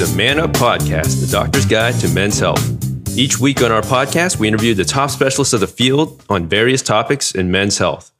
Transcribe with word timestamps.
The 0.00 0.16
Man 0.16 0.40
Up 0.40 0.52
Podcast, 0.52 1.20
the 1.20 1.30
doctor's 1.30 1.66
guide 1.66 1.92
to 1.96 2.08
men's 2.08 2.38
health. 2.38 3.18
Each 3.18 3.38
week 3.38 3.62
on 3.62 3.70
our 3.70 3.82
podcast, 3.82 4.38
we 4.38 4.48
interview 4.48 4.72
the 4.72 4.82
top 4.82 5.10
specialists 5.10 5.52
of 5.52 5.60
the 5.60 5.66
field 5.66 6.24
on 6.30 6.48
various 6.48 6.80
topics 6.80 7.34
in 7.34 7.50
men's 7.50 7.76
health. 7.76 8.10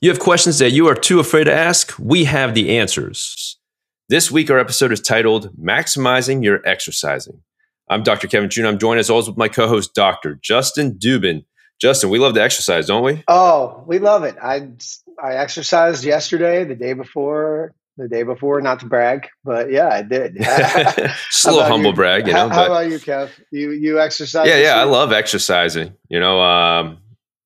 You 0.00 0.08
have 0.10 0.20
questions 0.20 0.60
that 0.60 0.70
you 0.70 0.86
are 0.86 0.94
too 0.94 1.18
afraid 1.18 1.44
to 1.44 1.52
ask? 1.52 1.92
We 1.98 2.26
have 2.26 2.54
the 2.54 2.78
answers. 2.78 3.58
This 4.08 4.30
week, 4.30 4.52
our 4.52 4.60
episode 4.60 4.92
is 4.92 5.00
titled 5.00 5.50
Maximizing 5.60 6.44
Your 6.44 6.64
Exercising. 6.64 7.42
I'm 7.90 8.04
Dr. 8.04 8.28
Kevin 8.28 8.48
June. 8.48 8.64
I'm 8.64 8.78
joined 8.78 9.00
as 9.00 9.10
always 9.10 9.26
with 9.26 9.36
my 9.36 9.48
co 9.48 9.66
host, 9.66 9.96
Dr. 9.96 10.36
Justin 10.36 10.92
Dubin. 10.92 11.44
Justin, 11.80 12.08
we 12.08 12.20
love 12.20 12.34
to 12.34 12.42
exercise, 12.42 12.86
don't 12.86 13.02
we? 13.02 13.24
Oh, 13.26 13.82
we 13.84 13.98
love 13.98 14.22
it. 14.22 14.36
I 14.40 14.68
I 15.20 15.34
exercised 15.34 16.04
yesterday, 16.04 16.62
the 16.62 16.76
day 16.76 16.92
before, 16.92 17.74
the 17.96 18.08
day 18.08 18.22
before. 18.22 18.60
Not 18.60 18.80
to 18.80 18.86
brag, 18.86 19.28
but 19.44 19.70
yeah, 19.70 19.88
I 19.88 20.02
did. 20.02 20.36
Just 20.40 21.44
a 21.44 21.50
little 21.50 21.64
humble 21.64 21.90
you? 21.90 21.96
brag, 21.96 22.26
you 22.26 22.32
know. 22.32 22.48
How, 22.48 22.54
how, 22.54 22.66
about 22.66 22.90
you, 22.90 22.98
Kev? 22.98 23.30
You 23.50 23.70
you 23.72 24.00
exercise? 24.00 24.48
Yeah, 24.48 24.58
yeah. 24.58 24.76
I 24.76 24.84
love 24.84 25.12
exercising. 25.12 25.94
You 26.08 26.20
know, 26.20 26.40
um, 26.40 26.98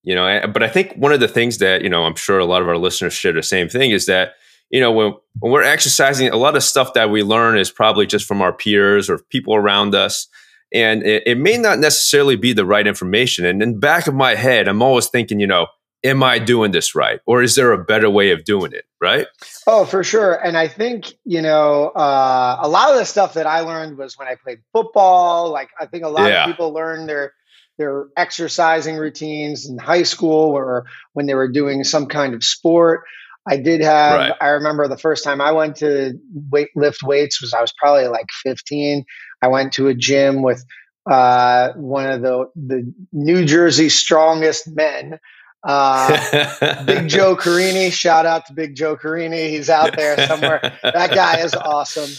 you 0.02 0.14
know, 0.14 0.46
but 0.52 0.62
I 0.62 0.68
think 0.68 0.94
one 0.94 1.12
of 1.12 1.20
the 1.20 1.28
things 1.28 1.58
that 1.58 1.82
you 1.82 1.88
know, 1.88 2.04
I'm 2.04 2.16
sure 2.16 2.38
a 2.38 2.44
lot 2.44 2.62
of 2.62 2.68
our 2.68 2.78
listeners 2.78 3.12
share 3.12 3.32
the 3.32 3.42
same 3.42 3.68
thing 3.68 3.90
is 3.90 4.06
that 4.06 4.34
you 4.70 4.80
know 4.80 4.92
when 4.92 5.14
when 5.38 5.52
we're 5.52 5.62
exercising, 5.62 6.28
a 6.28 6.36
lot 6.36 6.56
of 6.56 6.62
stuff 6.62 6.94
that 6.94 7.10
we 7.10 7.22
learn 7.22 7.58
is 7.58 7.70
probably 7.70 8.06
just 8.06 8.26
from 8.26 8.42
our 8.42 8.52
peers 8.52 9.08
or 9.08 9.18
people 9.18 9.54
around 9.54 9.94
us 9.94 10.28
and 10.72 11.02
it, 11.02 11.24
it, 11.26 11.38
may 11.38 11.58
not 11.58 11.78
necessarily 11.78 12.36
be 12.36 12.52
the 12.52 12.64
right 12.64 12.86
information. 12.86 13.44
And 13.44 13.62
in 13.62 13.72
the 13.72 13.78
back 13.78 14.06
of 14.06 14.14
my 14.14 14.36
head, 14.36 14.68
I'm 14.68 14.82
always 14.82 15.08
thinking, 15.08 15.40
you 15.40 15.46
know, 15.46 15.66
am 16.04 16.22
I 16.22 16.38
doing 16.38 16.72
this 16.72 16.94
right? 16.94 17.20
Or 17.26 17.42
is 17.42 17.54
there 17.56 17.72
a 17.72 17.84
better 17.84 18.08
way 18.08 18.30
of 18.32 18.44
doing 18.44 18.72
it? 18.72 18.84
Right. 19.00 19.26
Oh, 19.66 19.84
for 19.84 20.02
sure. 20.04 20.34
And 20.34 20.56
I 20.56 20.68
think, 20.68 21.12
you 21.24 21.42
know, 21.42 21.88
uh, 21.88 22.58
a 22.60 22.68
lot 22.68 22.90
of 22.90 22.98
the 22.98 23.04
stuff 23.04 23.34
that 23.34 23.46
I 23.46 23.60
learned 23.60 23.98
was 23.98 24.18
when 24.18 24.28
I 24.28 24.36
played 24.42 24.60
football. 24.72 25.50
Like, 25.50 25.70
I 25.78 25.86
think 25.86 26.04
a 26.04 26.08
lot 26.08 26.30
yeah. 26.30 26.44
of 26.44 26.50
people 26.50 26.72
learn 26.72 27.06
their, 27.06 27.32
their 27.78 28.06
exercising 28.16 28.96
routines 28.96 29.68
in 29.68 29.78
high 29.78 30.02
school 30.02 30.50
or 30.50 30.84
when 31.12 31.26
they 31.26 31.34
were 31.34 31.50
doing 31.50 31.84
some 31.84 32.06
kind 32.06 32.34
of 32.34 32.44
sport. 32.44 33.02
I 33.48 33.56
did 33.56 33.80
have, 33.80 34.18
right. 34.18 34.32
I 34.40 34.48
remember 34.48 34.86
the 34.86 34.98
first 34.98 35.24
time 35.24 35.40
I 35.40 35.52
went 35.52 35.76
to 35.76 36.18
weight, 36.50 36.68
lift 36.76 37.02
weights 37.02 37.40
was 37.40 37.54
I 37.54 37.62
was 37.62 37.72
probably 37.72 38.06
like 38.06 38.26
15. 38.42 39.04
I 39.42 39.48
went 39.48 39.72
to 39.74 39.88
a 39.88 39.94
gym 39.94 40.42
with 40.42 40.62
uh, 41.10 41.72
one 41.72 42.10
of 42.10 42.20
the, 42.20 42.50
the 42.54 42.92
New 43.12 43.46
Jersey 43.46 43.88
strongest 43.88 44.68
men, 44.68 45.18
uh, 45.62 46.84
Big 46.84 47.08
Joe 47.08 47.36
Carini. 47.40 47.90
Shout 47.90 48.26
out 48.26 48.46
to 48.46 48.52
Big 48.52 48.74
Joe 48.74 48.96
Carini. 48.96 49.50
He's 49.50 49.70
out 49.70 49.96
there 49.96 50.26
somewhere. 50.26 50.78
that 50.82 51.14
guy 51.14 51.40
is 51.40 51.54
awesome. 51.54 52.10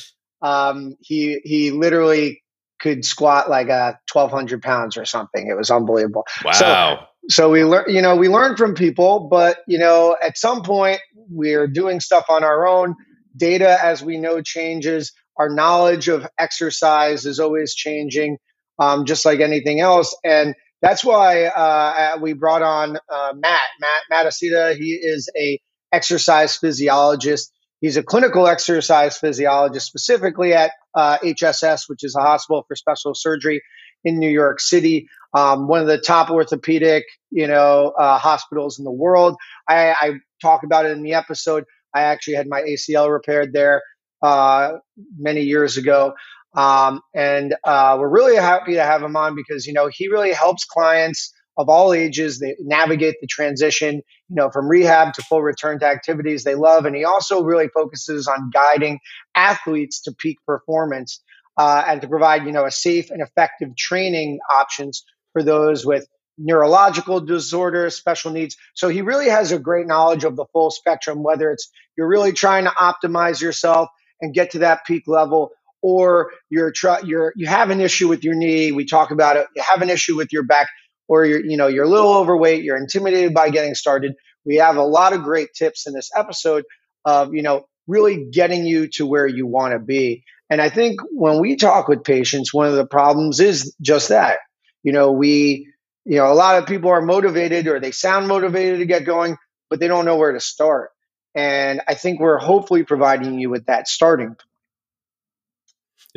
Um, 0.41 0.95
he, 0.99 1.39
he 1.43 1.71
literally 1.71 2.41
could 2.79 3.05
squat 3.05 3.49
like 3.49 3.69
a 3.69 3.99
1200 4.11 4.61
pounds 4.61 4.97
or 4.97 5.05
something. 5.05 5.47
It 5.47 5.55
was 5.55 5.69
unbelievable. 5.71 6.25
Wow. 6.43 6.51
So, 6.51 6.99
so 7.29 7.49
we 7.51 7.63
learn, 7.63 7.85
you 7.87 8.01
know, 8.01 8.15
we 8.15 8.29
learn 8.29 8.57
from 8.57 8.73
people, 8.73 9.27
but 9.29 9.59
you 9.67 9.77
know, 9.77 10.17
at 10.21 10.37
some 10.37 10.63
point 10.63 10.99
we're 11.29 11.67
doing 11.67 11.99
stuff 11.99 12.25
on 12.29 12.43
our 12.43 12.67
own. 12.67 12.95
Data, 13.37 13.77
as 13.81 14.03
we 14.03 14.17
know, 14.17 14.41
changes. 14.41 15.13
Our 15.37 15.49
knowledge 15.49 16.07
of 16.09 16.27
exercise 16.37 17.25
is 17.25 17.39
always 17.39 17.73
changing, 17.73 18.37
um, 18.79 19.05
just 19.05 19.25
like 19.25 19.39
anything 19.39 19.79
else. 19.79 20.15
And 20.25 20.53
that's 20.81 21.05
why 21.05 21.45
uh, 21.45 22.17
we 22.19 22.33
brought 22.33 22.61
on 22.61 22.97
uh, 23.09 23.33
Matt, 23.35 23.61
Matt 23.79 24.01
Matt 24.09 24.25
Asita. 24.25 24.75
He 24.75 24.93
is 24.93 25.29
a 25.37 25.59
exercise 25.91 26.55
physiologist. 26.55 27.51
He's 27.81 27.97
a 27.97 28.03
clinical 28.03 28.47
exercise 28.47 29.17
physiologist, 29.17 29.87
specifically 29.87 30.53
at 30.53 30.71
uh, 30.95 31.17
HSS, 31.19 31.83
which 31.87 32.03
is 32.03 32.15
a 32.15 32.21
hospital 32.21 32.63
for 32.67 32.75
special 32.75 33.13
surgery 33.15 33.61
in 34.03 34.17
New 34.17 34.29
York 34.29 34.59
City, 34.59 35.07
um, 35.33 35.67
one 35.67 35.81
of 35.81 35.87
the 35.87 35.97
top 35.97 36.29
orthopedic, 36.29 37.05
you 37.29 37.47
know, 37.47 37.93
uh, 37.99 38.17
hospitals 38.17 38.79
in 38.79 38.85
the 38.85 38.91
world. 38.91 39.35
I, 39.67 39.95
I, 39.99 40.11
talk 40.41 40.63
about 40.63 40.87
it 40.87 40.91
in 40.91 41.03
the 41.03 41.13
episode. 41.13 41.65
I 41.93 42.01
actually 42.01 42.33
had 42.33 42.47
my 42.47 42.61
ACL 42.61 43.11
repaired 43.11 43.53
there 43.53 43.83
uh, 44.23 44.71
many 45.19 45.41
years 45.41 45.77
ago, 45.77 46.13
um, 46.53 47.01
and 47.13 47.55
uh, 47.63 47.97
we're 47.99 48.09
really 48.09 48.35
happy 48.35 48.73
to 48.73 48.83
have 48.83 49.01
him 49.01 49.15
on 49.15 49.35
because 49.35 49.65
you 49.65 49.73
know 49.73 49.89
he 49.91 50.07
really 50.07 50.33
helps 50.33 50.65
clients 50.65 51.33
of 51.57 51.69
all 51.69 51.93
ages 51.93 52.39
they 52.39 52.55
navigate 52.59 53.15
the 53.21 53.27
transition 53.27 53.95
you 53.95 54.35
know 54.35 54.49
from 54.49 54.67
rehab 54.67 55.13
to 55.13 55.21
full 55.21 55.41
return 55.41 55.79
to 55.79 55.85
activities 55.85 56.43
they 56.43 56.55
love 56.55 56.85
and 56.85 56.95
he 56.95 57.03
also 57.03 57.43
really 57.43 57.67
focuses 57.67 58.27
on 58.27 58.49
guiding 58.53 58.99
athletes 59.35 60.01
to 60.01 60.13
peak 60.13 60.37
performance 60.45 61.21
uh, 61.57 61.83
and 61.87 62.01
to 62.01 62.07
provide 62.07 62.45
you 62.45 62.51
know 62.51 62.65
a 62.65 62.71
safe 62.71 63.11
and 63.11 63.21
effective 63.21 63.75
training 63.75 64.39
options 64.49 65.03
for 65.33 65.43
those 65.43 65.85
with 65.85 66.07
neurological 66.37 67.21
disorders, 67.21 67.95
special 67.95 68.31
needs. 68.31 68.57
So 68.73 68.89
he 68.89 69.01
really 69.01 69.29
has 69.29 69.51
a 69.51 69.59
great 69.59 69.87
knowledge 69.87 70.23
of 70.23 70.35
the 70.35 70.45
full 70.51 70.71
spectrum, 70.71 71.23
whether 71.23 71.51
it's 71.51 71.69
you're 71.97 72.07
really 72.07 72.31
trying 72.33 72.65
to 72.65 72.71
optimize 72.71 73.41
yourself 73.41 73.89
and 74.21 74.33
get 74.33 74.51
to 74.51 74.59
that 74.59 74.85
peak 74.85 75.03
level, 75.07 75.51
or 75.81 76.31
you're 76.49 76.71
try, 76.71 76.99
you're 77.01 77.33
you 77.35 77.47
have 77.47 77.69
an 77.69 77.81
issue 77.81 78.07
with 78.07 78.23
your 78.23 78.35
knee. 78.35 78.71
We 78.71 78.85
talk 78.85 79.11
about 79.11 79.37
it. 79.37 79.47
You 79.55 79.63
have 79.63 79.81
an 79.81 79.89
issue 79.89 80.15
with 80.15 80.31
your 80.31 80.43
back, 80.43 80.69
or 81.07 81.25
you're 81.25 81.43
you 81.43 81.57
know 81.57 81.67
you're 81.67 81.85
a 81.85 81.89
little 81.89 82.13
overweight. 82.13 82.63
You're 82.63 82.77
intimidated 82.77 83.33
by 83.33 83.49
getting 83.49 83.75
started. 83.75 84.13
We 84.45 84.57
have 84.57 84.77
a 84.77 84.83
lot 84.83 85.13
of 85.13 85.23
great 85.23 85.49
tips 85.53 85.87
in 85.87 85.93
this 85.93 86.09
episode 86.15 86.63
of 87.05 87.33
you 87.33 87.41
know 87.41 87.65
really 87.87 88.27
getting 88.31 88.65
you 88.65 88.87
to 88.87 89.05
where 89.05 89.27
you 89.27 89.45
want 89.45 89.73
to 89.73 89.79
be. 89.79 90.23
And 90.49 90.61
I 90.61 90.69
think 90.69 90.99
when 91.11 91.39
we 91.39 91.55
talk 91.55 91.87
with 91.87 92.03
patients, 92.03 92.53
one 92.53 92.67
of 92.67 92.75
the 92.75 92.85
problems 92.85 93.39
is 93.39 93.75
just 93.81 94.09
that. 94.09 94.39
You 94.83 94.91
know, 94.91 95.11
we, 95.11 95.71
you 96.05 96.17
know, 96.17 96.31
a 96.31 96.33
lot 96.33 96.57
of 96.57 96.67
people 96.67 96.89
are 96.89 97.01
motivated 97.01 97.67
or 97.67 97.79
they 97.79 97.91
sound 97.91 98.27
motivated 98.27 98.79
to 98.79 98.85
get 98.85 99.05
going, 99.05 99.37
but 99.69 99.79
they 99.79 99.87
don't 99.87 100.05
know 100.05 100.17
where 100.17 100.33
to 100.33 100.39
start. 100.39 100.89
And 101.35 101.81
I 101.87 101.93
think 101.93 102.19
we're 102.19 102.37
hopefully 102.37 102.83
providing 102.83 103.39
you 103.39 103.49
with 103.49 103.67
that 103.67 103.87
starting 103.87 104.27
point. 104.27 104.50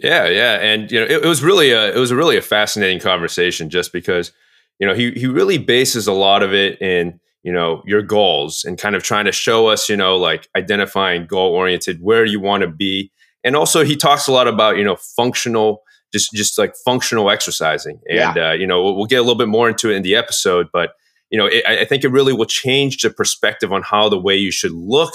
Yeah, 0.03 0.29
yeah, 0.29 0.55
and 0.55 0.91
you 0.91 0.99
know, 0.99 1.07
it, 1.07 1.25
it 1.25 1.29
was 1.29 1.43
really 1.43 1.71
a 1.71 1.95
it 1.95 1.99
was 1.99 2.11
a 2.11 2.17
really 2.17 2.37
a 2.37 2.43
fascinating 2.43 3.01
conversation 3.01 3.71
just 3.71 3.93
because 3.93 4.33
you 4.81 4.87
know 4.87 4.95
he 4.95 5.13
he 5.13 5.27
really 5.27 5.59
bases 5.59 6.07
a 6.07 6.13
lot 6.13 6.43
of 6.43 6.53
it 6.53 6.81
in 6.81 7.21
you 7.45 7.53
know 7.53 7.83
your 7.87 8.03
goals 8.03 8.65
and 8.65 8.77
kind 8.77 8.97
of 8.97 9.03
trying 9.03 9.27
to 9.27 9.33
show 9.33 9.69
us 9.69 9.89
you 9.89 9.97
know 9.97 10.17
like 10.17 10.49
identifying 10.57 11.27
goal 11.27 11.53
oriented 11.55 11.99
where 12.01 12.25
you 12.25 12.41
want 12.41 12.63
to 12.63 12.69
be. 12.69 13.11
And 13.45 13.55
also 13.55 13.85
he 13.85 13.95
talks 13.95 14.27
a 14.27 14.33
lot 14.33 14.49
about 14.49 14.79
you 14.79 14.85
know 14.85 14.97
functional 14.97 15.83
just 16.13 16.33
just 16.33 16.59
like 16.59 16.75
functional 16.85 17.31
exercising. 17.31 18.01
And 18.09 18.37
yeah. 18.37 18.51
uh, 18.51 18.53
you 18.53 18.67
know 18.67 18.83
we'll, 18.83 18.97
we'll, 18.97 19.07
get 19.07 19.17
a 19.17 19.23
little 19.23 19.37
bit 19.37 19.49
more 19.49 19.69
into 19.69 19.91
it 19.91 19.97
in 19.97 20.03
the 20.03 20.17
episode 20.17 20.69
but 20.73 20.95
you 21.31 21.39
know 21.39 21.47
it, 21.47 21.65
i 21.67 21.85
think 21.85 22.05
it 22.05 22.09
really 22.09 22.33
will 22.33 22.47
change 22.47 22.99
the 22.99 23.11
perspective 23.11 23.73
on 23.73 23.83
how 23.83 24.09
the 24.09 24.19
way 24.19 24.37
you 24.37 24.51
should 24.51 24.73
look 24.73 25.15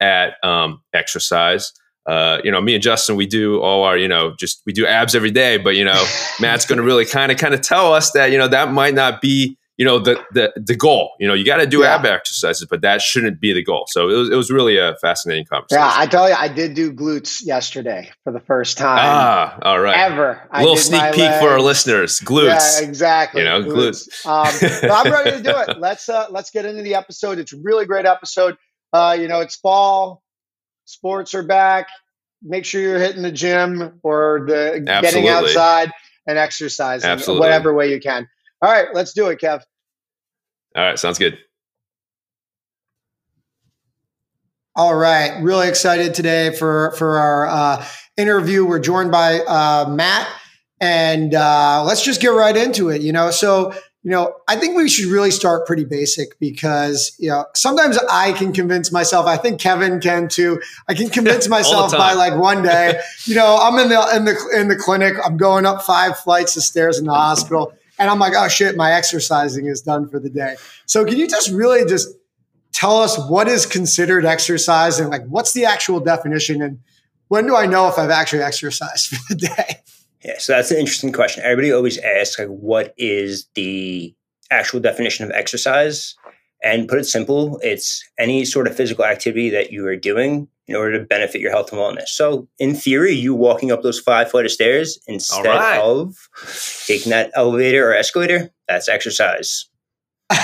at 0.00 0.34
um, 0.44 0.82
exercise 0.92 1.72
uh, 2.08 2.40
you 2.42 2.50
know, 2.50 2.60
me 2.60 2.74
and 2.74 2.82
Justin, 2.82 3.16
we 3.16 3.26
do 3.26 3.60
all 3.60 3.84
our, 3.84 3.96
you 3.96 4.08
know, 4.08 4.34
just 4.38 4.62
we 4.64 4.72
do 4.72 4.86
abs 4.86 5.14
every 5.14 5.30
day. 5.30 5.58
But 5.58 5.76
you 5.76 5.84
know, 5.84 6.06
Matt's 6.40 6.64
going 6.64 6.78
to 6.78 6.82
really 6.82 7.04
kind 7.04 7.30
of 7.30 7.36
kind 7.36 7.52
of 7.52 7.60
tell 7.60 7.92
us 7.92 8.12
that 8.12 8.32
you 8.32 8.38
know 8.38 8.48
that 8.48 8.72
might 8.72 8.94
not 8.94 9.20
be 9.20 9.58
you 9.76 9.84
know 9.84 9.98
the 9.98 10.18
the 10.32 10.50
the 10.56 10.74
goal. 10.74 11.12
You 11.20 11.28
know, 11.28 11.34
you 11.34 11.44
got 11.44 11.58
to 11.58 11.66
do 11.66 11.80
yeah. 11.80 11.96
ab 11.96 12.06
exercises, 12.06 12.66
but 12.68 12.80
that 12.80 13.02
shouldn't 13.02 13.40
be 13.40 13.52
the 13.52 13.62
goal. 13.62 13.84
So 13.88 14.08
it 14.08 14.14
was 14.14 14.30
it 14.30 14.34
was 14.36 14.50
really 14.50 14.78
a 14.78 14.96
fascinating 15.02 15.44
conversation. 15.44 15.82
Yeah, 15.82 15.92
I 15.94 16.06
tell 16.06 16.28
you, 16.28 16.34
I 16.34 16.48
did 16.48 16.72
do 16.72 16.94
glutes 16.94 17.44
yesterday 17.44 18.10
for 18.24 18.32
the 18.32 18.40
first 18.40 18.78
time. 18.78 18.98
Ah, 19.00 19.58
all 19.62 19.78
right. 19.78 19.96
Ever 19.96 20.48
a 20.50 20.60
little 20.60 20.76
sneak 20.78 21.12
peek 21.12 21.18
legs. 21.18 21.40
for 21.40 21.50
our 21.50 21.60
listeners. 21.60 22.20
Glutes. 22.20 22.80
Yeah, 22.80 22.88
exactly. 22.88 23.42
You 23.42 23.48
know, 23.48 23.62
glutes. 23.62 24.08
glutes. 24.24 24.84
Um, 24.84 24.90
I'm 24.90 25.12
ready 25.12 25.30
to 25.32 25.42
do 25.42 25.56
it. 25.56 25.78
Let's 25.78 26.08
uh, 26.08 26.26
let's 26.30 26.50
get 26.50 26.64
into 26.64 26.82
the 26.82 26.94
episode. 26.94 27.38
It's 27.38 27.52
a 27.52 27.58
really 27.62 27.84
great 27.84 28.06
episode. 28.06 28.56
Uh, 28.94 29.16
you 29.20 29.28
know, 29.28 29.40
it's 29.40 29.56
fall. 29.56 30.22
Sports 30.88 31.34
are 31.34 31.42
back. 31.42 31.88
Make 32.42 32.64
sure 32.64 32.80
you're 32.80 32.98
hitting 32.98 33.20
the 33.20 33.30
gym 33.30 34.00
or 34.02 34.46
the 34.46 34.82
Absolutely. 34.88 35.02
getting 35.02 35.28
outside 35.28 35.92
and 36.26 36.38
exercising, 36.38 37.10
Absolutely. 37.10 37.40
whatever 37.40 37.74
way 37.74 37.90
you 37.90 38.00
can. 38.00 38.26
All 38.62 38.72
right, 38.72 38.86
let's 38.94 39.12
do 39.12 39.26
it, 39.26 39.38
Kev. 39.38 39.60
All 40.74 40.82
right, 40.82 40.98
sounds 40.98 41.18
good. 41.18 41.36
All 44.74 44.94
right, 44.94 45.42
really 45.42 45.68
excited 45.68 46.14
today 46.14 46.54
for 46.54 46.92
for 46.92 47.18
our 47.18 47.46
uh, 47.46 47.86
interview. 48.16 48.64
We're 48.64 48.78
joined 48.78 49.12
by 49.12 49.40
uh, 49.40 49.90
Matt, 49.90 50.26
and 50.80 51.34
uh, 51.34 51.84
let's 51.84 52.02
just 52.02 52.22
get 52.22 52.28
right 52.28 52.56
into 52.56 52.88
it. 52.88 53.02
You 53.02 53.12
know, 53.12 53.30
so 53.30 53.74
you 54.04 54.12
know, 54.12 54.36
I 54.46 54.56
think 54.56 54.76
we 54.76 54.88
should 54.88 55.06
really 55.06 55.30
start 55.30 55.66
pretty 55.66 55.84
basic 55.84 56.38
because 56.38 57.14
you 57.18 57.30
know 57.30 57.44
sometimes 57.54 57.98
I 58.10 58.32
can 58.32 58.52
convince 58.52 58.92
myself. 58.92 59.26
I 59.26 59.36
think 59.36 59.60
Kevin 59.60 60.00
can 60.00 60.28
too. 60.28 60.60
I 60.88 60.94
can 60.94 61.08
convince 61.08 61.48
myself 61.56 61.92
by 61.92 62.14
like 62.14 62.36
one 62.36 62.62
day. 62.62 63.00
You 63.24 63.34
know, 63.34 63.58
I'm 63.60 63.78
in 63.78 63.90
the 63.90 64.16
in 64.16 64.24
the 64.24 64.58
in 64.58 64.68
the 64.68 64.76
clinic. 64.76 65.14
I'm 65.22 65.36
going 65.36 65.66
up 65.66 65.82
five 65.82 66.18
flights 66.18 66.56
of 66.56 66.62
stairs 66.62 66.98
in 66.98 67.04
the 67.04 67.12
hospital 67.12 67.74
and 67.98 68.08
I'm 68.08 68.18
like, 68.18 68.32
oh 68.36 68.48
shit, 68.48 68.76
my 68.76 68.92
exercising 68.92 69.66
is 69.66 69.82
done 69.82 70.08
for 70.08 70.18
the 70.18 70.30
day. 70.30 70.56
So 70.86 71.04
can 71.04 71.18
you 71.18 71.28
just 71.28 71.50
really 71.50 71.84
just 71.84 72.08
tell 72.72 73.00
us 73.00 73.18
what 73.28 73.48
is 73.48 73.66
considered 73.66 74.24
exercise 74.24 75.00
and 75.00 75.10
like 75.10 75.26
what's 75.26 75.52
the 75.52 75.64
actual 75.64 76.00
definition 76.00 76.62
and 76.62 76.78
when 77.26 77.46
do 77.46 77.54
I 77.54 77.66
know 77.66 77.88
if 77.88 77.98
I've 77.98 78.10
actually 78.10 78.42
exercised 78.42 79.08
for 79.08 79.34
the 79.34 79.46
day? 79.46 79.82
Yeah, 80.24 80.38
so 80.38 80.52
that's 80.52 80.70
an 80.70 80.78
interesting 80.78 81.12
question. 81.12 81.44
Everybody 81.44 81.72
always 81.72 81.98
asks, 81.98 82.38
like, 82.38 82.48
what 82.48 82.94
is 82.96 83.46
the 83.54 84.14
actual 84.50 84.80
definition 84.80 85.24
of 85.24 85.30
exercise? 85.32 86.14
And 86.62 86.88
put 86.88 86.98
it 86.98 87.04
simple, 87.04 87.60
it's 87.62 88.02
any 88.18 88.44
sort 88.44 88.66
of 88.66 88.76
physical 88.76 89.04
activity 89.04 89.48
that 89.50 89.70
you 89.70 89.86
are 89.86 89.94
doing 89.94 90.48
in 90.66 90.74
order 90.74 90.98
to 90.98 91.04
benefit 91.04 91.40
your 91.40 91.52
health 91.52 91.72
and 91.72 91.80
wellness. 91.80 92.08
So, 92.08 92.48
in 92.58 92.74
theory, 92.74 93.12
you 93.12 93.32
walking 93.32 93.70
up 93.70 93.82
those 93.82 94.00
five 94.00 94.30
flight 94.30 94.44
of 94.44 94.50
stairs 94.50 94.98
instead 95.06 95.46
right. 95.46 95.80
of 95.80 96.16
taking 96.86 97.10
that 97.10 97.30
elevator 97.34 97.90
or 97.90 97.94
escalator, 97.94 98.50
that's 98.66 98.88
exercise. 98.88 99.66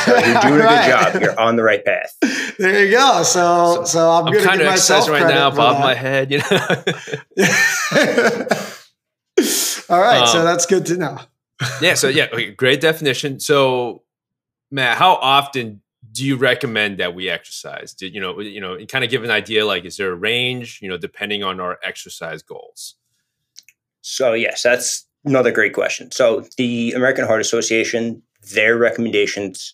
So 0.04 0.16
you're 0.16 0.22
doing 0.40 0.60
right. 0.60 0.88
a 0.88 1.12
good 1.12 1.12
job. 1.12 1.22
You're 1.22 1.40
on 1.40 1.56
the 1.56 1.62
right 1.62 1.84
path. 1.84 2.16
There 2.58 2.84
you 2.84 2.92
go. 2.92 3.22
So, 3.22 3.74
so, 3.74 3.84
so 3.84 4.10
I'm, 4.10 4.28
I'm 4.28 4.42
kind 4.42 4.60
of 4.60 4.68
exercising 4.68 5.12
right 5.12 5.28
now, 5.28 5.50
bob 5.50 5.80
my 5.80 5.94
head. 5.94 6.30
You 6.30 6.38
know. 6.38 6.84
All 9.88 10.00
right, 10.00 10.20
um, 10.20 10.26
so 10.26 10.44
that's 10.44 10.66
good 10.66 10.86
to 10.86 10.96
know. 10.96 11.18
yeah. 11.80 11.94
So 11.94 12.08
yeah, 12.08 12.28
okay, 12.32 12.50
great 12.50 12.80
definition. 12.80 13.40
So, 13.40 14.02
Matt, 14.70 14.98
how 14.98 15.14
often 15.14 15.82
do 16.12 16.24
you 16.24 16.36
recommend 16.36 16.98
that 16.98 17.14
we 17.14 17.28
exercise? 17.28 17.92
Did 17.94 18.14
you 18.14 18.20
know, 18.20 18.40
you 18.40 18.60
know, 18.60 18.78
kind 18.86 19.04
of 19.04 19.10
give 19.10 19.24
an 19.24 19.30
idea 19.30 19.66
like 19.66 19.84
is 19.84 19.96
there 19.96 20.12
a 20.12 20.16
range, 20.16 20.78
you 20.80 20.88
know, 20.88 20.96
depending 20.96 21.42
on 21.42 21.60
our 21.60 21.78
exercise 21.82 22.42
goals? 22.42 22.94
So 24.00 24.32
yes, 24.32 24.62
that's 24.62 25.06
another 25.24 25.50
great 25.50 25.74
question. 25.74 26.10
So 26.12 26.46
the 26.56 26.92
American 26.92 27.24
Heart 27.26 27.40
Association, 27.40 28.22
their 28.52 28.76
recommendations 28.76 29.72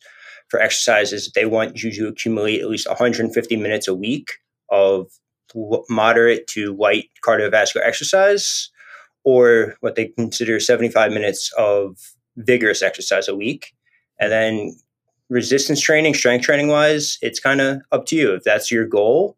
for 0.48 0.60
exercises, 0.60 1.30
they 1.34 1.46
want 1.46 1.82
you 1.82 1.92
to 1.92 2.08
accumulate 2.08 2.60
at 2.60 2.68
least 2.68 2.88
150 2.88 3.56
minutes 3.56 3.88
a 3.88 3.94
week 3.94 4.32
of 4.70 5.10
moderate 5.88 6.46
to 6.48 6.74
light 6.76 7.10
cardiovascular 7.26 7.84
exercise, 7.84 8.70
or 9.24 9.76
what 9.80 9.94
they 9.94 10.08
consider 10.08 10.60
75 10.60 11.12
minutes 11.12 11.52
of 11.58 11.98
vigorous 12.36 12.82
exercise 12.82 13.28
a 13.28 13.36
week. 13.36 13.74
And 14.18 14.32
then 14.32 14.76
resistance 15.28 15.80
training, 15.80 16.14
strength 16.14 16.44
training 16.44 16.68
wise, 16.68 17.18
it's 17.22 17.40
kind 17.40 17.60
of 17.60 17.80
up 17.92 18.06
to 18.06 18.16
you. 18.16 18.34
If 18.34 18.44
that's 18.44 18.70
your 18.70 18.86
goal, 18.86 19.36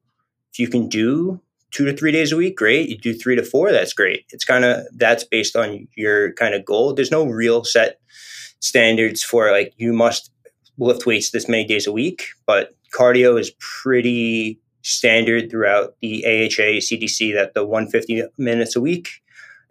if 0.53 0.59
you 0.59 0.69
can 0.69 0.89
do 0.89 1.41
two 1.71 1.85
to 1.85 1.97
three 1.97 2.13
days 2.13 2.33
a 2.33 2.37
week, 2.37 2.57
great. 2.57 2.89
You 2.89 2.99
do 2.99 3.15
three 3.15 3.37
to 3.37 3.43
four, 3.43 3.73
that's 3.73 3.93
great. 3.93 4.25
It's 4.31 4.45
kind 4.45 4.65
of 4.65 4.87
that's 4.97 5.25
based 5.25 5.57
on 5.57 5.89
your 5.97 6.33
kind 6.35 6.55
of 6.55 6.65
goal. 6.65 6.93
There's 6.93 7.11
no 7.11 7.25
real 7.25 7.65
set 7.65 8.01
standards 8.61 9.23
for 9.23 9.51
like 9.51 9.73
you 9.77 9.93
must 9.93 10.31
lift 10.79 11.07
weights 11.07 11.31
this 11.31 11.49
many 11.49 11.67
days 11.67 11.87
a 11.87 11.93
week, 11.93 12.29
but 12.47 12.75
cardio 12.95 13.39
is 13.39 13.53
pretty 13.59 14.59
standard 14.83 15.51
throughout 15.51 15.95
the 16.01 16.25
AHA 16.25 16.81
CDC 16.81 17.35
that 17.35 17.55
the 17.55 17.65
150 17.65 18.25
minutes 18.37 18.77
a 18.77 18.81
week. 18.81 19.22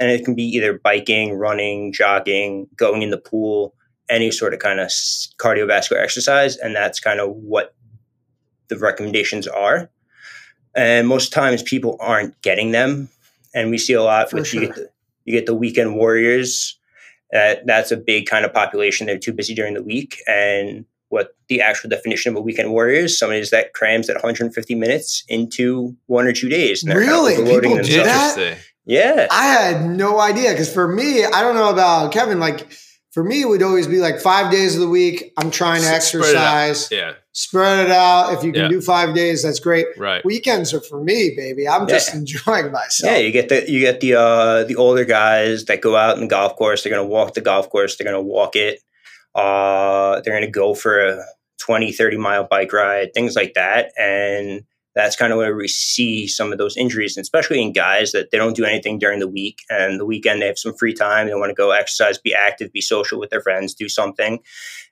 And 0.02 0.12
it 0.12 0.26
can 0.26 0.36
be 0.36 0.44
either 0.44 0.78
biking, 0.78 1.36
running, 1.36 1.94
jogging, 1.94 2.68
going 2.76 3.04
in 3.04 3.12
the 3.12 3.18
pool 3.18 3.74
any 4.12 4.30
sort 4.30 4.54
of 4.54 4.60
kind 4.60 4.80
of 4.80 4.88
cardiovascular 4.88 6.04
exercise, 6.04 6.58
and 6.58 6.76
that's 6.76 7.00
kind 7.00 7.20
of 7.20 7.32
what 7.32 7.74
the 8.68 8.78
recommendations 8.78 9.48
are. 9.48 9.90
And 10.76 11.08
most 11.08 11.34
times 11.34 11.64
people 11.64 11.98
aren't 12.00 12.40
getting 12.42 12.72
them, 12.72 13.10
and 13.56 13.72
we 13.72 13.78
see 13.78 13.94
a 13.94 14.04
lot. 14.04 14.30
For 14.30 14.44
sure. 14.44 14.62
you, 14.62 14.68
get 14.68 14.76
the, 14.76 14.90
you 15.26 15.34
get 15.34 15.46
the 15.46 15.56
weekend 15.56 15.96
warriors. 15.96 16.78
That 17.32 17.66
that's 17.66 17.92
a 17.92 17.98
big 17.98 18.26
kind 18.26 18.46
of 18.46 18.54
population. 18.54 19.08
They're 19.08 19.18
too 19.18 19.34
busy 19.34 19.56
during 19.56 19.74
the 19.74 19.84
week, 19.84 20.22
and 20.28 20.86
what 21.10 21.36
the 21.48 21.62
actual 21.62 21.90
definition 21.90 22.32
of 22.32 22.38
a 22.38 22.42
weekend 22.42 22.72
warrior 22.72 23.04
is. 23.04 23.18
Somebody 23.18 23.44
that 23.52 23.74
crams 23.74 24.08
that 24.08 24.16
150 24.16 24.76
minutes 24.76 25.24
into 25.28 25.96
one 26.08 26.26
or 26.26 26.34
two 26.34 26.50
days. 26.50 26.84
Really, 26.86 27.36
kind 27.36 27.48
of 27.48 27.62
people 27.62 27.78
do 27.78 28.04
that. 28.04 28.58
Yeah, 28.86 29.28
I 29.32 29.46
had 29.46 29.86
no 29.86 30.20
idea 30.20 30.52
because 30.52 30.74
for 30.74 30.88
me, 30.88 31.24
I 31.24 31.42
don't 31.42 31.56
know 31.56 31.70
about 31.70 32.12
Kevin. 32.12 32.40
Like 32.40 32.72
for 33.12 33.24
me, 33.24 33.42
it 33.42 33.48
would 33.48 33.62
always 33.62 33.88
be 33.88 33.98
like 33.98 34.20
five 34.20 34.52
days 34.52 34.76
of 34.76 34.82
the 34.82 34.88
week. 34.88 35.34
I'm 35.38 35.52
trying 35.52 35.82
to 35.82 35.88
exercise. 35.88 36.86
Spread 36.86 37.00
yeah. 37.00 37.14
Spread 37.34 37.86
it 37.86 37.92
out. 37.92 38.34
If 38.34 38.44
you 38.44 38.52
can 38.52 38.64
yeah. 38.64 38.68
do 38.70 38.82
five 38.82 39.14
days, 39.14 39.44
that's 39.44 39.60
great. 39.60 39.86
Right. 39.98 40.24
Weekends 40.26 40.74
are 40.74 40.82
for 40.82 41.04
me, 41.04 41.34
baby. 41.36 41.68
I'm 41.68 41.88
yeah. 41.88 41.96
just 41.96 42.14
enjoying 42.16 42.72
myself. 42.72 43.12
Yeah, 43.12 43.18
you 43.20 43.32
get 43.32 43.50
the 43.50 43.70
you 43.70 43.80
get 43.80 44.00
the 44.02 44.16
uh 44.16 44.64
the 44.64 44.76
older 44.76 45.06
guys 45.06 45.66
that 45.66 45.82
go 45.82 45.96
out 45.96 46.16
in 46.16 46.22
the 46.22 46.28
golf 46.28 46.56
course. 46.56 46.84
They're 46.84 46.92
gonna 46.92 47.08
walk 47.08 47.34
the 47.34 47.42
golf 47.42 47.70
course. 47.70 47.98
They're 47.98 48.06
gonna 48.06 48.22
walk 48.22 48.56
it. 48.56 48.82
Uh, 49.36 50.22
they're 50.22 50.34
gonna 50.34 50.52
go 50.52 50.74
for 50.74 51.00
a 51.00 51.24
20, 51.60 51.92
30 51.92 52.18
mile 52.18 52.48
bike 52.50 52.74
ride, 52.74 53.14
things 53.14 53.36
like 53.36 53.54
that. 53.54 53.92
And 53.98 54.64
that's 54.94 55.16
kind 55.16 55.32
of 55.32 55.38
where 55.38 55.56
we 55.56 55.68
see 55.68 56.28
some 56.28 56.52
of 56.52 56.58
those 56.58 56.76
injuries, 56.76 57.16
and 57.16 57.24
especially 57.24 57.62
in 57.62 57.72
guys 57.72 58.12
that 58.12 58.32
they 58.32 58.38
don't 58.38 58.56
do 58.56 58.66
anything 58.66 59.00
during 59.00 59.20
the 59.20 59.28
week 59.28 59.60
and 59.70 60.00
the 60.00 60.06
weekend 60.06 60.42
they 60.42 60.48
have 60.48 60.58
some 60.58 60.76
free 60.76 60.94
time. 60.94 61.28
They 61.28 61.34
want 61.34 61.50
to 61.50 61.56
go 61.56 61.72
exercise, 61.72 62.18
be 62.18 62.34
active, 62.34 62.74
be 62.74 62.82
social 62.82 63.20
with 63.20 63.30
their 63.30 63.42
friends, 63.42 63.74
do 63.74 63.88
something, 63.88 64.40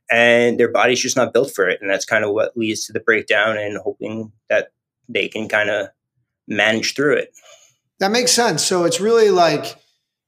and 0.09 0.59
their 0.59 0.71
body's 0.71 1.01
just 1.01 1.17
not 1.17 1.33
built 1.33 1.51
for 1.53 1.67
it. 1.67 1.79
And 1.81 1.89
that's 1.89 2.05
kind 2.05 2.23
of 2.23 2.31
what 2.31 2.55
leads 2.55 2.85
to 2.85 2.93
the 2.93 3.01
breakdown 3.01 3.57
and 3.57 3.77
hoping 3.77 4.31
that 4.49 4.71
they 5.09 5.27
can 5.27 5.49
kind 5.49 5.69
of 5.69 5.89
manage 6.47 6.95
through 6.95 7.17
it. 7.17 7.33
That 7.99 8.11
makes 8.11 8.31
sense. 8.31 8.63
So 8.65 8.85
it's 8.85 9.01
really 9.01 9.29
like, 9.29 9.75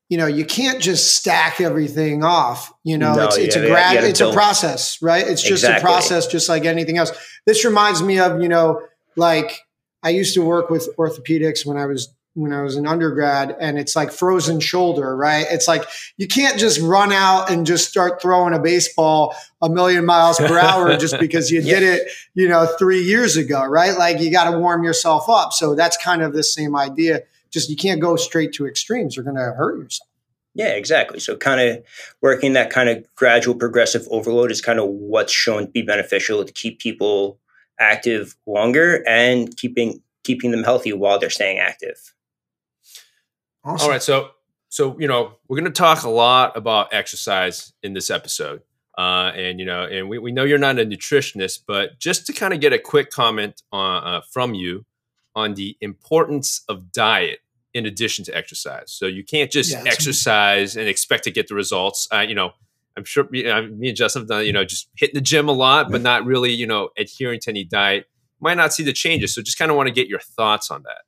you 0.10 0.18
know, 0.18 0.28
you 0.28 0.44
can't 0.44 0.82
just 0.82 1.16
stack 1.16 1.62
everything 1.62 2.24
off. 2.24 2.74
You 2.84 2.98
know, 2.98 3.14
no, 3.14 3.26
it's, 3.28 3.38
it's 3.38 3.56
a 3.56 3.66
grad, 3.66 4.04
it's 4.04 4.20
a 4.20 4.34
process, 4.34 5.02
right? 5.02 5.26
It's 5.26 5.42
just 5.42 5.64
exactly. 5.64 5.80
a 5.80 5.82
process, 5.82 6.28
just 6.28 6.50
like 6.50 6.66
anything 6.66 6.98
else. 6.98 7.12
This 7.46 7.64
reminds 7.64 8.04
me 8.04 8.20
of, 8.20 8.42
you 8.42 8.50
know, 8.50 8.82
like 9.16 9.60
I 10.04 10.10
used 10.10 10.34
to 10.36 10.42
work 10.42 10.70
with 10.70 10.90
orthopedics 10.98 11.66
when 11.66 11.78
I 11.78 11.86
was 11.86 12.14
when 12.34 12.54
I 12.54 12.62
was 12.62 12.78
an 12.78 12.88
undergrad 12.88 13.58
and 13.60 13.78
it's 13.78 13.94
like 13.94 14.10
frozen 14.10 14.62
shoulder, 14.62 15.16
right? 15.18 15.46
It's 15.50 15.68
like 15.68 15.84
you 16.16 16.28
can't 16.28 16.58
just 16.58 16.80
run 16.80 17.12
out 17.12 17.52
and 17.52 17.66
just 17.66 17.90
start 17.90 18.22
throwing 18.22 18.54
a 18.54 18.60
baseball 18.60 19.36
a 19.62 19.70
million 19.70 20.06
miles 20.06 20.38
per 20.38 20.58
hour 20.58 20.96
just 20.98 21.20
because 21.20 21.52
you 21.52 21.60
yeah. 21.62 21.80
did 21.80 21.84
it, 21.84 22.12
you 22.34 22.48
know, 22.48 22.68
3 22.80 23.02
years 23.02 23.36
ago, 23.36 23.66
right? 23.66 23.98
Like 23.98 24.22
you 24.22 24.32
got 24.32 24.50
to 24.50 24.58
warm 24.58 24.84
yourself 24.84 25.28
up. 25.30 25.52
So 25.52 25.76
that's 25.76 25.98
kind 25.98 26.22
of 26.22 26.32
the 26.32 26.44
same 26.44 26.76
idea. 26.76 27.24
Just 27.52 27.70
you 27.70 27.76
can't 27.76 28.00
go 28.00 28.16
straight 28.16 28.54
to 28.54 28.66
extremes. 28.66 29.18
You're 29.18 29.26
going 29.26 29.36
to 29.36 29.52
hurt 29.52 29.78
yourself. 29.78 30.08
Yeah, 30.54 30.70
exactly. 30.70 31.20
So 31.20 31.36
kind 31.36 31.62
of 31.62 31.84
working 32.22 32.54
that 32.54 32.70
kind 32.70 32.90
of 32.90 33.06
gradual 33.16 33.56
progressive 33.56 34.08
overload 34.10 34.52
is 34.52 34.62
kind 34.62 34.80
of 34.80 34.88
what's 34.88 35.32
shown 35.34 35.66
to 35.66 35.72
be 35.72 35.82
beneficial 35.82 36.44
to 36.44 36.52
keep 36.52 36.80
people 36.80 37.40
active 37.82 38.36
longer 38.46 39.04
and 39.08 39.56
keeping 39.58 40.02
keeping 40.24 40.52
them 40.52 40.64
healthy 40.64 40.94
while 40.94 41.20
they're 41.20 41.30
staying 41.30 41.58
active. 41.58 42.14
Awesome. 43.64 43.86
All 43.86 43.92
right, 43.92 44.02
so 44.02 44.32
so 44.70 44.98
you 45.00 45.08
know 45.08 45.34
we're 45.48 45.60
going 45.60 45.72
to 45.72 45.78
talk 45.78 46.04
a 46.04 46.10
lot 46.10 46.56
about 46.56 46.94
exercise 46.94 47.74
in 47.84 47.94
this 47.94 48.10
episode, 48.10 48.62
uh, 48.98 49.32
and 49.36 49.60
you 49.60 49.66
know, 49.66 49.84
and 49.84 50.10
we, 50.10 50.18
we 50.18 50.32
know 50.32 50.44
you're 50.44 50.58
not 50.58 50.80
a 50.80 50.86
nutritionist, 50.86 51.62
but 51.68 52.00
just 52.00 52.26
to 52.28 52.34
kind 52.34 52.54
of 52.54 52.60
get 52.60 52.74
a 52.74 52.80
quick 52.80 53.10
comment 53.10 53.62
on, 53.72 54.04
uh, 54.04 54.22
from 54.32 54.54
you 54.54 54.86
on 55.36 55.54
the 55.56 55.78
importance 55.82 56.64
of 56.68 56.92
diet 56.92 57.40
in 57.74 57.86
addition 57.86 58.26
to 58.26 58.36
exercise. 58.36 58.92
So 58.92 59.06
you 59.06 59.24
can't 59.24 59.50
just 59.50 59.72
yeah, 59.72 59.84
exercise 59.86 60.76
and 60.76 60.88
expect 60.88 61.24
to 61.26 61.32
get 61.32 61.48
the 61.48 61.56
results. 61.56 62.08
Uh, 62.12 62.20
you 62.20 62.36
know, 62.36 62.52
I'm 62.98 63.04
sure 63.04 63.28
know, 63.32 63.68
me 63.68 63.90
and 63.90 63.98
Justin 63.98 64.24
have 64.24 64.30
done, 64.30 64.46
you 64.46 64.54
know, 64.54 64.66
just 64.66 64.90
hitting 64.96 65.16
the 65.16 65.22
gym 65.22 65.48
a 65.48 65.54
lot, 65.54 65.92
but 65.92 66.02
not 66.02 66.26
really, 66.26 66.52
you 66.52 66.68
know, 66.68 66.90
adhering 66.98 67.40
to 67.42 67.50
any 67.50 67.64
diet. 67.64 68.06
Might 68.40 68.58
not 68.58 68.74
see 68.74 68.84
the 68.84 68.94
changes. 68.94 69.34
So 69.34 69.42
just 69.42 69.58
kind 69.58 69.72
of 69.72 69.78
want 69.78 69.88
to 69.88 69.94
get 69.94 70.08
your 70.08 70.20
thoughts 70.20 70.72
on 70.72 70.84
that. 70.84 71.04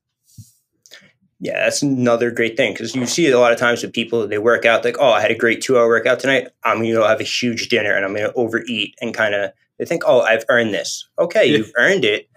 Yeah, 1.40 1.66
that's 1.66 1.82
another 1.82 2.32
great 2.32 2.56
thing 2.56 2.72
because 2.72 2.96
you 2.96 3.06
see 3.06 3.30
a 3.30 3.38
lot 3.38 3.52
of 3.52 3.58
times 3.58 3.84
with 3.84 3.92
people, 3.92 4.25
they 4.28 4.38
work 4.38 4.66
out 4.66 4.86
like, 4.86 4.96
oh, 4.98 5.10
I 5.10 5.20
had 5.20 5.32
a 5.32 5.36
great 5.36 5.62
two 5.62 5.78
hour 5.78 5.88
workout 5.88 6.20
tonight. 6.22 6.48
I'm 6.63 6.78
going 6.78 6.94
to 6.94 7.06
have 7.06 7.20
a 7.20 7.25
huge 7.25 7.68
dinner 7.68 7.94
and 7.94 8.06
I'm 8.06 8.13
going 8.13 8.30
to 8.30 8.34
overeat 8.34 8.96
and 9.02 9.13
kind 9.13 9.36
of, 9.36 9.52
they 9.78 9.84
think, 9.84 10.04
oh, 10.06 10.22
I've 10.22 10.46
earned 10.48 10.74
this. 10.74 11.06
Okay, 11.20 11.46
you've 11.48 11.74
earned 11.75 12.06
it, 12.06 12.30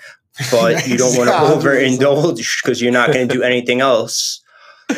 but 0.50 0.88
you 0.88 0.97
don't 0.99 1.17
want 1.17 1.31
to 1.31 1.37
overindulge 1.37 2.62
because 2.62 2.83
you're 2.83 2.91
not 2.91 3.12
going 3.12 3.29
to 3.29 3.33
do 3.33 3.43
anything 3.45 3.81
else 3.81 4.43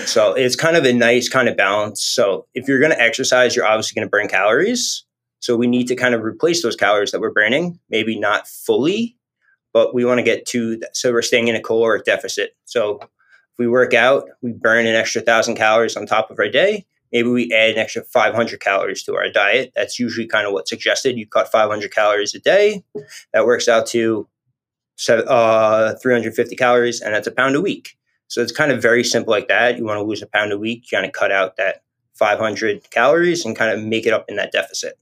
so 0.05 0.35
it's 0.35 0.57
kind 0.57 0.77
of 0.77 0.85
a 0.85 0.93
nice 0.93 1.29
kind 1.29 1.49
of 1.49 1.57
balance. 1.57 2.03
So 2.03 2.47
if 2.55 2.69
you're 2.69 2.81
going 2.81 2.93
to 2.93 3.01
exercise, 3.01 3.57
you're 3.57 3.67
obviously 3.67 3.95
going 3.95 4.07
to 4.07 4.11
burn 4.11 4.29
calories. 4.29 5.05
So 5.41 5.57
we 5.57 5.67
need 5.67 5.89
to 5.89 5.97
kind 5.97 6.15
of 6.15 6.23
replace 6.23 6.63
those 6.63 6.77
calories 6.77 7.13
that 7.13 7.21
we're 7.21 7.33
burning, 7.33 7.79
maybe 7.89 8.19
not 8.19 8.49
fully, 8.49 9.17
but 9.73 9.95
we 9.95 10.05
want 10.05 10.19
to 10.19 10.25
get 10.25 10.47
to 10.47 10.81
so 10.93 11.13
we're 11.13 11.23
staying 11.23 11.49
in 11.49 11.55
a 11.55 11.63
caloric 11.63 12.05
deficit. 12.05 12.57
So 12.65 12.99
if 13.01 13.59
we 13.59 13.69
work 13.69 13.95
out, 13.95 14.29
we 14.43 14.53
burn 14.53 14.87
an 14.87 14.95
extra 14.95 15.23
thousand 15.23 15.57
calories 15.57 15.97
on 15.97 16.07
top 16.07 16.31
of 16.31 16.39
our 16.39 16.49
day. 16.49 16.87
Maybe 17.13 17.29
we 17.29 17.53
add 17.53 17.71
an 17.71 17.79
extra 17.79 18.03
500 18.03 18.61
calories 18.61 19.03
to 19.05 19.15
our 19.17 19.31
diet. 19.31 19.73
That's 19.75 19.99
usually 19.99 20.27
kind 20.27 20.47
of 20.47 20.53
what's 20.53 20.69
suggested. 20.69 21.17
You 21.17 21.27
cut 21.27 21.51
500 21.51 21.91
calories 21.91 22.35
a 22.35 22.39
day. 22.39 22.85
That 23.33 23.47
works 23.47 23.67
out 23.69 23.87
to 23.89 24.29
uh, 25.09 25.95
350 25.95 26.57
calories, 26.57 27.01
and 27.01 27.15
that's 27.15 27.27
a 27.27 27.33
pound 27.33 27.57
a 27.57 27.61
week. 27.61 27.98
So 28.29 28.43
it's 28.43 28.53
kind 28.53 28.71
of 28.71 28.81
very 28.81 29.03
simple 29.03 29.31
like 29.31 29.49
that. 29.49 29.79
You 29.79 29.85
want 29.85 29.99
to 29.99 30.05
lose 30.05 30.23
a 30.23 30.27
pound 30.27 30.53
a 30.53 30.59
week, 30.59 30.91
you 30.91 30.97
kind 30.97 31.07
of 31.07 31.13
cut 31.13 31.33
out 31.33 31.57
that 31.57 31.83
500 32.15 32.91
calories 32.91 33.45
and 33.45 33.57
kind 33.57 33.77
of 33.77 33.85
make 33.85 34.07
it 34.07 34.13
up 34.13 34.27
in 34.29 34.37
that 34.37 34.53
deficit. 34.53 34.99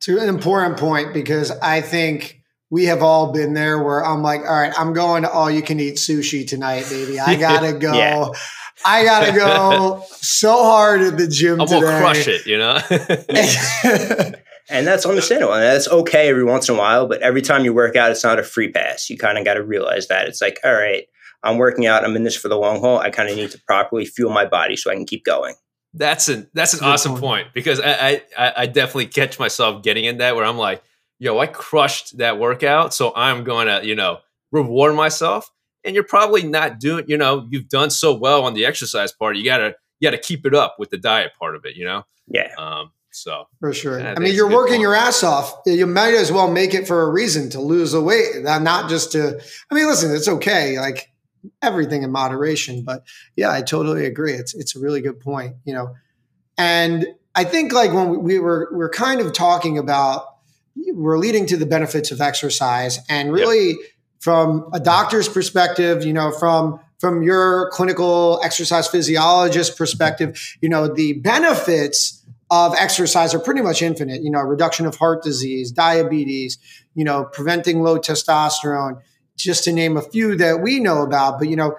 To 0.00 0.18
an 0.18 0.28
important 0.28 0.78
point 0.78 1.12
because 1.12 1.50
I 1.50 1.80
think 1.80 2.40
we 2.70 2.84
have 2.84 3.02
all 3.02 3.32
been 3.32 3.52
there 3.54 3.82
where 3.82 4.04
I'm 4.04 4.22
like, 4.22 4.40
all 4.40 4.60
right, 4.60 4.72
I'm 4.78 4.92
going 4.92 5.24
to 5.24 5.30
all 5.30 5.50
you 5.50 5.60
can 5.60 5.80
eat 5.80 5.96
sushi 5.96 6.46
tonight, 6.46 6.86
baby. 6.88 7.18
I 7.18 7.34
gotta 7.40 7.72
go. 7.72 7.92
yeah. 7.92 8.28
I 8.84 9.04
gotta 9.04 9.32
go 9.32 10.02
so 10.10 10.62
hard 10.62 11.02
at 11.02 11.18
the 11.18 11.26
gym. 11.26 11.60
I'm 11.60 11.66
today. 11.66 11.80
gonna 11.80 11.98
crush 11.98 12.28
it, 12.28 12.46
you 12.46 12.56
know. 12.56 12.78
and 14.70 14.86
that's 14.86 15.04
understandable, 15.04 15.52
and 15.52 15.62
that's 15.62 15.88
okay 15.88 16.30
every 16.30 16.44
once 16.44 16.68
in 16.68 16.76
a 16.76 16.78
while. 16.78 17.06
But 17.06 17.20
every 17.20 17.42
time 17.42 17.64
you 17.64 17.74
work 17.74 17.96
out, 17.96 18.10
it's 18.10 18.24
not 18.24 18.38
a 18.38 18.42
free 18.42 18.70
pass. 18.70 19.10
You 19.10 19.18
kind 19.18 19.36
of 19.36 19.44
got 19.44 19.54
to 19.54 19.62
realize 19.62 20.08
that 20.08 20.28
it's 20.28 20.40
like, 20.40 20.60
all 20.64 20.72
right, 20.72 21.04
I'm 21.42 21.58
working 21.58 21.86
out. 21.86 22.04
I'm 22.04 22.16
in 22.16 22.24
this 22.24 22.36
for 22.36 22.48
the 22.48 22.56
long 22.56 22.80
haul. 22.80 22.98
I 22.98 23.10
kind 23.10 23.28
of 23.28 23.36
need 23.36 23.50
to 23.52 23.60
properly 23.66 24.04
fuel 24.04 24.32
my 24.32 24.44
body 24.44 24.76
so 24.76 24.90
I 24.90 24.94
can 24.94 25.06
keep 25.06 25.24
going. 25.24 25.54
That's 25.94 26.28
an 26.28 26.48
that's 26.54 26.74
an 26.74 26.84
awesome 26.84 27.12
point. 27.12 27.22
point 27.22 27.48
because 27.54 27.80
I, 27.80 28.22
I 28.38 28.52
I 28.58 28.66
definitely 28.66 29.06
catch 29.06 29.38
myself 29.38 29.82
getting 29.82 30.04
in 30.04 30.18
that 30.18 30.36
where 30.36 30.44
I'm 30.44 30.58
like, 30.58 30.82
yo, 31.18 31.38
I 31.38 31.46
crushed 31.46 32.18
that 32.18 32.38
workout, 32.38 32.94
so 32.94 33.12
I'm 33.16 33.42
going 33.42 33.66
to 33.66 33.84
you 33.84 33.94
know 33.94 34.18
reward 34.52 34.94
myself. 34.94 35.50
And 35.82 35.94
you're 35.94 36.04
probably 36.04 36.42
not 36.42 36.78
doing, 36.78 37.06
you 37.08 37.16
know, 37.16 37.48
you've 37.50 37.70
done 37.70 37.88
so 37.88 38.14
well 38.14 38.44
on 38.44 38.52
the 38.52 38.66
exercise 38.66 39.12
part. 39.12 39.36
You 39.36 39.44
gotta 39.44 39.74
you 39.98 40.06
gotta 40.06 40.18
keep 40.18 40.44
it 40.46 40.54
up 40.54 40.76
with 40.78 40.90
the 40.90 40.98
diet 40.98 41.32
part 41.38 41.56
of 41.56 41.64
it, 41.64 41.74
you 41.74 41.84
know. 41.84 42.04
Yeah. 42.28 42.50
Um, 42.58 42.92
so 43.12 43.46
for 43.58 43.72
sure. 43.72 43.98
Yeah, 43.98 44.14
I 44.16 44.20
mean, 44.20 44.34
you're 44.34 44.48
working 44.48 44.74
point. 44.74 44.82
your 44.82 44.94
ass 44.94 45.24
off. 45.24 45.54
You 45.66 45.86
might 45.86 46.14
as 46.14 46.30
well 46.30 46.50
make 46.50 46.74
it 46.74 46.86
for 46.86 47.02
a 47.02 47.10
reason 47.10 47.50
to 47.50 47.60
lose 47.60 47.92
the 47.92 48.00
weight, 48.00 48.42
not 48.42 48.88
just 48.88 49.12
to. 49.12 49.40
I 49.70 49.74
mean, 49.74 49.86
listen, 49.86 50.14
it's 50.14 50.28
okay. 50.28 50.78
Like 50.78 51.09
everything 51.62 52.02
in 52.02 52.10
moderation. 52.10 52.84
But 52.84 53.04
yeah, 53.36 53.50
I 53.50 53.62
totally 53.62 54.06
agree. 54.06 54.32
It's 54.32 54.54
it's 54.54 54.76
a 54.76 54.80
really 54.80 55.00
good 55.00 55.20
point, 55.20 55.56
you 55.64 55.74
know. 55.74 55.94
And 56.58 57.06
I 57.34 57.44
think 57.44 57.72
like 57.72 57.92
when 57.92 58.22
we 58.22 58.38
were 58.38 58.68
we're 58.72 58.90
kind 58.90 59.20
of 59.20 59.32
talking 59.32 59.78
about 59.78 60.24
we're 60.92 61.18
leading 61.18 61.46
to 61.46 61.56
the 61.56 61.66
benefits 61.66 62.10
of 62.10 62.20
exercise 62.20 62.98
and 63.08 63.32
really 63.32 63.68
yep. 63.68 63.76
from 64.20 64.68
a 64.72 64.80
doctor's 64.80 65.28
perspective, 65.28 66.04
you 66.04 66.12
know, 66.12 66.30
from 66.32 66.80
from 66.98 67.22
your 67.22 67.70
clinical 67.70 68.40
exercise 68.44 68.86
physiologist 68.86 69.76
perspective, 69.78 70.38
you 70.60 70.68
know, 70.68 70.86
the 70.86 71.14
benefits 71.14 72.22
of 72.50 72.74
exercise 72.78 73.32
are 73.32 73.38
pretty 73.38 73.62
much 73.62 73.80
infinite, 73.80 74.22
you 74.22 74.30
know, 74.30 74.40
reduction 74.40 74.84
of 74.84 74.96
heart 74.96 75.22
disease, 75.22 75.70
diabetes, 75.70 76.58
you 76.94 77.04
know, 77.04 77.24
preventing 77.24 77.82
low 77.82 77.98
testosterone, 77.98 79.00
just 79.42 79.64
to 79.64 79.72
name 79.72 79.96
a 79.96 80.02
few 80.02 80.36
that 80.36 80.60
we 80.62 80.80
know 80.80 81.02
about. 81.02 81.38
But 81.38 81.48
you 81.48 81.56
know, 81.56 81.76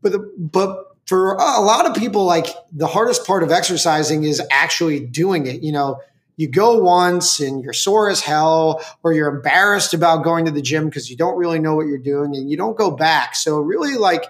but 0.00 0.12
the, 0.12 0.32
but 0.36 0.86
for 1.06 1.34
a 1.34 1.60
lot 1.60 1.86
of 1.86 1.96
people, 1.96 2.24
like 2.24 2.46
the 2.72 2.86
hardest 2.86 3.26
part 3.26 3.42
of 3.42 3.50
exercising 3.50 4.24
is 4.24 4.40
actually 4.50 5.00
doing 5.00 5.46
it. 5.46 5.62
You 5.62 5.72
know, 5.72 6.00
you 6.36 6.48
go 6.48 6.78
once 6.78 7.40
and 7.40 7.62
you're 7.62 7.72
sore 7.72 8.08
as 8.08 8.20
hell, 8.20 8.82
or 9.02 9.12
you're 9.12 9.34
embarrassed 9.34 9.94
about 9.94 10.24
going 10.24 10.44
to 10.46 10.50
the 10.50 10.62
gym 10.62 10.86
because 10.86 11.10
you 11.10 11.16
don't 11.16 11.36
really 11.36 11.58
know 11.58 11.74
what 11.74 11.86
you're 11.86 11.98
doing 11.98 12.34
and 12.34 12.50
you 12.50 12.56
don't 12.56 12.76
go 12.76 12.90
back. 12.90 13.34
So 13.34 13.58
really, 13.60 13.96
like 13.96 14.24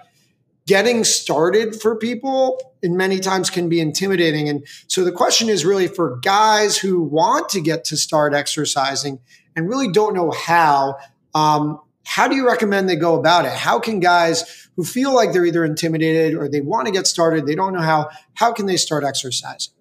getting 0.65 1.03
started 1.03 1.79
for 1.79 1.95
people 1.95 2.73
and 2.81 2.95
many 2.95 3.19
times 3.19 3.49
can 3.49 3.69
be 3.69 3.79
intimidating. 3.79 4.47
And 4.47 4.65
so 4.87 5.03
the 5.03 5.11
question 5.11 5.49
is 5.49 5.65
really 5.65 5.87
for 5.87 6.17
guys 6.17 6.77
who 6.77 7.01
want 7.01 7.49
to 7.49 7.61
get 7.61 7.83
to 7.85 7.97
start 7.97 8.33
exercising 8.33 9.19
and 9.55 9.67
really 9.67 9.91
don't 9.91 10.13
know 10.13 10.31
how. 10.31 10.97
Um, 11.35 11.79
how 12.05 12.27
do 12.27 12.35
you 12.35 12.47
recommend 12.47 12.89
they 12.89 12.95
go 12.95 13.17
about 13.17 13.45
it? 13.45 13.53
How 13.53 13.79
can 13.79 13.99
guys 13.99 14.67
who 14.75 14.83
feel 14.83 15.13
like 15.13 15.33
they're 15.33 15.45
either 15.45 15.63
intimidated 15.63 16.37
or 16.37 16.49
they 16.49 16.61
want 16.61 16.87
to 16.87 16.91
get 16.91 17.07
started, 17.07 17.45
they 17.45 17.55
don't 17.55 17.73
know 17.73 17.81
how, 17.81 18.09
how 18.35 18.51
can 18.51 18.65
they 18.65 18.77
start 18.77 19.03
exercising? 19.03 19.73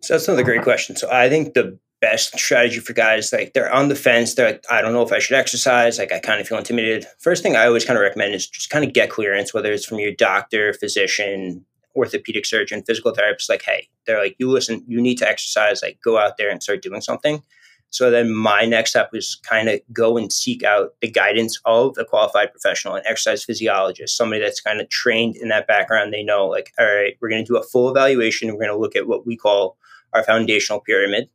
So 0.00 0.14
that's 0.14 0.26
another 0.26 0.42
great 0.42 0.62
question. 0.62 0.96
So 0.96 1.10
I 1.10 1.28
think 1.28 1.54
the 1.54 1.78
best 2.00 2.36
strategy 2.36 2.80
for 2.80 2.92
guys 2.92 3.32
like 3.32 3.52
they're 3.52 3.72
on 3.72 3.88
the 3.88 3.94
fence, 3.94 4.34
they're 4.34 4.52
like, 4.52 4.64
I 4.68 4.82
don't 4.82 4.92
know 4.92 5.02
if 5.02 5.12
I 5.12 5.20
should 5.20 5.36
exercise, 5.36 5.98
like 5.98 6.10
I 6.10 6.18
kind 6.18 6.40
of 6.40 6.48
feel 6.48 6.58
intimidated. 6.58 7.06
First 7.20 7.44
thing 7.44 7.54
I 7.54 7.66
always 7.66 7.84
kind 7.84 7.96
of 7.96 8.02
recommend 8.02 8.34
is 8.34 8.48
just 8.48 8.70
kind 8.70 8.84
of 8.84 8.92
get 8.92 9.10
clearance, 9.10 9.54
whether 9.54 9.72
it's 9.72 9.84
from 9.84 10.00
your 10.00 10.10
doctor, 10.12 10.72
physician, 10.72 11.64
orthopedic 11.94 12.44
surgeon, 12.44 12.82
physical 12.82 13.14
therapist, 13.14 13.48
like, 13.48 13.62
hey, 13.62 13.88
they're 14.06 14.20
like, 14.20 14.34
you 14.38 14.50
listen, 14.50 14.84
you 14.88 15.00
need 15.00 15.18
to 15.18 15.28
exercise, 15.28 15.80
like 15.82 15.98
go 16.02 16.18
out 16.18 16.36
there 16.38 16.50
and 16.50 16.60
start 16.60 16.82
doing 16.82 17.00
something. 17.00 17.42
So 17.92 18.10
then 18.10 18.32
my 18.32 18.64
next 18.64 18.90
step 18.90 19.10
was 19.12 19.38
kind 19.42 19.68
of 19.68 19.78
go 19.92 20.16
and 20.16 20.32
seek 20.32 20.64
out 20.64 20.94
the 21.02 21.10
guidance 21.10 21.60
of 21.66 21.98
a 21.98 22.06
qualified 22.06 22.50
professional, 22.50 22.94
an 22.94 23.02
exercise 23.04 23.44
physiologist, 23.44 24.16
somebody 24.16 24.40
that's 24.40 24.62
kind 24.62 24.80
of 24.80 24.88
trained 24.88 25.36
in 25.36 25.48
that 25.48 25.66
background. 25.66 26.10
They 26.10 26.22
know, 26.22 26.46
like, 26.46 26.72
all 26.78 26.86
right, 26.86 27.18
we're 27.20 27.28
going 27.28 27.44
to 27.44 27.52
do 27.52 27.58
a 27.58 27.62
full 27.62 27.90
evaluation. 27.90 28.48
We're 28.48 28.64
going 28.64 28.68
to 28.68 28.78
look 28.78 28.96
at 28.96 29.06
what 29.06 29.26
we 29.26 29.36
call 29.36 29.76
our 30.14 30.24
foundational 30.24 30.80
pyramid, 30.80 31.28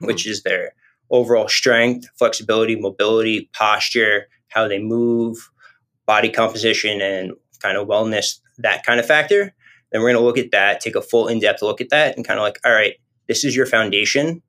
hmm. 0.00 0.06
which 0.06 0.26
is 0.26 0.42
their 0.42 0.72
overall 1.10 1.48
strength, 1.48 2.08
flexibility, 2.18 2.74
mobility, 2.74 3.50
posture, 3.52 4.28
how 4.48 4.68
they 4.68 4.78
move, 4.78 5.50
body 6.06 6.30
composition, 6.30 7.02
and 7.02 7.32
kind 7.60 7.76
of 7.76 7.86
wellness, 7.86 8.40
that 8.56 8.86
kind 8.86 9.00
of 9.00 9.04
factor. 9.04 9.54
Then 9.92 10.00
we're 10.00 10.12
going 10.12 10.22
to 10.22 10.26
look 10.26 10.38
at 10.38 10.50
that, 10.52 10.80
take 10.80 10.96
a 10.96 11.02
full 11.02 11.28
in 11.28 11.40
depth 11.40 11.60
look 11.60 11.82
at 11.82 11.90
that, 11.90 12.16
and 12.16 12.26
kind 12.26 12.38
of 12.38 12.42
like, 12.42 12.58
all 12.64 12.72
right, 12.72 12.94
this 13.26 13.44
is 13.44 13.54
your 13.54 13.66
foundation 13.66 14.42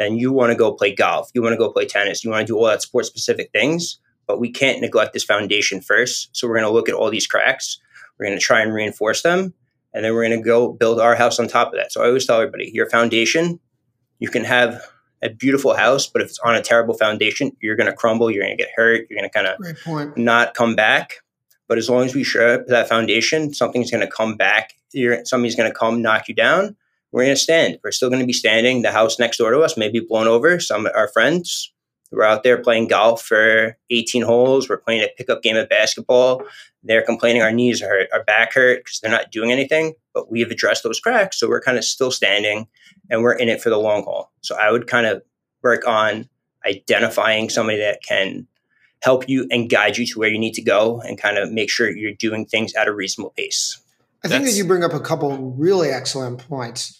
and 0.00 0.18
you 0.18 0.32
want 0.32 0.50
to 0.50 0.56
go 0.56 0.72
play 0.72 0.92
golf, 0.92 1.30
you 1.34 1.42
want 1.42 1.52
to 1.52 1.58
go 1.58 1.70
play 1.70 1.86
tennis, 1.86 2.24
you 2.24 2.30
want 2.30 2.44
to 2.44 2.52
do 2.52 2.58
all 2.58 2.66
that 2.66 2.82
sport 2.82 3.04
specific 3.06 3.50
things, 3.52 3.98
but 4.26 4.40
we 4.40 4.50
can't 4.50 4.80
neglect 4.80 5.12
this 5.12 5.22
foundation 5.22 5.80
first. 5.80 6.30
So 6.32 6.48
we're 6.48 6.54
going 6.54 6.66
to 6.66 6.72
look 6.72 6.88
at 6.88 6.94
all 6.94 7.10
these 7.10 7.26
cracks. 7.26 7.78
We're 8.18 8.26
going 8.26 8.38
to 8.38 8.44
try 8.44 8.62
and 8.62 8.72
reinforce 8.72 9.22
them. 9.22 9.54
And 9.92 10.04
then 10.04 10.14
we're 10.14 10.26
going 10.26 10.40
to 10.40 10.44
go 10.44 10.72
build 10.72 11.00
our 11.00 11.14
house 11.14 11.38
on 11.38 11.48
top 11.48 11.68
of 11.68 11.74
that. 11.74 11.92
So 11.92 12.02
I 12.02 12.06
always 12.06 12.26
tell 12.26 12.40
everybody 12.40 12.70
your 12.72 12.88
foundation, 12.88 13.60
you 14.18 14.28
can 14.28 14.44
have 14.44 14.80
a 15.22 15.28
beautiful 15.28 15.74
house, 15.74 16.06
but 16.06 16.22
if 16.22 16.28
it's 16.28 16.38
on 16.38 16.54
a 16.54 16.62
terrible 16.62 16.94
foundation, 16.94 17.54
you're 17.60 17.76
going 17.76 17.88
to 17.88 17.92
crumble, 17.92 18.30
you're 18.30 18.42
going 18.42 18.56
to 18.56 18.62
get 18.62 18.72
hurt, 18.74 19.06
you're 19.10 19.18
going 19.18 19.28
to 19.28 19.34
kind 19.34 19.46
of 19.46 20.16
not 20.16 20.54
come 20.54 20.74
back. 20.74 21.16
But 21.68 21.78
as 21.78 21.90
long 21.90 22.04
as 22.04 22.14
we 22.14 22.24
share 22.24 22.64
that 22.68 22.88
foundation, 22.88 23.52
something's 23.52 23.90
going 23.90 24.00
to 24.00 24.10
come 24.10 24.36
back. 24.36 24.72
You're, 24.92 25.24
somebody's 25.24 25.56
going 25.56 25.70
to 25.70 25.76
come 25.76 26.00
knock 26.00 26.28
you 26.28 26.34
down, 26.34 26.76
we're 27.12 27.24
going 27.24 27.34
to 27.34 27.40
stand. 27.40 27.78
We're 27.82 27.92
still 27.92 28.08
going 28.08 28.20
to 28.20 28.26
be 28.26 28.32
standing. 28.32 28.82
The 28.82 28.92
house 28.92 29.18
next 29.18 29.38
door 29.38 29.50
to 29.50 29.60
us 29.60 29.76
may 29.76 29.90
be 29.90 30.00
blown 30.00 30.26
over. 30.26 30.60
Some 30.60 30.86
of 30.86 30.92
our 30.94 31.08
friends 31.08 31.72
we're 32.10 32.24
out 32.24 32.42
there 32.42 32.58
playing 32.58 32.88
golf 32.88 33.22
for 33.22 33.76
18 33.90 34.22
holes. 34.22 34.68
We're 34.68 34.78
playing 34.78 35.02
a 35.02 35.08
pickup 35.16 35.42
game 35.42 35.56
of 35.56 35.68
basketball. 35.68 36.42
They're 36.82 37.02
complaining 37.02 37.42
our 37.42 37.52
knees 37.52 37.80
hurt, 37.80 38.08
our 38.12 38.24
back 38.24 38.54
hurt 38.54 38.84
because 38.84 39.00
they're 39.00 39.10
not 39.10 39.30
doing 39.30 39.52
anything. 39.52 39.94
But 40.12 40.30
we 40.30 40.40
have 40.40 40.50
addressed 40.50 40.82
those 40.82 40.98
cracks, 40.98 41.38
so 41.38 41.48
we're 41.48 41.60
kind 41.60 41.78
of 41.78 41.84
still 41.84 42.10
standing, 42.10 42.66
and 43.08 43.22
we're 43.22 43.34
in 43.34 43.48
it 43.48 43.62
for 43.62 43.70
the 43.70 43.78
long 43.78 44.02
haul. 44.02 44.32
So 44.40 44.56
I 44.56 44.72
would 44.72 44.88
kind 44.88 45.06
of 45.06 45.22
work 45.62 45.86
on 45.86 46.28
identifying 46.66 47.48
somebody 47.48 47.78
that 47.78 48.02
can 48.02 48.48
help 49.02 49.28
you 49.28 49.46
and 49.50 49.70
guide 49.70 49.96
you 49.96 50.06
to 50.06 50.18
where 50.18 50.28
you 50.28 50.38
need 50.38 50.54
to 50.54 50.62
go, 50.62 51.00
and 51.00 51.16
kind 51.16 51.38
of 51.38 51.52
make 51.52 51.70
sure 51.70 51.88
you're 51.90 52.12
doing 52.12 52.44
things 52.44 52.74
at 52.74 52.88
a 52.88 52.92
reasonable 52.92 53.32
pace. 53.36 53.80
I 54.24 54.28
think 54.28 54.44
that 54.44 54.52
you 54.52 54.64
bring 54.64 54.82
up 54.82 54.92
a 54.92 55.00
couple 55.00 55.36
really 55.52 55.90
excellent 55.90 56.46
points. 56.48 56.99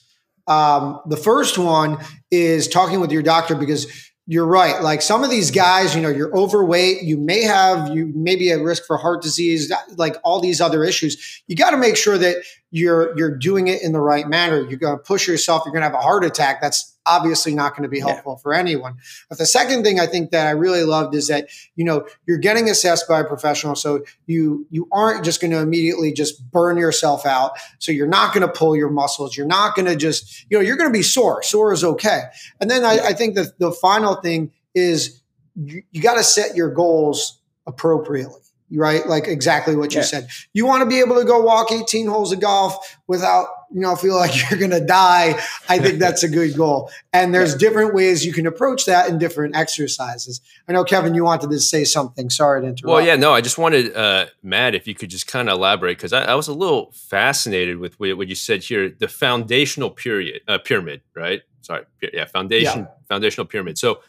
Um, 0.51 1.01
the 1.07 1.17
first 1.17 1.57
one 1.57 1.99
is 2.31 2.69
talking 2.69 3.01
with 3.01 3.13
your 3.13 3.23
doctor 3.23 3.55
because 3.55 3.87
you're 4.27 4.47
right. 4.47 4.83
Like 4.83 5.01
some 5.01 5.25
of 5.25 5.31
these 5.31 5.51
guys, 5.51 5.95
you 5.95 6.03
know, 6.03 6.09
you're 6.09 6.37
overweight, 6.37 7.03
you 7.03 7.17
may 7.17 7.43
have, 7.43 7.95
you 7.95 8.13
may 8.15 8.37
be 8.37 8.51
at 8.51 8.61
risk 8.61 8.85
for 8.87 8.97
heart 8.97 9.23
disease, 9.23 9.73
like 9.97 10.17
all 10.23 10.41
these 10.41 10.61
other 10.61 10.85
issues. 10.85 11.43
You 11.47 11.57
got 11.57 11.71
to 11.71 11.77
make 11.77 11.97
sure 11.97 12.19
that 12.19 12.37
you're 12.71 13.17
you're 13.17 13.37
doing 13.37 13.69
it 13.69 13.83
in 13.83 13.93
the 13.93 14.01
right 14.01 14.29
manner. 14.29 14.61
You're 14.61 14.79
going 14.79 14.97
to 14.97 15.03
push 15.03 15.27
yourself. 15.27 15.63
You're 15.65 15.73
going 15.73 15.83
to 15.83 15.89
have 15.89 15.99
a 15.99 16.03
heart 16.03 16.25
attack. 16.25 16.61
That's 16.61 16.90
obviously 17.07 17.55
not 17.55 17.73
going 17.73 17.83
to 17.83 17.89
be 17.89 18.01
helpful 18.01 18.35
yeah. 18.37 18.43
for 18.43 18.55
anyone. 18.55 18.97
But 19.29 19.39
the 19.39 19.47
second 19.47 19.85
thing 19.85 19.99
I 19.99 20.07
think 20.07 20.31
that 20.31 20.47
I 20.47 20.51
really 20.51 20.85
loved 20.85 21.15
is 21.15 21.29
that 21.29 21.49
you 21.77 21.85
know 21.85 22.07
you're 22.27 22.39
getting 22.39 22.69
assessed 22.69 23.09
by 23.09 23.21
a 23.21 23.25
professional, 23.25 23.75
so 23.75 24.05
you 24.27 24.67
you 24.71 24.89
aren't 24.93 25.25
just 25.25 25.41
going 25.41 25.51
to 25.51 25.59
immediately 25.59 26.13
just 26.13 26.51
burn 26.51 26.77
yourself 26.77 27.27
out. 27.27 27.53
So 27.79 27.93
you're 27.93 28.07
not 28.07 28.35
going 28.35 28.47
to 28.47 28.53
pull 28.53 28.77
your 28.77 28.91
muscles. 28.91 29.37
You're 29.37 29.47
not 29.47 29.75
going 29.75 29.87
to 29.87 29.97
just 29.97 30.47
you 30.51 30.59
know 30.59 30.63
you're 30.63 30.77
going 30.77 30.91
to 30.91 30.99
be 30.99 31.03
sore. 31.03 31.43
Sore 31.43 31.73
is 31.73 31.85
okay. 31.85 32.23
And 32.61 32.71
then 32.71 32.85
I, 32.85 32.99
I 32.99 33.13
think 33.13 33.35
that 33.37 33.59
the 33.59 33.73
final 33.73 34.17
thing 34.17 34.53
is 34.75 35.21
you, 35.57 35.83
you 35.91 36.03
got 36.03 36.15
to 36.15 36.25
set 36.25 36.57
your 36.57 36.71
goals 36.71 37.41
appropriately 37.67 38.41
right? 38.73 39.07
Like 39.07 39.27
exactly 39.27 39.77
what 39.77 39.93
you 39.93 40.01
yeah. 40.01 40.07
said. 40.07 40.29
You 40.53 40.67
want 40.67 40.83
to 40.83 40.89
be 40.89 41.01
able 41.01 41.17
to 41.17 41.25
go 41.25 41.41
walk 41.41 41.73
18 41.73 42.07
holes 42.07 42.33
of 42.33 42.41
golf 42.41 42.99
without, 43.07 43.49
you 43.73 43.81
know, 43.81 43.95
feel 43.97 44.17
like 44.17 44.33
you're 44.51 44.59
going 44.59 44.71
to 44.71 44.85
die. 44.85 45.41
I 45.69 45.79
think 45.79 45.99
that's 45.99 46.23
a 46.23 46.29
good 46.29 46.57
goal. 46.57 46.91
And 47.13 47.35
there's 47.35 47.55
different 47.55 47.95
ways 47.95 48.25
you 48.25 48.33
can 48.33 48.47
approach 48.47 48.87
that 48.87 49.09
in 49.09 49.19
different 49.19 49.57
exercises. 49.57 50.41
I 50.69 50.73
know, 50.73 50.85
Kevin, 50.85 51.15
you 51.15 51.25
wanted 51.25 51.51
to 51.51 51.61
say 51.61 51.85
something. 51.85 52.31
Sorry 52.31 52.61
to 52.61 52.69
interrupt. 52.69 52.93
Well, 52.93 53.05
yeah, 53.05 53.17
no, 53.17 53.33
I 53.33 53.41
just 53.41 53.59
wanted, 53.59 53.95
uh, 53.95 54.27
Matt, 54.43 54.75
if 54.75 54.87
you 54.87 54.95
could 54.95 55.11
just 55.11 55.27
kind 55.27 55.49
of 55.49 55.57
elaborate, 55.57 55.99
because 55.99 56.13
I, 56.13 56.25
I, 56.25 56.35
was 56.35 56.49
a 56.49 56.55
little 56.55 56.93
fascinated 56.93 57.79
with 57.79 57.99
what 57.99 58.29
you 58.29 58.35
said 58.35 58.63
here, 58.63 58.89
the 58.89 59.09
foundational 59.09 59.91
period, 59.91 60.43
uh, 60.49 60.59
pyramid, 60.59 61.03
right? 61.15 61.43
Sorry. 61.63 61.85
Yeah. 62.13 62.27
Foundation, 62.27 62.81
yeah. 62.81 62.89
foundational 63.09 63.47
pyramid. 63.47 63.79
So, 63.79 64.01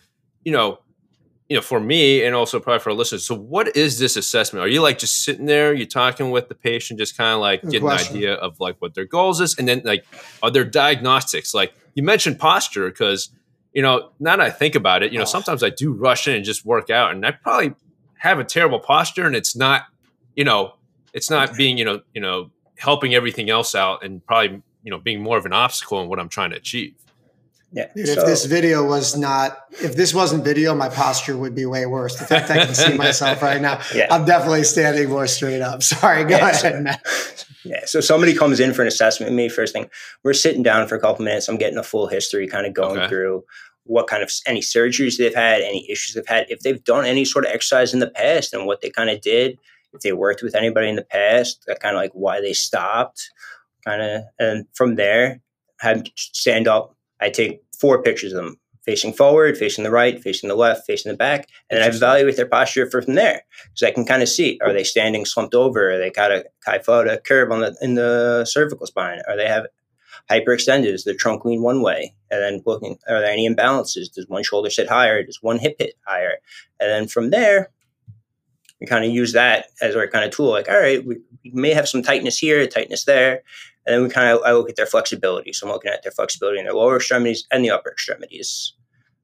you 0.44 0.52
know, 0.52 0.80
you 1.52 1.58
know, 1.58 1.62
for 1.62 1.82
me 1.82 2.24
and 2.24 2.34
also 2.34 2.62
probably 2.62 2.80
for 2.80 2.92
our 2.92 2.96
listeners. 2.96 3.26
So, 3.26 3.36
what 3.36 3.76
is 3.76 4.00
this 4.00 4.16
assessment? 4.16 4.64
Are 4.64 4.70
you 4.70 4.82
like 4.82 5.00
just 5.00 5.26
sitting 5.26 5.48
there, 5.48 5.74
you're 5.74 5.86
talking 5.86 6.32
with 6.32 6.48
the 6.48 6.56
patient, 6.56 6.98
just 6.98 7.18
kind 7.18 7.34
of 7.34 7.42
like 7.42 7.62
Good 7.62 7.72
getting 7.72 7.90
an 7.90 7.98
idea 7.98 8.36
of 8.36 8.58
like 8.62 8.78
what 8.80 8.94
their 8.94 9.04
goals 9.04 9.42
is, 9.42 9.58
and 9.60 9.68
then 9.68 9.82
like 9.84 10.06
are 10.42 10.50
there 10.50 10.64
diagnostics? 10.64 11.54
Like 11.54 11.74
you 11.94 12.04
mentioned 12.04 12.40
posture 12.40 12.90
because 12.90 13.32
you 13.74 13.82
know, 13.82 14.12
now 14.18 14.38
that 14.38 14.46
I 14.46 14.50
think 14.50 14.76
about 14.76 15.04
it, 15.04 15.12
you 15.12 15.18
know, 15.18 15.24
oh. 15.24 15.28
sometimes 15.28 15.62
I 15.62 15.72
do 15.72 15.92
rush 15.92 16.26
in 16.26 16.36
and 16.36 16.46
just 16.46 16.66
work 16.66 16.90
out, 16.90 17.12
and 17.12 17.26
I 17.26 17.32
probably 17.32 17.74
have 18.20 18.40
a 18.40 18.46
terrible 18.46 18.80
posture, 18.80 19.28
and 19.28 19.36
it's 19.36 19.54
not, 19.54 19.84
you 20.38 20.46
know, 20.46 20.76
it's 21.12 21.30
not 21.30 21.58
being, 21.58 21.78
you 21.78 21.84
know, 21.84 22.00
you 22.14 22.22
know, 22.22 22.50
helping 22.78 23.14
everything 23.14 23.50
else 23.50 23.76
out, 23.76 24.06
and 24.06 24.26
probably, 24.26 24.62
you 24.84 24.92
know, 24.92 25.00
being 25.00 25.22
more 25.22 25.38
of 25.38 25.46
an 25.46 25.52
obstacle 25.52 26.02
in 26.02 26.08
what 26.08 26.18
I'm 26.18 26.30
trying 26.30 26.52
to 26.52 26.56
achieve. 26.56 26.96
Yeah. 27.74 27.88
Dude, 27.96 28.08
so, 28.08 28.20
if 28.20 28.26
this 28.26 28.46
video 28.46 28.86
was 28.86 29.16
not, 29.18 29.58
if 29.82 29.96
this 29.96 30.14
wasn't 30.14 30.44
video, 30.44 30.76
my 30.76 30.90
posture 30.90 31.38
would 31.38 31.56
be 31.56 31.66
way 31.66 31.86
worse. 31.86 32.20
In 32.20 32.28
fact, 32.28 32.50
I 32.50 32.66
can 32.66 32.76
see 32.76 32.98
myself 32.98 33.42
right 33.42 33.62
now. 33.62 33.80
Yeah. 33.96 34.08
I'm 34.10 34.26
definitely 34.26 34.64
standing 34.64 35.10
more 35.10 35.28
straight 35.28 35.62
up. 35.62 35.84
Sorry, 35.84 36.24
go 36.24 36.38
yeah, 36.38 36.50
ahead, 36.50 36.56
so, 36.56 36.80
Matt. 36.82 37.46
Yeah. 37.64 37.86
So 37.86 38.00
somebody 38.00 38.34
comes 38.34 38.60
in 38.60 38.74
for 38.74 38.82
an 38.82 38.88
assessment 38.88 39.32
with 39.32 39.38
me. 39.38 39.50
First 39.50 39.74
thing, 39.74 39.90
we're 40.24 40.34
sitting 40.34 40.64
down 40.64 40.88
for 40.88 40.96
a 40.96 41.00
couple 41.00 41.24
minutes. 41.26 41.48
I'm 41.48 41.58
getting 41.58 41.78
a 41.78 41.84
full 41.84 42.08
history, 42.08 42.48
kind 42.48 42.66
of 42.66 42.74
going 42.74 43.00
okay. 43.00 43.10
through 43.10 43.44
what 43.84 44.08
kind 44.08 44.24
of 44.24 44.32
any 44.46 44.62
surgeries 44.62 45.18
they've 45.18 45.36
had, 45.36 45.62
any 45.62 45.90
issues 45.90 46.16
they've 46.16 46.28
had, 46.28 46.46
if 46.50 46.62
they've 46.62 46.84
done 46.84 47.06
any 47.06 47.26
sort 47.26 47.46
of 47.46 47.52
exercise 47.52 47.94
in 47.94 48.00
the 48.00 48.10
past, 48.10 48.54
and 48.54 48.66
what 48.66 48.82
they 48.82 48.90
kind 48.90 49.10
of 49.10 49.22
did, 49.22 49.58
if 49.94 50.02
they 50.02 50.14
worked 50.14 50.42
with 50.42 50.56
anybody 50.56 50.88
in 50.88 50.96
the 50.96 51.04
past, 51.04 51.66
kind 51.82 51.96
of 51.96 52.02
like 52.02 52.12
why 52.14 52.40
they 52.40 52.54
stopped, 52.54 53.30
kind 53.86 54.02
of, 54.02 54.22
and 54.40 54.66
from 54.74 54.96
there, 54.96 55.42
have 55.80 56.04
stand 56.16 56.68
up. 56.68 56.96
I 57.22 57.30
take 57.30 57.62
four 57.80 58.02
pictures 58.02 58.34
of 58.34 58.44
them 58.44 58.58
facing 58.84 59.14
forward, 59.14 59.58
facing 59.58 59.84
the 59.84 59.92
right, 59.92 60.22
facing 60.22 60.50
the 60.50 60.56
left, 60.56 60.88
facing 60.88 61.12
the 61.12 61.18
back, 61.18 61.48
and 61.70 61.80
then 61.80 61.84
I 61.84 61.96
evaluate 61.96 62.36
their 62.36 62.48
posture 62.48 62.90
from 62.90 63.14
there 63.16 63.44
because 63.66 63.84
I 63.84 63.92
can 63.92 64.06
kind 64.06 64.24
of 64.24 64.30
see: 64.30 64.60
are 64.62 64.74
they 64.74 64.84
standing 64.84 65.26
slumped 65.26 65.54
over? 65.54 65.92
Are 65.92 65.98
they 65.98 66.10
got 66.10 66.32
a 66.32 66.46
kyphotic 66.68 67.24
curve 67.24 67.52
on 67.52 67.62
the 67.62 67.78
in 67.82 67.96
the 67.96 68.46
cervical 68.46 68.88
spine? 68.88 69.22
Are 69.28 69.38
they 69.38 69.48
have 69.48 69.68
hyperextended? 70.30 70.94
Is 70.94 71.04
the 71.04 71.14
trunk 71.14 71.46
lean 71.46 71.62
one 71.62 71.82
way? 71.82 72.14
And 72.30 72.42
then 72.42 72.62
looking, 72.66 72.98
are 73.08 73.20
there 73.20 73.32
any 73.32 73.50
imbalances? 73.50 74.12
Does 74.12 74.26
one 74.28 74.44
shoulder 74.44 74.70
sit 74.70 74.90
higher? 74.90 75.24
Does 75.24 75.40
one 75.42 75.60
hip 75.60 75.76
hit 75.80 75.96
higher? 76.06 76.38
And 76.80 76.90
then 76.90 77.08
from 77.08 77.30
there, 77.30 77.70
we 78.80 78.88
kind 78.88 79.06
of 79.06 79.12
use 79.12 79.34
that 79.34 79.68
as 79.82 79.96
our 79.96 80.08
kind 80.08 80.26
of 80.26 80.32
tool. 80.32 80.50
Like, 80.50 80.70
all 80.70 80.80
right, 80.80 81.06
we, 81.06 81.18
we 81.44 81.52
may 81.52 81.74
have 81.74 81.88
some 81.88 82.02
tightness 82.02 82.38
here, 82.38 82.66
tightness 82.68 83.06
there, 83.06 83.44
and 83.86 83.96
then 83.96 84.04
we 84.04 84.10
kind 84.10 84.30
of 84.30 84.42
I 84.46 84.52
look 84.54 84.70
at 84.70 84.76
their 84.76 84.86
flexibility. 84.86 85.54
So 85.54 85.68
I'm 85.68 85.74
looking 85.74 85.92
at 85.92 86.04
their 86.04 86.12
flexibility 86.12 86.60
in 86.60 86.66
their 86.66 86.74
lower 86.74 86.98
extremities 86.98 87.48
and 87.52 87.64
the 87.64 87.72
upper 87.72 87.92
extremities. 87.92 88.74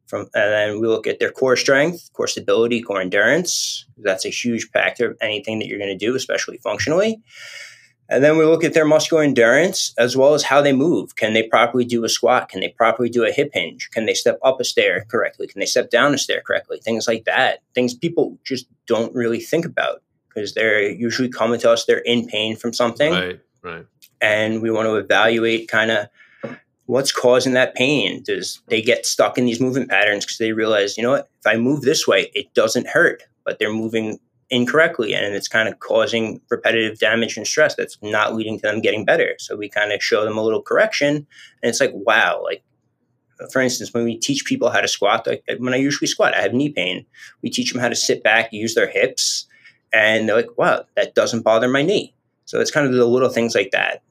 From 0.07 0.21
and 0.33 0.51
then 0.51 0.79
we 0.79 0.87
look 0.87 1.05
at 1.05 1.19
their 1.19 1.31
core 1.31 1.57
strength, 1.57 2.09
core 2.13 2.27
stability, 2.27 2.81
core 2.81 3.01
endurance. 3.01 3.85
That's 3.97 4.25
a 4.25 4.29
huge 4.29 4.69
factor 4.69 5.11
of 5.11 5.17
anything 5.21 5.59
that 5.59 5.67
you're 5.67 5.79
going 5.79 5.97
to 5.97 6.05
do, 6.05 6.15
especially 6.15 6.57
functionally. 6.57 7.21
And 8.09 8.23
then 8.23 8.37
we 8.37 8.45
look 8.45 8.63
at 8.63 8.73
their 8.73 8.85
muscular 8.85 9.21
endurance 9.21 9.93
as 9.97 10.15
well 10.15 10.33
as 10.33 10.43
how 10.43 10.61
they 10.61 10.71
move. 10.71 11.17
Can 11.17 11.33
they 11.33 11.43
properly 11.43 11.83
do 11.83 12.05
a 12.05 12.09
squat? 12.09 12.47
Can 12.47 12.61
they 12.61 12.69
properly 12.69 13.09
do 13.09 13.25
a 13.25 13.31
hip 13.33 13.49
hinge? 13.53 13.89
Can 13.91 14.05
they 14.05 14.13
step 14.13 14.39
up 14.43 14.61
a 14.61 14.63
stair 14.63 15.05
correctly? 15.09 15.45
Can 15.45 15.59
they 15.59 15.65
step 15.65 15.89
down 15.89 16.13
a 16.13 16.17
stair 16.17 16.41
correctly? 16.41 16.79
Things 16.79 17.05
like 17.05 17.25
that. 17.25 17.59
Things 17.75 17.93
people 17.93 18.37
just 18.45 18.65
don't 18.85 19.13
really 19.13 19.41
think 19.41 19.65
about 19.65 20.01
because 20.29 20.53
they're 20.53 20.89
usually 20.89 21.27
coming 21.27 21.59
to 21.59 21.69
us, 21.69 21.83
they're 21.83 21.97
in 21.97 22.27
pain 22.27 22.55
from 22.55 22.71
something. 22.71 23.11
Right, 23.11 23.41
right 23.61 23.85
and 24.21 24.61
we 24.61 24.71
want 24.71 24.87
to 24.87 24.95
evaluate 24.95 25.67
kind 25.67 25.91
of 25.91 26.07
what's 26.85 27.11
causing 27.11 27.53
that 27.53 27.75
pain. 27.75 28.23
Does 28.23 28.61
they 28.67 28.81
get 28.81 29.05
stuck 29.05 29.37
in 29.37 29.45
these 29.45 29.61
movement 29.61 29.89
patterns 29.89 30.25
because 30.25 30.37
they 30.37 30.53
realize, 30.53 30.97
you 30.97 31.03
know 31.03 31.11
what, 31.11 31.29
if 31.39 31.47
I 31.47 31.57
move 31.57 31.81
this 31.81 32.07
way, 32.07 32.31
it 32.33 32.53
doesn't 32.53 32.87
hurt, 32.87 33.23
but 33.45 33.59
they're 33.59 33.73
moving 33.73 34.19
incorrectly 34.49 35.13
and 35.13 35.35
it's 35.35 35.49
kind 35.49 35.67
of 35.67 35.79
causing 35.79 36.39
repetitive 36.49 36.99
damage 36.99 37.35
and 37.35 37.45
stress 37.45 37.75
that's 37.75 37.97
not 38.01 38.33
leading 38.33 38.57
to 38.57 38.61
them 38.61 38.79
getting 38.79 39.03
better. 39.03 39.35
So 39.39 39.57
we 39.57 39.67
kind 39.67 39.91
of 39.91 40.01
show 40.01 40.23
them 40.23 40.37
a 40.37 40.43
little 40.43 40.61
correction 40.61 41.15
and 41.15 41.69
it's 41.69 41.81
like, 41.81 41.91
wow, 41.93 42.41
like 42.43 42.63
for 43.51 43.61
instance, 43.61 43.93
when 43.93 44.03
we 44.03 44.17
teach 44.17 44.45
people 44.45 44.69
how 44.69 44.81
to 44.81 44.87
squat, 44.87 45.27
like 45.27 45.43
when 45.59 45.73
I 45.73 45.77
usually 45.77 46.07
squat, 46.07 46.33
I 46.33 46.41
have 46.41 46.53
knee 46.53 46.69
pain. 46.69 47.05
We 47.41 47.49
teach 47.49 47.71
them 47.71 47.81
how 47.81 47.89
to 47.89 47.95
sit 47.95 48.23
back, 48.23 48.51
use 48.51 48.73
their 48.73 48.89
hips, 48.89 49.45
and 49.93 50.27
they're 50.27 50.35
like, 50.35 50.57
wow, 50.57 50.85
that 50.95 51.13
doesn't 51.13 51.43
bother 51.43 51.67
my 51.67 51.81
knee. 51.81 52.15
So 52.45 52.59
it's 52.59 52.71
kind 52.71 52.87
of 52.87 52.93
the 52.93 53.05
little 53.05 53.29
things 53.29 53.53
like 53.53 53.71
that. 53.71 54.01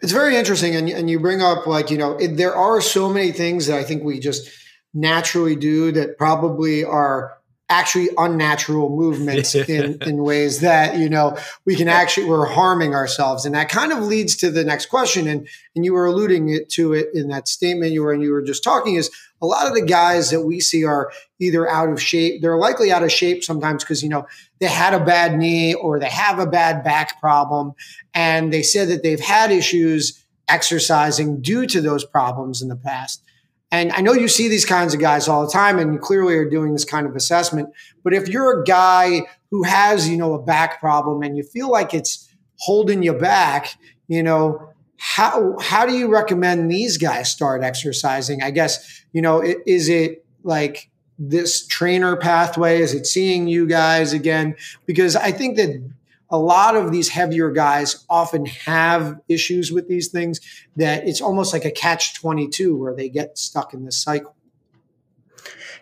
It's 0.00 0.12
very 0.12 0.36
interesting, 0.36 0.76
and 0.76 0.88
and 0.88 1.10
you 1.10 1.20
bring 1.20 1.42
up 1.42 1.66
like 1.66 1.90
you 1.90 1.98
know 1.98 2.16
it, 2.16 2.36
there 2.36 2.54
are 2.54 2.80
so 2.80 3.08
many 3.08 3.32
things 3.32 3.66
that 3.66 3.78
I 3.78 3.84
think 3.84 4.02
we 4.02 4.18
just 4.18 4.48
naturally 4.94 5.56
do 5.56 5.92
that 5.92 6.18
probably 6.18 6.84
are 6.84 7.38
actually 7.68 8.08
unnatural 8.16 8.88
movements 8.88 9.54
in, 9.54 10.02
in 10.02 10.22
ways 10.22 10.60
that 10.60 10.96
you 10.96 11.08
know 11.08 11.36
we 11.66 11.76
can 11.76 11.88
actually 11.88 12.26
we're 12.26 12.46
harming 12.46 12.94
ourselves. 12.94 13.44
And 13.44 13.54
that 13.54 13.68
kind 13.68 13.92
of 13.92 14.04
leads 14.04 14.36
to 14.36 14.50
the 14.50 14.64
next 14.64 14.86
question 14.86 15.26
and 15.26 15.48
and 15.76 15.84
you 15.84 15.92
were 15.92 16.06
alluding 16.06 16.48
it 16.48 16.68
to 16.70 16.92
it 16.94 17.08
in 17.14 17.28
that 17.28 17.48
statement 17.48 17.92
you 17.92 18.02
were 18.02 18.12
and 18.12 18.22
you 18.22 18.32
were 18.32 18.42
just 18.42 18.64
talking 18.64 18.94
is 18.94 19.10
a 19.40 19.46
lot 19.46 19.68
of 19.68 19.74
the 19.74 19.82
guys 19.82 20.30
that 20.30 20.42
we 20.42 20.60
see 20.60 20.84
are 20.84 21.12
either 21.38 21.68
out 21.68 21.90
of 21.90 22.02
shape 22.02 22.40
they're 22.42 22.56
likely 22.56 22.90
out 22.90 23.04
of 23.04 23.12
shape 23.12 23.44
sometimes 23.44 23.84
because 23.84 24.02
you 24.02 24.08
know 24.08 24.26
they 24.60 24.66
had 24.66 24.94
a 24.94 25.04
bad 25.04 25.36
knee 25.38 25.74
or 25.74 25.98
they 25.98 26.08
have 26.08 26.38
a 26.38 26.46
bad 26.46 26.82
back 26.82 27.20
problem 27.20 27.72
and 28.14 28.52
they 28.52 28.62
said 28.62 28.88
that 28.88 29.02
they've 29.02 29.20
had 29.20 29.50
issues 29.50 30.24
exercising 30.48 31.40
due 31.40 31.66
to 31.66 31.80
those 31.80 32.04
problems 32.04 32.62
in 32.62 32.68
the 32.68 32.76
past 32.76 33.22
and 33.70 33.92
I 33.92 34.00
know 34.00 34.14
you 34.14 34.28
see 34.28 34.48
these 34.48 34.64
kinds 34.64 34.94
of 34.94 35.00
guys 35.00 35.28
all 35.28 35.44
the 35.44 35.52
time, 35.52 35.78
and 35.78 35.92
you 35.92 36.00
clearly 36.00 36.34
are 36.36 36.48
doing 36.48 36.72
this 36.72 36.84
kind 36.84 37.06
of 37.06 37.14
assessment. 37.14 37.68
But 38.02 38.14
if 38.14 38.28
you're 38.28 38.62
a 38.62 38.64
guy 38.64 39.22
who 39.50 39.62
has, 39.62 40.08
you 40.08 40.16
know, 40.16 40.34
a 40.34 40.42
back 40.42 40.80
problem 40.80 41.22
and 41.22 41.36
you 41.36 41.42
feel 41.42 41.70
like 41.70 41.92
it's 41.92 42.28
holding 42.60 43.02
you 43.02 43.12
back, 43.12 43.76
you 44.06 44.22
know, 44.22 44.70
how 44.96 45.56
how 45.60 45.84
do 45.86 45.92
you 45.94 46.08
recommend 46.08 46.70
these 46.70 46.96
guys 46.96 47.30
start 47.30 47.62
exercising? 47.62 48.42
I 48.42 48.50
guess, 48.50 49.04
you 49.12 49.20
know, 49.20 49.42
is 49.66 49.88
it 49.88 50.24
like 50.42 50.87
this 51.18 51.66
trainer 51.66 52.16
pathway? 52.16 52.80
Is 52.80 52.94
it 52.94 53.06
seeing 53.06 53.48
you 53.48 53.66
guys 53.66 54.12
again? 54.12 54.54
Because 54.86 55.16
I 55.16 55.32
think 55.32 55.56
that 55.56 55.82
a 56.30 56.38
lot 56.38 56.76
of 56.76 56.92
these 56.92 57.08
heavier 57.08 57.50
guys 57.50 58.04
often 58.08 58.46
have 58.46 59.18
issues 59.28 59.72
with 59.72 59.88
these 59.88 60.08
things 60.08 60.40
that 60.76 61.06
it's 61.06 61.20
almost 61.20 61.52
like 61.52 61.64
a 61.64 61.70
catch 61.70 62.14
22 62.20 62.76
where 62.76 62.94
they 62.94 63.08
get 63.08 63.38
stuck 63.38 63.72
in 63.72 63.84
this 63.84 64.00
cycle 64.00 64.34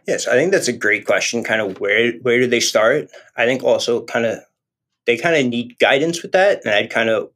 yes 0.07 0.27
i 0.29 0.33
think 0.33 0.53
that's 0.53 0.69
a 0.69 0.73
great 0.73 1.05
question 1.05 1.43
kind 1.43 1.61
of 1.61 1.81
where 1.81 2.13
where 2.23 2.39
do 2.39 2.47
they 2.47 2.61
start 2.61 3.09
i 3.37 3.45
think 3.45 3.63
also 3.63 4.05
kind 4.05 4.25
of 4.25 4.39
they 5.07 5.17
kind 5.17 5.37
of 5.37 5.47
need 5.47 5.79
guidance 5.79 6.23
with 6.23 6.33
that 6.33 6.65
and 6.65 6.75
i'd 6.75 6.91
kind 6.91 7.09
of 7.09 7.31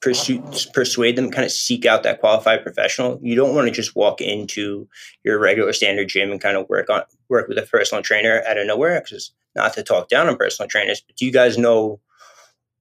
pursue, 0.00 0.42
persuade 0.74 1.16
them 1.16 1.30
kind 1.30 1.44
of 1.44 1.50
seek 1.50 1.84
out 1.84 2.02
that 2.04 2.20
qualified 2.20 2.62
professional 2.62 3.18
you 3.22 3.34
don't 3.34 3.54
want 3.54 3.66
to 3.66 3.72
just 3.72 3.96
walk 3.96 4.20
into 4.20 4.88
your 5.24 5.38
regular 5.38 5.72
standard 5.72 6.08
gym 6.08 6.30
and 6.30 6.40
kind 6.40 6.56
of 6.56 6.68
work 6.68 6.88
on 6.88 7.02
work 7.28 7.48
with 7.48 7.58
a 7.58 7.62
personal 7.62 8.02
trainer 8.02 8.42
out 8.46 8.56
of 8.56 8.66
nowhere 8.66 9.00
because 9.00 9.32
not 9.58 9.74
to 9.74 9.82
talk 9.82 10.08
down 10.08 10.28
on 10.28 10.36
personal 10.36 10.68
trainers, 10.68 11.00
but 11.00 11.16
do 11.16 11.26
you 11.26 11.32
guys 11.32 11.58
know 11.58 12.00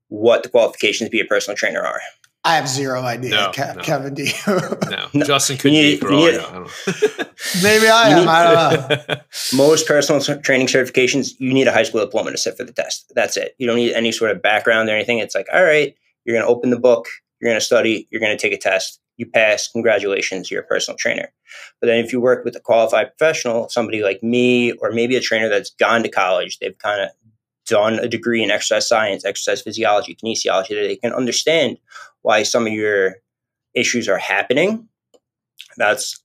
what 0.09 0.43
the 0.43 0.49
qualifications 0.49 1.07
to 1.07 1.11
be 1.11 1.19
a 1.19 1.25
personal 1.25 1.57
trainer 1.57 1.81
are? 1.81 1.99
I 2.43 2.55
have 2.55 2.69
zero 2.69 3.01
idea, 3.01 3.31
no, 3.31 3.51
Ke- 3.51 3.75
no. 3.75 3.81
Kevin. 3.81 4.13
Do 4.13 4.23
you? 4.23 4.31
no. 4.47 5.07
no. 5.13 5.25
Justin 5.25 5.57
could 5.57 5.73
need, 5.73 5.95
be 5.95 5.97
for 5.97 6.13
all 6.13 6.19
need, 6.19 6.39
I 6.39 6.51
know. 6.53 6.67
Maybe 7.61 7.87
I 7.89 8.09
am. 8.09 8.19
Need, 8.19 8.27
I 8.27 8.75
don't 8.75 9.09
know. 9.09 9.15
Most 9.57 9.85
personal 9.85 10.21
training 10.41 10.67
certifications, 10.67 11.31
you 11.39 11.53
need 11.53 11.67
a 11.67 11.73
high 11.73 11.83
school 11.83 11.99
diploma 11.99 12.31
to 12.31 12.37
sit 12.37 12.55
for 12.55 12.63
the 12.63 12.71
test. 12.71 13.11
That's 13.15 13.35
it. 13.35 13.55
You 13.57 13.67
don't 13.67 13.75
need 13.75 13.93
any 13.93 14.13
sort 14.13 14.31
of 14.31 14.41
background 14.41 14.87
or 14.87 14.93
anything. 14.93 15.17
It's 15.19 15.35
like, 15.35 15.47
all 15.51 15.63
right, 15.63 15.93
you're 16.27 16.35
going 16.35 16.45
to 16.45 16.51
open 16.51 16.69
the 16.69 16.79
book, 16.79 17.07
you're 17.39 17.49
going 17.49 17.59
to 17.59 17.65
study, 17.65 18.07
you're 18.11 18.21
going 18.21 18.37
to 18.37 18.41
take 18.41 18.53
a 18.53 18.57
test 18.57 18.99
you 19.17 19.25
pass, 19.25 19.67
congratulations, 19.67 20.49
you're 20.49 20.61
a 20.61 20.65
personal 20.65 20.97
trainer. 20.97 21.29
But 21.81 21.87
then 21.87 22.03
if 22.03 22.13
you 22.13 22.21
work 22.21 22.45
with 22.45 22.55
a 22.55 22.59
qualified 22.59 23.17
professional, 23.17 23.67
somebody 23.69 24.03
like 24.03 24.23
me, 24.23 24.73
or 24.73 24.91
maybe 24.91 25.15
a 25.15 25.21
trainer 25.21 25.49
that's 25.49 25.71
gone 25.71 26.03
to 26.03 26.09
college, 26.09 26.59
they've 26.59 26.77
kind 26.77 27.01
of 27.01 27.09
done 27.65 27.95
a 27.99 28.07
degree 28.07 28.43
in 28.43 28.51
exercise 28.51 28.87
science, 28.87 29.25
exercise 29.25 29.61
physiology, 29.61 30.15
kinesiology, 30.15 30.69
that 30.69 30.87
they 30.87 30.95
can 30.95 31.13
understand 31.13 31.77
why 32.21 32.43
some 32.43 32.67
of 32.67 32.73
your 32.73 33.15
issues 33.73 34.07
are 34.07 34.19
happening. 34.19 34.87
That's 35.77 36.23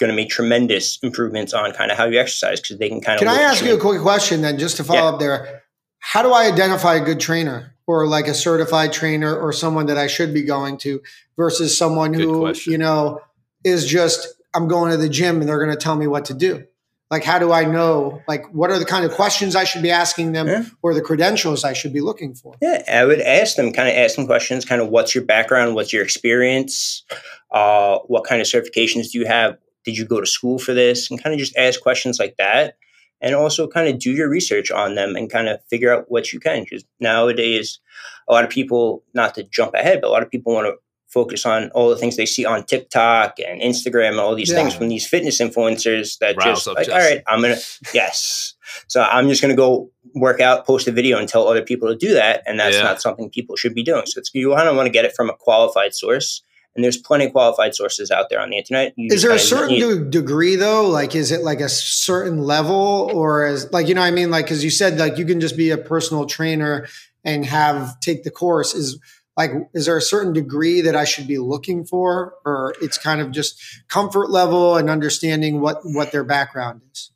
going 0.00 0.10
to 0.10 0.16
make 0.16 0.30
tremendous 0.30 0.98
improvements 1.02 1.52
on 1.52 1.72
kind 1.72 1.90
of 1.90 1.98
how 1.98 2.06
you 2.06 2.18
exercise 2.18 2.60
because 2.60 2.78
they 2.78 2.88
can 2.88 3.00
kind 3.00 3.16
of. 3.16 3.26
Can 3.26 3.28
I 3.28 3.42
ask 3.42 3.64
you 3.64 3.76
a 3.76 3.80
quick 3.80 4.00
question 4.00 4.40
then, 4.40 4.58
just 4.58 4.78
to 4.78 4.84
follow 4.84 5.00
yeah. 5.00 5.14
up 5.14 5.20
there? 5.20 5.62
How 5.98 6.22
do 6.22 6.32
I 6.32 6.46
identify 6.46 6.96
a 6.96 7.04
good 7.04 7.20
trainer? 7.20 7.71
Or 7.92 8.06
like 8.06 8.26
a 8.26 8.34
certified 8.34 8.92
trainer 8.92 9.36
or 9.36 9.52
someone 9.52 9.86
that 9.86 9.98
I 9.98 10.06
should 10.06 10.32
be 10.32 10.42
going 10.42 10.78
to 10.78 11.02
versus 11.36 11.76
someone 11.76 12.14
who, 12.14 12.52
you 12.66 12.78
know, 12.78 13.20
is 13.64 13.86
just, 13.86 14.28
I'm 14.54 14.66
going 14.66 14.90
to 14.92 14.96
the 14.96 15.10
gym 15.10 15.40
and 15.40 15.48
they're 15.48 15.62
going 15.62 15.76
to 15.76 15.76
tell 15.76 15.94
me 15.94 16.06
what 16.06 16.24
to 16.26 16.34
do. 16.34 16.64
Like, 17.10 17.24
how 17.24 17.38
do 17.38 17.52
I 17.52 17.64
know? 17.64 18.22
Like, 18.26 18.50
what 18.54 18.70
are 18.70 18.78
the 18.78 18.86
kind 18.86 19.04
of 19.04 19.12
questions 19.12 19.54
I 19.54 19.64
should 19.64 19.82
be 19.82 19.90
asking 19.90 20.32
them 20.32 20.46
yeah. 20.46 20.64
or 20.80 20.94
the 20.94 21.02
credentials 21.02 21.62
I 21.62 21.74
should 21.74 21.92
be 21.92 22.00
looking 22.00 22.34
for? 22.34 22.54
Yeah, 22.62 22.82
I 22.90 23.04
would 23.04 23.20
ask 23.20 23.56
them, 23.56 23.70
kind 23.74 23.88
of 23.90 23.94
ask 23.94 24.16
them 24.16 24.24
questions, 24.24 24.64
kind 24.64 24.80
of 24.80 24.88
what's 24.88 25.14
your 25.14 25.24
background? 25.24 25.74
What's 25.74 25.92
your 25.92 26.02
experience? 26.02 27.04
Uh, 27.50 27.98
what 28.06 28.24
kind 28.24 28.40
of 28.40 28.46
certifications 28.46 29.10
do 29.10 29.18
you 29.18 29.26
have? 29.26 29.58
Did 29.84 29.98
you 29.98 30.06
go 30.06 30.20
to 30.20 30.26
school 30.26 30.58
for 30.58 30.72
this? 30.72 31.10
And 31.10 31.22
kind 31.22 31.34
of 31.34 31.38
just 31.38 31.54
ask 31.56 31.82
questions 31.82 32.18
like 32.18 32.36
that 32.38 32.78
and 33.22 33.34
also 33.34 33.68
kind 33.68 33.88
of 33.88 33.98
do 33.98 34.10
your 34.10 34.28
research 34.28 34.70
on 34.70 34.96
them 34.96 35.16
and 35.16 35.30
kind 35.30 35.48
of 35.48 35.60
figure 35.70 35.94
out 35.94 36.06
what 36.08 36.32
you 36.32 36.40
can. 36.40 36.64
Because 36.64 36.84
nowadays, 37.00 37.80
a 38.28 38.32
lot 38.32 38.44
of 38.44 38.50
people, 38.50 39.04
not 39.14 39.34
to 39.36 39.44
jump 39.44 39.74
ahead, 39.74 40.00
but 40.02 40.08
a 40.08 40.10
lot 40.10 40.22
of 40.22 40.30
people 40.30 40.52
want 40.52 40.66
to 40.66 40.74
focus 41.08 41.44
on 41.44 41.70
all 41.70 41.90
the 41.90 41.96
things 41.96 42.16
they 42.16 42.26
see 42.26 42.44
on 42.44 42.64
TikTok 42.64 43.34
and 43.46 43.60
Instagram 43.60 44.10
and 44.10 44.20
all 44.20 44.34
these 44.34 44.50
yeah. 44.50 44.56
things 44.56 44.74
from 44.74 44.88
these 44.88 45.06
fitness 45.06 45.40
influencers 45.40 46.18
that 46.18 46.36
Rouse 46.36 46.64
just 46.64 46.66
like, 46.66 46.88
all 46.88 46.98
right, 46.98 47.22
I'm 47.26 47.40
gonna 47.42 47.58
yes. 47.94 48.54
So 48.88 49.02
I'm 49.02 49.28
just 49.28 49.42
gonna 49.42 49.54
go 49.54 49.90
work 50.14 50.40
out, 50.40 50.66
post 50.66 50.88
a 50.88 50.92
video, 50.92 51.18
and 51.18 51.28
tell 51.28 51.46
other 51.46 51.62
people 51.62 51.88
to 51.88 51.96
do 51.96 52.14
that, 52.14 52.42
and 52.46 52.58
that's 52.58 52.76
yeah. 52.76 52.82
not 52.82 53.00
something 53.00 53.30
people 53.30 53.56
should 53.56 53.74
be 53.74 53.82
doing. 53.82 54.04
So 54.06 54.18
it's 54.18 54.30
you 54.34 54.50
want 54.50 54.68
to 54.68 54.74
want 54.74 54.86
to 54.86 54.90
get 54.92 55.04
it 55.04 55.14
from 55.14 55.30
a 55.30 55.34
qualified 55.34 55.94
source 55.94 56.42
and 56.74 56.84
there's 56.84 56.96
plenty 56.96 57.26
of 57.26 57.32
qualified 57.32 57.74
sources 57.74 58.10
out 58.10 58.30
there 58.30 58.40
on 58.40 58.50
the 58.50 58.56
internet. 58.56 58.94
You 58.96 59.12
is 59.12 59.22
there 59.22 59.32
a 59.32 59.38
certain 59.38 59.78
need- 59.78 60.10
degree 60.10 60.56
though? 60.56 60.88
Like, 60.88 61.14
is 61.14 61.30
it 61.30 61.42
like 61.42 61.60
a 61.60 61.68
certain 61.68 62.38
level, 62.42 63.10
or 63.12 63.46
is 63.46 63.70
like 63.72 63.88
you 63.88 63.94
know, 63.94 64.02
I 64.02 64.10
mean, 64.10 64.30
like 64.30 64.46
because 64.46 64.64
you 64.64 64.70
said 64.70 64.98
like 64.98 65.18
you 65.18 65.26
can 65.26 65.40
just 65.40 65.56
be 65.56 65.70
a 65.70 65.78
personal 65.78 66.26
trainer 66.26 66.86
and 67.24 67.44
have 67.44 68.00
take 68.00 68.24
the 68.24 68.30
course. 68.30 68.74
Is 68.74 68.98
like 69.36 69.50
is 69.74 69.86
there 69.86 69.96
a 69.96 70.02
certain 70.02 70.32
degree 70.32 70.80
that 70.82 70.96
I 70.96 71.04
should 71.04 71.26
be 71.26 71.38
looking 71.38 71.84
for, 71.84 72.34
or 72.44 72.74
it's 72.80 72.98
kind 72.98 73.20
of 73.20 73.30
just 73.30 73.60
comfort 73.88 74.30
level 74.30 74.76
and 74.76 74.88
understanding 74.88 75.60
what 75.60 75.80
what 75.84 76.12
their 76.12 76.24
background 76.24 76.82
is? 76.92 77.10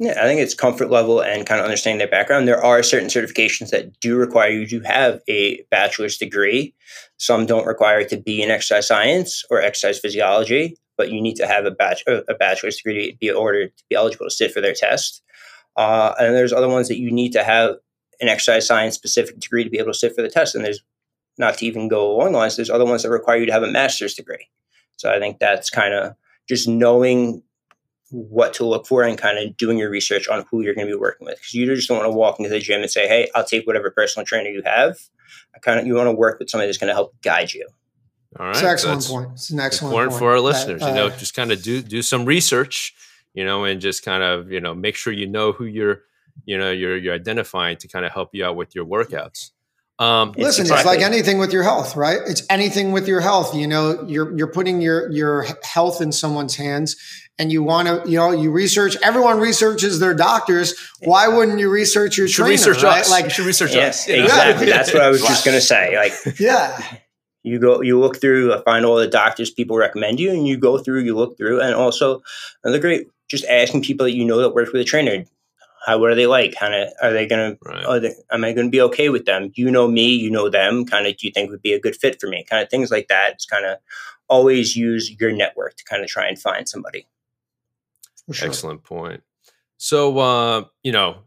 Yeah, 0.00 0.12
I 0.22 0.26
think 0.26 0.40
it's 0.40 0.54
comfort 0.54 0.90
level 0.90 1.20
and 1.20 1.44
kind 1.44 1.60
of 1.60 1.64
understanding 1.64 1.98
their 1.98 2.06
background. 2.06 2.46
There 2.46 2.62
are 2.64 2.84
certain 2.84 3.08
certifications 3.08 3.70
that 3.70 3.98
do 3.98 4.16
require 4.16 4.50
you 4.50 4.66
to 4.68 4.80
have 4.86 5.20
a 5.28 5.64
bachelor's 5.72 6.16
degree. 6.16 6.72
Some 7.16 7.46
don't 7.46 7.66
require 7.66 7.98
it 8.00 8.08
to 8.10 8.16
be 8.16 8.40
in 8.40 8.50
exercise 8.50 8.86
science 8.86 9.44
or 9.50 9.60
exercise 9.60 9.98
physiology, 9.98 10.76
but 10.96 11.10
you 11.10 11.20
need 11.20 11.34
to 11.36 11.48
have 11.48 11.66
a, 11.66 11.72
batch, 11.72 12.04
a 12.06 12.34
bachelor's 12.34 12.76
degree 12.76 13.10
to 13.10 13.18
be 13.18 13.30
ordered 13.30 13.76
to 13.76 13.84
be 13.90 13.96
eligible 13.96 14.26
to 14.26 14.30
sit 14.30 14.52
for 14.52 14.60
their 14.60 14.72
test. 14.72 15.20
Uh, 15.76 16.14
and 16.20 16.34
there's 16.34 16.52
other 16.52 16.68
ones 16.68 16.86
that 16.86 16.98
you 16.98 17.10
need 17.10 17.32
to 17.32 17.42
have 17.42 17.74
an 18.20 18.28
exercise 18.28 18.68
science 18.68 18.94
specific 18.94 19.40
degree 19.40 19.64
to 19.64 19.70
be 19.70 19.78
able 19.78 19.92
to 19.92 19.98
sit 19.98 20.14
for 20.14 20.22
the 20.22 20.28
test. 20.28 20.54
And 20.54 20.64
there's 20.64 20.82
not 21.38 21.58
to 21.58 21.66
even 21.66 21.88
go 21.88 22.12
along 22.12 22.32
the 22.32 22.38
lines, 22.38 22.54
there's 22.54 22.70
other 22.70 22.84
ones 22.84 23.02
that 23.02 23.10
require 23.10 23.38
you 23.38 23.46
to 23.46 23.52
have 23.52 23.62
a 23.64 23.70
master's 23.70 24.14
degree. 24.14 24.48
So 24.96 25.10
I 25.10 25.18
think 25.18 25.38
that's 25.38 25.70
kind 25.70 25.94
of 25.94 26.14
just 26.48 26.68
knowing 26.68 27.42
what 28.10 28.54
to 28.54 28.64
look 28.64 28.86
for 28.86 29.02
and 29.02 29.18
kind 29.18 29.38
of 29.38 29.56
doing 29.56 29.78
your 29.78 29.90
research 29.90 30.28
on 30.28 30.44
who 30.50 30.62
you're 30.62 30.74
going 30.74 30.86
to 30.86 30.92
be 30.92 30.98
working 30.98 31.26
with. 31.26 31.36
Because 31.36 31.54
you 31.54 31.66
just 31.74 31.88
don't 31.88 31.98
want 31.98 32.10
to 32.10 32.16
walk 32.16 32.38
into 32.38 32.50
the 32.50 32.58
gym 32.58 32.80
and 32.80 32.90
say, 32.90 33.06
"Hey, 33.06 33.28
I'll 33.34 33.44
take 33.44 33.66
whatever 33.66 33.90
personal 33.90 34.24
trainer 34.26 34.50
you 34.50 34.62
have." 34.64 34.98
I 35.54 35.58
kind 35.58 35.80
of 35.80 35.86
you 35.86 35.94
want 35.94 36.08
to 36.08 36.12
work 36.12 36.38
with 36.38 36.50
somebody 36.50 36.68
that's 36.68 36.78
going 36.78 36.88
to 36.88 36.94
help 36.94 37.20
guide 37.22 37.52
you. 37.52 37.68
All 38.38 38.46
right, 38.46 38.50
it's 38.50 38.62
an 38.62 38.68
excellent 38.68 39.02
so 39.02 39.14
point. 39.14 39.30
It's 39.32 39.50
an 39.50 39.60
excellent 39.60 39.92
important 39.92 40.12
point. 40.12 40.18
for 40.20 40.30
our 40.30 40.40
listeners. 40.40 40.80
That, 40.80 40.86
uh, 40.86 40.88
you 40.88 40.94
know, 40.94 41.16
just 41.16 41.34
kind 41.34 41.50
of 41.50 41.62
do 41.62 41.82
do 41.82 42.02
some 42.02 42.24
research, 42.24 42.94
you 43.34 43.44
know, 43.44 43.64
and 43.64 43.80
just 43.80 44.04
kind 44.04 44.22
of 44.22 44.50
you 44.52 44.60
know 44.60 44.74
make 44.74 44.96
sure 44.96 45.12
you 45.12 45.26
know 45.26 45.52
who 45.52 45.64
you're 45.64 46.02
you 46.44 46.58
know 46.58 46.70
you're 46.70 46.96
you're 46.96 47.14
identifying 47.14 47.76
to 47.78 47.88
kind 47.88 48.04
of 48.04 48.12
help 48.12 48.30
you 48.32 48.44
out 48.44 48.56
with 48.56 48.74
your 48.74 48.84
workouts. 48.84 49.50
Um, 49.98 50.32
Listen, 50.36 50.62
it's, 50.62 50.70
it's 50.70 50.84
like 50.84 51.00
anything 51.00 51.38
with 51.38 51.52
your 51.52 51.64
health, 51.64 51.96
right? 51.96 52.20
It's 52.24 52.44
anything 52.48 52.92
with 52.92 53.08
your 53.08 53.20
health. 53.20 53.54
You 53.54 53.66
know, 53.66 54.04
you're 54.06 54.36
you're 54.36 54.52
putting 54.52 54.80
your 54.80 55.10
your 55.10 55.46
health 55.64 56.00
in 56.00 56.12
someone's 56.12 56.54
hands, 56.54 56.96
and 57.38 57.52
you 57.52 57.62
want 57.62 57.88
to, 57.88 58.10
you 58.10 58.18
know, 58.18 58.30
you 58.30 58.50
research. 58.50 58.96
Everyone 59.02 59.38
researches 59.38 60.00
their 60.00 60.14
doctors. 60.14 60.74
Why 61.02 61.28
wouldn't 61.28 61.58
you 61.58 61.70
research 61.70 62.16
your 62.16 62.26
you 62.26 62.32
trainer? 62.32 62.50
Research 62.50 62.82
right? 62.82 63.00
us. 63.00 63.10
Like 63.10 63.24
you 63.24 63.30
should 63.30 63.46
research 63.46 63.74
yes, 63.74 64.08
us. 64.08 64.08
Exactly. 64.08 64.66
That's 64.66 64.92
what 64.92 65.02
I 65.02 65.08
was 65.08 65.22
just 65.22 65.44
gonna 65.44 65.60
say. 65.60 65.96
Like, 65.96 66.12
yeah. 66.40 66.80
You 67.44 67.58
go, 67.58 67.80
you 67.80 67.98
look 67.98 68.20
through, 68.20 68.52
uh, 68.52 68.62
find 68.62 68.84
all 68.84 68.96
the 68.96 69.06
doctors 69.06 69.50
people 69.50 69.76
recommend 69.76 70.20
you, 70.20 70.30
and 70.30 70.46
you 70.46 70.58
go 70.58 70.76
through, 70.76 71.02
you 71.02 71.16
look 71.16 71.38
through, 71.38 71.60
and 71.60 71.74
also 71.74 72.20
another 72.64 72.80
great, 72.80 73.06
just 73.30 73.44
asking 73.46 73.82
people 73.82 74.04
that 74.04 74.12
you 74.12 74.24
know 74.24 74.38
that 74.38 74.54
work 74.54 74.72
with 74.72 74.82
a 74.82 74.84
trainer 74.84 75.24
how 75.88 75.98
what 75.98 76.10
are 76.10 76.14
they 76.14 76.26
like? 76.26 76.54
Kind 76.54 76.74
of 76.74 76.88
are 77.00 77.12
they 77.12 77.26
gonna? 77.26 77.56
Right. 77.64 78.00
They, 78.00 78.12
am 78.30 78.44
I 78.44 78.52
gonna 78.52 78.68
be 78.68 78.80
okay 78.82 79.08
with 79.08 79.24
them? 79.24 79.52
You 79.54 79.70
know 79.70 79.88
me, 79.88 80.14
you 80.14 80.30
know 80.30 80.50
them. 80.50 80.84
Kind 80.84 81.06
of, 81.06 81.16
do 81.16 81.26
you 81.26 81.32
think 81.32 81.50
would 81.50 81.62
be 81.62 81.72
a 81.72 81.80
good 81.80 81.96
fit 81.96 82.20
for 82.20 82.26
me? 82.26 82.44
Kind 82.44 82.62
of 82.62 82.68
things 82.68 82.90
like 82.90 83.08
that. 83.08 83.32
It's 83.32 83.46
kind 83.46 83.64
of 83.64 83.78
always 84.28 84.76
use 84.76 85.10
your 85.18 85.32
network 85.32 85.76
to 85.76 85.84
kind 85.84 86.02
of 86.02 86.08
try 86.08 86.26
and 86.26 86.38
find 86.38 86.68
somebody. 86.68 87.06
Sure. 88.30 88.48
Excellent 88.48 88.82
point. 88.84 89.22
So, 89.78 90.18
uh, 90.18 90.64
you 90.82 90.92
know, 90.92 91.22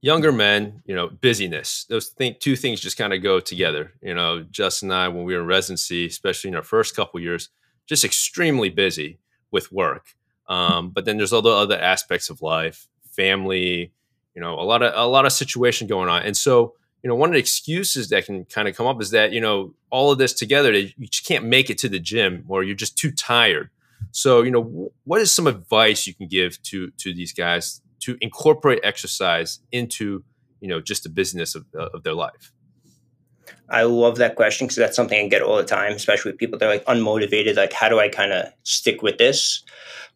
younger 0.00 0.32
men, 0.32 0.82
you 0.84 0.94
know, 0.94 1.08
busyness. 1.08 1.84
Those 1.88 2.10
th- 2.10 2.40
two 2.40 2.56
things 2.56 2.80
just 2.80 2.98
kind 2.98 3.12
of 3.12 3.22
go 3.22 3.40
together. 3.40 3.92
You 4.02 4.14
know, 4.14 4.42
Justin 4.50 4.90
and 4.90 4.98
I, 4.98 5.08
when 5.08 5.24
we 5.24 5.34
were 5.34 5.42
in 5.42 5.46
residency, 5.46 6.06
especially 6.06 6.48
in 6.48 6.56
our 6.56 6.62
first 6.62 6.96
couple 6.96 7.20
years, 7.20 7.50
just 7.86 8.04
extremely 8.04 8.68
busy 8.68 9.18
with 9.50 9.70
work. 9.70 10.14
Um, 10.48 10.90
but 10.90 11.04
then 11.04 11.16
there's 11.18 11.32
all 11.32 11.42
the 11.42 11.50
other 11.50 11.78
aspects 11.78 12.28
of 12.30 12.42
life 12.42 12.88
family, 13.10 13.92
you 14.34 14.40
know, 14.40 14.54
a 14.58 14.62
lot 14.64 14.82
of 14.82 14.92
a 14.94 15.06
lot 15.06 15.26
of 15.26 15.32
situation 15.32 15.86
going 15.86 16.08
on. 16.08 16.22
And 16.22 16.36
so, 16.36 16.74
you 17.02 17.08
know, 17.08 17.14
one 17.14 17.28
of 17.28 17.34
the 17.34 17.38
excuses 17.38 18.08
that 18.08 18.26
can 18.26 18.44
kind 18.46 18.68
of 18.68 18.76
come 18.76 18.86
up 18.86 19.00
is 19.00 19.10
that, 19.10 19.32
you 19.32 19.40
know, 19.40 19.74
all 19.90 20.10
of 20.10 20.18
this 20.18 20.32
together, 20.32 20.72
you 20.72 21.06
just 21.06 21.26
can't 21.26 21.44
make 21.44 21.70
it 21.70 21.78
to 21.78 21.88
the 21.88 21.98
gym 21.98 22.44
or 22.48 22.62
you're 22.62 22.74
just 22.74 22.96
too 22.96 23.10
tired. 23.10 23.70
So, 24.12 24.42
you 24.42 24.50
know, 24.50 24.92
what 25.04 25.20
is 25.20 25.32
some 25.32 25.46
advice 25.46 26.06
you 26.06 26.14
can 26.14 26.28
give 26.28 26.62
to 26.64 26.90
to 26.98 27.12
these 27.12 27.32
guys 27.32 27.80
to 28.00 28.16
incorporate 28.20 28.80
exercise 28.84 29.60
into, 29.72 30.22
you 30.60 30.68
know, 30.68 30.80
just 30.80 31.02
the 31.02 31.08
business 31.08 31.54
of, 31.54 31.66
uh, 31.78 31.88
of 31.94 32.02
their 32.04 32.14
life? 32.14 32.52
I 33.68 33.84
love 33.84 34.16
that 34.18 34.36
question 34.36 34.66
because 34.66 34.76
that's 34.76 34.96
something 34.96 35.18
I 35.18 35.28
get 35.28 35.42
all 35.42 35.56
the 35.56 35.64
time, 35.64 35.92
especially 35.92 36.30
with 36.32 36.38
people 36.38 36.58
that 36.58 36.66
are 36.66 36.72
like 36.72 36.84
unmotivated. 36.84 37.56
Like, 37.56 37.72
how 37.72 37.88
do 37.88 37.98
I 37.98 38.08
kind 38.08 38.32
of 38.32 38.52
stick 38.64 39.02
with 39.02 39.18
this? 39.18 39.62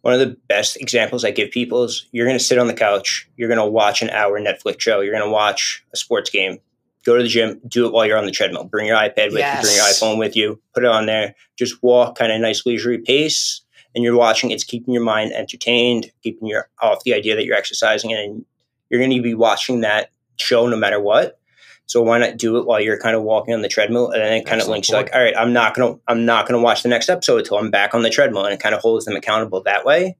One 0.02 0.12
of 0.12 0.20
the 0.20 0.36
best 0.46 0.76
examples 0.76 1.24
I 1.24 1.30
give 1.30 1.50
people 1.50 1.84
is 1.84 2.06
you're 2.12 2.26
going 2.26 2.38
to 2.38 2.44
sit 2.44 2.58
on 2.58 2.66
the 2.66 2.74
couch, 2.74 3.28
you're 3.36 3.48
going 3.48 3.58
to 3.58 3.66
watch 3.66 4.02
an 4.02 4.10
hour 4.10 4.38
Netflix 4.38 4.80
show, 4.80 5.00
you're 5.00 5.14
going 5.14 5.24
to 5.24 5.32
watch 5.32 5.84
a 5.92 5.96
sports 5.96 6.30
game, 6.30 6.58
go 7.04 7.16
to 7.16 7.22
the 7.22 7.28
gym, 7.28 7.60
do 7.66 7.86
it 7.86 7.92
while 7.92 8.04
you're 8.04 8.18
on 8.18 8.26
the 8.26 8.30
treadmill. 8.30 8.64
Bring 8.64 8.86
your 8.86 8.96
iPad 8.96 9.32
with 9.32 9.38
yes. 9.38 9.62
you, 9.62 9.62
bring 9.62 9.76
your 9.76 9.84
iPhone 9.86 10.18
with 10.18 10.36
you, 10.36 10.60
put 10.74 10.84
it 10.84 10.90
on 10.90 11.06
there, 11.06 11.34
just 11.56 11.82
walk 11.82 12.18
kind 12.18 12.30
of 12.30 12.40
nice 12.40 12.66
leisurely 12.66 12.98
pace. 12.98 13.62
And 13.96 14.04
you're 14.04 14.16
watching, 14.16 14.52
it's 14.52 14.62
keeping 14.62 14.94
your 14.94 15.02
mind 15.02 15.32
entertained, 15.32 16.12
keeping 16.22 16.46
you 16.46 16.62
off 16.80 17.02
the 17.02 17.14
idea 17.14 17.34
that 17.34 17.44
you're 17.44 17.56
exercising, 17.56 18.12
and 18.12 18.44
you're 18.88 19.00
going 19.00 19.10
to 19.10 19.22
be 19.22 19.34
watching 19.34 19.80
that 19.80 20.12
show 20.36 20.68
no 20.68 20.76
matter 20.76 21.00
what 21.00 21.40
so 21.86 22.02
why 22.02 22.18
not 22.18 22.36
do 22.36 22.58
it 22.58 22.66
while 22.66 22.80
you're 22.80 22.98
kind 22.98 23.14
of 23.14 23.22
walking 23.22 23.54
on 23.54 23.62
the 23.62 23.68
treadmill, 23.68 24.10
and 24.10 24.20
then 24.20 24.32
it 24.32 24.44
kind 24.44 24.60
of 24.60 24.66
links 24.66 24.90
like, 24.90 25.08
all 25.14 25.22
right, 25.22 25.36
I'm 25.36 25.52
not 25.52 25.74
gonna 25.74 25.96
I'm 26.08 26.26
not 26.26 26.46
gonna 26.46 26.60
watch 26.60 26.82
the 26.82 26.88
next 26.88 27.08
episode 27.08 27.38
until 27.38 27.58
I'm 27.58 27.70
back 27.70 27.94
on 27.94 28.02
the 28.02 28.10
treadmill, 28.10 28.44
and 28.44 28.52
it 28.52 28.60
kind 28.60 28.74
of 28.74 28.80
holds 28.80 29.04
them 29.04 29.14
accountable 29.14 29.62
that 29.62 29.84
way. 29.84 30.16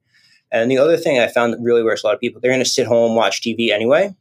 And 0.49 0.71
the 0.71 0.77
other 0.77 0.95
thing 0.95 1.19
I 1.19 1.27
found 1.27 1.51
that 1.51 1.59
really 1.59 1.83
works 1.83 2.03
a 2.03 2.07
lot 2.07 2.15
of 2.15 2.21
people, 2.21 2.39
they're 2.39 2.51
gonna 2.51 2.65
sit 2.65 2.87
home 2.87 3.15
watch 3.15 3.41
TV 3.41 3.69
anyway. 3.69 4.15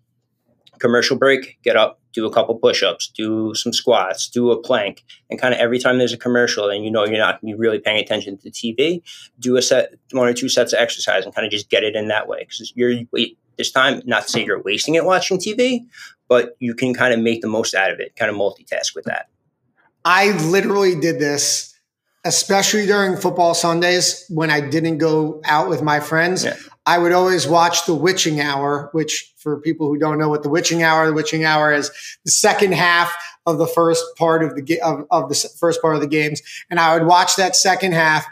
Commercial 0.80 1.16
break, 1.16 1.58
get 1.62 1.76
up, 1.76 2.00
do 2.16 2.26
a 2.26 2.32
couple 2.32 2.54
push-ups, 2.54 3.08
do 3.08 3.54
some 3.54 3.72
squats, 3.74 4.28
do 4.28 4.50
a 4.50 4.60
plank, 4.60 5.04
and 5.30 5.38
kind 5.38 5.52
of 5.52 5.60
every 5.60 5.78
time 5.78 5.98
there's 5.98 6.14
a 6.14 6.18
commercial 6.18 6.70
and 6.70 6.82
you 6.82 6.90
know 6.90 7.04
you're 7.04 7.18
not 7.18 7.42
be 7.42 7.54
really 7.54 7.78
paying 7.78 8.02
attention 8.02 8.38
to 8.38 8.50
TV, 8.50 9.02
do 9.38 9.56
a 9.56 9.62
set 9.62 9.94
one 10.12 10.26
or 10.26 10.32
two 10.32 10.48
sets 10.48 10.72
of 10.72 10.78
exercise 10.78 11.26
and 11.26 11.34
kind 11.34 11.44
of 11.44 11.52
just 11.52 11.68
get 11.68 11.84
it 11.84 11.94
in 11.94 12.08
that 12.08 12.26
way 12.26 12.38
because 12.40 12.72
you're 12.74 12.94
this 13.58 13.70
time 13.70 14.00
not 14.06 14.22
to 14.22 14.30
say 14.30 14.44
you're 14.44 14.62
wasting 14.62 14.94
it 14.94 15.04
watching 15.04 15.38
TV, 15.38 15.84
but 16.26 16.56
you 16.58 16.74
can 16.74 16.94
kind 16.94 17.12
of 17.12 17.20
make 17.20 17.42
the 17.42 17.48
most 17.48 17.74
out 17.74 17.92
of 17.92 18.00
it, 18.00 18.16
kind 18.16 18.30
of 18.30 18.36
multitask 18.36 18.94
with 18.94 19.04
that. 19.04 19.28
I 20.04 20.32
literally 20.48 20.98
did 20.98 21.18
this, 21.18 21.75
especially 22.26 22.86
during 22.86 23.16
football 23.16 23.54
Sundays 23.54 24.24
when 24.28 24.50
I 24.50 24.60
didn't 24.60 24.98
go 24.98 25.40
out 25.44 25.68
with 25.68 25.82
my 25.82 26.00
friends. 26.00 26.44
Yeah. 26.44 26.56
I 26.84 26.98
would 26.98 27.12
always 27.12 27.48
watch 27.48 27.86
the 27.86 27.94
witching 27.94 28.40
hour, 28.40 28.90
which 28.92 29.32
for 29.38 29.60
people 29.60 29.88
who 29.88 29.98
don't 29.98 30.18
know 30.18 30.28
what 30.28 30.42
the 30.42 30.48
witching 30.48 30.82
hour, 30.82 31.06
the 31.06 31.12
witching 31.12 31.44
hour 31.44 31.72
is 31.72 31.90
the 32.24 32.30
second 32.30 32.74
half 32.74 33.14
of 33.44 33.58
the 33.58 33.66
first 33.66 34.04
part 34.16 34.44
of 34.44 34.54
the 34.54 34.80
of, 34.80 35.06
of 35.10 35.28
the 35.28 35.50
first 35.58 35.80
part 35.80 35.94
of 35.94 36.00
the 36.00 36.08
games, 36.08 36.42
and 36.70 36.78
I 36.78 36.96
would 36.96 37.06
watch 37.06 37.36
that 37.36 37.56
second 37.56 37.92
half 37.92 38.26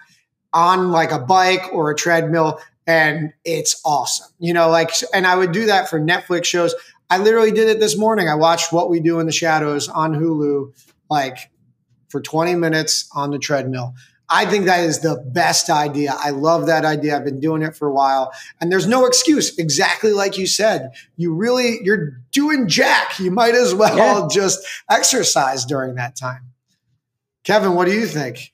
on 0.52 0.90
like 0.90 1.10
a 1.10 1.18
bike 1.18 1.72
or 1.72 1.90
a 1.90 1.96
treadmill 1.96 2.60
and 2.86 3.32
it's 3.44 3.80
awesome. 3.84 4.28
You 4.38 4.52
know, 4.52 4.68
like, 4.68 4.90
and 5.12 5.26
I 5.26 5.36
would 5.36 5.52
do 5.52 5.66
that 5.66 5.88
for 5.88 6.00
Netflix 6.00 6.44
shows. 6.44 6.74
I 7.10 7.18
literally 7.18 7.50
did 7.50 7.68
it 7.68 7.80
this 7.80 7.96
morning. 7.96 8.28
I 8.28 8.34
watched 8.34 8.72
What 8.72 8.90
We 8.90 9.00
Do 9.00 9.20
in 9.20 9.26
the 9.26 9.32
Shadows 9.32 9.88
on 9.88 10.14
Hulu, 10.14 10.72
like 11.10 11.50
for 12.14 12.20
20 12.20 12.54
minutes 12.54 13.08
on 13.12 13.32
the 13.32 13.40
treadmill. 13.40 13.92
I 14.28 14.46
think 14.46 14.66
that 14.66 14.84
is 14.84 15.00
the 15.00 15.16
best 15.16 15.68
idea. 15.68 16.14
I 16.16 16.30
love 16.30 16.66
that 16.66 16.84
idea. 16.84 17.16
I've 17.16 17.24
been 17.24 17.40
doing 17.40 17.60
it 17.60 17.74
for 17.74 17.88
a 17.88 17.92
while. 17.92 18.32
And 18.60 18.70
there's 18.70 18.86
no 18.86 19.04
excuse. 19.04 19.58
Exactly 19.58 20.12
like 20.12 20.38
you 20.38 20.46
said. 20.46 20.92
You 21.16 21.34
really, 21.34 21.80
you're 21.82 22.20
doing 22.30 22.68
jack. 22.68 23.18
You 23.18 23.32
might 23.32 23.56
as 23.56 23.74
well 23.74 23.96
yeah. 23.96 24.28
just 24.30 24.64
exercise 24.88 25.64
during 25.64 25.96
that 25.96 26.14
time. 26.14 26.52
Kevin, 27.42 27.74
what 27.74 27.86
do 27.86 27.92
you 27.92 28.06
think? 28.06 28.52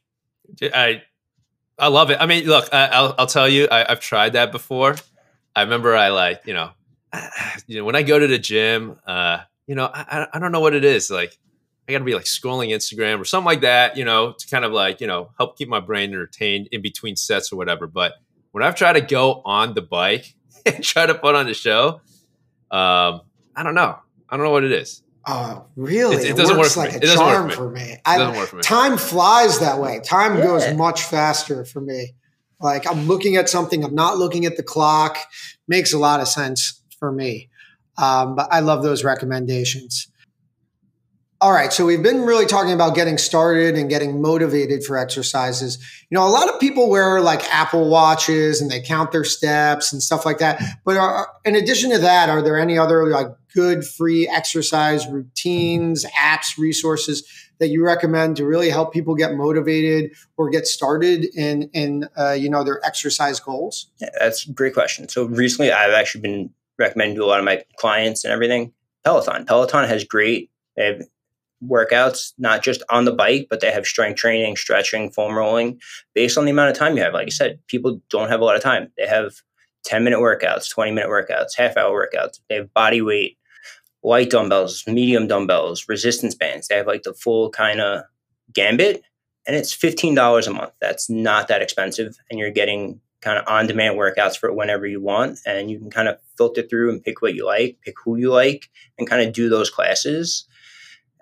I 0.62 1.02
I 1.78 1.88
love 1.88 2.10
it. 2.10 2.16
I 2.18 2.24
mean, 2.24 2.46
look, 2.46 2.72
I, 2.72 3.02
will 3.02 3.14
I'll 3.18 3.26
tell 3.26 3.48
you, 3.48 3.68
I, 3.70 3.84
have 3.90 4.00
tried 4.00 4.32
that 4.32 4.52
before. 4.52 4.96
I 5.54 5.62
remember 5.64 5.94
I 5.94 6.08
like, 6.08 6.46
you 6.46 6.54
know, 6.54 6.70
you 7.66 7.76
know, 7.76 7.84
when 7.84 7.94
I 7.94 8.04
go 8.04 8.18
to 8.18 8.26
the 8.26 8.38
gym, 8.38 8.98
uh, 9.06 9.40
you 9.66 9.74
know, 9.74 9.84
I, 9.92 10.28
I 10.32 10.38
don't 10.38 10.50
know 10.50 10.60
what 10.60 10.72
it 10.72 10.84
is. 10.84 11.10
Like, 11.10 11.36
I 11.90 11.92
got 11.92 11.98
to 11.98 12.04
be 12.04 12.14
like 12.14 12.24
scrolling 12.24 12.68
Instagram 12.68 13.20
or 13.20 13.24
something 13.24 13.46
like 13.46 13.62
that, 13.62 13.96
you 13.96 14.04
know, 14.04 14.32
to 14.32 14.46
kind 14.46 14.64
of 14.64 14.70
like, 14.70 15.00
you 15.00 15.08
know, 15.08 15.30
help 15.38 15.58
keep 15.58 15.68
my 15.68 15.80
brain 15.80 16.10
entertained 16.10 16.68
in 16.70 16.82
between 16.82 17.16
sets 17.16 17.52
or 17.52 17.56
whatever. 17.56 17.88
But 17.88 18.14
when 18.52 18.62
I've 18.62 18.76
tried 18.76 18.92
to 18.92 19.00
go 19.00 19.42
on 19.44 19.74
the 19.74 19.82
bike 19.82 20.34
and 20.66 20.84
try 20.84 21.06
to 21.06 21.14
put 21.14 21.34
on 21.34 21.46
the 21.46 21.54
show, 21.54 22.00
um, 22.70 23.22
I 23.56 23.64
don't 23.64 23.74
know. 23.74 23.98
I 24.28 24.36
don't 24.36 24.46
know 24.46 24.52
what 24.52 24.62
it 24.62 24.70
is. 24.70 25.02
Oh, 25.26 25.66
really? 25.74 26.16
It, 26.16 26.30
it 26.30 26.36
doesn't 26.36 26.56
work 26.56 26.76
like 26.76 26.94
a 26.94 27.00
charm 27.00 27.50
for 27.50 27.68
me. 27.68 27.82
It 27.82 28.00
doesn't 28.04 28.36
work 28.36 28.48
for 28.48 28.56
me. 28.56 28.62
Time 28.62 28.96
flies 28.96 29.58
that 29.58 29.80
way. 29.80 30.00
Time 30.00 30.38
yeah. 30.38 30.44
goes 30.44 30.74
much 30.74 31.02
faster 31.02 31.64
for 31.64 31.80
me. 31.80 32.14
Like 32.60 32.88
I'm 32.88 33.08
looking 33.08 33.34
at 33.34 33.48
something, 33.48 33.84
I'm 33.84 33.94
not 33.94 34.16
looking 34.16 34.44
at 34.44 34.56
the 34.56 34.62
clock. 34.62 35.18
Makes 35.66 35.92
a 35.92 35.98
lot 35.98 36.20
of 36.20 36.28
sense 36.28 36.80
for 36.98 37.10
me. 37.10 37.50
Um, 37.98 38.36
but 38.36 38.48
I 38.52 38.60
love 38.60 38.82
those 38.84 39.02
recommendations. 39.02 40.08
All 41.42 41.52
right, 41.52 41.72
so 41.72 41.86
we've 41.86 42.02
been 42.02 42.26
really 42.26 42.44
talking 42.44 42.74
about 42.74 42.94
getting 42.94 43.16
started 43.16 43.74
and 43.74 43.88
getting 43.88 44.20
motivated 44.20 44.84
for 44.84 44.98
exercises. 44.98 45.78
You 46.10 46.16
know, 46.16 46.26
a 46.26 46.28
lot 46.28 46.50
of 46.52 46.60
people 46.60 46.90
wear 46.90 47.22
like 47.22 47.42
Apple 47.50 47.88
watches 47.88 48.60
and 48.60 48.70
they 48.70 48.82
count 48.82 49.10
their 49.10 49.24
steps 49.24 49.90
and 49.90 50.02
stuff 50.02 50.26
like 50.26 50.36
that. 50.38 50.62
But 50.84 50.98
are, 50.98 51.28
in 51.46 51.56
addition 51.56 51.92
to 51.92 51.98
that, 51.98 52.28
are 52.28 52.42
there 52.42 52.58
any 52.58 52.76
other 52.76 53.06
like 53.06 53.28
good 53.54 53.86
free 53.86 54.28
exercise 54.28 55.06
routines, 55.06 56.04
apps, 56.04 56.58
resources 56.58 57.26
that 57.58 57.68
you 57.68 57.86
recommend 57.86 58.36
to 58.36 58.44
really 58.44 58.68
help 58.68 58.92
people 58.92 59.14
get 59.14 59.32
motivated 59.32 60.12
or 60.36 60.50
get 60.50 60.66
started 60.66 61.24
in 61.34 61.70
in 61.72 62.06
uh, 62.18 62.32
you 62.32 62.50
know 62.50 62.64
their 62.64 62.84
exercise 62.84 63.40
goals? 63.40 63.86
Yeah, 63.98 64.10
that's 64.18 64.46
a 64.46 64.52
great 64.52 64.74
question. 64.74 65.08
So 65.08 65.24
recently, 65.24 65.72
I've 65.72 65.94
actually 65.94 66.20
been 66.20 66.50
recommending 66.78 67.16
to 67.16 67.24
a 67.24 67.26
lot 67.26 67.38
of 67.38 67.46
my 67.46 67.64
clients 67.78 68.24
and 68.24 68.32
everything 68.32 68.74
Peloton. 69.04 69.46
Peloton 69.46 69.88
has 69.88 70.04
great. 70.04 70.50
Workouts, 71.66 72.32
not 72.38 72.62
just 72.62 72.82
on 72.88 73.04
the 73.04 73.12
bike, 73.12 73.48
but 73.50 73.60
they 73.60 73.70
have 73.70 73.86
strength 73.86 74.16
training, 74.16 74.56
stretching, 74.56 75.10
foam 75.10 75.34
rolling 75.34 75.80
based 76.14 76.38
on 76.38 76.44
the 76.44 76.50
amount 76.50 76.70
of 76.70 76.76
time 76.76 76.96
you 76.96 77.02
have. 77.02 77.12
Like 77.12 77.26
I 77.26 77.30
said, 77.30 77.58
people 77.66 78.00
don't 78.08 78.30
have 78.30 78.40
a 78.40 78.44
lot 78.44 78.56
of 78.56 78.62
time. 78.62 78.90
They 78.96 79.06
have 79.06 79.34
10 79.84 80.04
minute 80.04 80.20
workouts, 80.20 80.70
20 80.70 80.92
minute 80.92 81.10
workouts, 81.10 81.56
half 81.56 81.76
hour 81.76 82.08
workouts. 82.08 82.40
They 82.48 82.56
have 82.56 82.72
body 82.72 83.02
weight, 83.02 83.36
light 84.02 84.30
dumbbells, 84.30 84.84
medium 84.86 85.26
dumbbells, 85.26 85.86
resistance 85.88 86.34
bands. 86.34 86.68
They 86.68 86.76
have 86.76 86.86
like 86.86 87.02
the 87.02 87.14
full 87.14 87.50
kind 87.50 87.80
of 87.80 88.04
gambit. 88.52 89.02
And 89.46 89.56
it's 89.56 89.76
$15 89.76 90.46
a 90.46 90.50
month. 90.50 90.72
That's 90.80 91.10
not 91.10 91.48
that 91.48 91.62
expensive. 91.62 92.16
And 92.30 92.38
you're 92.38 92.50
getting 92.50 93.00
kind 93.20 93.38
of 93.38 93.44
on 93.46 93.66
demand 93.66 93.98
workouts 93.98 94.38
for 94.38 94.52
whenever 94.52 94.86
you 94.86 95.00
want. 95.00 95.40
And 95.46 95.70
you 95.70 95.78
can 95.78 95.90
kind 95.90 96.08
of 96.08 96.18
filter 96.36 96.62
through 96.62 96.90
and 96.90 97.02
pick 97.02 97.20
what 97.20 97.34
you 97.34 97.44
like, 97.44 97.78
pick 97.82 97.94
who 98.02 98.16
you 98.16 98.30
like, 98.30 98.68
and 98.98 99.08
kind 99.08 99.26
of 99.26 99.34
do 99.34 99.48
those 99.48 99.70
classes 99.70 100.46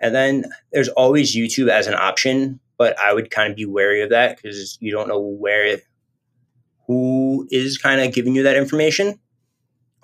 and 0.01 0.15
then 0.15 0.45
there's 0.71 0.89
always 0.89 1.35
YouTube 1.35 1.69
as 1.69 1.87
an 1.87 1.93
option, 1.93 2.59
but 2.77 2.97
I 2.99 3.13
would 3.13 3.29
kind 3.29 3.51
of 3.51 3.57
be 3.57 3.65
wary 3.65 4.01
of 4.01 4.09
that 4.09 4.37
because 4.37 4.77
you 4.79 4.91
don't 4.91 5.07
know 5.07 5.19
where 5.19 5.79
who 6.87 7.47
is 7.51 7.77
kind 7.77 8.01
of 8.01 8.13
giving 8.13 8.35
you 8.35 8.43
that 8.43 8.57
information. 8.57 9.19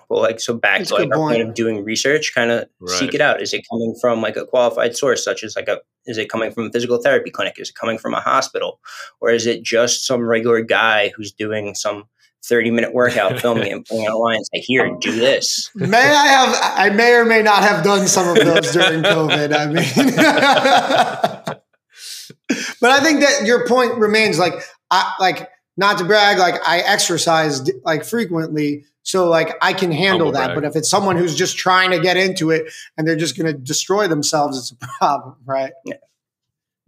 Well, 0.08 0.22
like 0.22 0.38
so 0.38 0.54
back 0.54 0.78
That's 0.78 0.90
to 0.90 0.96
like 0.96 1.10
our 1.10 1.16
point 1.16 1.42
of 1.42 1.54
doing 1.54 1.82
research, 1.82 2.32
kind 2.32 2.52
of 2.52 2.68
right. 2.78 2.96
seek 2.96 3.12
it 3.12 3.20
out. 3.20 3.42
Is 3.42 3.52
it 3.52 3.66
coming 3.68 3.96
from 4.00 4.22
like 4.22 4.36
a 4.36 4.46
qualified 4.46 4.96
source, 4.96 5.24
such 5.24 5.42
as 5.42 5.56
like 5.56 5.66
a 5.66 5.80
is 6.06 6.16
it 6.16 6.28
coming 6.28 6.52
from 6.52 6.66
a 6.66 6.70
physical 6.70 7.02
therapy 7.02 7.30
clinic? 7.30 7.56
Is 7.58 7.70
it 7.70 7.74
coming 7.74 7.98
from 7.98 8.14
a 8.14 8.20
hospital? 8.20 8.78
Or 9.20 9.30
is 9.30 9.46
it 9.46 9.64
just 9.64 10.06
some 10.06 10.28
regular 10.28 10.60
guy 10.60 11.12
who's 11.16 11.32
doing 11.32 11.74
some 11.74 12.04
30 12.48 12.70
minute 12.70 12.94
workout 12.94 13.40
filming 13.42 13.72
and 13.72 13.84
putting 13.84 14.04
it 14.04 14.08
online 14.08 14.36
and 14.36 14.46
say, 14.46 14.60
here, 14.60 14.96
do 15.00 15.12
this. 15.12 15.70
May 15.74 15.98
I 15.98 16.26
have, 16.26 16.56
I 16.62 16.90
may 16.90 17.14
or 17.14 17.24
may 17.24 17.42
not 17.42 17.62
have 17.62 17.84
done 17.84 18.06
some 18.06 18.28
of 18.28 18.36
those 18.36 18.72
during 18.72 19.02
COVID. 19.02 19.54
I 19.56 19.66
mean, 19.66 21.56
but 22.80 22.90
I 22.90 23.00
think 23.00 23.20
that 23.20 23.46
your 23.46 23.66
point 23.66 23.96
remains 23.96 24.38
like, 24.38 24.54
I, 24.90 25.14
like, 25.18 25.50
not 25.76 25.98
to 25.98 26.04
brag, 26.04 26.38
like 26.38 26.54
I 26.66 26.78
exercise 26.78 27.68
like 27.84 28.04
frequently. 28.04 28.84
So 29.02 29.28
like 29.28 29.54
I 29.62 29.72
can 29.72 29.92
handle 29.92 30.32
that. 30.32 30.46
Brag. 30.46 30.54
But 30.56 30.64
if 30.64 30.76
it's 30.76 30.90
someone 30.90 31.16
who's 31.16 31.36
just 31.36 31.56
trying 31.58 31.90
to 31.90 32.00
get 32.00 32.16
into 32.16 32.50
it 32.50 32.72
and 32.96 33.06
they're 33.06 33.16
just 33.16 33.36
going 33.36 33.46
to 33.46 33.58
destroy 33.58 34.08
themselves, 34.08 34.58
it's 34.58 34.72
a 34.72 34.86
problem, 34.98 35.36
right? 35.44 35.72
Yeah. 35.84 35.96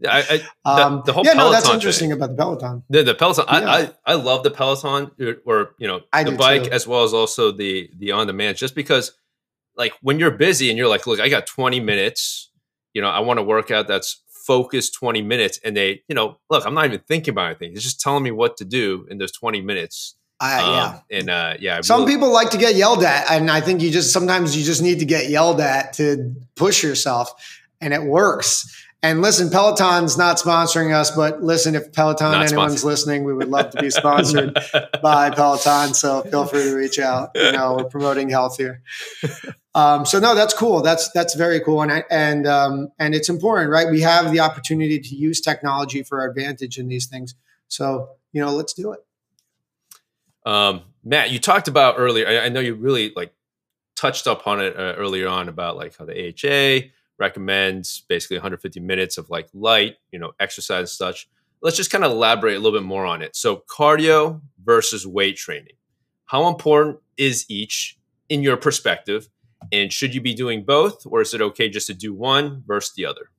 I, 0.07 0.19
I 0.19 0.77
the, 0.77 0.87
um, 0.87 1.03
the, 1.05 1.13
whole 1.13 1.25
yeah, 1.25 1.35
Peloton 1.35 1.37
no, 1.37 1.53
that's 1.53 1.69
interesting 1.69 2.11
thing. 2.11 2.19
about 2.19 2.31
the 2.31 2.37
Peloton. 2.37 2.83
The, 2.89 3.03
the 3.03 3.15
Peloton, 3.15 3.47
yeah. 3.49 3.59
I, 3.59 3.81
I, 3.81 3.91
I 4.07 4.15
love 4.15 4.45
the 4.45 4.51
Peloton 4.51 5.11
or 5.45 5.75
you 5.79 5.89
know 5.89 6.03
I 6.13 6.23
the 6.23 6.33
bike 6.33 6.65
too. 6.65 6.71
as 6.71 6.87
well 6.87 7.03
as 7.03 7.13
also 7.13 7.51
the 7.51 7.91
the 7.99 8.13
on 8.13 8.27
demand, 8.27 8.57
just 8.59 8.75
because 8.75 9.13
like 9.77 9.95
when 10.03 10.19
you're 10.19 10.31
busy 10.31 10.69
and 10.69 10.79
you're 10.79 10.89
like, 10.89 11.07
look, 11.07 11.21
I 11.21 11.29
got 11.29 11.47
20 11.47 11.81
minutes, 11.81 12.51
you 12.93 13.01
know, 13.01 13.09
I 13.09 13.21
want 13.21 13.39
to 13.39 13.43
work 13.43 13.71
out 13.71 13.87
that's 13.87 14.23
focused 14.29 14.95
20 14.95 15.23
minutes, 15.23 15.61
and 15.65 15.77
they, 15.77 16.03
you 16.09 16.15
know, 16.15 16.39
look, 16.51 16.67
I'm 16.67 16.75
not 16.75 16.87
even 16.87 17.01
thinking 17.01 17.33
about 17.33 17.47
anything; 17.47 17.73
it's 17.73 17.83
just 17.83 18.01
telling 18.01 18.23
me 18.23 18.31
what 18.31 18.57
to 18.59 18.65
do 18.65 19.07
in 19.11 19.19
those 19.19 19.33
20 19.33 19.61
minutes. 19.61 20.17
I, 20.41 20.61
um, 20.61 20.71
yeah, 20.71 21.19
and 21.19 21.31
uh, 21.31 21.55
yeah. 21.59 21.81
Some 21.81 22.03
really, 22.03 22.15
people 22.15 22.33
like 22.33 22.51
to 22.51 22.59
get 22.59 22.75
yelled 22.75 23.03
at, 23.03 23.31
and 23.31 23.51
I 23.51 23.61
think 23.61 23.83
you 23.83 23.91
just 23.91 24.13
sometimes 24.13 24.57
you 24.57 24.65
just 24.65 24.83
need 24.83 25.01
to 25.01 25.05
get 25.05 25.29
yelled 25.29 25.61
at 25.61 25.95
to 25.95 26.35
push 26.57 26.83
yourself, 26.83 27.33
and 27.81 27.93
it 27.93 28.03
works. 28.03 28.85
And 29.01 29.23
listen, 29.23 29.49
Peloton's 29.49 30.19
not 30.19 30.39
sponsoring 30.39 30.93
us, 30.93 31.13
but 31.13 31.41
listen, 31.41 31.77
if 31.77 31.93
Peloton 31.93 32.33
not 32.33 32.47
anyone's 32.49 32.81
sponsored. 32.81 32.85
listening, 32.85 33.25
we 33.25 33.33
would 33.33 33.49
love 33.49 33.71
to 33.71 33.81
be 33.81 33.91
sponsored 33.91 34.59
by 35.03 35.31
Peloton. 35.31 35.95
So 35.95 36.23
feel 36.23 36.47
free 36.47 36.65
to 36.65 36.75
reach 36.75 36.99
out. 36.99 37.31
You 37.37 37.53
know, 37.53 37.77
we're 37.77 37.85
promoting 37.85 38.29
health 38.29 38.57
here. 38.57 38.83
Um, 39.73 40.05
so 40.05 40.19
no, 40.19 40.35
that's 40.35 40.53
cool. 40.53 40.83
That's 40.83 41.13
that's 41.13 41.35
very 41.35 41.61
cool, 41.61 41.83
and 41.83 42.05
and 42.11 42.49
um, 42.49 42.89
and 42.99 43.15
it's 43.15 43.29
important, 43.29 43.71
right? 43.71 43.89
We 43.89 44.01
have 44.01 44.33
the 44.33 44.41
opportunity 44.41 44.99
to 44.99 45.15
use 45.15 45.41
technology 45.41 46.03
for 46.03 46.21
our 46.21 46.29
advantage 46.29 46.79
in 46.79 46.89
these 46.89 47.07
things. 47.07 47.37
So 47.69 48.09
you 48.33 48.45
know, 48.45 48.51
let's 48.51 48.73
do 48.75 48.93
it. 48.93 49.01
Um, 50.45 50.83
Matt, 51.05 51.31
you 51.31 51.39
talked 51.39 51.69
about 51.69 51.95
earlier. 51.99 52.27
I, 52.27 52.47
I 52.47 52.49
know 52.49 52.59
you 52.59 52.75
really 52.75 53.13
like 53.15 53.33
touched 53.95 54.27
up 54.27 54.49
on 54.49 54.61
it 54.61 54.77
uh, 54.77 54.95
earlier 54.97 55.29
on 55.29 55.49
about 55.49 55.77
like 55.77 55.97
how 55.97 56.05
the 56.05 56.29
AHA 56.29 56.89
recommends 57.19 58.05
basically 58.09 58.37
150 58.37 58.81
minutes 58.81 59.19
of 59.19 59.31
like 59.31 59.49
light, 59.53 59.97
you 60.13 60.19
know, 60.19 60.33
exercise 60.41 60.81
and 60.81 60.89
such. 60.89 61.29
Let's 61.61 61.77
just 61.77 61.91
kind 61.91 62.05
of 62.05 62.13
elaborate 62.13 62.57
a 62.57 62.61
little 62.61 62.79
bit 62.79 62.87
more 62.87 63.05
on 63.05 63.21
it. 63.23 63.35
So, 63.35 63.65
cardio 63.69 64.41
versus 64.65 65.07
weight 65.07 65.37
training. 65.37 65.75
How 66.27 66.47
important 66.49 66.99
is 67.17 67.47
each 67.49 67.99
in 68.29 68.43
your 68.43 68.57
perspective? 68.57 69.29
And 69.73 69.93
should 69.93 70.15
you 70.15 70.21
be 70.21 70.35
doing 70.35 70.65
both, 70.65 71.05
or 71.05 71.21
is 71.21 71.35
it 71.35 71.41
okay 71.41 71.69
just 71.69 71.89
to 71.89 71.95
do 71.95 72.15
one 72.15 72.63
versus 72.67 72.95
the 72.95 73.07
other? 73.07 73.31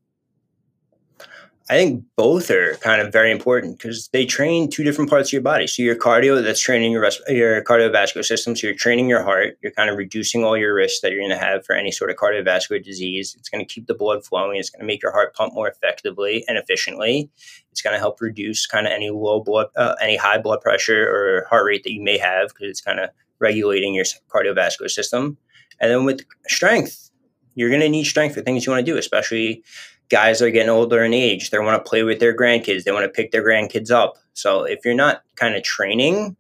I 1.72 1.76
think 1.76 2.04
both 2.16 2.50
are 2.50 2.74
kind 2.78 3.00
of 3.00 3.14
very 3.14 3.32
important 3.32 3.78
because 3.78 4.10
they 4.12 4.26
train 4.26 4.72
two 4.72 4.84
different 4.84 5.08
parts 5.08 5.30
of 5.30 5.34
your 5.34 5.44
body. 5.44 5.68
So 5.68 5.84
your 5.84 5.96
cardio, 5.96 6.42
that's 6.44 6.60
training 6.60 6.92
your 6.92 7.08
your 7.28 7.64
cardiovascular 7.64 8.26
system. 8.26 8.56
So 8.56 8.66
you're 8.66 8.76
training 8.76 9.08
your 9.08 9.22
heart. 9.22 9.60
You're 9.62 9.74
kind 9.74 9.88
of 9.88 9.96
reducing 9.96 10.44
all 10.44 10.58
your 10.58 10.74
risks 10.74 11.02
that 11.02 11.12
you're 11.12 11.22
going 11.22 11.30
to 11.30 11.38
have 11.38 11.64
for 11.64 11.76
any 11.76 11.92
sort 11.92 12.10
of 12.10 12.18
cardiovascular 12.18 12.84
disease. 12.84 13.36
It's 13.38 13.50
going 13.50 13.64
to 13.64 13.72
keep 13.72 13.86
the 13.86 13.94
blood 13.94 14.26
flowing. 14.26 14.58
It's 14.58 14.72
going 14.72 14.80
to 14.80 14.88
make 14.88 15.04
your 15.04 15.12
heart 15.12 15.36
pump 15.36 15.54
more 15.54 15.68
effectively 15.68 16.44
and 16.48 16.58
efficiently. 16.58 17.30
It's 17.72 17.84
going 17.84 17.94
to 17.94 18.00
help 18.00 18.20
reduce 18.20 18.66
kind 18.66 18.88
of 18.88 18.92
any 18.92 19.12
low 19.12 19.40
blood, 19.40 19.68
uh, 19.78 19.94
any 20.02 20.18
high 20.18 20.40
blood 20.40 20.62
pressure 20.62 21.08
or 21.08 21.46
heart 21.52 21.66
rate 21.66 21.84
that 21.84 21.94
you 21.94 22.02
may 22.02 22.18
have 22.18 22.48
because 22.50 22.68
it's 22.68 22.82
kind 22.82 23.00
of 23.00 23.12
regulating 23.38 23.94
your 23.94 24.06
cardiovascular 24.30 24.90
system. 24.90 25.38
And 25.80 25.92
then 25.92 26.04
with 26.04 26.26
strength, 26.48 27.12
you're 27.54 27.70
going 27.70 27.82
to 27.82 27.90
need 27.90 28.06
strength 28.06 28.34
for 28.34 28.42
things 28.42 28.66
you 28.66 28.72
want 28.72 28.86
to 28.86 28.92
do, 28.92 28.98
especially 28.98 29.64
guys 30.10 30.42
are 30.42 30.52
getting 30.52 30.70
older 30.70 31.04
in 31.04 31.14
age. 31.14 31.50
They 31.50 31.60
want 31.60 31.84
to 31.84 31.90
play 31.90 32.04
with 32.04 32.20
their 32.20 32.36
grandkids. 32.36 32.84
They 32.84 32.92
want 32.92 33.06
to 33.06 33.10
pick 33.10 33.32
their 33.32 33.46
grandkids 33.46 33.92
up. 33.92 34.18
So 34.34 34.64
if 34.64 34.80
you're 34.84 34.94
not 34.94 35.24
kind 35.36 35.56
of 35.56 35.64
training, 35.64 36.36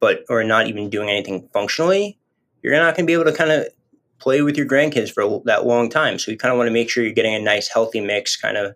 but 0.00 0.24
or 0.28 0.44
not 0.44 0.68
even 0.68 0.88
doing 0.88 1.08
anything 1.08 1.48
functionally, 1.52 2.18
you're 2.62 2.74
not 2.74 2.94
going 2.94 3.04
to 3.04 3.10
be 3.10 3.12
able 3.12 3.24
to 3.24 3.32
kind 3.32 3.50
of 3.50 3.68
play 4.18 4.42
with 4.42 4.56
your 4.56 4.66
grandkids 4.66 5.12
for 5.12 5.42
that 5.44 5.66
long 5.66 5.90
time. 5.90 6.18
So 6.18 6.30
you 6.30 6.36
kind 6.36 6.52
of 6.52 6.58
want 6.58 6.68
to 6.68 6.72
make 6.72 6.90
sure 6.90 7.04
you're 7.04 7.12
getting 7.12 7.34
a 7.34 7.40
nice, 7.40 7.68
healthy 7.68 8.00
mix, 8.00 8.36
kind 8.36 8.56
of. 8.56 8.74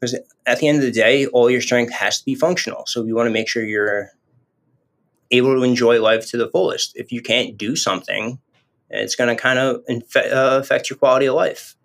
Because 0.00 0.18
at 0.46 0.58
the 0.58 0.68
end 0.68 0.78
of 0.78 0.84
the 0.84 0.90
day, 0.90 1.26
all 1.26 1.48
your 1.48 1.60
strength 1.60 1.92
has 1.92 2.18
to 2.18 2.24
be 2.24 2.34
functional. 2.34 2.84
So 2.86 3.04
you 3.04 3.14
want 3.14 3.26
to 3.26 3.32
make 3.32 3.48
sure 3.48 3.64
you're 3.64 4.10
able 5.30 5.54
to 5.54 5.62
enjoy 5.62 6.00
life 6.00 6.28
to 6.30 6.36
the 6.36 6.48
fullest. 6.48 6.92
If 6.96 7.12
you 7.12 7.22
can't 7.22 7.56
do 7.56 7.76
something, 7.76 8.38
it's 8.90 9.16
going 9.16 9.34
to 9.34 9.40
kind 9.40 9.58
of 9.58 9.76
uh, 10.16 10.58
affect 10.60 10.90
your 10.90 10.98
quality 10.98 11.26
of 11.26 11.34
life. 11.34 11.76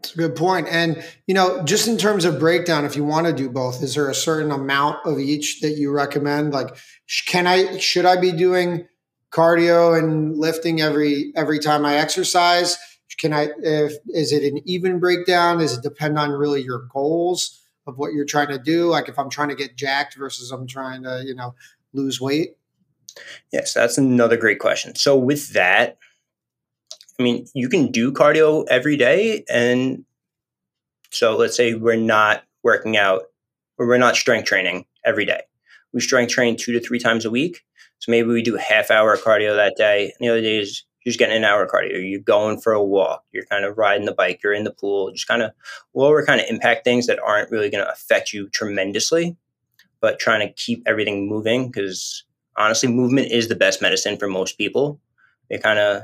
It's 0.00 0.14
a 0.14 0.16
good 0.16 0.36
point. 0.36 0.68
And, 0.70 1.02
you 1.26 1.34
know, 1.34 1.62
just 1.64 1.88
in 1.88 1.98
terms 1.98 2.24
of 2.24 2.38
breakdown, 2.38 2.84
if 2.84 2.94
you 2.94 3.04
want 3.04 3.26
to 3.26 3.32
do 3.32 3.50
both, 3.50 3.82
is 3.82 3.94
there 3.94 4.08
a 4.08 4.14
certain 4.14 4.52
amount 4.52 5.04
of 5.04 5.18
each 5.18 5.60
that 5.60 5.72
you 5.72 5.90
recommend? 5.90 6.52
Like, 6.52 6.76
can 7.26 7.46
I, 7.46 7.78
should 7.78 8.06
I 8.06 8.20
be 8.20 8.30
doing 8.30 8.86
cardio 9.32 9.98
and 9.98 10.36
lifting 10.38 10.80
every, 10.80 11.32
every 11.34 11.58
time 11.58 11.84
I 11.84 11.96
exercise? 11.96 12.78
Can 13.18 13.32
I, 13.32 13.48
if, 13.58 13.94
is 14.08 14.32
it 14.32 14.44
an 14.44 14.60
even 14.64 15.00
breakdown? 15.00 15.58
Does 15.58 15.76
it 15.76 15.82
depend 15.82 16.18
on 16.18 16.30
really 16.30 16.62
your 16.62 16.86
goals 16.92 17.60
of 17.86 17.98
what 17.98 18.12
you're 18.12 18.24
trying 18.24 18.48
to 18.48 18.58
do? 18.58 18.86
Like 18.86 19.08
if 19.08 19.18
I'm 19.18 19.30
trying 19.30 19.48
to 19.48 19.56
get 19.56 19.76
jacked 19.76 20.16
versus 20.16 20.52
I'm 20.52 20.68
trying 20.68 21.02
to, 21.02 21.24
you 21.26 21.34
know, 21.34 21.56
lose 21.92 22.20
weight? 22.20 22.56
Yes, 23.52 23.74
that's 23.74 23.98
another 23.98 24.36
great 24.36 24.60
question. 24.60 24.94
So 24.94 25.16
with 25.16 25.52
that, 25.54 25.98
I 27.18 27.22
mean, 27.22 27.46
you 27.54 27.68
can 27.68 27.90
do 27.90 28.12
cardio 28.12 28.64
every 28.68 28.96
day. 28.96 29.44
And 29.50 30.04
so 31.10 31.36
let's 31.36 31.56
say 31.56 31.74
we're 31.74 31.96
not 31.96 32.44
working 32.62 32.96
out 32.96 33.24
or 33.76 33.86
we're 33.86 33.98
not 33.98 34.16
strength 34.16 34.46
training 34.46 34.86
every 35.04 35.24
day. 35.24 35.42
We 35.92 36.00
strength 36.00 36.32
train 36.32 36.56
two 36.56 36.72
to 36.72 36.80
three 36.80 36.98
times 36.98 37.24
a 37.24 37.30
week. 37.30 37.64
So 37.98 38.12
maybe 38.12 38.28
we 38.28 38.42
do 38.42 38.56
a 38.56 38.60
half 38.60 38.90
hour 38.90 39.12
of 39.12 39.22
cardio 39.22 39.56
that 39.56 39.76
day. 39.76 40.12
And 40.18 40.26
the 40.26 40.28
other 40.28 40.40
day 40.40 40.58
is 40.58 40.84
just 41.04 41.18
getting 41.18 41.36
an 41.36 41.44
hour 41.44 41.64
of 41.64 41.70
cardio. 41.70 42.08
You're 42.08 42.20
going 42.20 42.60
for 42.60 42.72
a 42.72 42.84
walk. 42.84 43.24
You're 43.32 43.46
kind 43.46 43.64
of 43.64 43.78
riding 43.78 44.06
the 44.06 44.14
bike. 44.14 44.40
You're 44.42 44.52
in 44.52 44.64
the 44.64 44.72
pool. 44.72 45.10
Just 45.10 45.26
kind 45.26 45.42
of 45.42 45.52
lower 45.94 46.24
kind 46.24 46.40
of 46.40 46.46
impact 46.48 46.84
things 46.84 47.06
that 47.06 47.18
aren't 47.18 47.50
really 47.50 47.70
going 47.70 47.84
to 47.84 47.90
affect 47.90 48.32
you 48.32 48.48
tremendously, 48.50 49.36
but 50.00 50.20
trying 50.20 50.46
to 50.46 50.52
keep 50.54 50.82
everything 50.86 51.28
moving 51.28 51.68
because 51.68 52.24
honestly, 52.56 52.88
movement 52.88 53.32
is 53.32 53.48
the 53.48 53.56
best 53.56 53.82
medicine 53.82 54.18
for 54.18 54.28
most 54.28 54.58
people. 54.58 55.00
They 55.48 55.58
kind 55.58 55.78
of 55.78 56.02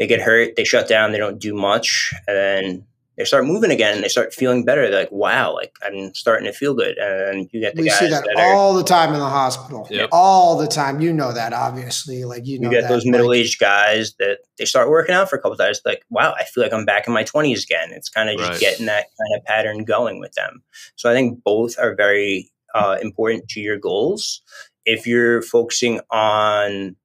they 0.00 0.06
get 0.06 0.20
hurt, 0.22 0.56
they 0.56 0.64
shut 0.64 0.88
down, 0.88 1.12
they 1.12 1.18
don't 1.18 1.38
do 1.38 1.54
much, 1.54 2.12
and 2.26 2.36
then 2.36 2.86
they 3.18 3.26
start 3.26 3.44
moving 3.44 3.70
again 3.70 3.96
and 3.96 4.02
they 4.02 4.08
start 4.08 4.32
feeling 4.32 4.64
better. 4.64 4.88
They're 4.88 5.00
like, 5.00 5.12
wow, 5.12 5.52
like 5.52 5.74
I'm 5.82 6.14
starting 6.14 6.46
to 6.46 6.54
feel 6.54 6.72
good. 6.72 6.96
And 6.96 7.50
you 7.52 7.60
get 7.60 7.76
the 7.76 7.82
we 7.82 7.88
guys 7.88 7.98
see 7.98 8.08
that, 8.08 8.24
that 8.24 8.36
all 8.38 8.72
are, 8.74 8.78
the 8.78 8.84
time 8.84 9.12
in 9.12 9.20
the 9.20 9.28
hospital. 9.28 9.86
Yep. 9.90 10.08
All 10.10 10.56
the 10.56 10.66
time. 10.66 11.02
You 11.02 11.12
know 11.12 11.34
that, 11.34 11.52
obviously. 11.52 12.24
Like 12.24 12.46
you 12.46 12.58
know 12.58 12.70
you 12.70 12.74
get 12.74 12.84
that, 12.84 12.88
those 12.88 13.04
like- 13.04 13.12
middle 13.12 13.34
aged 13.34 13.60
guys 13.60 14.14
that 14.14 14.38
they 14.56 14.64
start 14.64 14.88
working 14.88 15.14
out 15.14 15.28
for 15.28 15.36
a 15.36 15.38
couple 15.38 15.52
of 15.52 15.58
days. 15.58 15.82
Like, 15.84 16.02
wow, 16.08 16.32
I 16.34 16.44
feel 16.44 16.64
like 16.64 16.72
I'm 16.72 16.86
back 16.86 17.06
in 17.06 17.12
my 17.12 17.24
20s 17.24 17.64
again. 17.64 17.90
It's 17.92 18.08
kind 18.08 18.30
of 18.30 18.38
just 18.38 18.52
Right. 18.52 18.60
getting 18.60 18.86
that 18.86 19.04
kind 19.18 19.38
of 19.38 19.44
pattern 19.44 19.84
going 19.84 20.18
with 20.18 20.32
them. 20.32 20.62
So 20.96 21.10
I 21.10 21.12
think 21.12 21.44
both 21.44 21.78
are 21.78 21.94
very 21.94 22.50
uh, 22.74 22.96
important 23.02 23.50
to 23.50 23.60
your 23.60 23.76
goals. 23.76 24.40
If 24.86 25.06
you're 25.06 25.42
focusing 25.42 26.00
on 26.10 26.96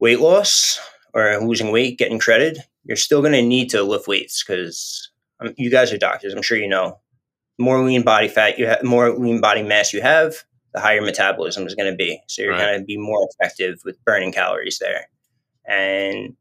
weight 0.00 0.18
loss 0.18 0.80
or 1.14 1.38
losing 1.40 1.70
weight, 1.72 1.98
getting 1.98 2.20
shredded, 2.20 2.58
you're 2.84 2.96
still 2.96 3.20
going 3.20 3.32
to 3.32 3.42
need 3.42 3.70
to 3.70 3.82
lift 3.82 4.08
weights 4.08 4.42
because 4.44 5.10
um, 5.40 5.54
you 5.56 5.70
guys 5.70 5.92
are 5.92 5.98
doctors. 5.98 6.32
I'm 6.34 6.42
sure 6.42 6.58
you 6.58 6.68
know. 6.68 6.98
More 7.60 7.82
lean 7.84 8.02
body 8.02 8.28
fat 8.28 8.58
you 8.58 8.66
have, 8.68 8.84
more 8.84 9.10
lean 9.10 9.40
body 9.40 9.62
mass 9.64 9.92
you 9.92 10.00
have, 10.00 10.36
the 10.74 10.80
higher 10.80 11.02
metabolism 11.02 11.66
is 11.66 11.74
going 11.74 11.90
to 11.90 11.96
be. 11.96 12.20
So 12.28 12.42
you're 12.42 12.52
Right. 12.52 12.60
going 12.66 12.78
to 12.78 12.84
be 12.84 12.96
more 12.96 13.26
effective 13.32 13.80
with 13.84 14.02
burning 14.04 14.30
calories 14.32 14.78
there. 14.78 15.06
And 15.66 16.36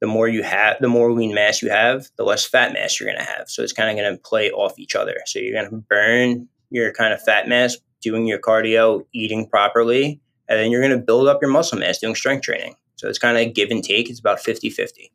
the 0.00 0.06
more 0.06 0.28
you 0.28 0.42
have, 0.44 0.76
the 0.80 0.88
more 0.88 1.10
lean 1.12 1.34
mass 1.34 1.62
you 1.62 1.70
have, 1.70 2.08
the 2.16 2.22
less 2.24 2.44
fat 2.44 2.72
mass 2.72 3.00
you're 3.00 3.08
going 3.08 3.18
to 3.18 3.24
have. 3.24 3.48
So 3.48 3.62
it's 3.62 3.72
kind 3.72 3.90
of 3.90 3.96
going 4.02 4.14
to 4.16 4.22
play 4.22 4.50
off 4.52 4.78
each 4.78 4.94
other. 4.94 5.16
So 5.26 5.40
you're 5.40 5.52
going 5.60 5.70
to 5.70 5.76
burn 5.88 6.48
your 6.70 6.92
kind 6.92 7.12
of 7.12 7.20
fat 7.22 7.48
mass 7.48 7.76
doing 8.00 8.26
your 8.26 8.38
cardio, 8.38 9.04
eating 9.12 9.48
properly, 9.48 10.20
and 10.48 10.58
then 10.58 10.70
you're 10.70 10.80
going 10.80 10.96
to 10.98 11.04
build 11.04 11.26
up 11.28 11.40
your 11.42 11.50
muscle 11.50 11.78
mass 11.78 11.98
doing 11.98 12.14
strength 12.14 12.42
training. 12.42 12.74
So 12.96 13.08
it's 13.08 13.18
kind 13.18 13.36
of 13.36 13.54
give 13.54 13.70
and 13.70 13.82
take. 13.82 14.08
It's 14.10 14.20
about 14.20 14.40
50 14.40 14.70
50. 14.70 15.12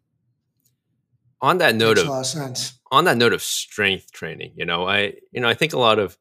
On 1.41 1.59
that 1.59 1.75
note 1.75 1.97
Makes 1.97 2.01
of 2.01 2.07
a 2.07 2.11
lot 2.11 2.19
of 2.21 2.25
sense. 2.25 2.79
on 2.91 3.05
that 3.05 3.17
note 3.17 3.33
of 3.33 3.43
strength 3.43 4.11
training, 4.11 4.53
you 4.55 4.65
know, 4.65 4.87
I 4.87 5.13
you 5.31 5.39
know 5.39 5.47
I 5.47 5.53
think 5.53 5.73
a 5.73 5.79
lot 5.79 5.99
of 5.99 6.17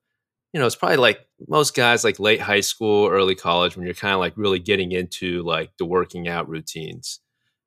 you 0.53 0.61
know 0.61 0.66
it's 0.66 0.77
probably 0.77 0.99
like 0.99 1.27
most 1.49 1.75
guys 1.75 2.05
like 2.05 2.21
late 2.21 2.40
high 2.40 2.61
school, 2.61 3.09
early 3.09 3.35
college 3.35 3.77
when 3.77 3.87
you're 3.87 3.95
kind 3.95 4.12
of 4.14 4.21
like 4.21 4.35
really 4.37 4.59
getting 4.59 4.92
into 4.92 5.42
like 5.42 5.71
the 5.79 5.87
working 5.87 6.29
out 6.29 6.49
routines. 6.49 7.21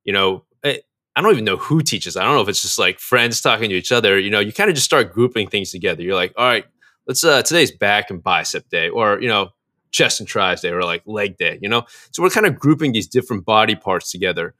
You 0.04 0.14
know, 0.14 0.46
I, 0.64 0.82
I 1.16 1.22
don't 1.22 1.32
even 1.32 1.46
know 1.46 1.58
who 1.58 1.82
teaches. 1.82 2.16
I 2.16 2.24
don't 2.24 2.36
know 2.36 2.42
if 2.42 2.50
it's 2.50 2.62
just 2.62 2.80
like 2.80 3.00
friends 3.00 3.42
talking 3.42 3.70
to 3.70 3.76
each 3.76 3.92
other. 3.92 4.18
You 4.20 4.30
know, 4.30 4.40
you 4.40 4.54
kind 4.54 4.70
of 4.70 4.76
just 4.76 4.86
start 4.86 5.12
grouping 5.14 5.48
things 5.48 5.72
together. 5.72 6.02
You're 6.04 6.16
like, 6.16 6.34
all 6.38 6.46
right, 6.46 6.66
let's 7.08 7.24
uh 7.24 7.42
today's 7.42 7.72
back 7.72 8.10
and 8.12 8.22
bicep 8.22 8.70
day, 8.70 8.90
or 8.90 9.20
you 9.22 9.28
know, 9.28 9.50
chest 9.92 10.20
and 10.20 10.30
tris 10.30 10.62
day, 10.62 10.70
or 10.70 10.84
like 10.84 11.04
leg 11.06 11.38
day. 11.38 11.60
You 11.62 11.70
know, 11.70 11.86
so 12.12 12.24
we're 12.24 12.30
kind 12.30 12.46
of 12.46 12.58
grouping 12.58 12.92
these 12.92 13.08
different 13.08 13.46
body 13.46 13.76
parts 13.76 14.12
together. 14.12 14.54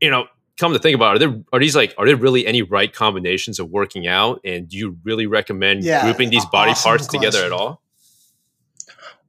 You 0.00 0.10
know, 0.10 0.26
come 0.58 0.72
to 0.72 0.78
think 0.78 0.94
about 0.94 1.16
it, 1.16 1.22
are 1.22 1.26
there 1.28 1.42
are 1.52 1.60
these 1.60 1.76
like 1.76 1.94
are 1.96 2.06
there 2.06 2.16
really 2.16 2.46
any 2.46 2.62
right 2.62 2.92
combinations 2.92 3.58
of 3.58 3.70
working 3.70 4.06
out 4.06 4.40
and 4.44 4.68
do 4.68 4.76
you 4.76 4.96
really 5.04 5.26
recommend 5.26 5.84
Yeah, 5.84 6.02
grouping 6.02 6.30
these 6.30 6.44
body 6.46 6.72
awesome 6.72 6.90
parts 6.90 7.06
together 7.06 7.44
at 7.44 7.52
all 7.52 7.80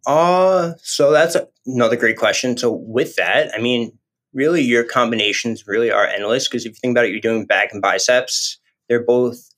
Uh, 0.08 0.74
so 0.82 1.12
that's 1.12 1.36
another 1.66 1.96
great 1.96 2.18
question. 2.18 2.58
So 2.58 2.72
with 2.72 3.16
that, 3.16 3.52
I 3.56 3.60
mean, 3.62 3.98
really 4.34 4.64
your 4.64 4.84
combinations 4.84 5.68
really 5.68 5.92
are 5.92 6.08
endless 6.08 6.48
because 6.48 6.66
if 6.66 6.72
you 6.72 6.76
think 6.82 6.94
about 6.94 7.06
it, 7.06 7.12
you're 7.12 7.20
doing 7.20 7.46
back 7.46 7.72
and 7.74 7.82
biceps. 7.82 8.58
They're 8.88 9.04
both 9.04 9.49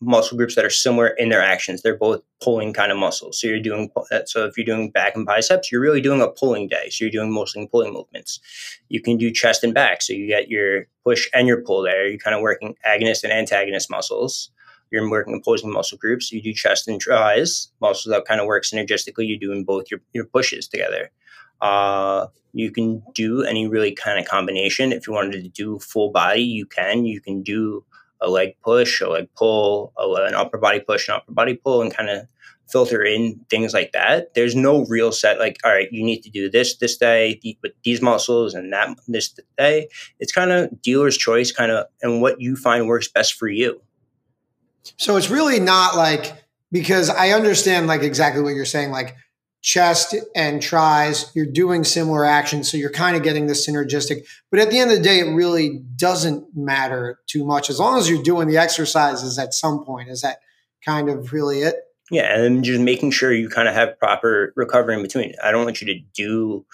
muscle 0.00 0.36
groups 0.36 0.54
that 0.54 0.64
are 0.64 0.70
similar 0.70 1.08
in 1.08 1.30
their 1.30 1.42
actions. 1.42 1.82
They're 1.82 1.96
both 1.96 2.22
pulling 2.42 2.72
kind 2.72 2.92
of 2.92 2.98
muscles. 2.98 3.40
So 3.40 3.46
you're 3.46 3.60
doing 3.60 3.90
so 4.26 4.44
if 4.44 4.56
you're 4.56 4.66
doing 4.66 4.90
back 4.90 5.16
and 5.16 5.24
biceps, 5.24 5.72
you're 5.72 5.80
really 5.80 6.00
doing 6.00 6.20
a 6.20 6.28
pulling 6.28 6.68
day. 6.68 6.90
So 6.90 7.04
you're 7.04 7.12
doing 7.12 7.32
mostly 7.32 7.66
pulling 7.66 7.92
movements. 7.92 8.40
You 8.88 9.00
can 9.00 9.16
do 9.16 9.30
chest 9.30 9.64
and 9.64 9.72
back. 9.72 10.02
So 10.02 10.12
you 10.12 10.26
get 10.26 10.48
your 10.48 10.86
push 11.02 11.28
and 11.32 11.48
your 11.48 11.62
pull 11.62 11.82
there. 11.82 12.06
You're 12.06 12.18
kind 12.18 12.36
of 12.36 12.42
working 12.42 12.76
agonist 12.86 13.24
and 13.24 13.32
antagonist 13.32 13.90
muscles. 13.90 14.50
You're 14.90 15.08
working 15.10 15.34
opposing 15.34 15.72
muscle 15.72 15.98
groups. 15.98 16.30
You 16.30 16.42
do 16.42 16.52
chest 16.52 16.86
and 16.88 17.00
tris, 17.00 17.68
muscles 17.80 18.12
that 18.12 18.24
kind 18.26 18.40
of 18.40 18.46
work 18.46 18.64
synergistically. 18.64 19.28
You're 19.28 19.38
doing 19.38 19.64
both 19.64 19.90
your, 19.90 20.00
your 20.12 20.26
pushes 20.26 20.68
together. 20.68 21.10
Uh, 21.60 22.26
you 22.52 22.70
can 22.70 23.02
do 23.14 23.42
any 23.42 23.66
really 23.66 23.92
kind 23.92 24.18
of 24.18 24.26
combination. 24.26 24.92
If 24.92 25.06
you 25.06 25.14
wanted 25.14 25.42
to 25.42 25.48
do 25.48 25.78
full 25.78 26.10
body, 26.10 26.42
you 26.42 26.66
can. 26.66 27.04
You 27.04 27.20
can 27.20 27.42
do 27.42 27.84
a 28.20 28.28
leg 28.28 28.54
push, 28.62 29.00
a 29.00 29.08
leg 29.08 29.28
pull, 29.36 29.92
a, 29.98 30.08
an 30.26 30.34
upper 30.34 30.58
body 30.58 30.80
push, 30.80 31.08
an 31.08 31.14
upper 31.14 31.32
body 31.32 31.54
pull, 31.54 31.82
and 31.82 31.94
kind 31.94 32.08
of 32.08 32.26
filter 32.68 33.02
in 33.02 33.40
things 33.48 33.72
like 33.72 33.92
that. 33.92 34.34
There's 34.34 34.56
no 34.56 34.84
real 34.86 35.12
set 35.12 35.38
like, 35.38 35.58
all 35.64 35.72
right, 35.72 35.88
you 35.92 36.04
need 36.04 36.22
to 36.22 36.30
do 36.30 36.50
this 36.50 36.76
this 36.76 36.96
day 36.96 37.40
with 37.62 37.72
these 37.84 38.02
muscles 38.02 38.54
and 38.54 38.72
that 38.72 38.96
this 39.06 39.34
day. 39.56 39.88
It's 40.18 40.32
kind 40.32 40.50
of 40.50 40.82
dealer's 40.82 41.16
choice, 41.16 41.52
kind 41.52 41.70
of, 41.70 41.86
and 42.02 42.20
what 42.20 42.40
you 42.40 42.56
find 42.56 42.86
works 42.86 43.08
best 43.08 43.34
for 43.34 43.48
you. 43.48 43.80
So 44.96 45.16
it's 45.16 45.30
really 45.30 45.60
not 45.60 45.96
like 45.96 46.32
because 46.72 47.10
I 47.10 47.30
understand 47.30 47.86
like 47.86 48.02
exactly 48.02 48.42
what 48.42 48.54
you're 48.54 48.64
saying, 48.64 48.90
like 48.90 49.16
chest 49.66 50.14
and 50.36 50.62
tris, 50.62 51.32
you're 51.34 51.44
doing 51.44 51.82
similar 51.82 52.24
actions, 52.24 52.70
so 52.70 52.76
you're 52.76 52.88
kind 52.88 53.16
of 53.16 53.24
getting 53.24 53.48
this 53.48 53.68
synergistic. 53.68 54.24
But 54.48 54.60
at 54.60 54.70
the 54.70 54.78
end 54.78 54.92
of 54.92 54.98
the 54.98 55.02
day, 55.02 55.18
it 55.18 55.34
really 55.34 55.80
doesn't 55.96 56.46
matter 56.54 57.18
too 57.26 57.44
much 57.44 57.68
as 57.68 57.80
long 57.80 57.98
as 57.98 58.08
you're 58.08 58.22
doing 58.22 58.46
the 58.46 58.58
exercises 58.58 59.40
at 59.40 59.52
some 59.52 59.84
point. 59.84 60.08
Is 60.08 60.20
that 60.20 60.38
kind 60.84 61.10
of 61.10 61.32
really 61.32 61.62
it? 61.62 61.74
Yeah, 62.12 62.38
and 62.38 62.62
just 62.62 62.80
making 62.80 63.10
sure 63.10 63.32
you 63.32 63.48
kind 63.48 63.66
of 63.66 63.74
have 63.74 63.98
proper 63.98 64.52
recovery 64.54 64.94
in 64.94 65.02
between. 65.02 65.34
I 65.42 65.50
don't 65.50 65.64
want 65.64 65.80
you 65.80 65.88
to 65.88 66.00
do 66.14 66.64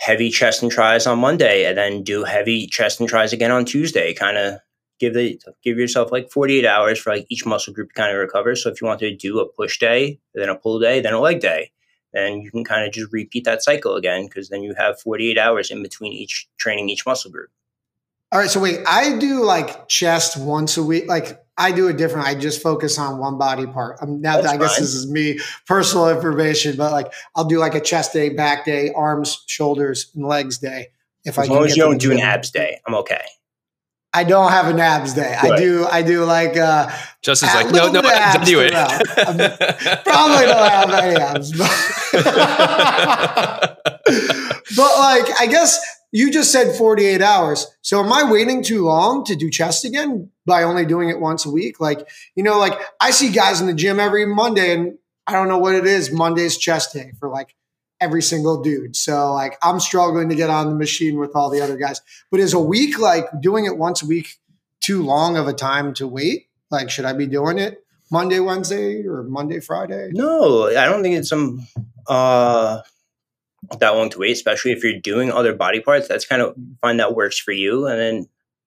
heavy 0.00 0.28
chest 0.28 0.60
and 0.60 0.72
tris 0.72 1.06
on 1.06 1.20
Monday 1.20 1.66
and 1.66 1.78
then 1.78 2.02
do 2.02 2.24
heavy 2.24 2.66
chest 2.66 2.98
and 2.98 3.08
tris 3.08 3.32
again 3.32 3.52
on 3.52 3.64
Tuesday. 3.64 4.12
Kind 4.12 4.38
of 4.38 4.58
give 4.98 5.14
the 5.14 5.40
give 5.62 5.78
yourself 5.78 6.10
like 6.10 6.32
48 6.32 6.66
hours 6.66 6.98
for 6.98 7.14
like 7.14 7.26
each 7.28 7.46
muscle 7.46 7.72
group 7.72 7.90
to 7.90 7.94
kind 7.94 8.10
of 8.10 8.18
recover. 8.18 8.56
So 8.56 8.70
if 8.70 8.80
you 8.80 8.88
want 8.88 8.98
to 8.98 9.14
do 9.14 9.38
a 9.38 9.46
push 9.46 9.78
day, 9.78 10.18
then 10.34 10.48
a 10.48 10.56
pull 10.56 10.80
day, 10.80 11.00
then 11.00 11.14
a 11.14 11.20
leg 11.20 11.38
day, 11.38 11.70
then 12.12 12.40
you 12.40 12.50
can 12.50 12.64
kind 12.64 12.86
of 12.86 12.92
just 12.92 13.12
repeat 13.12 13.44
that 13.44 13.62
cycle 13.62 13.96
again 13.96 14.26
because 14.26 14.48
then 14.48 14.62
you 14.62 14.74
have 14.74 15.00
48 15.00 15.38
hours 15.38 15.70
in 15.70 15.82
between 15.82 16.12
each 16.12 16.48
training 16.58 16.88
each 16.88 17.06
muscle 17.06 17.30
group. 17.30 17.50
All 18.32 18.38
right. 18.38 18.48
So 18.48 18.60
wait, 18.60 18.80
I 18.86 19.18
do 19.18 19.44
like 19.44 19.88
chest 19.88 20.38
once 20.38 20.76
a 20.76 20.82
week. 20.82 21.06
Like 21.06 21.42
I 21.58 21.70
do 21.70 21.88
it 21.88 21.98
different. 21.98 22.26
I 22.26 22.34
just 22.34 22.62
focus 22.62 22.98
on 22.98 23.18
one 23.18 23.36
body 23.36 23.66
part. 23.66 24.02
Um, 24.02 24.22
now, 24.22 24.36
That's 24.36 24.48
I 24.48 24.56
guess 24.56 24.78
this 24.78 24.94
is 24.94 25.10
me 25.10 25.38
personal 25.66 26.08
information, 26.08 26.76
but 26.76 26.92
like 26.92 27.12
I'll 27.36 27.44
do 27.44 27.58
like 27.58 27.74
a 27.74 27.80
chest 27.80 28.14
day, 28.14 28.30
back 28.30 28.64
day, 28.64 28.90
arms, 28.94 29.44
shoulders, 29.46 30.10
and 30.14 30.26
legs 30.26 30.58
day. 30.58 30.88
If 31.24 31.38
I 31.38 31.42
As 31.42 31.48
can 31.48 31.56
long 31.56 31.66
as 31.66 31.76
you 31.76 31.82
don't 31.82 32.00
do 32.00 32.10
an 32.10 32.20
abs 32.20 32.50
day, 32.50 32.80
I'm 32.86 32.94
okay. 32.96 33.22
I 34.14 34.24
don't 34.24 34.50
have 34.50 34.68
an 34.68 34.78
abs 34.78 35.14
day. 35.14 35.34
I 35.40 35.56
do. 35.56 35.86
I 35.86 36.02
do 36.02 36.24
like 36.24 36.56
uh, 36.56 36.90
Justin's 37.22 37.54
A 37.54 37.64
like, 37.64 37.70
no, 37.72 37.88
no, 37.90 38.02
abs 38.06 38.46
do 38.46 38.60
it. 38.60 38.72
probably 40.04 40.46
don't 40.46 40.70
have 40.70 40.90
any 40.90 41.16
abs, 41.16 41.52
but, 41.56 41.70
but 44.76 44.98
like 44.98 45.40
I 45.40 45.46
guess 45.48 45.80
you 46.12 46.30
just 46.30 46.52
said 46.52 46.76
48 46.76 47.22
hours. 47.22 47.66
So 47.80 48.04
am 48.04 48.12
I 48.12 48.30
waiting 48.30 48.62
too 48.62 48.84
long 48.84 49.24
to 49.24 49.34
do 49.34 49.50
chest 49.50 49.84
again 49.86 50.30
by 50.44 50.62
only 50.62 50.84
doing 50.84 51.08
it 51.08 51.18
once 51.18 51.46
a 51.46 51.50
week? 51.50 51.80
Like, 51.80 52.06
you 52.36 52.42
know, 52.42 52.58
like 52.58 52.78
I 53.00 53.10
see 53.10 53.30
guys 53.30 53.62
in 53.62 53.66
the 53.66 53.74
gym 53.74 53.98
every 53.98 54.26
Monday 54.26 54.74
and 54.74 54.98
I 55.26 55.32
don't 55.32 55.48
know 55.48 55.58
what 55.58 55.74
it 55.74 55.86
is. 55.86 56.12
Monday's 56.12 56.58
chest 56.58 56.92
day 56.92 57.12
for 57.18 57.30
like 57.30 57.54
every 58.02 58.22
single 58.22 58.60
dude. 58.60 58.96
So 58.96 59.32
like 59.32 59.56
I'm 59.62 59.80
struggling 59.80 60.28
to 60.28 60.34
get 60.34 60.50
on 60.50 60.68
the 60.68 60.74
machine 60.74 61.18
with 61.18 61.34
all 61.34 61.48
the 61.48 61.60
other 61.60 61.76
guys. 61.76 62.00
But 62.30 62.40
is 62.40 62.52
a 62.52 62.60
week 62.60 62.98
like 62.98 63.24
doing 63.40 63.64
it 63.64 63.78
once 63.78 64.02
a 64.02 64.06
week 64.06 64.38
too 64.80 65.02
long 65.02 65.36
of 65.36 65.46
a 65.46 65.52
time 65.52 65.94
to 65.94 66.08
wait? 66.08 66.48
Like, 66.70 66.90
should 66.90 67.04
I 67.04 67.12
be 67.12 67.26
doing 67.26 67.58
it 67.58 67.84
Monday, 68.10 68.40
Wednesday, 68.40 69.06
or 69.06 69.22
Monday, 69.22 69.60
Friday? 69.60 70.10
No, 70.12 70.66
I 70.68 70.86
don't 70.86 71.02
think 71.02 71.16
it's 71.16 71.28
some 71.28 71.66
uh 72.08 72.80
that 73.78 73.90
long 73.90 74.10
to 74.10 74.18
wait, 74.18 74.32
especially 74.32 74.72
if 74.72 74.82
you're 74.82 74.98
doing 74.98 75.30
other 75.30 75.54
body 75.54 75.80
parts. 75.80 76.08
That's 76.08 76.26
kind 76.26 76.42
of 76.42 76.56
find 76.80 76.98
that 76.98 77.14
works 77.14 77.38
for 77.38 77.52
you. 77.52 77.86
And 77.86 78.00
then 78.00 78.16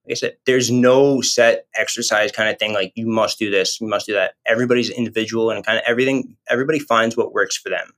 like 0.05 0.11
I 0.11 0.13
said, 0.13 0.37
there's 0.45 0.71
no 0.71 1.21
set 1.21 1.65
exercise 1.75 2.31
kind 2.31 2.49
of 2.49 2.59
thing 2.59 2.73
like 2.73 2.93
you 2.95 3.07
must 3.07 3.39
do 3.39 3.49
this, 3.49 3.81
you 3.81 3.87
must 3.87 4.05
do 4.05 4.13
that. 4.13 4.35
Everybody's 4.45 4.89
individual 4.89 5.49
and 5.49 5.65
kind 5.65 5.77
of 5.77 5.83
everything 5.85 6.37
everybody 6.47 6.79
finds 6.79 7.17
what 7.17 7.33
works 7.33 7.57
for 7.57 7.69
them. 7.69 7.91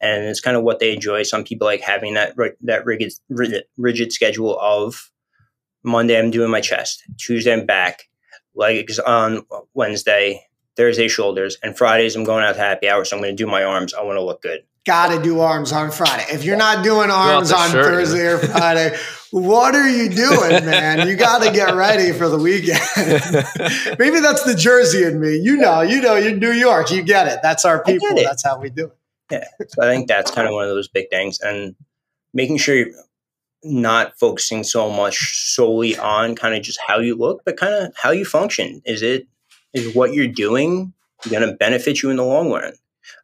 And 0.00 0.24
it's 0.24 0.40
kind 0.40 0.56
of 0.56 0.62
what 0.62 0.78
they 0.78 0.92
enjoy. 0.92 1.22
Some 1.22 1.44
people 1.44 1.66
like 1.66 1.80
having 1.80 2.14
that 2.14 2.34
that 2.62 2.84
rigid 2.84 3.12
rigid, 3.28 3.64
rigid 3.76 4.12
schedule 4.12 4.58
of 4.60 5.10
Monday 5.82 6.18
I'm 6.18 6.30
doing 6.30 6.50
my 6.50 6.60
chest, 6.60 7.04
Tuesday 7.16 7.52
I'm 7.52 7.64
back, 7.64 8.08
legs 8.54 8.98
on 8.98 9.46
Wednesday, 9.72 10.44
Thursday 10.76 11.08
shoulders, 11.08 11.56
and 11.62 11.76
Fridays 11.76 12.16
I'm 12.16 12.24
going 12.24 12.44
out 12.44 12.54
to 12.54 12.58
happy 12.60 12.88
hour, 12.88 13.04
so 13.04 13.16
I'm 13.16 13.22
going 13.22 13.36
to 13.36 13.42
do 13.42 13.48
my 13.48 13.62
arms. 13.62 13.94
I 13.94 14.02
want 14.02 14.16
to 14.16 14.22
look 14.22 14.42
good. 14.42 14.64
got 14.84 15.16
to 15.16 15.22
do 15.22 15.40
arms 15.40 15.72
on 15.72 15.90
Friday. 15.90 16.24
If 16.30 16.44
you're 16.44 16.56
not 16.56 16.82
doing 16.82 17.10
arms 17.10 17.52
on 17.52 17.70
shirt, 17.70 17.84
Thursday 17.84 18.26
or 18.26 18.38
Friday, 18.52 18.96
what 19.30 19.74
are 19.74 19.88
you 19.88 20.08
doing, 20.08 20.64
man? 20.66 21.06
You 21.06 21.16
got 21.16 21.42
to 21.42 21.52
get 21.52 21.74
ready 21.74 22.12
for 22.12 22.28
the 22.28 22.38
weekend. 22.38 22.80
Maybe 23.98 24.20
that's 24.20 24.42
the 24.42 24.54
Jersey 24.56 25.04
in 25.04 25.20
me. 25.20 25.36
You 25.38 25.56
know, 25.56 25.82
you 25.82 26.00
know, 26.00 26.16
you're 26.16 26.34
New 26.36 26.52
York. 26.52 26.90
You 26.90 27.02
get 27.02 27.28
it. 27.28 27.40
That's 27.42 27.64
our 27.64 27.82
people. 27.82 28.16
That's 28.16 28.44
how 28.44 28.60
we 28.60 28.70
do 28.70 28.86
it. 28.86 28.96
Yeah. 29.30 29.44
So 29.68 29.82
I 29.82 29.92
think 29.92 30.08
that's 30.08 30.30
kind 30.30 30.46
of 30.46 30.54
one 30.54 30.64
of 30.64 30.70
those 30.70 30.88
big 30.88 31.10
things. 31.10 31.40
And 31.40 31.74
making 32.32 32.58
sure 32.58 32.76
you're 32.76 32.94
not 33.62 34.18
focusing 34.18 34.62
so 34.62 34.90
much 34.90 35.52
solely 35.54 35.96
on 35.96 36.36
kind 36.36 36.54
of 36.54 36.62
just 36.62 36.78
how 36.86 36.98
you 36.98 37.16
look, 37.16 37.42
but 37.44 37.56
kind 37.56 37.74
of 37.74 37.92
how 37.96 38.10
you 38.10 38.24
function. 38.24 38.82
Is 38.84 39.02
it, 39.02 39.26
is 39.74 39.94
what 39.94 40.14
you're 40.14 40.28
doing 40.28 40.92
going 41.28 41.48
to 41.48 41.56
benefit 41.56 42.02
you 42.02 42.10
in 42.10 42.16
the 42.16 42.24
long 42.24 42.50
run? 42.50 42.72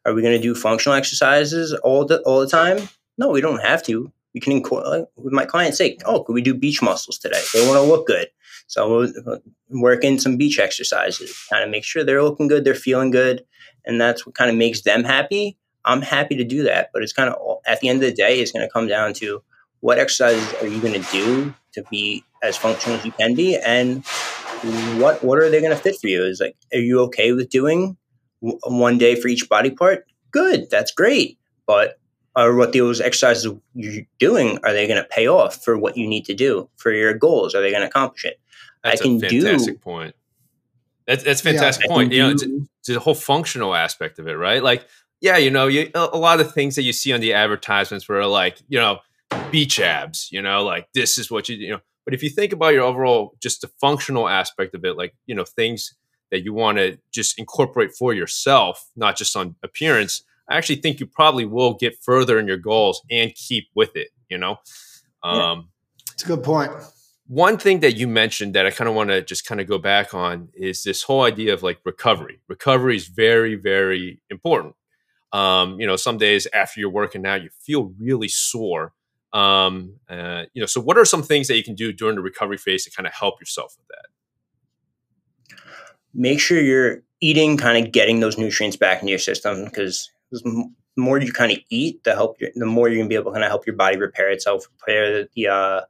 Are 0.05 0.13
we 0.13 0.21
going 0.21 0.35
to 0.35 0.41
do 0.41 0.55
functional 0.55 0.97
exercises 0.97 1.73
all 1.73 2.05
the 2.05 2.21
all 2.21 2.39
the 2.39 2.47
time? 2.47 2.89
No, 3.17 3.29
we 3.29 3.41
don't 3.41 3.61
have 3.61 3.83
to. 3.83 4.11
We 4.33 4.39
can 4.39 4.53
incorporate 4.53 5.05
with 5.15 5.33
my 5.33 5.45
clients 5.45 5.77
say, 5.77 5.97
"Oh, 6.05 6.23
could 6.23 6.33
we 6.33 6.41
do 6.41 6.53
beach 6.53 6.81
muscles 6.81 7.17
today? 7.17 7.41
They 7.53 7.65
want 7.67 7.77
to 7.77 7.81
look 7.81 8.07
good." 8.07 8.27
So 8.67 8.89
we'll 8.89 9.13
uh, 9.27 9.37
work 9.69 10.03
in 10.03 10.19
some 10.19 10.37
beach 10.37 10.59
exercises, 10.59 11.37
kind 11.49 11.63
of 11.63 11.69
make 11.69 11.83
sure 11.83 12.03
they're 12.03 12.23
looking 12.23 12.47
good, 12.47 12.63
they're 12.63 12.75
feeling 12.75 13.11
good, 13.11 13.45
and 13.85 13.99
that's 13.99 14.25
what 14.25 14.35
kind 14.35 14.49
of 14.49 14.55
makes 14.55 14.81
them 14.81 15.03
happy. 15.03 15.57
I'm 15.85 16.01
happy 16.01 16.35
to 16.37 16.43
do 16.43 16.63
that, 16.63 16.89
but 16.93 17.03
it's 17.03 17.13
kind 17.13 17.29
of 17.29 17.57
at 17.65 17.79
the 17.79 17.89
end 17.89 18.03
of 18.03 18.09
the 18.09 18.15
day, 18.15 18.39
it's 18.39 18.51
going 18.51 18.65
to 18.65 18.71
come 18.71 18.87
down 18.87 19.13
to 19.15 19.43
what 19.81 19.99
exercises 19.99 20.53
are 20.61 20.67
you 20.67 20.79
going 20.79 21.01
to 21.01 21.11
do 21.11 21.53
to 21.73 21.83
be 21.91 22.23
as 22.41 22.55
functional 22.55 22.97
as 22.97 23.05
you 23.05 23.11
can 23.11 23.35
be, 23.35 23.57
and 23.57 24.05
what 24.99 25.23
order 25.23 25.45
are 25.45 25.49
they 25.49 25.59
going 25.59 25.75
to 25.75 25.81
fit 25.81 25.97
for 25.99 26.07
you? 26.07 26.23
Is 26.23 26.39
like, 26.39 26.55
are 26.73 26.79
you 26.79 27.01
okay 27.01 27.33
with 27.33 27.49
doing 27.49 27.97
one 28.39 28.97
day 28.97 29.15
for 29.15 29.27
each 29.27 29.47
body 29.49 29.71
part, 29.71 30.05
good, 30.31 30.69
that's 30.69 30.91
great. 30.91 31.37
But 31.65 31.99
are 32.35 32.55
what 32.55 32.73
those 32.73 32.99
exercises 32.99 33.51
you're 33.73 34.03
doing 34.19 34.59
are 34.63 34.73
they 34.73 34.87
going 34.87 35.01
to 35.01 35.07
pay 35.07 35.27
off 35.27 35.63
for 35.63 35.77
what 35.77 35.97
you 35.97 36.07
need 36.07 36.25
to 36.25 36.33
do 36.33 36.69
for 36.77 36.91
your 36.91 37.13
goals? 37.13 37.55
Are 37.55 37.61
they 37.61 37.69
going 37.69 37.81
to 37.81 37.87
accomplish 37.87 38.25
it? 38.25 38.39
That's 38.83 39.01
I 39.01 39.03
can 39.03 39.17
a 39.17 39.29
fantastic 39.29 39.75
do, 39.75 39.79
point. 39.79 40.15
That's 41.07 41.23
that's 41.23 41.41
fantastic 41.41 41.85
yeah, 41.87 41.93
point. 41.93 42.11
You 42.11 42.23
know, 42.23 42.29
it's, 42.31 42.43
it's 42.43 42.87
the 42.87 42.99
whole 42.99 43.15
functional 43.15 43.75
aspect 43.75 44.19
of 44.19 44.27
it, 44.27 44.33
right? 44.33 44.63
Like, 44.63 44.87
yeah, 45.23 45.37
you 45.37 45.49
know, 45.49 45.67
you 45.67 45.89
a 45.95 46.17
lot 46.17 46.41
of 46.41 46.53
things 46.53 46.75
that 46.75 46.83
you 46.83 46.91
see 46.91 47.13
on 47.13 47.21
the 47.21 47.31
advertisements 47.31 48.09
were 48.09 48.25
like, 48.25 48.61
you 48.67 48.77
know, 48.77 48.99
beach 49.51 49.79
abs. 49.79 50.27
You 50.33 50.41
know, 50.41 50.63
like 50.63 50.89
this 50.93 51.17
is 51.17 51.31
what 51.31 51.47
you 51.47 51.55
you 51.55 51.71
know. 51.71 51.79
But 52.03 52.13
if 52.13 52.21
you 52.21 52.29
think 52.29 52.51
about 52.51 52.73
your 52.73 52.83
overall, 52.83 53.33
just 53.41 53.61
the 53.61 53.69
functional 53.79 54.27
aspect 54.27 54.75
of 54.75 54.83
it, 54.83 54.97
like 54.97 55.15
you 55.25 55.33
know, 55.33 55.45
things 55.45 55.95
that 56.29 56.43
you 56.43 56.53
want 56.53 56.77
to 56.77 56.99
just 57.13 57.39
incorporate 57.39 57.93
for 57.93 58.13
yourself, 58.13 58.89
not 58.97 59.15
just 59.15 59.37
on 59.37 59.55
appearance, 59.63 60.23
I 60.49 60.57
actually 60.57 60.81
think 60.81 60.99
you 60.99 61.05
probably 61.05 61.45
will 61.45 61.73
get 61.73 62.03
further 62.03 62.37
in 62.37 62.45
your 62.45 62.57
goals 62.57 63.01
and 63.09 63.33
keep 63.33 63.69
with 63.75 63.95
it, 63.95 64.09
you 64.29 64.37
know? 64.37 64.57
Um, 65.23 65.69
It's 66.11 66.23
a 66.23 66.27
good 66.27 66.43
point. 66.43 66.71
One 67.27 67.57
thing 67.57 67.81
that 67.81 67.93
you 67.93 68.07
mentioned 68.07 68.55
that 68.55 68.65
I 68.65 68.71
kind 68.71 68.89
of 68.89 68.95
want 68.95 69.11
to 69.11 69.21
just 69.21 69.45
kind 69.45 69.61
of 69.61 69.67
go 69.67 69.77
back 69.77 70.13
on 70.13 70.49
is 70.55 70.83
this 70.83 71.03
whole 71.03 71.21
idea 71.21 71.53
of 71.53 71.61
like 71.61 71.79
recovery. 71.85 72.41
Recovery 72.49 72.95
is 72.95 73.07
very, 73.07 73.53
very 73.53 74.19
important. 74.31 74.75
Um, 75.33 75.79
you 75.79 75.87
know, 75.87 75.95
some 75.95 76.17
days 76.17 76.47
after 76.53 76.79
you're 76.79 76.89
working 76.89 77.25
out, 77.25 77.41
you 77.41 77.49
feel 77.59 77.93
really 77.99 78.27
sore. 78.27 78.93
Um, 79.33 79.95
uh, 80.07 80.43
you 80.53 80.61
know, 80.61 80.67
so 80.67 80.79
what 80.79 80.97
are 80.97 81.05
some 81.05 81.23
things 81.23 81.47
that 81.47 81.57
you 81.57 81.63
can 81.63 81.75
do 81.75 81.91
during 81.91 82.15
the 82.15 82.21
recovery 82.21 82.57
phase 82.57 82.85
to 82.85 82.91
kind 82.91 83.07
of 83.07 83.13
help 83.13 83.41
yourself 83.41 83.75
with 83.77 83.87
that? 83.87 84.13
make 86.13 86.39
sure 86.39 86.61
you're 86.61 87.01
eating, 87.21 87.57
kind 87.57 87.83
of 87.83 87.91
getting 87.91 88.19
those 88.19 88.37
nutrients 88.37 88.77
back 88.77 89.01
into 89.01 89.09
your 89.09 89.19
system 89.19 89.65
because 89.65 90.11
the 90.31 90.69
more 90.95 91.19
you 91.19 91.31
kind 91.31 91.51
of 91.51 91.57
eat, 91.69 92.03
the 92.03 92.13
help, 92.13 92.37
the 92.55 92.65
more 92.65 92.87
you're 92.87 92.99
gonna 92.99 93.09
be 93.09 93.15
able 93.15 93.31
to 93.31 93.35
kind 93.35 93.43
of 93.43 93.49
help 93.49 93.65
your 93.65 93.75
body 93.75 93.97
repair 93.97 94.29
itself, 94.29 94.67
repair 94.79 95.27
the 95.35 95.47
uh, 95.47 95.81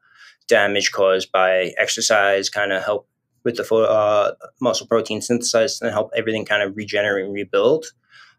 damage 0.48 0.92
caused 0.92 1.32
by 1.32 1.74
exercise, 1.78 2.50
kind 2.50 2.72
of 2.72 2.84
help 2.84 3.08
with 3.44 3.58
the 3.58 3.76
uh, 3.76 4.32
muscle 4.62 4.88
protein 4.88 5.22
synthesis 5.22 5.82
and 5.82 5.92
help 5.92 6.12
everything 6.16 6.46
kind 6.46 6.64
of 6.64 6.76
regenerate 6.78 7.26
and 7.26 7.34
rebuild. 7.34 7.88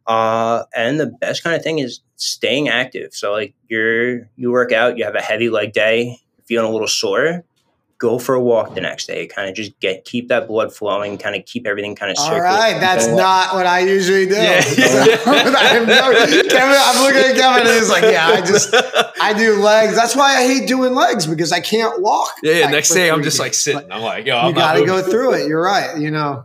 Uh, 0.07 0.65
and 0.75 1.01
the 1.01 1.07
best 1.07 1.43
kind 1.43 1.57
of 1.57 1.63
thing 1.63 1.79
is 1.79 2.01
staying 2.17 2.69
active. 2.69 3.15
So 3.15 3.33
like 3.33 3.55
you're 3.69 4.29
you 4.37 4.51
work 4.51 4.73
out, 4.73 4.99
you 4.99 5.05
have 5.05 5.15
a 5.15 5.23
heavy 5.23 5.49
leg 5.49 5.73
day, 5.73 6.19
feeling 6.47 6.69
a 6.69 6.73
little 6.73 6.89
sore 6.89 7.45
go 8.05 8.19
for 8.19 8.35
a 8.35 8.41
walk 8.41 8.75
the 8.75 8.81
next 8.81 9.07
day. 9.07 9.27
Kind 9.27 9.49
of 9.49 9.55
just 9.55 9.79
get 9.81 10.05
keep 10.05 10.29
that 10.29 10.47
blood 10.47 10.75
flowing. 10.75 11.17
Kind 11.17 11.37
of 11.37 11.45
keep 11.47 11.67
everything 11.67 11.95
kind 11.95 12.13
of. 12.13 12.19
All 12.19 12.41
right, 12.41 12.79
that's 12.79 13.07
not 13.07 13.55
what 13.55 13.67
I 13.67 13.81
usually 13.81 14.27
do. 14.27 14.35
Yeah. 14.35 14.61
I'm, 15.27 15.87
Kevin, 15.87 16.77
I'm 16.79 17.03
looking 17.03 17.31
at 17.31 17.37
Kevin, 17.37 17.67
and 17.67 17.79
he's 17.79 17.91
like, 17.91 18.03
"Yeah, 18.03 18.27
I 18.27 18.41
just 18.41 18.75
I 19.21 19.33
do 19.33 19.63
legs. 19.63 19.97
That's 19.97 20.15
why 20.15 20.37
I 20.37 20.47
hate 20.47 20.69
doing 20.69 20.95
legs 20.95 21.27
because 21.27 21.53
I 21.53 21.61
can't 21.61 22.01
walk." 22.03 22.35
Yeah, 22.43 22.53
yeah. 22.53 22.65
Like, 22.65 22.73
next 22.73 22.91
day, 22.91 23.11
I'm 23.11 23.23
just 23.23 23.39
like 23.39 23.55
sitting. 23.55 23.91
I'm 23.91 24.03
like, 24.03 24.27
"Yo, 24.27 24.49
you 24.49 24.55
got 24.55 24.75
to 24.75 24.85
go 24.85 25.03
through 25.03 25.35
it." 25.35 25.49
You're 25.49 25.63
right. 25.63 25.99
You 25.99 26.11
know. 26.11 26.45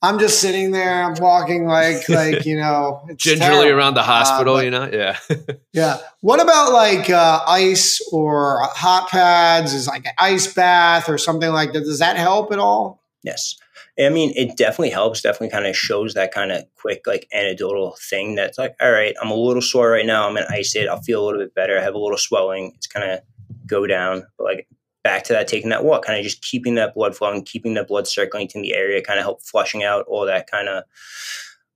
I'm 0.00 0.18
just 0.18 0.40
sitting 0.40 0.70
there. 0.70 1.02
I'm 1.02 1.14
walking 1.20 1.66
like 1.66 2.08
like 2.08 2.46
you 2.46 2.56
know 2.56 3.04
gingerly 3.16 3.50
terrible. 3.50 3.78
around 3.78 3.94
the 3.94 4.02
hospital. 4.02 4.54
Uh, 4.54 4.58
but, 4.58 4.64
you 4.64 4.70
know, 4.70 4.90
yeah, 4.92 5.18
yeah. 5.72 5.98
What 6.20 6.40
about 6.40 6.72
like 6.72 7.10
uh, 7.10 7.42
ice 7.46 8.00
or 8.12 8.60
hot 8.62 9.08
pads? 9.08 9.74
Is 9.74 9.88
like 9.88 10.06
an 10.06 10.12
ice 10.18 10.52
bath 10.52 11.08
or 11.08 11.18
something 11.18 11.50
like 11.50 11.72
that? 11.72 11.80
Does 11.80 11.98
that 11.98 12.16
help 12.16 12.52
at 12.52 12.58
all? 12.58 13.02
Yes. 13.22 13.56
I 13.98 14.10
mean, 14.10 14.32
it 14.36 14.56
definitely 14.56 14.90
helps. 14.90 15.22
Definitely 15.22 15.50
kind 15.50 15.66
of 15.66 15.76
shows 15.76 16.14
that 16.14 16.32
kind 16.32 16.52
of 16.52 16.62
quick, 16.76 17.04
like 17.06 17.26
anecdotal 17.32 17.96
thing 18.08 18.36
that's 18.36 18.56
like, 18.56 18.76
all 18.80 18.92
right, 18.92 19.16
I'm 19.20 19.30
a 19.32 19.34
little 19.34 19.60
sore 19.60 19.90
right 19.90 20.06
now. 20.06 20.28
I'm 20.28 20.34
gonna 20.34 20.46
ice 20.50 20.76
it. 20.76 20.88
I'll 20.88 21.02
feel 21.02 21.24
a 21.24 21.26
little 21.26 21.40
bit 21.40 21.54
better. 21.54 21.76
I 21.76 21.82
have 21.82 21.94
a 21.94 21.98
little 21.98 22.18
swelling. 22.18 22.72
It's 22.76 22.86
kind 22.86 23.10
of 23.10 23.20
go 23.66 23.86
down. 23.88 24.24
But 24.36 24.44
like 24.44 24.68
back 25.02 25.24
to 25.24 25.32
that 25.32 25.48
taking 25.48 25.70
that 25.70 25.84
walk, 25.84 26.04
kind 26.04 26.18
of 26.18 26.24
just 26.24 26.42
keeping 26.42 26.74
that 26.74 26.94
blood 26.94 27.16
flowing, 27.16 27.44
keeping 27.44 27.74
that 27.74 27.88
blood 27.88 28.06
circulating 28.06 28.62
to 28.62 28.68
the 28.68 28.74
area, 28.74 29.02
kind 29.02 29.18
of 29.18 29.24
help 29.24 29.42
flushing 29.42 29.82
out 29.82 30.04
all 30.06 30.26
that 30.26 30.50
kind 30.50 30.68
of 30.68 30.84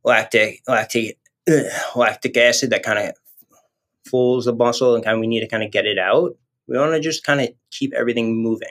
lactic 0.04 0.60
lactic 0.66 1.18
ugh, 1.48 1.64
lactic 1.96 2.36
acid 2.36 2.70
that 2.70 2.82
kind 2.82 2.98
of 2.98 3.14
fools 4.06 4.44
the 4.44 4.52
muscle, 4.52 4.94
and 4.94 5.04
kind 5.04 5.14
of 5.14 5.20
we 5.20 5.26
need 5.26 5.40
to 5.40 5.48
kind 5.48 5.62
of 5.62 5.70
get 5.70 5.86
it 5.86 5.98
out. 5.98 6.36
We 6.66 6.78
want 6.78 6.92
to 6.92 7.00
just 7.00 7.24
kind 7.24 7.40
of 7.40 7.48
keep 7.70 7.92
everything 7.94 8.42
moving. 8.42 8.68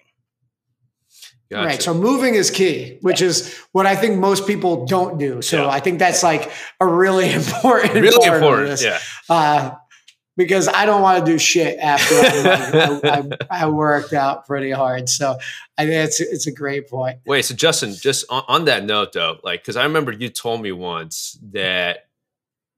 Gotcha. 1.52 1.68
Right. 1.68 1.82
So 1.82 1.94
moving 1.94 2.36
is 2.36 2.50
key, 2.50 2.98
which 3.02 3.20
yeah. 3.20 3.28
is 3.28 3.58
what 3.74 3.86
I 3.86 3.98
think 3.98 4.18
most 4.18 4.48
people 4.48 4.86
don't 4.86 5.18
do. 5.18 5.42
So 5.42 5.64
yeah. 5.64 5.70
I 5.70 5.82
think 5.82 6.00
that's 6.00 6.24
like 6.24 6.50
a 6.80 6.88
really 6.88 7.32
important, 7.34 7.94
really 7.94 8.26
important. 8.26 8.82
Yeah. 8.82 9.00
Uh, 9.30 9.72
because 10.38 10.68
I 10.68 10.86
don't 10.86 11.02
want 11.02 11.26
to 11.26 11.32
do 11.32 11.38
shit 11.38 11.78
after 11.80 12.16
I, 12.16 13.00
I, 13.04 13.64
I, 13.64 13.70
worked 13.70 14.14
out 14.14 14.48
pretty 14.48 14.72
hard. 14.72 15.10
So 15.10 15.38
I 15.78 15.86
think 15.86 16.08
it's 16.08 16.20
it's 16.20 16.48
a 16.48 16.52
great 16.52 16.90
point. 16.90 17.20
Wait, 17.26 17.44
so 17.44 17.56
Justin, 17.56 17.94
just 17.94 18.26
on, 18.30 18.44
on 18.48 18.66
that 18.66 18.86
note 18.86 19.14
though, 19.14 19.40
like 19.44 19.62
because 19.62 19.76
I 19.76 19.84
remember 19.84 20.12
you 20.12 20.30
told 20.30 20.62
me 20.62 20.72
once 20.72 21.38
that 21.52 22.08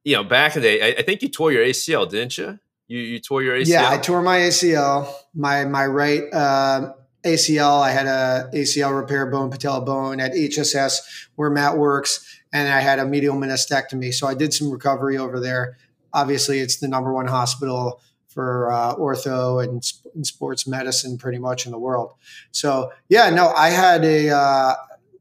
you 0.03 0.15
know 0.15 0.23
back 0.23 0.55
in 0.55 0.61
the 0.61 0.67
day, 0.67 0.81
I, 0.81 0.99
I, 0.99 1.03
think 1.03 1.21
you 1.21 1.29
tore 1.29 1.51
your 1.51 1.63
ACL, 1.63 2.09
didn't 2.09 2.37
you? 2.37 2.59
You 2.87 2.99
you 2.99 3.19
tore 3.19 3.43
your 3.43 3.55
ACL. 3.55 3.67
Yeah, 3.67 3.89
I 3.89 3.97
tore 3.97 4.21
my 4.21 4.39
ACL. 4.39 5.13
My 5.33 5.65
my 5.65 5.85
right. 5.85 6.23
Uh, 6.33 6.93
ACL. 7.23 7.81
I 7.81 7.91
had 7.91 8.05
a 8.05 8.49
ACL 8.53 8.99
repair 8.99 9.25
bone 9.27 9.49
patella 9.49 9.79
bone 9.79 10.19
at 10.19 10.33
HSS 10.33 11.27
where 11.35 11.49
Matt 11.49 11.77
works, 11.77 12.41
and 12.51 12.67
I 12.67 12.81
had 12.81 12.99
a 12.99 13.05
medial 13.05 13.35
meniscectomy. 13.35 14.13
So 14.13 14.27
I 14.27 14.33
did 14.33 14.53
some 14.53 14.69
recovery 14.69 15.17
over 15.17 15.39
there 15.39 15.77
obviously 16.13 16.59
it's 16.59 16.77
the 16.77 16.87
number 16.87 17.13
one 17.13 17.27
hospital 17.27 18.01
for 18.27 18.71
uh, 18.71 18.95
ortho 18.95 19.63
and, 19.63 19.83
and, 20.15 20.25
sports 20.25 20.65
medicine 20.65 21.17
pretty 21.17 21.37
much 21.37 21.65
in 21.65 21.71
the 21.71 21.77
world. 21.77 22.13
So 22.51 22.91
yeah, 23.07 23.29
no, 23.29 23.49
I 23.49 23.69
had 23.69 24.03
a 24.03 24.29
uh, 24.29 24.73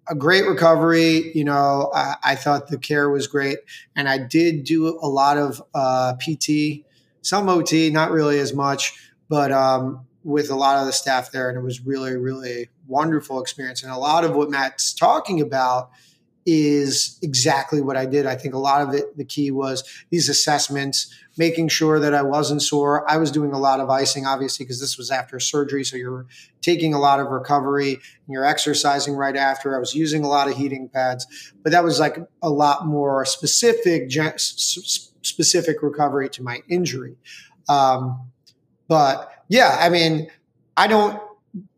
a 0.08 0.14
great 0.14 0.46
recovery. 0.46 1.30
You 1.34 1.44
know, 1.44 1.90
I, 1.94 2.16
I, 2.24 2.34
thought 2.34 2.68
the 2.68 2.78
care 2.78 3.10
was 3.10 3.26
great, 3.26 3.58
and 3.94 4.08
I 4.08 4.18
did 4.18 4.64
do 4.64 4.88
a 4.88 5.08
lot 5.08 5.36
of 5.36 5.62
uh, 5.74 6.14
PT, 6.14 6.84
some 7.20 7.48
OT, 7.48 7.90
not 7.90 8.10
really 8.10 8.38
as 8.38 8.54
much, 8.54 8.98
but 9.28 9.52
um, 9.52 10.06
with 10.24 10.50
a 10.50 10.56
lot 10.56 10.78
of 10.78 10.86
the 10.86 10.92
staff 10.92 11.30
there, 11.32 11.48
and 11.48 11.58
it 11.58 11.62
was 11.62 11.84
really, 11.84 12.16
really 12.16 12.70
wonderful 12.86 13.40
experience. 13.40 13.82
And 13.82 13.92
a 13.92 13.98
lot 13.98 14.24
of 14.24 14.34
what 14.34 14.50
Matt's 14.50 14.92
talking 14.92 15.40
about 15.40 15.90
is 16.44 17.18
exactly 17.22 17.80
what 17.80 17.96
I 17.96 18.04
did. 18.04 18.26
I 18.26 18.34
think 18.34 18.54
a 18.54 18.58
lot 18.58 18.82
of 18.82 18.94
it, 18.94 19.16
the 19.16 19.24
key 19.24 19.50
was 19.50 19.84
these 20.10 20.28
assessments, 20.28 21.14
making 21.38 21.68
sure 21.68 22.00
that 22.00 22.14
I 22.14 22.22
wasn't 22.22 22.62
sore. 22.62 23.08
I 23.10 23.16
was 23.16 23.30
doing 23.30 23.52
a 23.52 23.58
lot 23.58 23.80
of 23.80 23.88
icing, 23.88 24.26
obviously, 24.26 24.64
because 24.64 24.80
this 24.80 24.98
was 24.98 25.10
after 25.10 25.38
surgery. 25.38 25.84
So 25.84 25.96
you're 25.96 26.26
taking 26.60 26.94
a 26.94 26.98
lot 26.98 27.20
of 27.20 27.28
recovery 27.28 27.92
and 27.92 28.28
you're 28.28 28.44
exercising 28.44 29.14
right 29.14 29.36
after. 29.36 29.76
I 29.76 29.78
was 29.78 29.94
using 29.94 30.24
a 30.24 30.28
lot 30.28 30.48
of 30.48 30.56
heating 30.56 30.88
pads, 30.88 31.52
but 31.62 31.72
that 31.72 31.84
was 31.84 32.00
like 32.00 32.18
a 32.42 32.50
lot 32.50 32.86
more 32.86 33.24
specific, 33.24 34.10
specific 34.36 35.82
recovery 35.82 36.28
to 36.30 36.42
my 36.42 36.62
injury. 36.68 37.16
Um, 37.68 38.30
but 38.88 39.32
yeah, 39.48 39.76
I 39.78 39.88
mean, 39.88 40.28
I 40.76 40.86
don't, 40.88 41.22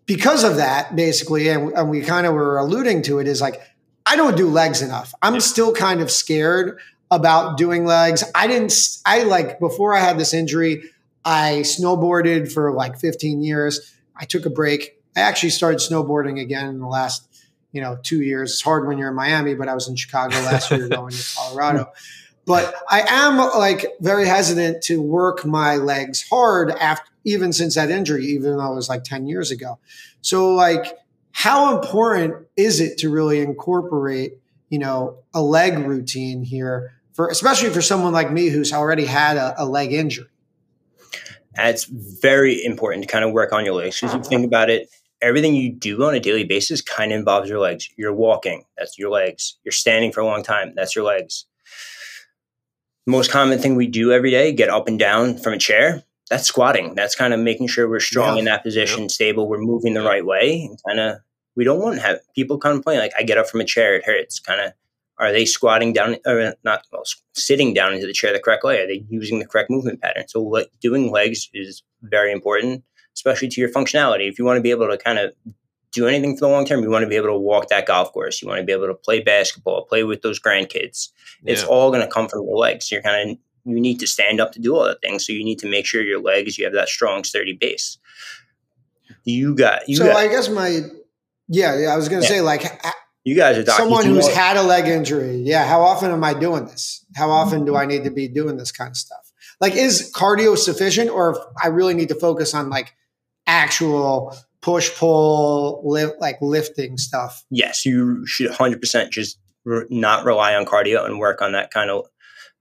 because 0.07 0.43
of 0.43 0.57
that, 0.57 0.97
basically, 0.97 1.49
and, 1.49 1.73
and 1.73 1.91
we 1.91 2.01
kind 2.01 2.27
of 2.27 2.35
were 2.35 2.59
alluding 2.59 3.03
to 3.03 3.19
it, 3.21 3.29
is 3.29 3.41
like, 3.41 3.61
I 4.07 4.17
don't 4.17 4.37
do 4.37 4.49
legs 4.49 4.83
enough. 4.83 5.15
I'm 5.23 5.41
still 5.41 5.73
kind 5.73 6.01
of 6.01 6.11
scared 6.11 6.79
about 7.11 7.57
doing 7.57 7.85
legs. 7.85 8.25
I 8.35 8.47
didn't, 8.47 8.75
I 9.07 9.23
like 9.23 9.61
before 9.61 9.95
I 9.95 10.01
had 10.01 10.19
this 10.19 10.35
injury, 10.35 10.83
I 11.25 11.63
snowboarded 11.65 12.53
for 12.53 12.73
like 12.73 12.99
15 12.99 13.43
years. 13.43 13.95
I 14.17 14.25
took 14.25 14.47
a 14.47 14.51
break. 14.51 15.01
I 15.17 15.21
actually 15.21 15.51
started 15.51 15.79
snowboarding 15.79 16.41
again 16.41 16.69
in 16.69 16.81
the 16.81 16.87
last, 16.87 17.27
you 17.73 17.81
know, 17.81 17.99
two 18.03 18.21
years. 18.21 18.53
It's 18.53 18.63
hard 18.63 18.87
when 18.87 18.99
you're 18.99 19.09
in 19.09 19.15
Miami, 19.15 19.55
but 19.55 19.69
I 19.69 19.75
was 19.75 19.89
in 19.89 19.97
Chicago 19.97 20.35
last 20.37 20.71
year 20.71 20.89
going 20.89 21.13
to 21.13 21.35
Colorado. 21.37 21.93
But 22.47 22.75
I 22.91 23.01
am 23.09 23.39
like 23.39 23.87
very 24.01 24.27
hesitant 24.27 24.83
to 24.85 25.01
work 25.01 25.47
my 25.47 25.77
legs 25.77 26.25
hard 26.29 26.73
after, 26.73 27.11
even 27.25 27.53
since 27.55 27.75
that 27.77 27.91
injury, 27.91 28.27
even 28.27 28.59
though 28.59 28.73
it 28.73 28.75
was 28.75 28.89
like 28.89 29.05
10 29.05 29.27
years 29.27 29.51
ago. 29.51 29.79
So 30.21 30.55
like, 30.55 30.99
how 31.35 31.77
important 31.77 32.47
is 32.57 32.81
it 32.81 32.97
to 32.99 33.11
really 33.11 33.41
incorporate, 33.41 34.39
you 34.71 34.79
know, 34.79 35.19
a 35.35 35.43
leg 35.43 35.79
routine 35.79 36.45
here 36.45 36.93
for, 37.13 37.29
especially 37.29 37.71
for 37.71 37.83
someone 37.83 38.13
like 38.13 38.33
me 38.33 38.49
who's 38.49 38.73
already 38.73 39.05
had 39.05 39.37
a, 39.37 39.55
a 39.59 39.67
leg 39.67 39.93
injury? 39.93 40.29
it's 41.57 41.85
very 41.85 42.65
important 42.65 43.05
to 43.05 43.09
kind 43.09 43.25
of 43.25 43.33
work 43.33 43.53
on 43.53 43.65
your 43.65 43.75
legs 43.75 44.01
because 44.01 44.15
you 44.15 44.23
think 44.23 44.45
about 44.45 44.71
it 44.71 44.89
everything 45.23 45.55
you 45.55 45.73
do 45.73 46.03
on 46.05 46.15
a 46.15 46.21
daily 46.21 46.45
basis 46.45 46.83
kind 46.83 47.13
of 47.13 47.19
involves 47.19 47.49
your 47.49 47.59
legs. 47.59 47.89
You're 47.97 48.13
walking 48.13 48.65
that's 48.77 48.99
your 48.99 49.11
legs. 49.11 49.57
You're 49.65 49.73
standing 49.73 50.13
for 50.13 50.21
a 50.21 50.27
long 50.27 50.43
time 50.43 50.73
that's 50.75 50.95
your 50.95 51.05
legs. 51.05 51.47
Most 53.07 53.31
common 53.31 53.59
thing 53.59 53.77
we 53.77 53.87
do 53.87 54.13
every 54.13 54.31
day 54.31 54.53
get 54.53 54.69
up 54.69 54.89
and 54.89 54.99
down 54.99 55.39
from 55.39 55.53
a 55.53 55.59
chair 55.59 56.03
that's 56.31 56.47
squatting 56.47 56.95
that's 56.95 57.15
kind 57.15 57.35
of 57.35 57.41
making 57.41 57.67
sure 57.67 57.89
we're 57.89 58.01
strong 58.01 58.37
yeah. 58.37 58.39
in 58.41 58.45
that 58.45 58.63
position 58.63 59.03
yeah. 59.03 59.09
stable 59.09 59.49
we're 59.49 59.59
moving 59.59 59.95
the 59.95 60.03
right 60.03 60.25
way 60.25 60.63
and 60.63 60.79
kind 60.87 61.01
of 61.01 61.19
we 61.57 61.65
don't 61.65 61.81
want 61.81 61.97
to 61.97 62.03
have 62.03 62.19
people 62.35 62.59
complain 62.59 62.99
like 62.99 63.13
i 63.19 63.23
get 63.23 63.39
up 63.39 63.49
from 63.49 63.61
a 63.61 63.65
chair 63.65 63.95
it 63.97 64.05
hurts 64.05 64.41
kind 64.41 64.61
of 64.61 64.73
are 65.19 65.33
they 65.33 65.45
squatting 65.45 65.93
down 65.93 66.17
or 66.27 66.55
not 66.65 66.87
well, 66.93 67.05
sitting 67.35 67.73
down 67.73 67.95
into 67.95 68.07
the 68.07 68.13
chair 68.13 68.33
the 68.33 68.41
correct 68.41 68.65
way? 68.65 68.81
Are 68.81 68.87
they 68.87 69.05
using 69.09 69.39
the 69.39 69.47
correct 69.47 69.71
movement 69.71 70.01
pattern? 70.01 70.27
So 70.29 70.43
le- 70.43 70.67
doing 70.81 71.11
legs 71.11 71.49
is 71.55 71.83
very 72.03 72.33
important, 72.33 72.83
especially 73.15 73.49
to 73.49 73.61
your 73.61 73.71
functionality. 73.71 74.29
If 74.29 74.39
you 74.39 74.45
want 74.45 74.57
to 74.57 74.63
be 74.63 74.71
able 74.71 74.89
to 74.89 74.99
kind 74.99 75.19
of 75.19 75.33
do 75.93 76.09
anything 76.09 76.37
for 76.37 76.41
the 76.41 76.49
long 76.49 76.65
term, 76.65 76.83
you 76.83 76.91
want 76.91 77.05
to 77.05 77.09
be 77.09 77.17
able 77.17 77.29
to 77.29 77.39
walk 77.39 77.69
that 77.69 77.87
golf 77.87 78.13
course. 78.13 78.43
You 78.43 78.49
want 78.49 78.59
to 78.59 78.65
be 78.65 78.73
able 78.73 78.89
to 78.89 78.95
play 78.95 79.21
basketball, 79.21 79.85
play 79.85 80.03
with 80.03 80.23
those 80.23 80.41
grandkids. 80.41 81.11
Yeah. 81.43 81.53
It's 81.53 81.65
all 81.65 81.91
going 81.91 82.03
to 82.03 82.13
come 82.13 82.29
from 82.29 82.43
your 82.43 82.57
legs. 82.57 82.91
You're 82.91 83.03
kind 83.03 83.31
of 83.31 83.39
you 83.65 83.81
need 83.81 84.01
to 84.01 84.07
stand 84.07 84.41
up 84.41 84.53
to 84.53 84.61
do 84.61 84.77
all 84.77 84.85
the 84.85 84.97
things. 84.97 85.27
So 85.27 85.33
you 85.33 85.45
need 85.45 85.59
to 85.61 85.69
make 85.69 85.87
sure 85.87 86.03
your 86.03 86.21
legs 86.21 86.59
you 86.59 86.65
have 86.65 86.75
that 86.75 86.89
strong, 86.89 87.25
sturdy 87.25 87.55
base. 87.55 87.99
You 89.25 89.55
got 89.55 89.89
you. 89.89 89.97
So 89.97 90.07
got, 90.07 90.17
I 90.17 90.29
guess 90.29 90.49
my 90.49 90.81
yeah, 91.49 91.79
yeah 91.79 91.89
I 91.89 91.97
was 91.97 92.09
going 92.09 92.23
to 92.23 92.29
yeah. 92.29 92.35
say 92.35 92.41
like 92.41 92.65
you 93.25 93.35
guys 93.35 93.57
are 93.57 93.65
someone 93.65 94.05
who's 94.05 94.29
had 94.29 94.57
a 94.57 94.63
leg 94.63 94.87
injury. 94.87 95.37
Yeah. 95.39 95.67
How 95.67 95.81
often 95.81 96.11
am 96.11 96.23
I 96.23 96.35
doing 96.35 96.67
this? 96.67 97.05
How 97.17 97.25
mm-hmm. 97.25 97.33
often 97.33 97.65
do 97.65 97.75
I 97.75 97.87
need 97.87 98.05
to 98.05 98.11
be 98.11 98.29
doing 98.29 98.59
this 98.59 98.71
kind 98.71 98.91
of 98.91 98.97
stuff? 98.97 99.33
Like, 99.61 99.75
is 99.75 100.13
cardio 100.15 100.59
sufficient, 100.59 101.11
or 101.11 101.31
if 101.31 101.39
I 101.63 101.69
really 101.69 101.95
need 101.95 102.09
to 102.09 102.15
focus 102.15 102.55
on 102.55 102.69
like 102.69 102.95
actual 103.47 104.37
push 104.61 104.95
pull, 104.95 105.83
lift, 105.85 106.21
like 106.21 106.37
lifting 106.43 106.99
stuff? 106.99 107.45
Yes, 107.51 107.87
you 107.87 108.27
should 108.27 108.51
100% 108.51 109.11
just 109.11 109.39
re- 109.65 109.87
not 109.89 110.25
rely 110.25 110.55
on 110.55 110.67
cardio 110.67 111.07
and 111.07 111.19
work 111.19 111.41
on 111.41 111.53
that 111.53 111.71
kind 111.71 111.91
of 111.91 112.07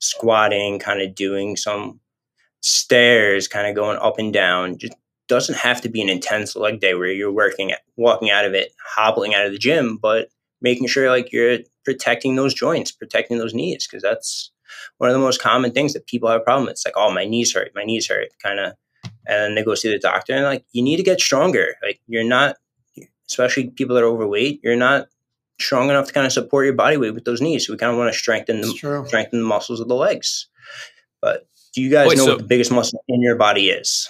squatting, 0.03 0.79
kind 0.79 1.01
of 1.01 1.15
doing 1.15 1.55
some 1.55 1.99
stairs, 2.61 3.47
kind 3.47 3.67
of 3.67 3.75
going 3.75 3.97
up 3.97 4.19
and 4.19 4.33
down. 4.33 4.77
Just 4.77 4.93
doesn't 5.27 5.57
have 5.57 5.81
to 5.81 5.89
be 5.89 6.01
an 6.01 6.09
intense 6.09 6.55
leg 6.55 6.79
day 6.79 6.93
where 6.93 7.11
you're 7.11 7.31
working, 7.31 7.71
walking 7.95 8.29
out 8.29 8.45
of 8.45 8.53
it, 8.53 8.73
hobbling 8.95 9.33
out 9.33 9.45
of 9.45 9.51
the 9.51 9.57
gym, 9.57 9.97
but 9.97 10.27
making 10.61 10.87
sure 10.87 11.09
like 11.09 11.31
you're 11.31 11.59
protecting 11.85 12.35
those 12.35 12.53
joints, 12.53 12.91
protecting 12.91 13.37
those 13.37 13.53
knees, 13.53 13.87
because 13.87 14.03
that's 14.03 14.51
one 14.97 15.09
of 15.09 15.13
the 15.13 15.21
most 15.21 15.41
common 15.41 15.71
things 15.71 15.93
that 15.93 16.07
people 16.07 16.29
have 16.29 16.41
a 16.41 16.43
problem 16.43 16.65
with. 16.65 16.73
It's 16.73 16.85
like, 16.85 16.97
oh, 16.97 17.11
my 17.11 17.25
knees 17.25 17.53
hurt, 17.53 17.71
my 17.75 17.83
knees 17.83 18.07
hurt, 18.07 18.29
kind 18.41 18.59
of. 18.59 18.73
And 19.25 19.41
then 19.41 19.55
they 19.55 19.63
go 19.63 19.75
see 19.75 19.89
the 19.89 19.99
doctor 19.99 20.33
and 20.33 20.43
like, 20.43 20.65
you 20.73 20.83
need 20.83 20.97
to 20.97 21.03
get 21.03 21.21
stronger. 21.21 21.75
Like 21.81 22.01
you're 22.07 22.23
not, 22.23 22.57
especially 23.29 23.69
people 23.69 23.95
that 23.95 24.03
are 24.03 24.07
overweight, 24.07 24.59
you're 24.63 24.75
not 24.75 25.07
strong 25.59 25.89
enough 25.89 26.07
to 26.07 26.13
kind 26.13 26.25
of 26.25 26.33
support 26.33 26.65
your 26.65 26.73
body 26.73 26.97
weight 26.97 27.13
with 27.13 27.25
those 27.25 27.41
knees. 27.41 27.67
So 27.67 27.73
we 27.73 27.77
kind 27.77 27.91
of 27.91 27.97
want 27.97 28.11
to 28.11 28.17
strengthen 28.17 28.61
the 28.61 28.67
strengthen 29.07 29.39
the 29.39 29.45
muscles 29.45 29.79
of 29.79 29.87
the 29.87 29.95
legs. 29.95 30.47
But 31.21 31.47
do 31.73 31.81
you 31.81 31.89
guys 31.89 32.07
Wait, 32.07 32.17
know 32.17 32.25
so- 32.25 32.31
what 32.33 32.39
the 32.39 32.47
biggest 32.47 32.71
muscle 32.71 33.03
in 33.07 33.21
your 33.21 33.35
body 33.35 33.69
is? 33.69 34.07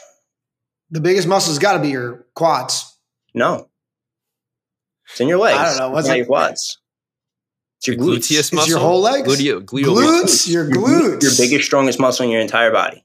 The 0.91 1.01
biggest 1.01 1.27
muscle's 1.27 1.59
got 1.59 1.73
to 1.73 1.79
be 1.79 1.89
your 1.89 2.25
quads. 2.35 2.97
No, 3.33 3.69
it's 5.09 5.19
in 5.19 5.27
your 5.27 5.39
legs. 5.39 5.57
I 5.57 5.65
don't 5.69 5.77
know. 5.77 5.89
What's 5.89 6.07
it? 6.07 6.17
your 6.17 6.25
quads? 6.27 6.79
It's 7.79 7.87
your 7.87 7.97
glutes. 7.97 8.29
gluteus 8.29 8.53
muscle. 8.53 8.59
It's 8.59 8.69
your 8.69 8.79
whole 8.79 9.01
legs. 9.01 9.27
Gluteo, 9.27 9.61
glutes. 9.61 10.47
Your 10.47 10.69
glutes. 10.69 11.23
Your 11.23 11.31
biggest, 11.37 11.65
strongest 11.65 11.99
muscle 11.99 12.25
in 12.25 12.31
your 12.31 12.41
entire 12.41 12.71
body. 12.71 13.03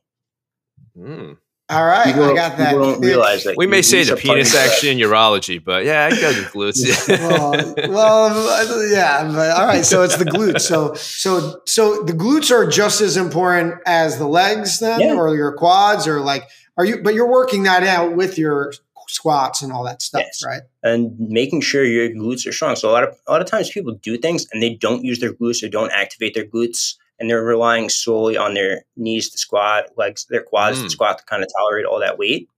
Mm. 0.96 1.38
All 1.70 1.84
right, 1.84 2.06
people 2.06 2.30
I 2.30 2.34
got 2.34 2.56
that. 2.56 2.72
don't 2.72 3.00
realize 3.00 3.44
that. 3.44 3.54
We 3.58 3.66
may 3.66 3.82
say 3.82 4.02
the 4.02 4.16
penis 4.16 4.54
action 4.54 4.88
in 4.88 4.98
urology, 4.98 5.62
but 5.62 5.84
yeah, 5.84 6.06
I 6.06 6.18
got 6.18 6.34
the 6.34 6.48
glutes. 6.50 7.08
well, 7.08 7.74
well, 7.90 8.90
yeah, 8.90 9.30
but 9.30 9.50
all 9.50 9.66
right. 9.66 9.84
So 9.84 10.02
it's 10.02 10.16
the 10.16 10.24
glutes. 10.24 10.62
So, 10.62 10.94
so, 10.94 11.60
so 11.66 12.02
the 12.04 12.14
glutes 12.14 12.50
are 12.50 12.66
just 12.66 13.02
as 13.02 13.18
important 13.18 13.74
as 13.84 14.16
the 14.16 14.26
legs, 14.26 14.78
then, 14.78 15.00
yeah. 15.00 15.14
or 15.14 15.36
your 15.36 15.52
quads, 15.52 16.08
or 16.08 16.20
like, 16.20 16.48
are 16.78 16.86
you? 16.86 17.02
But 17.02 17.12
you're 17.12 17.30
working 17.30 17.64
that 17.64 17.82
out 17.82 18.16
with 18.16 18.38
your 18.38 18.72
squats 19.08 19.60
and 19.60 19.70
all 19.70 19.84
that 19.84 20.00
stuff, 20.00 20.22
yes. 20.24 20.42
right? 20.44 20.62
And 20.82 21.18
making 21.18 21.60
sure 21.60 21.84
your 21.84 22.08
glutes 22.08 22.46
are 22.46 22.52
strong. 22.52 22.76
So 22.76 22.90
a 22.90 22.92
lot 22.92 23.04
of 23.04 23.14
a 23.26 23.32
lot 23.32 23.42
of 23.42 23.46
times 23.46 23.70
people 23.70 23.92
do 23.92 24.16
things 24.16 24.46
and 24.52 24.62
they 24.62 24.74
don't 24.74 25.04
use 25.04 25.20
their 25.20 25.34
glutes 25.34 25.62
or 25.62 25.68
don't 25.68 25.92
activate 25.92 26.34
their 26.34 26.46
glutes 26.46 26.94
and 27.18 27.28
they're 27.28 27.42
relying 27.42 27.88
solely 27.88 28.36
on 28.36 28.54
their 28.54 28.84
knees 28.96 29.30
to 29.30 29.38
squat, 29.38 29.86
legs, 29.96 30.26
their 30.30 30.42
quads 30.42 30.78
mm. 30.78 30.84
to 30.84 30.90
squat 30.90 31.18
to 31.18 31.24
kind 31.24 31.42
of 31.42 31.50
tolerate 31.56 31.86
all 31.86 32.00
that 32.00 32.18
weight. 32.18 32.48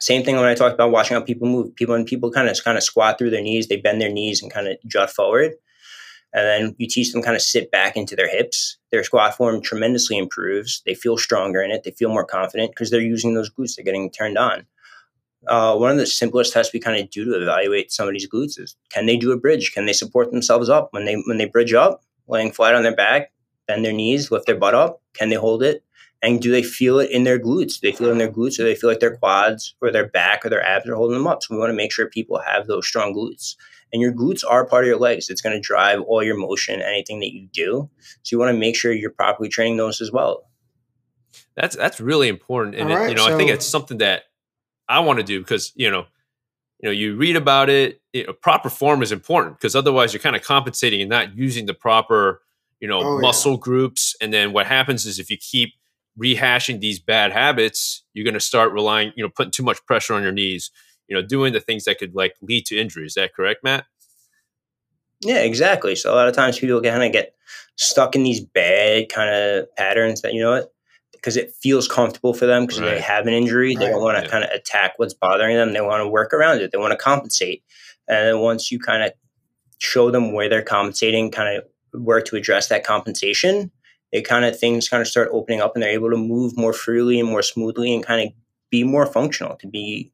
Same 0.00 0.24
thing 0.24 0.36
when 0.36 0.44
I 0.44 0.54
talk 0.54 0.72
about 0.74 0.90
watching 0.90 1.16
how 1.16 1.22
people 1.22 1.48
move. 1.48 1.74
People 1.76 1.94
and 1.94 2.06
people 2.06 2.30
kind 2.30 2.48
of 2.48 2.62
kind 2.62 2.76
of 2.76 2.84
squat 2.84 3.18
through 3.18 3.30
their 3.30 3.42
knees, 3.42 3.68
they 3.68 3.76
bend 3.76 4.00
their 4.00 4.12
knees 4.12 4.42
and 4.42 4.52
kind 4.52 4.68
of 4.68 4.76
jut 4.86 5.10
forward. 5.10 5.52
And 6.34 6.46
then 6.46 6.74
you 6.78 6.88
teach 6.88 7.12
them 7.12 7.22
kind 7.22 7.36
of 7.36 7.42
sit 7.42 7.70
back 7.70 7.96
into 7.96 8.16
their 8.16 8.28
hips. 8.28 8.76
Their 8.90 9.04
squat 9.04 9.36
form 9.36 9.62
tremendously 9.62 10.18
improves. 10.18 10.82
They 10.84 10.94
feel 10.94 11.16
stronger 11.16 11.62
in 11.62 11.70
it. 11.70 11.84
They 11.84 11.92
feel 11.92 12.08
more 12.08 12.24
confident 12.24 12.72
because 12.72 12.90
they're 12.90 13.00
using 13.00 13.34
those 13.34 13.48
glutes. 13.48 13.76
They're 13.76 13.84
getting 13.84 14.10
turned 14.10 14.36
on 14.36 14.66
uh, 15.46 15.76
one 15.76 15.90
of 15.90 15.96
the 15.96 16.06
simplest 16.06 16.52
tests 16.52 16.72
we 16.72 16.80
kind 16.80 17.00
of 17.00 17.10
do 17.10 17.24
to 17.24 17.42
evaluate 17.42 17.92
somebody's 17.92 18.28
glutes 18.28 18.58
is 18.58 18.76
can 18.90 19.06
they 19.06 19.16
do 19.16 19.32
a 19.32 19.36
bridge? 19.36 19.72
Can 19.72 19.86
they 19.86 19.92
support 19.92 20.30
themselves 20.30 20.68
up 20.68 20.88
when 20.92 21.04
they 21.04 21.14
when 21.26 21.38
they 21.38 21.44
bridge 21.44 21.72
up, 21.72 22.02
laying 22.28 22.52
flat 22.52 22.74
on 22.74 22.82
their 22.82 22.94
back, 22.94 23.32
bend 23.66 23.84
their 23.84 23.92
knees, 23.92 24.30
lift 24.30 24.46
their 24.46 24.56
butt 24.56 24.74
up? 24.74 25.02
Can 25.12 25.28
they 25.28 25.36
hold 25.36 25.62
it? 25.62 25.84
And 26.22 26.40
do 26.40 26.50
they 26.50 26.62
feel 26.62 26.98
it 27.00 27.10
in 27.10 27.24
their 27.24 27.38
glutes? 27.38 27.80
Do 27.80 27.90
they 27.90 27.92
feel 27.96 28.08
it 28.08 28.12
in 28.12 28.18
their 28.18 28.32
glutes, 28.32 28.58
or 28.58 28.64
they 28.64 28.74
feel 28.74 28.88
like 28.88 29.00
their 29.00 29.16
quads 29.16 29.74
or 29.82 29.90
their 29.90 30.08
back 30.08 30.44
or 30.44 30.48
their 30.48 30.64
abs 30.64 30.88
are 30.88 30.94
holding 30.94 31.18
them 31.18 31.26
up? 31.26 31.42
So 31.42 31.54
we 31.54 31.60
want 31.60 31.70
to 31.70 31.76
make 31.76 31.92
sure 31.92 32.08
people 32.08 32.38
have 32.38 32.66
those 32.66 32.86
strong 32.86 33.14
glutes. 33.14 33.56
And 33.92 34.00
your 34.00 34.12
glutes 34.12 34.42
are 34.48 34.66
part 34.66 34.84
of 34.84 34.88
your 34.88 34.98
legs. 34.98 35.28
It's 35.28 35.42
going 35.42 35.54
to 35.54 35.60
drive 35.60 36.00
all 36.00 36.22
your 36.22 36.36
motion, 36.36 36.80
anything 36.80 37.20
that 37.20 37.32
you 37.32 37.46
do. 37.52 37.90
So 38.22 38.34
you 38.34 38.38
want 38.38 38.54
to 38.54 38.58
make 38.58 38.74
sure 38.74 38.92
you're 38.92 39.10
properly 39.10 39.48
training 39.48 39.76
those 39.76 40.00
as 40.00 40.10
well. 40.10 40.48
That's 41.56 41.76
that's 41.76 42.00
really 42.00 42.28
important, 42.28 42.74
and 42.76 42.90
right, 42.90 43.06
it, 43.06 43.10
you 43.10 43.14
know 43.16 43.26
so- 43.26 43.34
I 43.34 43.36
think 43.36 43.50
it's 43.50 43.66
something 43.66 43.98
that 43.98 44.24
I 44.88 45.00
want 45.00 45.18
to 45.18 45.24
do 45.24 45.40
because 45.40 45.72
you 45.74 45.90
know, 45.90 46.06
you 46.80 46.88
know, 46.88 46.90
you 46.90 47.16
read 47.16 47.36
about 47.36 47.70
it. 47.70 48.00
You 48.12 48.26
know, 48.26 48.32
proper 48.32 48.70
form 48.70 49.02
is 49.02 49.12
important 49.12 49.58
because 49.58 49.76
otherwise 49.76 50.12
you're 50.12 50.20
kind 50.20 50.36
of 50.36 50.42
compensating 50.42 51.00
and 51.00 51.10
not 51.10 51.36
using 51.36 51.66
the 51.66 51.74
proper, 51.74 52.42
you 52.80 52.88
know, 52.88 53.00
oh, 53.02 53.20
muscle 53.20 53.52
yeah. 53.52 53.58
groups. 53.60 54.14
And 54.20 54.32
then 54.32 54.52
what 54.52 54.66
happens 54.66 55.06
is 55.06 55.18
if 55.18 55.30
you 55.30 55.36
keep 55.36 55.74
rehashing 56.18 56.80
these 56.80 56.98
bad 56.98 57.32
habits, 57.32 58.04
you're 58.12 58.24
going 58.24 58.34
to 58.34 58.40
start 58.40 58.72
relying, 58.72 59.12
you 59.16 59.24
know, 59.24 59.30
putting 59.34 59.50
too 59.50 59.62
much 59.62 59.84
pressure 59.86 60.14
on 60.14 60.22
your 60.22 60.32
knees. 60.32 60.70
You 61.08 61.14
know, 61.14 61.22
doing 61.22 61.52
the 61.52 61.60
things 61.60 61.84
that 61.84 61.98
could 61.98 62.14
like 62.14 62.34
lead 62.40 62.64
to 62.66 62.78
injury. 62.78 63.04
Is 63.04 63.14
that 63.14 63.34
correct, 63.34 63.62
Matt? 63.62 63.84
Yeah, 65.20 65.40
exactly. 65.40 65.96
So 65.96 66.12
a 66.12 66.16
lot 66.16 66.28
of 66.28 66.34
times 66.34 66.58
people 66.58 66.80
kind 66.80 67.02
of 67.02 67.12
get 67.12 67.34
stuck 67.76 68.14
in 68.14 68.22
these 68.22 68.40
bad 68.40 69.10
kind 69.10 69.34
of 69.34 69.74
patterns 69.76 70.22
that 70.22 70.32
you 70.32 70.40
know 70.40 70.52
what 70.52 70.72
because 71.12 71.36
it 71.38 71.52
feels 71.54 71.88
comfortable 71.88 72.34
for 72.34 72.44
them 72.44 72.66
because 72.66 72.80
right. 72.80 72.96
they 72.96 73.00
have 73.00 73.26
an 73.26 73.32
injury. 73.32 73.74
They 73.74 73.86
right. 73.86 73.92
don't 73.92 74.02
want 74.02 74.18
to 74.18 74.24
yeah. 74.24 74.30
kind 74.30 74.44
of 74.44 74.50
attack 74.50 74.94
what's 74.98 75.14
bothering 75.14 75.56
them. 75.56 75.72
They 75.72 75.80
want 75.80 76.02
to 76.02 76.08
work 76.08 76.34
around 76.34 76.60
it. 76.60 76.70
They 76.70 76.78
want 76.78 76.92
to 76.92 76.98
compensate. 76.98 77.62
And 78.06 78.28
then 78.28 78.40
once 78.40 78.70
you 78.70 78.78
kind 78.78 79.02
of 79.02 79.12
show 79.78 80.10
them 80.10 80.32
where 80.32 80.50
they're 80.50 80.62
compensating, 80.62 81.30
kind 81.30 81.56
of 81.56 81.64
where 81.94 82.20
to 82.20 82.36
address 82.36 82.68
that 82.68 82.84
compensation, 82.84 83.70
they 84.12 84.22
kind 84.22 84.44
of 84.44 84.58
things 84.58 84.88
kind 84.88 85.00
of 85.00 85.08
start 85.08 85.28
opening 85.32 85.60
up 85.60 85.74
and 85.74 85.82
they're 85.82 85.90
able 85.90 86.10
to 86.10 86.16
move 86.16 86.56
more 86.56 86.72
freely 86.72 87.18
and 87.18 87.28
more 87.28 87.42
smoothly 87.42 87.92
and 87.94 88.04
kind 88.04 88.28
of 88.28 88.32
be 88.70 88.84
more 88.84 89.06
functional 89.06 89.56
to 89.56 89.66
be 89.66 90.12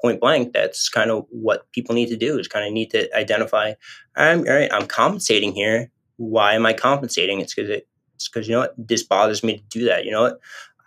point 0.00 0.20
blank 0.20 0.52
that's 0.52 0.88
kind 0.88 1.10
of 1.10 1.26
what 1.30 1.70
people 1.72 1.94
need 1.94 2.08
to 2.08 2.16
do 2.16 2.38
is 2.38 2.48
kind 2.48 2.66
of 2.66 2.72
need 2.72 2.90
to 2.90 3.14
identify 3.16 3.72
i'm 4.16 4.40
all 4.40 4.54
right 4.54 4.72
i'm 4.72 4.86
compensating 4.86 5.52
here. 5.52 5.90
Why 6.16 6.54
am 6.54 6.66
i 6.66 6.72
compensating? 6.72 7.40
It's 7.40 7.54
because 7.54 7.70
it 7.70 7.88
because 8.32 8.46
you 8.46 8.54
know 8.54 8.60
what? 8.60 8.74
This 8.78 9.02
bothers 9.02 9.42
me 9.42 9.56
to 9.56 9.64
do 9.70 9.86
that. 9.86 10.04
You 10.04 10.12
know 10.12 10.22
what? 10.22 10.38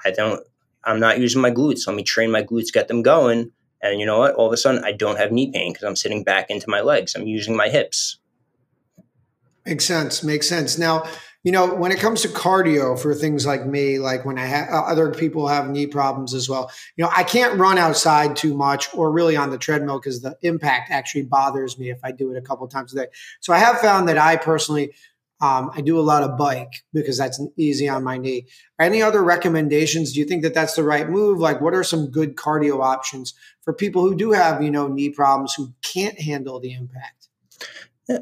I 0.05 0.11
don't 0.11 0.41
i'm 0.83 0.99
not 0.99 1.19
using 1.19 1.41
my 1.41 1.51
glutes. 1.51 1.87
Let 1.87 1.95
me 1.95 2.03
train 2.03 2.31
my 2.31 2.43
glutes 2.43 2.71
get 2.71 2.87
them 2.87 3.01
going 3.01 3.51
and 3.81 3.99
you 3.99 4.05
know 4.05 4.19
what? 4.19 4.35
All 4.35 4.47
of 4.47 4.53
a 4.53 4.57
sudden 4.57 4.83
i 4.85 4.91
don't 4.91 5.17
have 5.17 5.31
knee 5.31 5.51
pain 5.51 5.73
because 5.73 5.85
i'm 5.85 5.95
sitting 5.95 6.23
back 6.23 6.49
into 6.49 6.69
my 6.69 6.81
legs. 6.81 7.15
I'm 7.15 7.27
using 7.27 7.55
my 7.55 7.69
hips 7.69 8.19
makes 9.65 9.85
sense 9.85 10.23
makes 10.23 10.47
sense 10.47 10.77
now 10.77 11.03
you 11.45 11.51
know, 11.51 11.75
when 11.75 11.91
it 11.91 11.99
comes 11.99 12.23
to 12.23 12.27
cardio 12.27 12.99
for 12.99 13.13
things 13.13 13.45
like 13.45 13.67
me, 13.67 13.99
like 13.99 14.25
when 14.25 14.39
I 14.39 14.45
have 14.47 14.67
uh, 14.67 14.81
other 14.81 15.13
people 15.13 15.47
have 15.47 15.69
knee 15.69 15.85
problems 15.85 16.33
as 16.33 16.49
well, 16.49 16.71
you 16.97 17.03
know, 17.03 17.11
I 17.15 17.23
can't 17.23 17.59
run 17.59 17.77
outside 17.77 18.35
too 18.35 18.55
much 18.55 18.91
or 18.95 19.11
really 19.11 19.37
on 19.37 19.51
the 19.51 19.59
treadmill 19.59 19.99
because 19.99 20.23
the 20.23 20.35
impact 20.41 20.89
actually 20.89 21.21
bothers 21.25 21.77
me 21.77 21.91
if 21.91 21.99
I 22.03 22.11
do 22.11 22.31
it 22.31 22.37
a 22.37 22.41
couple 22.41 22.67
times 22.67 22.93
a 22.93 22.95
day. 22.95 23.07
So 23.41 23.53
I 23.53 23.59
have 23.59 23.77
found 23.77 24.09
that 24.09 24.17
I 24.17 24.37
personally, 24.37 24.95
um, 25.39 25.69
I 25.71 25.81
do 25.81 25.99
a 25.99 26.01
lot 26.01 26.23
of 26.23 26.35
bike 26.35 26.83
because 26.93 27.19
that's 27.19 27.39
easy 27.57 27.87
on 27.87 28.03
my 28.03 28.17
knee. 28.17 28.47
Any 28.79 29.03
other 29.03 29.23
recommendations? 29.23 30.13
Do 30.13 30.19
you 30.21 30.25
think 30.25 30.41
that 30.41 30.55
that's 30.55 30.75
the 30.75 30.83
right 30.83 31.07
move? 31.07 31.37
Like, 31.37 31.61
what 31.61 31.75
are 31.75 31.83
some 31.83 32.09
good 32.09 32.35
cardio 32.35 32.83
options 32.83 33.35
for 33.61 33.71
people 33.71 34.01
who 34.01 34.15
do 34.15 34.31
have, 34.31 34.63
you 34.63 34.71
know, 34.71 34.87
knee 34.87 35.11
problems 35.11 35.53
who 35.53 35.75
can't 35.83 36.19
handle 36.19 36.59
the 36.59 36.73
impact? 36.73 37.24
Yeah, 38.07 38.19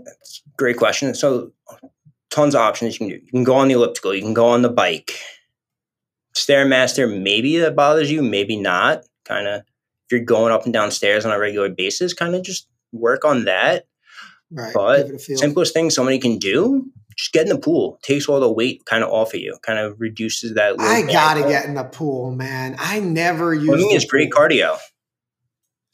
great 0.57 0.77
question. 0.77 1.13
So 1.13 1.51
tons 2.29 2.55
of 2.55 2.61
options 2.61 2.93
you 2.93 2.99
can 2.99 3.09
do. 3.09 3.23
You 3.23 3.31
can 3.31 3.43
go 3.43 3.55
on 3.55 3.67
the 3.67 3.75
elliptical, 3.75 4.13
you 4.13 4.21
can 4.21 4.33
go 4.33 4.47
on 4.47 4.61
the 4.61 4.69
bike. 4.69 5.13
Stairmaster, 6.35 7.21
maybe 7.21 7.57
that 7.59 7.75
bothers 7.75 8.11
you, 8.11 8.23
maybe 8.23 8.59
not. 8.59 9.03
Kind 9.25 9.47
of, 9.47 9.61
if 9.61 10.11
you're 10.11 10.21
going 10.21 10.51
up 10.51 10.65
and 10.65 10.73
down 10.73 10.91
stairs 10.91 11.25
on 11.25 11.31
a 11.31 11.39
regular 11.39 11.69
basis, 11.69 12.13
kind 12.13 12.33
of 12.35 12.43
just 12.43 12.67
work 12.91 13.23
on 13.23 13.45
that. 13.45 13.85
Right. 14.51 14.73
But 14.73 15.21
simplest 15.21 15.73
thing 15.73 15.89
somebody 15.89 16.19
can 16.19 16.37
do, 16.37 16.85
just 17.17 17.33
get 17.33 17.43
in 17.43 17.49
the 17.49 17.57
pool. 17.57 17.99
Takes 18.03 18.27
all 18.27 18.39
the 18.39 18.51
weight 18.51 18.85
kind 18.85 19.03
of 19.03 19.11
off 19.11 19.33
of 19.33 19.39
you. 19.39 19.57
Kind 19.61 19.79
of 19.79 19.99
reduces 19.99 20.55
that. 20.55 20.75
I 20.79 21.03
gotta 21.03 21.41
get 21.41 21.65
in 21.65 21.75
the 21.75 21.83
pool, 21.83 22.31
man. 22.31 22.75
I 22.79 22.99
never 22.99 23.53
use. 23.53 23.65
Swimming 23.65 23.91
is 23.91 24.05
great 24.05 24.31
cardio. 24.31 24.77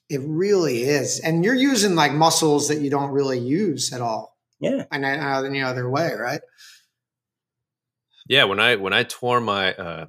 It 0.09 0.21
really 0.23 0.83
is, 0.83 1.19
and 1.19 1.45
you're 1.45 1.55
using 1.55 1.95
like 1.95 2.13
muscles 2.13 2.67
that 2.69 2.79
you 2.79 2.89
don't 2.89 3.11
really 3.11 3.39
use 3.39 3.93
at 3.93 4.01
all. 4.01 4.37
Yeah. 4.59 4.85
And 4.91 5.05
uh, 5.05 5.43
any 5.45 5.61
other 5.61 5.89
way, 5.89 6.13
right? 6.13 6.41
Yeah. 8.27 8.45
When 8.45 8.59
I 8.59 8.75
when 8.75 8.93
I 8.93 9.03
tore 9.03 9.39
my 9.39 9.73
uh, 9.73 10.05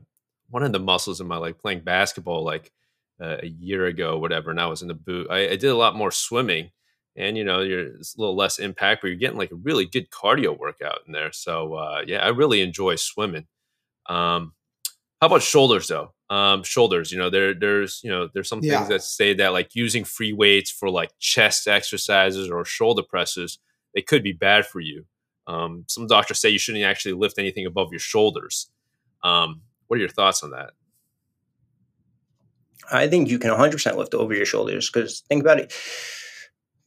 one 0.49 0.63
of 0.63 0.73
the 0.73 0.81
muscles 0.81 1.21
in 1.21 1.27
my 1.27 1.37
leg 1.37 1.59
playing 1.59 1.81
basketball 1.81 2.45
like 2.45 2.73
uh, 3.21 3.37
a 3.43 3.47
year 3.47 3.87
ago, 3.87 4.19
whatever, 4.19 4.51
and 4.51 4.61
I 4.61 4.67
was 4.67 4.83
in 4.83 4.89
the 4.89 4.95
boot. 4.95 5.29
I, 5.31 5.51
I 5.51 5.57
did 5.57 5.65
a 5.65 5.77
lot 5.77 5.95
more 5.95 6.11
swimming, 6.11 6.71
and 7.17 7.37
you 7.37 7.45
know, 7.45 7.61
you're 7.61 7.97
it's 7.97 8.17
a 8.17 8.21
little 8.21 8.37
less 8.37 8.59
impact, 8.59 9.03
but 9.03 9.09
you're 9.09 9.17
getting 9.17 9.39
like 9.39 9.53
a 9.53 9.57
really 9.57 9.87
good 9.87 10.11
cardio 10.11 10.59
workout 10.59 11.01
in 11.07 11.13
there. 11.13 11.33
So 11.33 11.75
uh, 11.75 12.03
yeah, 12.07 12.25
I 12.25 12.29
really 12.29 12.61
enjoy 12.61 12.97
swimming. 12.97 13.47
Um, 14.07 14.55
how 15.21 15.29
about 15.29 15.43
shoulders 15.43 15.89
though? 15.89 16.13
Um, 16.31 16.63
shoulders, 16.63 17.11
you 17.11 17.19
know, 17.19 17.29
there 17.29 17.53
there's 17.55 18.01
you 18.05 18.11
know 18.11 18.29
there's 18.33 18.49
some 18.49 18.61
things 18.61 18.73
yeah. 18.73 18.87
that 18.87 19.03
say 19.03 19.35
that 19.35 19.53
like 19.53 19.75
using 19.75 20.05
free 20.05 20.33
weights 20.33 20.71
for 20.71 20.89
like 20.89 21.11
chest 21.19 21.67
exercises 21.67 22.49
or 22.49 22.65
shoulder 22.65 23.03
presses 23.03 23.59
they 23.95 24.03
could 24.03 24.23
be 24.23 24.33
bad 24.33 24.67
for 24.67 24.81
you. 24.81 25.05
Um, 25.47 25.85
some 25.89 26.07
doctors 26.07 26.41
say 26.41 26.51
you 26.51 26.59
shouldn't 26.59 26.85
actually 26.85 27.15
lift 27.15 27.39
anything 27.39 27.67
above 27.67 27.89
your 27.91 28.01
shoulders. 28.01 28.71
Um, 29.25 29.63
what 29.89 29.97
are 29.97 30.01
your 30.01 30.09
thoughts 30.09 30.43
on 30.43 30.51
that? 30.51 30.71
I 32.93 33.09
think 33.09 33.29
you 33.29 33.39
can 33.39 33.51
100% 33.51 33.97
lift 33.97 34.15
over 34.15 34.35
your 34.35 34.47
shoulders 34.47 34.91
because 34.91 35.21
think 35.29 35.43
about 35.43 35.59
it. 35.59 35.73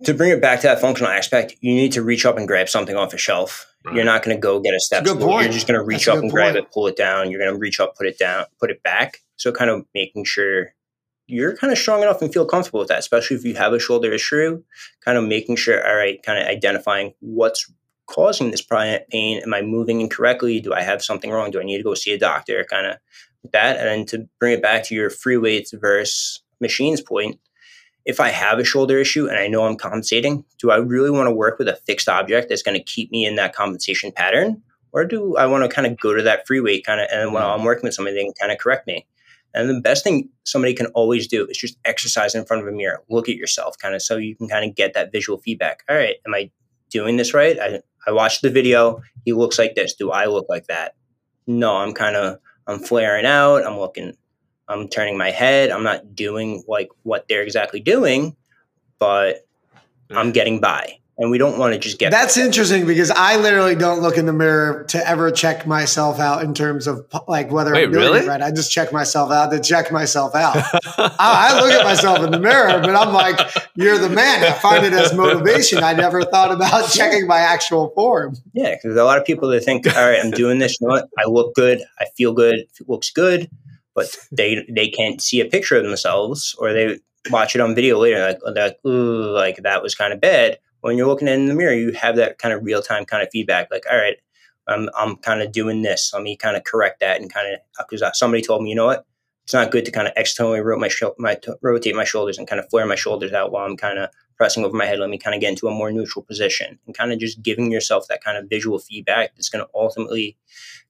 To 0.06 0.14
bring 0.14 0.32
it 0.32 0.41
back 0.41 0.62
to 0.62 0.68
that 0.68 0.82
functional 0.82 1.12
aspect, 1.12 1.56
you 1.62 1.74
need 1.74 1.94
to 1.94 2.02
reach 2.02 2.26
up 2.26 2.38
and 2.38 2.48
grab 2.48 2.68
something 2.68 2.96
off 2.96 3.14
a 3.14 3.18
shelf. 3.18 3.73
Right. 3.86 3.96
You're 3.96 4.06
not 4.06 4.24
going 4.24 4.38
to 4.38 4.40
go 4.40 4.60
get 4.62 4.74
a 4.74 4.80
step 4.80 5.06
stool. 5.06 5.42
You're 5.42 5.52
just 5.52 5.68
going 5.68 5.80
to 5.80 5.86
reach 5.86 6.06
That's 6.06 6.18
up 6.18 6.24
and 6.24 6.32
grab 6.32 6.56
it, 6.56 6.72
pull 6.72 6.88
it 6.88 6.96
down. 6.96 7.30
You're 7.30 7.42
going 7.42 7.54
to 7.54 7.60
reach 7.60 7.80
up, 7.80 7.98
put 7.98 8.08
it 8.08 8.18
down, 8.18 8.46
put 8.60 8.72
it 8.72 8.82
back. 8.82 9.20
So 9.36 9.52
kind 9.52 9.70
of 9.70 9.86
making 9.94 10.24
sure 10.24 10.74
you're 11.28 11.56
kind 11.56 11.72
of 11.72 11.78
strong 11.78 12.02
enough 12.02 12.22
and 12.22 12.32
feel 12.32 12.46
comfortable 12.46 12.80
with 12.80 12.90
that, 12.90 13.00
especially 13.00 13.36
if 13.38 13.44
you 13.44 13.56
have 13.56 13.74
a 13.74 13.80
shoulder 13.80 14.12
issue, 14.12 14.64
kind 15.04 15.18
of 15.18 15.26
making 15.26 15.58
sure, 15.58 15.86
all 15.86 15.96
right, 15.96 16.22
kind 16.24 16.40
of 16.40 16.48
identifying 16.48 17.14
what's 17.20 17.70
causing 18.06 18.52
this 18.52 18.62
pain. 18.62 19.42
Am 19.44 19.54
I 19.54 19.62
moving 19.62 20.02
incorrectly? 20.02 20.60
Do 20.60 20.74
I 20.74 20.82
have 20.82 21.04
something 21.04 21.32
wrong? 21.32 21.52
Do 21.52 21.60
I 21.60 21.64
need 21.64 21.78
to 21.78 21.84
go 21.84 21.94
see 21.94 22.14
a 22.14 22.18
doctor? 22.18 22.66
Kind 22.70 22.88
of 22.88 22.98
that. 23.52 23.78
And 23.78 23.88
then 23.88 24.06
to 24.08 24.30
bring 24.40 24.54
it 24.54 24.62
back 24.62 24.84
to 24.86 24.96
your 24.96 25.10
free 25.10 25.38
weights 25.38 25.74
versus 25.74 26.42
machines 26.62 27.02
point, 27.02 27.40
if 28.06 28.20
I 28.20 28.30
have 28.30 28.60
a 28.60 28.64
shoulder 28.64 28.97
issue 28.97 29.28
and 29.28 29.38
I 29.38 29.47
know 29.47 29.66
I'm 29.66 29.78
compensating, 29.78 30.43
do 30.60 30.72
I 30.72 30.78
really 30.78 31.10
want 31.10 31.28
to 31.28 31.34
work 31.34 31.58
with 31.58 31.68
a 31.68 31.76
fixed 31.86 32.10
object 32.10 32.49
that's 32.49 32.64
going 32.64 32.78
to 32.78 32.84
keep 32.84 33.12
me 33.12 33.26
in 33.26 33.36
that 33.36 33.56
compensation 33.56 34.12
pattern? 34.12 34.62
Or 34.91 35.06
do 35.06 35.36
I 35.38 35.45
want 35.45 35.64
to 35.64 35.74
kind 35.74 35.88
of 35.88 35.99
go 35.99 36.14
to 36.14 36.22
that 36.24 36.45
free 36.45 36.60
weight 36.60 36.86
kind 36.86 37.01
of, 37.01 37.08
and 37.12 37.34
while 37.34 37.49
mm-hmm. 37.49 37.62
I'm 37.62 37.66
working 37.66 37.84
with 37.84 37.93
somebody, 37.93 38.16
they 38.16 38.24
can 38.24 38.34
kind 38.34 38.51
of 38.51 38.60
correct 38.60 38.86
me? 38.86 39.08
And 39.56 39.70
the 39.70 39.82
best 39.82 40.04
thing 40.04 40.30
somebody 40.43 40.74
can 40.74 40.88
always 40.88 41.28
do 41.28 41.47
is 41.47 41.58
just 41.58 41.78
exercise 41.86 42.36
in 42.36 42.45
front 42.45 42.62
of 42.62 42.68
a 42.68 42.72
mirror. 42.72 43.04
Look 43.10 43.30
at 43.30 43.36
yourself, 43.36 43.78
kind 43.78 43.95
of, 43.95 44.01
so 44.01 44.18
you 44.18 44.36
can 44.36 44.47
kind 44.47 44.68
of 44.68 44.76
get 44.76 44.93
that 44.93 45.12
visual 45.12 45.39
feedback. 45.39 45.84
All 45.89 45.95
right, 45.95 46.16
am 46.26 46.34
I 46.34 46.51
doing 46.89 47.18
this 47.18 47.34
right? 47.34 47.60
I, 47.60 47.82
I 48.06 48.12
watched 48.12 48.41
the 48.41 48.49
video. 48.49 49.01
He 49.26 49.34
looks 49.34 49.58
like 49.58 49.76
this. 49.76 49.93
Do 49.93 50.12
I 50.12 50.26
look 50.26 50.47
like 50.49 50.68
that? 50.68 50.95
No, 51.47 51.78
I'm 51.78 51.93
kind 51.93 52.16
of 52.16 52.39
I'm 52.68 52.80
flaring 52.80 53.26
out. 53.26 53.66
I'm 53.66 53.80
looking. 53.80 54.14
I'm 54.68 54.88
turning 54.88 55.18
my 55.18 55.32
head. 55.32 55.72
I'm 55.72 55.84
not 55.84 56.16
doing 56.16 56.64
like 56.68 56.89
what 57.03 57.28
they're 57.28 57.43
exactly 57.43 57.80
doing, 57.80 58.36
but 58.99 59.45
I'm 60.09 60.32
getting 60.32 60.59
by. 60.61 60.99
And 61.16 61.30
we 61.30 61.38
don't 61.38 61.59
want 61.59 61.74
to 61.74 61.80
just 61.80 61.99
get 61.99 62.09
that's 62.09 62.38
interesting 62.38 62.88
because 62.88 63.11
i 63.11 63.38
literally 63.38 63.76
don't 63.76 64.01
look 64.01 64.18
in 64.18 64.26
the 64.26 64.34
mirror 64.34 64.84
to 64.86 65.07
ever 65.07 65.30
check 65.30 65.68
myself 65.68 66.20
out 66.20 66.43
in 66.43 66.55
terms 66.55 66.88
of 66.88 67.05
like 67.28 67.51
whether 67.51 67.72
Wait, 67.72 67.84
i'm 67.84 67.91
doing 67.91 68.03
really? 68.03 68.20
it 68.22 68.28
right. 68.28 68.41
I 68.41 68.49
just 68.49 68.72
check 68.72 68.91
myself 68.91 69.32
out 69.32 69.51
to 69.51 69.59
check 69.59 69.91
myself 69.91 70.34
out. 70.34 70.55
I, 70.97 71.20
I, 71.20 71.61
look 71.61 71.72
at 71.72 71.84
myself 71.84 72.24
in 72.24 72.32
the 72.32 72.39
mirror 72.39 72.82
but 72.82 72.95
i'm 72.95 73.14
like 73.14 73.39
you're 73.76 73.99
the 73.99 74.09
man. 74.09 74.43
I 74.43 74.53
find 74.53 74.84
it 74.86 74.93
as 74.93 75.14
motivation. 75.14 75.84
I 75.84 75.93
never 75.93 76.24
thought 76.24 76.51
about 76.51 76.89
checking 76.91 77.28
my 77.28 77.39
actual 77.39 77.91
form. 77.91 78.36
Yeah 78.53 78.74
because 78.74 78.97
a 78.97 79.03
lot 79.03 79.20
of 79.20 79.26
people 79.26 79.49
that 79.49 79.64
think 79.64 79.86
all 79.95 80.09
right 80.09 80.20
i'm 80.20 80.32
doing 80.32 80.57
this. 80.57 80.82
You 80.82 80.88
know 80.88 80.95
what? 80.95 81.09
I 81.20 81.30
look 81.30 81.53
good. 81.53 81.84
I 81.99 82.05
feel 82.18 82.34
good. 82.34 82.55
It 82.55 82.89
looks 82.89 83.11
good 83.11 83.51
but 83.96 84.16
they 84.32 84.66
they 84.70 84.89
can't 84.89 85.22
see 85.22 85.41
a 85.41 85.46
picture 85.46 85.78
of 85.78 85.84
themselves 85.84 86.56
or 86.60 86.74
they 86.74 87.00
watch 87.30 87.56
it 87.56 87.62
on 87.62 87.76
video 87.76 88.00
later 88.00 88.20
like, 88.44 88.56
like, 88.56 88.86
ooh, 88.86 89.32
like 89.32 89.58
that 89.64 89.82
was 89.82 89.96
kind 89.96 90.14
of 90.14 90.20
bad 90.20 90.58
when 90.84 90.98
you're 90.98 91.08
looking 91.08 91.30
in 91.30 91.48
the 91.48 91.54
mirror, 91.54 91.74
you 91.74 91.94
have 91.94 92.18
that 92.18 92.39
kind 92.39 92.54
of 92.54 92.64
real 92.64 92.82
time 92.82 93.06
kind 93.06 93.24
of 93.24 93.30
feedback. 93.32 93.72
Like, 93.72 93.86
all 93.89 93.98
right, 93.98 94.18
I'm, 94.68 94.89
I'm 94.98 95.16
kind 95.16 95.41
of 95.41 95.54
doing 95.54 95.82
this. 95.82 96.12
Let 96.14 96.24
me 96.24 96.36
kind 96.36 96.58
of 96.58 96.66
correct 96.66 97.00
that 97.00 97.22
and 97.22 97.34
kind 97.34 97.54
of 97.54 97.60
uh, 97.80 97.86
because 97.88 98.02
uh, 98.02 98.12
somebody 98.12 98.44
told 98.44 98.62
me, 98.64 98.70
you 98.70 98.76
know 98.76 98.88
what, 98.88 99.06
it's 99.46 99.54
not 99.54 99.72
good 99.72 99.86
to 99.86 99.91
kind 99.91 100.08
of 100.08 100.14
externally 100.18 100.60
rotate 100.60 100.82
my, 100.82 100.88
sh- 100.89 101.04
my 101.18 101.39
rotate 101.62 101.96
my 101.96 102.04
shoulders 102.04 102.38
and 102.38 102.50
kind 102.50 102.60
of 102.60 102.70
flare 102.70 102.86
my 102.86 102.96
shoulders 102.96 103.32
out 103.32 103.54
while 103.54 103.66
I'm 103.66 103.78
kind 103.78 103.98
of 103.98 104.10
pressing 104.36 104.66
over 104.66 104.76
my 104.76 104.86
head. 104.86 105.00
Let 105.00 105.10
me 105.10 105.18
kind 105.18 105.34
of 105.34 105.39
get 105.39 105.52
into 105.52 105.70
a 105.70 105.72
more 105.72 105.89
neutral 105.89 106.24
position 106.24 106.78
and 106.86 106.98
kind 106.98 107.14
of 107.14 107.20
just 107.20 107.41
giving 107.41 107.72
yourself 107.72 108.08
that 108.10 108.22
kind 108.22 108.38
of 108.38 108.50
visual 108.50 108.78
feedback 108.78 109.36
that's 109.36 109.50
going 109.50 109.64
to 109.64 109.72
ultimately 109.74 110.38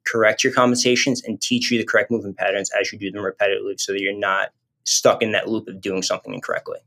correct 0.06 0.44
your 0.44 0.54
compensations 0.54 1.24
and 1.24 1.42
teach 1.42 1.72
you 1.72 1.78
the 1.78 1.86
correct 1.86 2.12
movement 2.12 2.38
patterns 2.38 2.70
as 2.80 2.92
you 2.92 3.00
do 3.00 3.12
them 3.12 3.24
repetitively, 3.24 3.80
so 3.80 3.92
that 3.92 4.02
you're 4.02 4.14
not 4.14 4.50
stuck 4.84 5.22
in 5.22 5.32
that 5.32 5.48
loop 5.48 5.68
of 5.68 5.80
doing 5.80 6.02
something 6.02 6.34
incorrectly. 6.34 6.80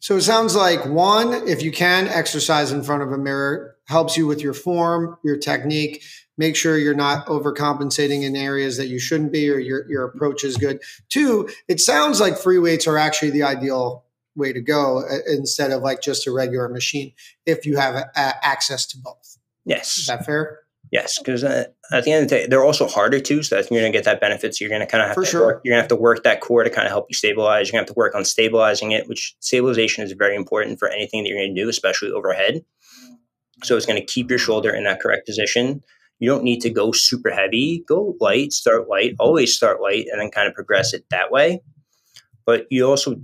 So 0.00 0.16
it 0.16 0.22
sounds 0.22 0.56
like 0.56 0.86
one, 0.86 1.46
if 1.46 1.62
you 1.62 1.70
can 1.70 2.08
exercise 2.08 2.72
in 2.72 2.82
front 2.82 3.02
of 3.02 3.12
a 3.12 3.18
mirror, 3.18 3.76
helps 3.84 4.16
you 4.16 4.26
with 4.26 4.40
your 4.40 4.54
form, 4.54 5.18
your 5.22 5.36
technique. 5.36 6.02
Make 6.38 6.56
sure 6.56 6.78
you're 6.78 6.94
not 6.94 7.26
overcompensating 7.26 8.22
in 8.22 8.34
areas 8.34 8.78
that 8.78 8.86
you 8.86 8.98
shouldn't 8.98 9.30
be, 9.30 9.50
or 9.50 9.58
your, 9.58 9.86
your 9.90 10.04
approach 10.04 10.42
is 10.42 10.56
good. 10.56 10.80
Two, 11.10 11.50
it 11.68 11.80
sounds 11.80 12.18
like 12.18 12.38
free 12.38 12.58
weights 12.58 12.86
are 12.86 12.96
actually 12.96 13.30
the 13.30 13.42
ideal 13.42 14.04
way 14.36 14.54
to 14.54 14.60
go 14.62 15.00
uh, 15.00 15.18
instead 15.26 15.70
of 15.70 15.82
like 15.82 16.00
just 16.00 16.26
a 16.26 16.32
regular 16.32 16.70
machine 16.70 17.12
if 17.44 17.66
you 17.66 17.76
have 17.76 18.02
access 18.14 18.86
to 18.86 18.96
both. 18.96 19.36
Yes. 19.66 19.98
Is 19.98 20.06
that 20.06 20.24
fair? 20.24 20.59
Yes, 20.90 21.18
because 21.18 21.44
uh, 21.44 21.66
at 21.92 22.02
the 22.04 22.12
end 22.12 22.24
of 22.24 22.28
the 22.28 22.36
day, 22.36 22.46
they're 22.48 22.64
also 22.64 22.88
harder 22.88 23.20
too. 23.20 23.44
So 23.44 23.54
that 23.54 23.70
you're 23.70 23.80
going 23.80 23.92
to 23.92 23.96
get 23.96 24.04
that 24.06 24.20
benefit. 24.20 24.56
So 24.56 24.64
you're 24.64 24.70
going 24.70 24.80
to 24.80 24.86
kind 24.86 25.02
of 25.02 25.08
have 25.08 25.14
For 25.14 25.22
to 25.22 25.30
sure. 25.30 25.46
work, 25.46 25.60
you're 25.64 25.72
going 25.72 25.78
to 25.78 25.82
have 25.82 25.88
to 25.88 25.96
work 25.96 26.24
that 26.24 26.40
core 26.40 26.64
to 26.64 26.70
kind 26.70 26.86
of 26.86 26.90
help 26.90 27.06
you 27.08 27.14
stabilize. 27.14 27.68
You're 27.68 27.78
going 27.78 27.86
to 27.86 27.90
have 27.90 27.94
to 27.94 27.98
work 27.98 28.14
on 28.16 28.24
stabilizing 28.24 28.90
it, 28.90 29.08
which 29.08 29.36
stabilization 29.38 30.02
is 30.02 30.12
very 30.12 30.34
important 30.34 30.80
for 30.80 30.88
anything 30.88 31.22
that 31.22 31.28
you're 31.28 31.38
going 31.38 31.54
to 31.54 31.62
do, 31.62 31.68
especially 31.68 32.10
overhead. 32.10 32.64
So 33.62 33.76
it's 33.76 33.86
going 33.86 34.00
to 34.00 34.04
keep 34.04 34.30
your 34.30 34.38
shoulder 34.38 34.74
in 34.74 34.84
that 34.84 35.00
correct 35.00 35.26
position. 35.26 35.82
You 36.18 36.28
don't 36.28 36.42
need 36.42 36.60
to 36.62 36.70
go 36.70 36.90
super 36.92 37.30
heavy. 37.30 37.84
Go 37.86 38.16
light, 38.20 38.52
start 38.52 38.88
light, 38.88 39.14
always 39.20 39.54
start 39.54 39.80
light, 39.80 40.06
and 40.10 40.20
then 40.20 40.30
kind 40.30 40.48
of 40.48 40.54
progress 40.54 40.92
it 40.92 41.04
that 41.10 41.30
way. 41.30 41.60
But 42.44 42.66
you 42.70 42.84
also, 42.88 43.14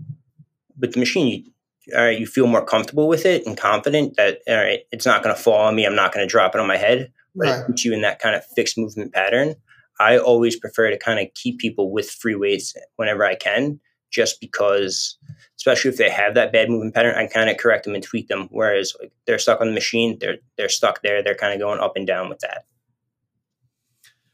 with 0.79 0.93
the 0.93 1.01
machine, 1.01 1.27
you, 1.27 1.97
all 1.97 2.05
right, 2.05 2.19
you 2.19 2.27
feel 2.27 2.47
more 2.47 2.65
comfortable 2.65 3.09
with 3.09 3.27
it 3.27 3.45
and 3.45 3.57
confident 3.57 4.17
that 4.17 4.39
all 4.47 4.57
right, 4.57 4.81
it's 4.93 5.07
not 5.07 5.25
going 5.25 5.35
to 5.35 5.41
fall 5.41 5.67
on 5.67 5.75
me. 5.75 5.85
I'm 5.85 5.97
not 5.97 6.13
going 6.13 6.27
to 6.27 6.31
drop 6.31 6.55
it 6.55 6.61
on 6.61 6.69
my 6.69 6.77
head 6.77 7.13
right. 7.37 7.67
Put 7.67 7.85
you 7.85 7.93
in 7.93 8.03
that 8.03 8.19
kind 8.19 8.35
of 8.35 8.45
fixed 8.45 8.79
movement 8.79 9.13
pattern. 9.13 9.55
I 9.99 10.19
always 10.19 10.59
prefer 10.59 10.91
to 10.91 10.99
kind 10.99 11.21
of 11.21 11.33
keep 11.35 11.59
people 11.59 11.91
with 11.91 12.11
free 12.11 12.35
weights 12.35 12.75
whenever 12.97 13.25
I 13.25 13.35
can, 13.35 13.81
just 14.11 14.41
because, 14.41 15.17
especially 15.57 15.91
if 15.91 15.97
they 15.97 16.11
have 16.11 16.35
that 16.35 16.53
bad 16.53 16.69
movement 16.69 16.95
pattern, 16.95 17.15
I 17.17 17.27
kind 17.27 17.49
of 17.49 17.57
correct 17.57 17.85
them 17.85 17.95
and 17.95 18.05
tweak 18.05 18.29
them. 18.29 18.49
Whereas 18.51 18.95
like, 19.01 19.13
they're 19.27 19.39
stuck 19.39 19.61
on 19.61 19.69
the 19.69 19.73
machine, 19.73 20.19
they're 20.21 20.37
they're 20.57 20.69
stuck 20.69 21.03
there. 21.03 21.23
They're 21.23 21.35
kind 21.35 21.55
of 21.55 21.61
going 21.61 21.81
up 21.81 21.93
and 21.97 22.07
down 22.07 22.29
with 22.29 22.41
that. 22.41 22.67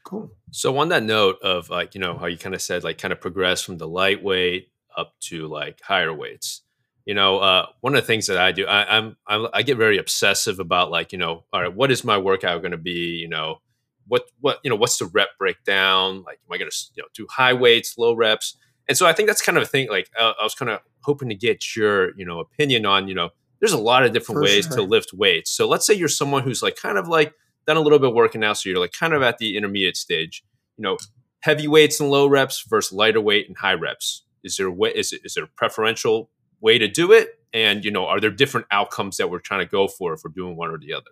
Cool. 0.03 0.31
So 0.51 0.77
on 0.77 0.89
that 0.89 1.03
note 1.03 1.37
of 1.41 1.69
like 1.69 1.95
you 1.95 2.01
know 2.01 2.17
how 2.17 2.25
you 2.25 2.37
kind 2.37 2.55
of 2.55 2.61
said 2.61 2.83
like 2.83 2.97
kind 2.97 3.13
of 3.13 3.21
progress 3.21 3.61
from 3.61 3.77
the 3.77 3.87
lightweight 3.87 4.69
up 4.95 5.13
to 5.21 5.47
like 5.47 5.81
higher 5.81 6.13
weights 6.13 6.62
you 7.05 7.13
know 7.13 7.39
uh, 7.39 7.65
one 7.81 7.95
of 7.95 8.01
the 8.01 8.07
things 8.07 8.27
that 8.27 8.37
i 8.37 8.51
do 8.51 8.65
I, 8.65 8.97
I'm, 8.97 9.17
I'm 9.27 9.47
i 9.53 9.61
get 9.61 9.77
very 9.77 9.97
obsessive 9.97 10.59
about 10.59 10.91
like 10.91 11.11
you 11.11 11.17
know 11.17 11.43
all 11.51 11.61
right 11.61 11.73
what 11.73 11.91
is 11.91 12.03
my 12.03 12.17
workout 12.17 12.61
going 12.61 12.71
to 12.71 12.77
be 12.77 13.17
you 13.17 13.27
know 13.27 13.59
what 14.07 14.29
what 14.39 14.59
you 14.63 14.69
know 14.69 14.75
what's 14.75 14.97
the 14.97 15.05
rep 15.05 15.29
breakdown? 15.37 16.23
Like, 16.23 16.39
am 16.47 16.53
I 16.53 16.57
going 16.57 16.69
to 16.69 16.77
you 16.95 17.03
know 17.03 17.07
do 17.13 17.27
high 17.29 17.53
weights, 17.53 17.97
low 17.97 18.13
reps? 18.13 18.57
And 18.87 18.97
so 18.97 19.05
I 19.05 19.13
think 19.13 19.27
that's 19.27 19.41
kind 19.41 19.57
of 19.57 19.63
a 19.63 19.67
thing. 19.67 19.89
Like, 19.89 20.09
uh, 20.19 20.33
I 20.39 20.43
was 20.43 20.55
kind 20.55 20.69
of 20.69 20.79
hoping 21.01 21.29
to 21.29 21.35
get 21.35 21.75
your 21.75 22.15
you 22.17 22.25
know 22.25 22.39
opinion 22.39 22.85
on 22.85 23.07
you 23.07 23.15
know 23.15 23.29
there's 23.59 23.73
a 23.73 23.77
lot 23.77 24.03
of 24.03 24.11
different 24.11 24.39
For 24.39 24.43
ways 24.43 24.65
sure. 24.65 24.77
to 24.77 24.83
lift 24.83 25.13
weights. 25.13 25.51
So 25.51 25.67
let's 25.67 25.85
say 25.85 25.93
you're 25.93 26.09
someone 26.09 26.43
who's 26.43 26.61
like 26.61 26.75
kind 26.75 26.97
of 26.97 27.07
like 27.07 27.33
done 27.65 27.77
a 27.77 27.81
little 27.81 27.99
bit 27.99 28.09
of 28.09 28.15
working 28.15 28.41
now, 28.41 28.53
so 28.53 28.69
you're 28.69 28.79
like 28.79 28.91
kind 28.91 29.13
of 29.13 29.21
at 29.21 29.37
the 29.37 29.55
intermediate 29.55 29.97
stage. 29.97 30.43
You 30.77 30.83
know, 30.83 30.97
heavy 31.41 31.67
weights 31.67 31.99
and 31.99 32.09
low 32.09 32.27
reps 32.27 32.65
versus 32.67 32.91
lighter 32.91 33.21
weight 33.21 33.47
and 33.47 33.57
high 33.57 33.73
reps. 33.73 34.23
Is 34.43 34.57
there 34.57 34.73
is 34.89 35.13
it 35.13 35.21
is 35.23 35.35
there 35.35 35.45
a 35.45 35.49
preferential 35.55 36.29
way 36.63 36.79
to 36.79 36.87
do 36.87 37.11
it? 37.11 37.39
And 37.53 37.85
you 37.85 37.91
know, 37.91 38.07
are 38.07 38.19
there 38.19 38.31
different 38.31 38.65
outcomes 38.71 39.17
that 39.17 39.29
we're 39.29 39.39
trying 39.39 39.59
to 39.59 39.69
go 39.69 39.87
for 39.87 40.13
if 40.13 40.21
we're 40.23 40.31
doing 40.31 40.55
one 40.55 40.71
or 40.71 40.79
the 40.79 40.93
other? 40.93 41.11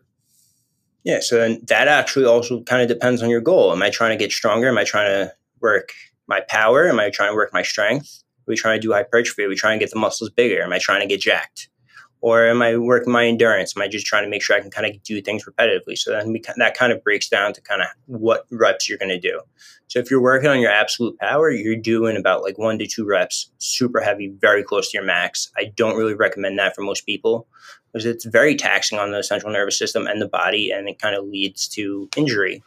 Yeah, 1.03 1.19
so 1.19 1.55
that 1.67 1.87
actually 1.87 2.25
also 2.25 2.61
kind 2.63 2.81
of 2.81 2.87
depends 2.87 3.21
on 3.21 3.29
your 3.29 3.41
goal. 3.41 3.71
Am 3.71 3.81
I 3.81 3.89
trying 3.89 4.17
to 4.17 4.23
get 4.23 4.31
stronger? 4.31 4.67
Am 4.67 4.77
I 4.77 4.83
trying 4.83 5.09
to 5.09 5.33
work 5.59 5.93
my 6.27 6.41
power? 6.47 6.87
Am 6.87 6.99
I 6.99 7.09
trying 7.09 7.31
to 7.31 7.35
work 7.35 7.53
my 7.53 7.63
strength? 7.63 8.23
Are 8.41 8.51
we 8.51 8.55
trying 8.55 8.79
to 8.79 8.87
do 8.87 8.93
hypertrophy? 8.93 9.43
Are 9.43 9.49
we 9.49 9.55
trying 9.55 9.79
to 9.79 9.83
get 9.83 9.91
the 9.91 9.99
muscles 9.99 10.29
bigger? 10.29 10.61
Am 10.61 10.71
I 10.73 10.79
trying 10.79 11.01
to 11.01 11.07
get 11.07 11.21
jacked? 11.21 11.69
Or 12.21 12.45
am 12.45 12.61
I 12.61 12.77
working 12.77 13.11
my 13.11 13.25
endurance? 13.25 13.75
Am 13.75 13.81
I 13.81 13.87
just 13.87 14.05
trying 14.05 14.23
to 14.23 14.29
make 14.29 14.43
sure 14.43 14.55
I 14.55 14.61
can 14.61 14.69
kind 14.69 14.85
of 14.85 15.01
do 15.03 15.21
things 15.21 15.43
repetitively? 15.43 15.97
So 15.97 16.11
then 16.11 16.31
we, 16.31 16.41
that 16.57 16.77
kind 16.77 16.93
of 16.93 17.03
breaks 17.03 17.27
down 17.27 17.53
to 17.53 17.61
kind 17.61 17.81
of 17.81 17.87
what 18.05 18.45
reps 18.51 18.87
you're 18.87 18.99
going 18.99 19.09
to 19.09 19.19
do. 19.19 19.41
So 19.87 19.99
if 19.99 20.11
you're 20.11 20.21
working 20.21 20.49
on 20.49 20.59
your 20.59 20.71
absolute 20.71 21.17
power, 21.19 21.49
you're 21.49 21.75
doing 21.75 22.15
about 22.15 22.43
like 22.43 22.59
one 22.59 22.77
to 22.77 22.87
two 22.87 23.05
reps, 23.05 23.51
super 23.57 23.99
heavy, 24.01 24.33
very 24.39 24.63
close 24.63 24.91
to 24.91 24.97
your 24.97 25.05
max. 25.05 25.51
I 25.57 25.71
don't 25.75 25.97
really 25.97 26.13
recommend 26.13 26.59
that 26.59 26.75
for 26.75 26.81
most 26.81 27.05
people 27.05 27.47
because 27.91 28.05
it's 28.05 28.25
very 28.25 28.55
taxing 28.55 28.99
on 28.99 29.11
the 29.11 29.23
central 29.23 29.51
nervous 29.51 29.77
system 29.77 30.07
and 30.07 30.21
the 30.21 30.27
body, 30.27 30.71
and 30.71 30.87
it 30.87 30.99
kind 30.99 31.15
of 31.15 31.25
leads 31.25 31.67
to 31.69 32.07
injury. 32.15 32.63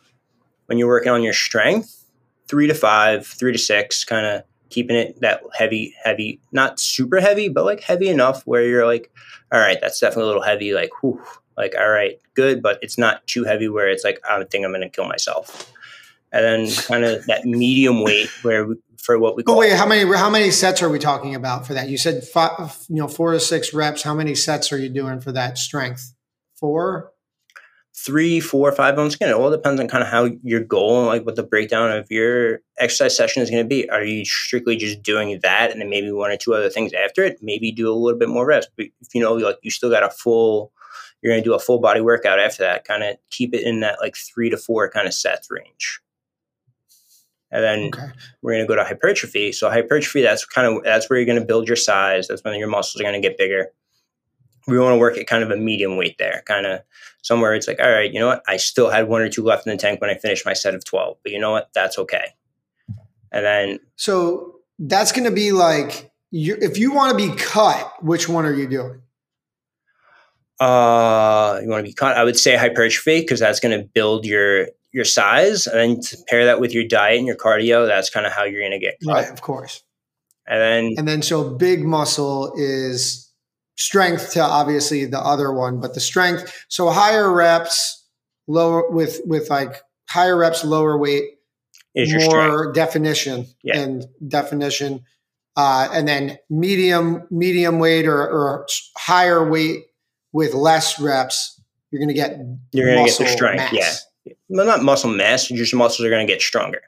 When 0.66 0.78
you're 0.78 0.88
working 0.88 1.12
on 1.12 1.22
your 1.22 1.32
strength, 1.32 2.04
three 2.48 2.66
to 2.66 2.74
five, 2.74 3.26
three 3.26 3.52
to 3.52 3.58
six, 3.58 4.04
kind 4.04 4.26
of 4.26 4.42
keeping 4.74 4.96
it 4.96 5.20
that 5.20 5.42
heavy, 5.56 5.94
heavy, 6.02 6.40
not 6.50 6.80
super 6.80 7.20
heavy, 7.20 7.48
but 7.48 7.64
like 7.64 7.80
heavy 7.80 8.08
enough 8.08 8.42
where 8.44 8.64
you're 8.64 8.86
like, 8.86 9.10
all 9.52 9.60
right, 9.60 9.78
that's 9.80 10.00
definitely 10.00 10.24
a 10.24 10.26
little 10.26 10.42
heavy. 10.42 10.74
Like, 10.74 10.90
whew, 11.00 11.22
like, 11.56 11.74
all 11.78 11.88
right, 11.88 12.20
good, 12.34 12.60
but 12.60 12.80
it's 12.82 12.98
not 12.98 13.24
too 13.28 13.44
heavy 13.44 13.68
where 13.68 13.88
it's 13.88 14.02
like, 14.02 14.20
I 14.28 14.42
think 14.44 14.64
I'm 14.64 14.72
going 14.72 14.82
to 14.82 14.88
kill 14.88 15.06
myself. 15.06 15.72
And 16.32 16.44
then 16.44 16.74
kind 16.82 17.04
of 17.04 17.24
that 17.26 17.44
medium 17.44 18.02
weight 18.02 18.28
where 18.42 18.66
we, 18.66 18.74
for 18.98 19.18
what 19.18 19.36
we 19.36 19.44
call. 19.44 19.54
Oh 19.54 19.58
wait, 19.58 19.72
how 19.74 19.86
many 19.86 20.10
how 20.16 20.30
many 20.30 20.50
sets 20.50 20.82
are 20.82 20.88
we 20.88 20.98
talking 20.98 21.36
about 21.36 21.64
for 21.64 21.74
that? 21.74 21.88
You 21.88 21.96
said 21.96 22.24
five, 22.24 22.76
you 22.88 22.96
know 22.96 23.06
four 23.06 23.32
to 23.32 23.38
six 23.38 23.72
reps. 23.72 24.02
How 24.02 24.14
many 24.14 24.34
sets 24.34 24.72
are 24.72 24.78
you 24.78 24.88
doing 24.88 25.20
for 25.20 25.30
that 25.30 25.58
strength? 25.58 26.12
Four 26.56 27.12
three, 27.96 28.40
four, 28.40 28.70
five. 28.72 28.96
Once 28.96 29.14
again, 29.14 29.28
it 29.28 29.34
all 29.34 29.50
depends 29.50 29.80
on 29.80 29.88
kind 29.88 30.02
of 30.02 30.10
how 30.10 30.28
your 30.42 30.60
goal 30.60 30.98
and 30.98 31.06
like 31.06 31.24
what 31.24 31.36
the 31.36 31.42
breakdown 31.42 31.92
of 31.92 32.10
your 32.10 32.60
exercise 32.78 33.16
session 33.16 33.42
is 33.42 33.50
going 33.50 33.62
to 33.62 33.68
be. 33.68 33.88
Are 33.88 34.02
you 34.02 34.24
strictly 34.24 34.76
just 34.76 35.02
doing 35.02 35.38
that 35.42 35.70
and 35.70 35.80
then 35.80 35.88
maybe 35.88 36.10
one 36.10 36.30
or 36.30 36.36
two 36.36 36.54
other 36.54 36.70
things 36.70 36.92
after 36.92 37.22
it? 37.22 37.38
Maybe 37.40 37.70
do 37.70 37.90
a 37.90 37.94
little 37.94 38.18
bit 38.18 38.28
more 38.28 38.46
rest. 38.46 38.70
But 38.76 38.86
if 39.00 39.14
you 39.14 39.20
know, 39.20 39.34
like 39.34 39.58
you 39.62 39.70
still 39.70 39.90
got 39.90 40.02
a 40.02 40.10
full, 40.10 40.72
you're 41.22 41.32
going 41.32 41.42
to 41.42 41.48
do 41.48 41.54
a 41.54 41.60
full 41.60 41.78
body 41.78 42.00
workout 42.00 42.40
after 42.40 42.64
that. 42.64 42.84
Kind 42.84 43.04
of 43.04 43.16
keep 43.30 43.54
it 43.54 43.62
in 43.62 43.80
that 43.80 44.00
like 44.00 44.16
three 44.16 44.50
to 44.50 44.56
four 44.56 44.90
kind 44.90 45.06
of 45.06 45.14
sets 45.14 45.48
range. 45.50 46.00
And 47.52 47.62
then 47.62 47.90
okay. 47.94 48.12
we're 48.42 48.54
going 48.54 48.64
to 48.64 48.68
go 48.68 48.74
to 48.74 48.82
hypertrophy. 48.82 49.52
So 49.52 49.70
hypertrophy, 49.70 50.22
that's 50.22 50.44
kind 50.44 50.66
of 50.66 50.82
that's 50.82 51.08
where 51.08 51.20
you're 51.20 51.26
going 51.26 51.38
to 51.38 51.46
build 51.46 51.68
your 51.68 51.76
size. 51.76 52.26
That's 52.26 52.42
when 52.42 52.58
your 52.58 52.68
muscles 52.68 53.00
are 53.00 53.04
going 53.04 53.20
to 53.20 53.26
get 53.26 53.38
bigger 53.38 53.68
we 54.66 54.78
want 54.78 54.94
to 54.94 54.98
work 54.98 55.16
at 55.18 55.26
kind 55.26 55.42
of 55.42 55.50
a 55.50 55.56
medium 55.56 55.96
weight 55.96 56.16
there, 56.18 56.42
kind 56.46 56.66
of 56.66 56.80
somewhere 57.22 57.54
it's 57.54 57.66
like, 57.66 57.80
all 57.80 57.90
right, 57.90 58.12
you 58.12 58.20
know 58.20 58.28
what? 58.28 58.42
I 58.46 58.56
still 58.56 58.90
had 58.90 59.08
one 59.08 59.22
or 59.22 59.28
two 59.28 59.42
left 59.42 59.66
in 59.66 59.72
the 59.72 59.78
tank 59.78 60.00
when 60.00 60.10
I 60.10 60.14
finished 60.14 60.46
my 60.46 60.52
set 60.52 60.74
of 60.74 60.84
12, 60.84 61.18
but 61.22 61.32
you 61.32 61.38
know 61.38 61.50
what? 61.50 61.70
That's 61.74 61.98
okay. 61.98 62.34
And 63.32 63.44
then. 63.44 63.78
So 63.96 64.60
that's 64.78 65.12
going 65.12 65.24
to 65.24 65.30
be 65.30 65.52
like, 65.52 66.12
you, 66.30 66.56
if 66.60 66.78
you 66.78 66.92
want 66.92 67.18
to 67.18 67.28
be 67.28 67.34
cut, 67.36 67.92
which 68.02 68.28
one 68.28 68.44
are 68.44 68.52
you 68.52 68.68
doing? 68.68 69.00
Uh, 70.60 71.60
you 71.62 71.68
want 71.68 71.84
to 71.84 71.90
be 71.90 71.92
cut? 71.92 72.16
I 72.16 72.24
would 72.24 72.38
say 72.38 72.56
hypertrophy 72.56 73.20
because 73.20 73.40
that's 73.40 73.60
going 73.60 73.78
to 73.78 73.84
build 73.86 74.24
your 74.24 74.68
your 74.92 75.04
size, 75.04 75.66
and 75.66 75.78
then 75.78 76.00
to 76.00 76.16
pair 76.28 76.44
that 76.44 76.60
with 76.60 76.72
your 76.72 76.84
diet 76.84 77.18
and 77.18 77.26
your 77.26 77.36
cardio. 77.36 77.88
That's 77.88 78.08
kind 78.08 78.24
of 78.24 78.32
how 78.32 78.44
you're 78.44 78.60
going 78.60 78.70
to 78.70 78.78
get 78.78 78.94
cut. 79.04 79.12
Right, 79.12 79.30
of 79.30 79.42
course. 79.42 79.82
And 80.46 80.60
then, 80.60 80.94
and 80.98 81.08
then, 81.08 81.22
so 81.22 81.50
big 81.50 81.84
muscle 81.84 82.52
is 82.56 83.23
strength 83.76 84.32
to 84.32 84.40
obviously 84.40 85.04
the 85.04 85.18
other 85.18 85.52
one, 85.52 85.80
but 85.80 85.94
the 85.94 86.00
strength. 86.00 86.64
So 86.68 86.90
higher 86.90 87.32
reps, 87.32 88.06
lower 88.46 88.90
with 88.90 89.20
with 89.24 89.50
like 89.50 89.82
higher 90.08 90.36
reps, 90.36 90.64
lower 90.64 90.96
weight, 90.98 91.24
is 91.94 92.12
more 92.12 92.20
strength. 92.20 92.74
definition 92.74 93.46
yeah. 93.62 93.80
and 93.80 94.06
definition, 94.28 95.04
uh, 95.56 95.88
and 95.92 96.06
then 96.06 96.38
medium 96.50 97.26
medium 97.30 97.78
weight 97.78 98.06
or, 98.06 98.22
or 98.22 98.66
higher 98.96 99.48
weight 99.48 99.84
with 100.32 100.54
less 100.54 101.00
reps. 101.00 101.60
You're 101.90 102.00
going 102.00 102.08
to 102.08 102.14
get 102.14 102.38
you're 102.72 102.86
going 102.86 103.04
to 103.04 103.10
get 103.10 103.18
the 103.18 103.28
strength. 103.28 103.72
Mass. 103.72 104.06
Yeah, 104.24 104.32
well, 104.48 104.66
not 104.66 104.82
muscle 104.82 105.10
mass. 105.10 105.50
Your 105.50 105.66
muscles 105.74 106.04
are 106.04 106.10
going 106.10 106.26
to 106.26 106.32
get 106.32 106.42
stronger. 106.42 106.82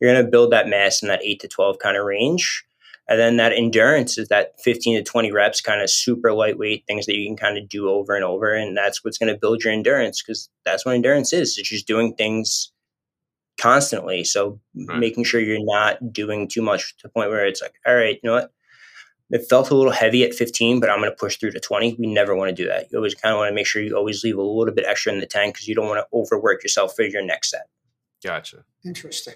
You're 0.00 0.12
going 0.12 0.24
to 0.24 0.30
build 0.30 0.50
that 0.52 0.66
mass 0.66 1.02
in 1.02 1.08
that 1.08 1.22
eight 1.22 1.40
to 1.40 1.48
twelve 1.48 1.78
kind 1.78 1.96
of 1.96 2.04
range 2.04 2.64
and 3.10 3.18
then 3.18 3.38
that 3.38 3.52
endurance 3.52 4.16
is 4.16 4.28
that 4.28 4.52
15 4.60 4.96
to 4.96 5.02
20 5.02 5.32
reps, 5.32 5.60
kind 5.60 5.82
of 5.82 5.90
super 5.90 6.32
lightweight 6.32 6.84
things 6.86 7.06
that 7.06 7.16
you 7.16 7.26
can 7.26 7.36
kind 7.36 7.58
of 7.58 7.68
do 7.68 7.90
over 7.90 8.14
and 8.14 8.24
over. 8.24 8.54
And 8.54 8.76
that's 8.76 9.04
what's 9.04 9.18
going 9.18 9.32
to 9.32 9.38
build 9.38 9.64
your 9.64 9.72
endurance 9.72 10.22
because 10.22 10.48
that's 10.64 10.86
what 10.86 10.94
endurance 10.94 11.32
is. 11.32 11.58
It's 11.58 11.68
just 11.68 11.88
doing 11.88 12.14
things 12.14 12.70
constantly. 13.60 14.22
So 14.22 14.60
right. 14.86 15.00
making 15.00 15.24
sure 15.24 15.40
you're 15.40 15.58
not 15.60 16.12
doing 16.12 16.46
too 16.46 16.62
much 16.62 16.96
to 16.98 17.02
the 17.02 17.08
point 17.08 17.30
where 17.30 17.44
it's 17.44 17.60
like, 17.60 17.74
all 17.84 17.96
right, 17.96 18.20
you 18.22 18.28
know 18.28 18.34
what? 18.34 18.52
It 19.30 19.44
felt 19.50 19.70
a 19.70 19.74
little 19.74 19.92
heavy 19.92 20.22
at 20.22 20.32
15, 20.32 20.78
but 20.78 20.88
I'm 20.88 21.00
going 21.00 21.10
to 21.10 21.16
push 21.16 21.36
through 21.36 21.50
to 21.52 21.60
20. 21.60 21.96
We 21.98 22.06
never 22.06 22.36
want 22.36 22.50
to 22.50 22.54
do 22.54 22.68
that. 22.68 22.92
You 22.92 22.98
always 22.98 23.16
kind 23.16 23.32
of 23.32 23.38
want 23.38 23.50
to 23.50 23.54
make 23.54 23.66
sure 23.66 23.82
you 23.82 23.96
always 23.96 24.22
leave 24.22 24.38
a 24.38 24.42
little 24.42 24.72
bit 24.72 24.84
extra 24.86 25.12
in 25.12 25.18
the 25.18 25.26
tank 25.26 25.54
because 25.54 25.66
you 25.66 25.74
don't 25.74 25.88
want 25.88 25.98
to 25.98 26.16
overwork 26.16 26.62
yourself 26.62 26.94
for 26.94 27.02
your 27.02 27.24
next 27.24 27.50
set. 27.50 27.66
Gotcha. 28.22 28.64
Interesting. 28.84 29.34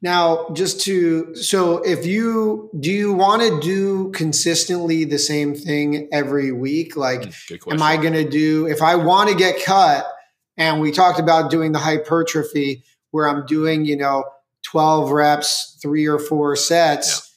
Now, 0.00 0.48
just 0.52 0.80
to 0.82 1.34
so 1.34 1.78
if 1.78 2.06
you 2.06 2.70
do 2.78 2.90
you 2.90 3.12
want 3.12 3.42
to 3.42 3.60
do 3.60 4.12
consistently 4.12 5.04
the 5.04 5.18
same 5.18 5.54
thing 5.54 6.08
every 6.12 6.52
week? 6.52 6.96
Like, 6.96 7.22
mm, 7.22 7.72
am 7.72 7.82
I 7.82 7.96
going 7.96 8.12
to 8.12 8.28
do 8.28 8.66
if 8.66 8.80
I 8.80 8.94
want 8.94 9.28
to 9.30 9.36
get 9.36 9.64
cut? 9.64 10.08
And 10.56 10.80
we 10.80 10.92
talked 10.92 11.18
about 11.18 11.50
doing 11.50 11.72
the 11.72 11.80
hypertrophy 11.80 12.84
where 13.10 13.28
I'm 13.28 13.44
doing, 13.46 13.84
you 13.84 13.96
know, 13.96 14.24
12 14.64 15.10
reps, 15.10 15.78
three 15.82 16.06
or 16.06 16.18
four 16.18 16.54
sets 16.54 17.36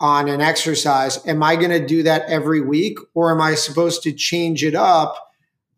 yeah. 0.00 0.06
on 0.06 0.28
an 0.28 0.40
exercise. 0.40 1.24
Am 1.26 1.42
I 1.42 1.56
going 1.56 1.70
to 1.70 1.86
do 1.86 2.02
that 2.02 2.28
every 2.28 2.60
week 2.60 2.98
or 3.14 3.30
am 3.30 3.40
I 3.40 3.54
supposed 3.54 4.02
to 4.02 4.12
change 4.12 4.64
it 4.64 4.74
up 4.74 5.16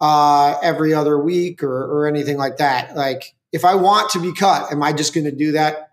uh, 0.01 0.59
every 0.63 0.95
other 0.95 1.19
week 1.19 1.63
or, 1.63 1.85
or 1.85 2.07
anything 2.07 2.37
like 2.37 2.57
that? 2.57 2.97
Like, 2.97 3.35
if 3.53 3.65
I 3.65 3.75
want 3.75 4.11
to 4.11 4.21
be 4.21 4.33
cut, 4.33 4.73
am 4.73 4.83
I 4.83 4.93
just 4.93 5.15
going 5.15 5.25
to 5.25 5.33
do 5.33 5.53
that 5.53 5.86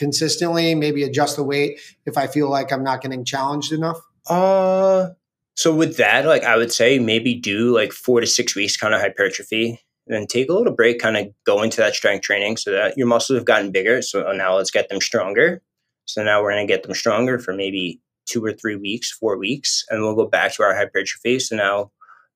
consistently, 0.00 0.74
maybe 0.74 1.04
adjust 1.04 1.36
the 1.36 1.44
weight 1.44 1.78
if 2.06 2.18
I 2.18 2.26
feel 2.26 2.50
like 2.50 2.72
I'm 2.72 2.82
not 2.82 3.02
getting 3.02 3.24
challenged 3.24 3.72
enough? 3.72 4.00
Uh 4.26 5.10
so 5.54 5.74
with 5.74 5.98
that, 5.98 6.24
like 6.24 6.42
I 6.42 6.56
would 6.56 6.72
say 6.72 6.98
maybe 6.98 7.34
do 7.34 7.74
like 7.74 7.92
four 7.92 8.20
to 8.20 8.26
six 8.26 8.56
weeks 8.56 8.76
kind 8.76 8.94
of 8.94 9.00
hypertrophy, 9.00 9.78
then 10.06 10.26
take 10.26 10.48
a 10.48 10.54
little 10.54 10.72
break, 10.72 10.98
kind 10.98 11.18
of 11.18 11.28
go 11.44 11.62
into 11.62 11.76
that 11.78 11.94
strength 11.94 12.22
training 12.22 12.56
so 12.56 12.70
that 12.70 12.96
your 12.96 13.06
muscles 13.06 13.38
have 13.38 13.44
gotten 13.44 13.70
bigger. 13.70 14.00
So 14.00 14.32
now 14.32 14.56
let's 14.56 14.70
get 14.70 14.88
them 14.88 15.00
stronger. 15.00 15.62
So 16.06 16.24
now 16.24 16.42
we're 16.42 16.52
gonna 16.52 16.66
get 16.66 16.82
them 16.82 16.94
stronger 16.94 17.38
for 17.38 17.52
maybe 17.52 18.00
two 18.26 18.44
or 18.44 18.52
three 18.52 18.76
weeks, 18.76 19.12
four 19.12 19.36
weeks, 19.36 19.84
and 19.90 20.00
we'll 20.00 20.14
go 20.16 20.26
back 20.26 20.54
to 20.54 20.62
our 20.62 20.74
hypertrophy. 20.74 21.38
So 21.38 21.56
now 21.56 21.90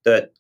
the 0.05 0.31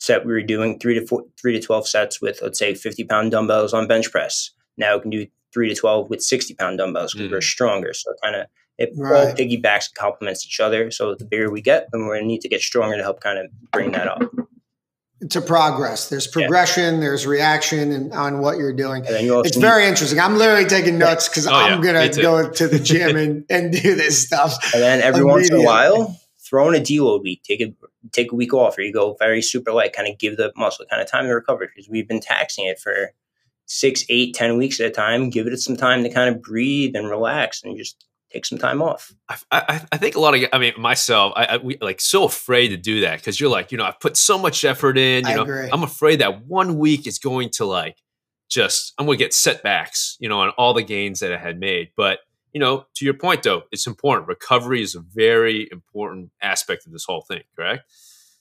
set 0.00 0.26
we 0.26 0.32
were 0.32 0.42
doing 0.42 0.78
three 0.78 0.94
to 0.98 1.06
four, 1.06 1.24
three 1.40 1.58
to 1.58 1.60
twelve 1.60 1.88
sets 1.88 2.20
with 2.20 2.40
let's 2.42 2.58
say 2.58 2.74
fifty 2.74 3.04
pound 3.04 3.30
dumbbells 3.30 3.72
on 3.72 3.88
bench 3.88 4.10
press. 4.12 4.50
Now 4.76 4.96
we 4.96 5.02
can 5.02 5.10
do 5.10 5.26
three 5.54 5.68
to 5.68 5.74
12 5.74 6.10
with 6.10 6.20
60 6.20 6.54
pound 6.54 6.78
dumbbells 6.78 7.14
because 7.14 7.28
mm. 7.28 7.32
we're 7.32 7.40
stronger. 7.40 7.94
So 7.94 8.12
kind 8.22 8.36
of 8.36 8.46
it 8.76 8.90
right. 8.96 9.28
all 9.28 9.32
piggybacks 9.32 9.88
and 9.88 9.94
complements 9.96 10.44
each 10.44 10.60
other. 10.60 10.90
So 10.90 11.14
the 11.14 11.24
bigger 11.24 11.50
we 11.50 11.62
get, 11.62 11.88
then 11.92 12.02
we're 12.02 12.16
going 12.16 12.22
to 12.22 12.26
need 12.26 12.40
to 12.40 12.48
get 12.48 12.60
stronger 12.60 12.96
to 12.96 13.02
help 13.02 13.20
kind 13.20 13.38
of 13.38 13.46
bring 13.72 13.92
that 13.92 14.08
up. 14.08 14.22
To 15.30 15.40
progress, 15.40 16.10
there's 16.10 16.26
progression, 16.26 16.94
yeah. 16.96 17.00
there's 17.00 17.26
reaction, 17.26 17.92
and 17.92 18.12
on 18.12 18.40
what 18.40 18.58
you're 18.58 18.74
doing. 18.74 19.04
You 19.06 19.40
it's 19.40 19.56
very 19.56 19.86
interesting. 19.86 20.20
I'm 20.20 20.36
literally 20.36 20.66
taking 20.66 20.98
notes 20.98 21.28
because 21.28 21.46
oh, 21.46 21.54
I'm 21.54 21.82
yeah, 21.82 21.92
gonna 21.92 22.12
go 22.20 22.50
to 22.50 22.68
the 22.68 22.78
gym 22.78 23.16
and, 23.16 23.44
and 23.48 23.72
do 23.72 23.94
this 23.94 24.26
stuff. 24.26 24.74
And 24.74 24.82
then 24.82 25.00
every 25.00 25.24
once 25.24 25.48
in 25.48 25.56
a 25.56 25.62
while, 25.62 26.20
throw 26.44 26.68
in 26.68 26.74
a 26.74 26.84
deload 26.84 27.22
week. 27.22 27.42
Take 27.42 27.62
a 27.62 27.74
take 28.12 28.32
a 28.32 28.34
week 28.34 28.52
off, 28.52 28.76
or 28.76 28.82
you 28.82 28.92
go 28.92 29.16
very 29.18 29.40
super 29.40 29.72
light. 29.72 29.94
Kind 29.94 30.08
of 30.08 30.18
give 30.18 30.36
the 30.36 30.52
muscle 30.56 30.84
kind 30.90 31.00
of 31.00 31.10
time 31.10 31.24
to 31.24 31.32
recover 31.32 31.70
because 31.74 31.88
we've 31.88 32.08
been 32.08 32.20
taxing 32.20 32.66
it 32.66 32.78
for 32.78 33.12
six, 33.66 34.04
eight, 34.08 34.34
ten 34.34 34.56
weeks 34.56 34.80
at 34.80 34.86
a 34.86 34.90
time. 34.90 35.30
Give 35.30 35.46
it 35.46 35.58
some 35.58 35.76
time 35.76 36.02
to 36.04 36.10
kind 36.10 36.34
of 36.34 36.42
breathe 36.42 36.94
and 36.96 37.08
relax 37.08 37.62
and 37.62 37.76
just 37.76 38.04
take 38.32 38.44
some 38.44 38.58
time 38.58 38.82
off. 38.82 39.12
I, 39.28 39.36
I, 39.52 39.86
I 39.92 39.96
think 39.96 40.16
a 40.16 40.20
lot 40.20 40.34
of, 40.34 40.42
I 40.52 40.58
mean, 40.58 40.72
myself, 40.76 41.32
I, 41.36 41.44
I 41.44 41.56
we 41.58 41.78
like 41.80 42.00
so 42.00 42.24
afraid 42.24 42.68
to 42.68 42.76
do 42.76 43.00
that 43.02 43.18
because 43.18 43.38
you're 43.38 43.50
like, 43.50 43.70
you 43.70 43.78
know, 43.78 43.84
I've 43.84 44.00
put 44.00 44.16
so 44.16 44.36
much 44.36 44.64
effort 44.64 44.98
in. 44.98 45.24
You 45.24 45.30
I 45.30 45.34
know, 45.36 45.42
agree. 45.42 45.68
I'm 45.72 45.84
afraid 45.84 46.20
that 46.20 46.44
one 46.46 46.78
week 46.78 47.06
is 47.06 47.18
going 47.18 47.50
to 47.50 47.64
like 47.64 48.02
just 48.48 48.92
I'm 48.98 49.06
going 49.06 49.18
to 49.18 49.24
get 49.24 49.32
setbacks, 49.32 50.16
you 50.20 50.28
know, 50.28 50.40
on 50.40 50.50
all 50.50 50.74
the 50.74 50.82
gains 50.82 51.20
that 51.20 51.32
I 51.32 51.38
had 51.38 51.58
made. 51.58 51.90
But 51.96 52.20
you 52.52 52.60
know, 52.60 52.86
to 52.96 53.04
your 53.04 53.14
point 53.14 53.42
though, 53.42 53.62
it's 53.72 53.86
important. 53.86 54.28
Recovery 54.28 54.82
is 54.82 54.94
a 54.94 55.00
very 55.00 55.68
important 55.72 56.30
aspect 56.42 56.86
of 56.86 56.92
this 56.92 57.04
whole 57.04 57.22
thing. 57.22 57.42
Correct? 57.56 57.82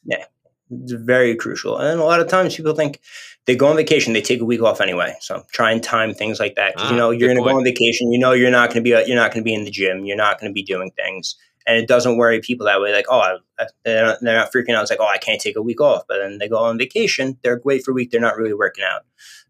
Yeah, 0.03 0.25
it's 0.71 0.93
very 0.93 1.35
crucial. 1.35 1.77
And 1.77 1.99
a 1.99 2.03
lot 2.03 2.19
of 2.19 2.27
times 2.27 2.55
people 2.55 2.73
think 2.73 2.99
they 3.45 3.55
go 3.55 3.67
on 3.67 3.75
vacation, 3.75 4.13
they 4.13 4.21
take 4.21 4.41
a 4.41 4.45
week 4.45 4.61
off 4.61 4.81
anyway. 4.81 5.15
So 5.19 5.43
try 5.51 5.71
and 5.71 5.83
time 5.83 6.13
things 6.13 6.39
like 6.39 6.55
that 6.55 6.73
ah, 6.77 6.89
you 6.89 6.95
know 6.95 7.11
you're 7.11 7.27
going 7.27 7.43
to 7.43 7.49
go 7.49 7.57
on 7.57 7.63
vacation. 7.63 8.11
You 8.11 8.19
know 8.19 8.31
you're 8.31 8.51
not 8.51 8.69
going 8.69 8.83
to 8.83 8.89
be 8.89 8.89
you're 8.89 9.17
not 9.17 9.31
going 9.31 9.41
to 9.41 9.45
be 9.45 9.53
in 9.53 9.65
the 9.65 9.71
gym. 9.71 10.05
You're 10.05 10.17
not 10.17 10.39
going 10.39 10.49
to 10.49 10.53
be 10.53 10.63
doing 10.63 10.91
things, 10.91 11.35
and 11.67 11.77
it 11.77 11.87
doesn't 11.87 12.17
worry 12.17 12.39
people 12.39 12.65
that 12.65 12.81
way. 12.81 12.93
Like 12.93 13.05
oh, 13.09 13.39
they're 13.83 14.05
not, 14.05 14.17
they're 14.21 14.37
not 14.37 14.51
freaking 14.53 14.75
out. 14.75 14.81
It's 14.83 14.91
like 14.91 15.01
oh, 15.01 15.07
I 15.07 15.17
can't 15.17 15.41
take 15.41 15.55
a 15.55 15.61
week 15.61 15.81
off. 15.81 16.03
But 16.07 16.19
then 16.19 16.37
they 16.37 16.47
go 16.47 16.57
on 16.57 16.77
vacation. 16.77 17.37
They're 17.43 17.57
away 17.57 17.79
for 17.79 17.91
a 17.91 17.93
week. 17.93 18.11
They're 18.11 18.21
not 18.21 18.37
really 18.37 18.53
working 18.53 18.85
out. 18.85 19.01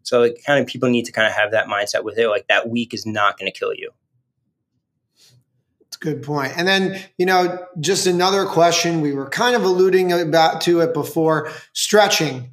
So 0.02 0.22
it 0.22 0.38
kind 0.44 0.60
of 0.60 0.66
people 0.66 0.90
need 0.90 1.06
to 1.06 1.12
kind 1.12 1.26
of 1.26 1.32
have 1.32 1.52
that 1.52 1.66
mindset 1.66 2.04
with 2.04 2.18
it. 2.18 2.28
Like 2.28 2.46
that 2.48 2.68
week 2.68 2.92
is 2.92 3.06
not 3.06 3.38
going 3.38 3.50
to 3.50 3.58
kill 3.58 3.72
you. 3.74 3.90
Good 5.96 6.22
point. 6.22 6.52
And 6.56 6.66
then, 6.66 7.00
you 7.18 7.26
know, 7.26 7.66
just 7.80 8.06
another 8.06 8.46
question. 8.46 9.00
We 9.00 9.12
were 9.12 9.28
kind 9.28 9.56
of 9.56 9.64
alluding 9.64 10.12
about 10.12 10.60
to 10.62 10.80
it 10.80 10.94
before 10.94 11.50
stretching. 11.72 12.50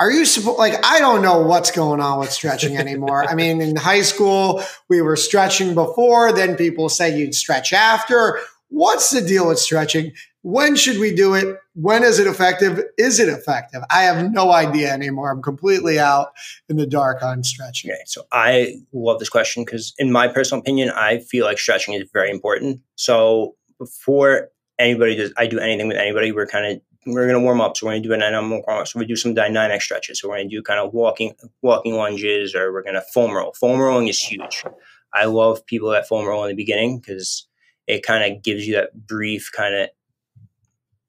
Are 0.00 0.10
you 0.10 0.24
like 0.58 0.84
I 0.84 0.98
don't 0.98 1.22
know 1.22 1.38
what's 1.38 1.70
going 1.70 2.00
on 2.00 2.18
with 2.18 2.32
stretching 2.32 2.76
anymore. 2.76 3.28
I 3.28 3.34
mean, 3.34 3.60
in 3.60 3.76
high 3.76 4.02
school, 4.02 4.62
we 4.88 5.00
were 5.00 5.16
stretching 5.16 5.74
before, 5.74 6.32
then 6.32 6.56
people 6.56 6.88
say 6.88 7.16
you'd 7.16 7.34
stretch 7.34 7.72
after. 7.72 8.40
What's 8.68 9.10
the 9.10 9.22
deal 9.22 9.48
with 9.48 9.60
stretching? 9.60 10.12
When 10.42 10.74
should 10.74 10.98
we 10.98 11.14
do 11.14 11.34
it? 11.34 11.58
When 11.74 12.04
is 12.04 12.20
it 12.20 12.26
effective? 12.28 12.80
Is 12.96 13.18
it 13.18 13.28
effective? 13.28 13.82
I 13.90 14.02
have 14.02 14.30
no 14.30 14.52
idea 14.52 14.92
anymore. 14.92 15.30
I'm 15.30 15.42
completely 15.42 15.98
out 15.98 16.32
in 16.68 16.76
the 16.76 16.86
dark 16.86 17.22
on 17.22 17.42
stretching. 17.42 17.90
Okay, 17.90 18.00
so 18.06 18.22
I 18.30 18.76
love 18.92 19.18
this 19.18 19.28
question 19.28 19.64
because, 19.64 19.92
in 19.98 20.12
my 20.12 20.28
personal 20.28 20.60
opinion, 20.60 20.90
I 20.90 21.18
feel 21.18 21.44
like 21.44 21.58
stretching 21.58 21.94
is 21.94 22.08
very 22.12 22.30
important. 22.30 22.80
So 22.94 23.56
before 23.78 24.50
anybody 24.78 25.16
does, 25.16 25.32
I 25.36 25.48
do 25.48 25.58
anything 25.58 25.88
with 25.88 25.96
anybody, 25.96 26.30
we're 26.30 26.46
kind 26.46 26.66
of 26.66 26.80
we're 27.06 27.26
going 27.26 27.38
to 27.38 27.44
warm 27.44 27.60
up. 27.60 27.76
So 27.76 27.86
we're 27.86 27.92
going 27.92 28.02
to 28.02 28.08
do 28.08 28.14
an 28.14 28.20
dynamic 28.20 28.64
warm 28.66 28.80
up. 28.80 28.88
So 28.88 28.98
we 28.98 29.06
do 29.06 29.16
some 29.16 29.34
dynamic 29.34 29.82
stretches. 29.82 30.20
So 30.20 30.28
we're 30.28 30.36
going 30.36 30.48
to 30.48 30.56
do 30.56 30.62
kind 30.62 30.80
of 30.80 30.92
walking 30.92 31.34
walking 31.62 31.94
lunges, 31.94 32.54
or 32.54 32.72
we're 32.72 32.82
going 32.82 32.94
to 32.94 33.04
foam 33.12 33.32
roll. 33.32 33.52
Foam 33.52 33.80
rolling 33.80 34.08
is 34.08 34.20
huge. 34.20 34.64
I 35.12 35.26
love 35.26 35.64
people 35.66 35.90
that 35.90 36.08
foam 36.08 36.26
roll 36.26 36.44
in 36.44 36.50
the 36.50 36.56
beginning 36.56 36.98
because 36.98 37.46
it 37.86 38.02
kind 38.02 38.32
of 38.32 38.42
gives 38.42 38.66
you 38.66 38.74
that 38.74 39.06
brief 39.06 39.50
kind 39.54 39.74
of 39.74 39.88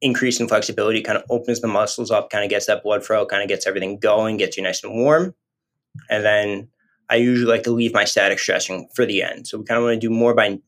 increase 0.06 0.40
in 0.40 0.48
flexibility 0.48 1.02
kind 1.02 1.18
of 1.18 1.24
opens 1.30 1.62
the 1.62 1.68
muscles 1.68 2.12
up, 2.12 2.30
kind 2.30 2.44
of 2.44 2.50
gets 2.50 2.68
that 2.68 2.84
blood 2.84 3.04
flow, 3.04 3.26
kind 3.26 3.42
of 3.42 3.50
gets 3.50 3.66
everything 3.66 3.98
going, 3.98 4.38
gets 4.38 4.56
you 4.56 4.62
nice 4.62 4.84
and 4.84 4.94
warm. 4.94 5.34
And 6.10 6.24
then 6.24 6.68
I 7.10 7.16
usually 7.16 7.52
like 7.52 7.64
to 7.64 7.72
leave 7.72 7.94
my 7.94 8.06
static 8.06 8.38
stretching 8.38 8.88
for 8.94 9.06
the 9.06 9.24
end. 9.24 9.48
So 9.48 9.58
we 9.58 9.66
kind 9.66 9.80
of 9.80 9.84
want 9.84 10.00
to 10.00 10.08
do 10.08 10.14
more 10.14 10.36
by 10.36 10.60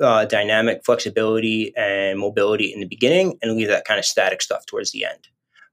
uh, 0.00 0.24
dynamic 0.24 0.82
flexibility 0.86 1.72
and 1.76 2.18
mobility 2.18 2.72
in 2.72 2.80
the 2.80 2.86
beginning 2.86 3.38
and 3.42 3.56
leave 3.56 3.68
that 3.68 3.84
kind 3.84 3.98
of 3.98 4.06
static 4.06 4.40
stuff 4.40 4.64
towards 4.64 4.92
the 4.92 5.04
end. 5.04 5.28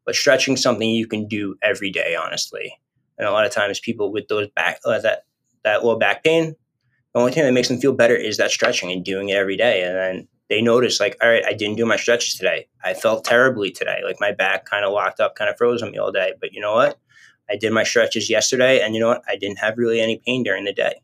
But 0.06 0.16
stretching 0.16 0.58
something 0.58 0.90
you 0.90 1.08
can 1.08 1.28
do 1.28 1.56
every 1.62 1.92
day, 1.92 2.16
honestly. 2.16 2.78
And 3.18 3.28
a 3.28 3.32
lot 3.32 3.46
of 3.46 3.52
times 3.52 3.80
people 3.80 4.12
with 4.12 4.28
those 4.28 4.50
back 4.56 4.80
uh, 4.84 5.00
that 5.00 5.24
that 5.64 5.86
low 5.86 5.98
back 5.98 6.24
pain, 6.24 6.56
the 7.14 7.20
only 7.20 7.32
thing 7.32 7.46
that 7.46 7.54
makes 7.54 7.70
them 7.70 7.80
feel 7.80 7.94
better 7.94 8.16
is 8.16 8.38
that 8.38 8.52
stretching 8.52 8.92
and 8.92 9.06
doing 9.06 9.30
it 9.30 9.38
every 9.38 9.56
day. 9.56 9.84
And 9.84 9.96
then 9.96 10.28
they 10.50 10.62
notice 10.62 11.00
like, 11.00 11.18
all 11.22 11.30
right, 11.30 11.44
I 11.46 11.54
didn't 11.54 11.78
do 11.78 11.86
my 11.86 11.96
stretches 11.96 12.36
today. 12.36 12.68
I 12.84 12.94
felt 12.94 13.26
terribly 13.26 13.72
today. 13.72 14.02
Like 14.04 14.18
my 14.20 14.32
back 14.32 14.66
kind 14.66 14.86
of 14.86 14.94
locked 14.94 15.20
up, 15.20 15.36
kind 15.36 15.50
of 15.50 15.58
froze 15.58 15.82
on 15.82 15.92
me 15.92 15.98
all 15.98 16.12
day. 16.12 16.34
But 16.40 16.54
you 16.54 16.62
know 16.62 16.74
what? 16.74 16.98
I 17.50 17.56
did 17.56 17.74
my 17.74 17.84
stretches 17.84 18.30
yesterday, 18.30 18.82
and 18.82 18.96
you 18.96 19.02
know 19.02 19.10
what? 19.10 19.24
I 19.28 19.36
didn't 19.36 19.60
have 19.60 19.78
really 19.78 20.00
any 20.00 20.22
pain 20.26 20.44
during 20.44 20.66
the 20.66 20.74
day. 20.74 21.02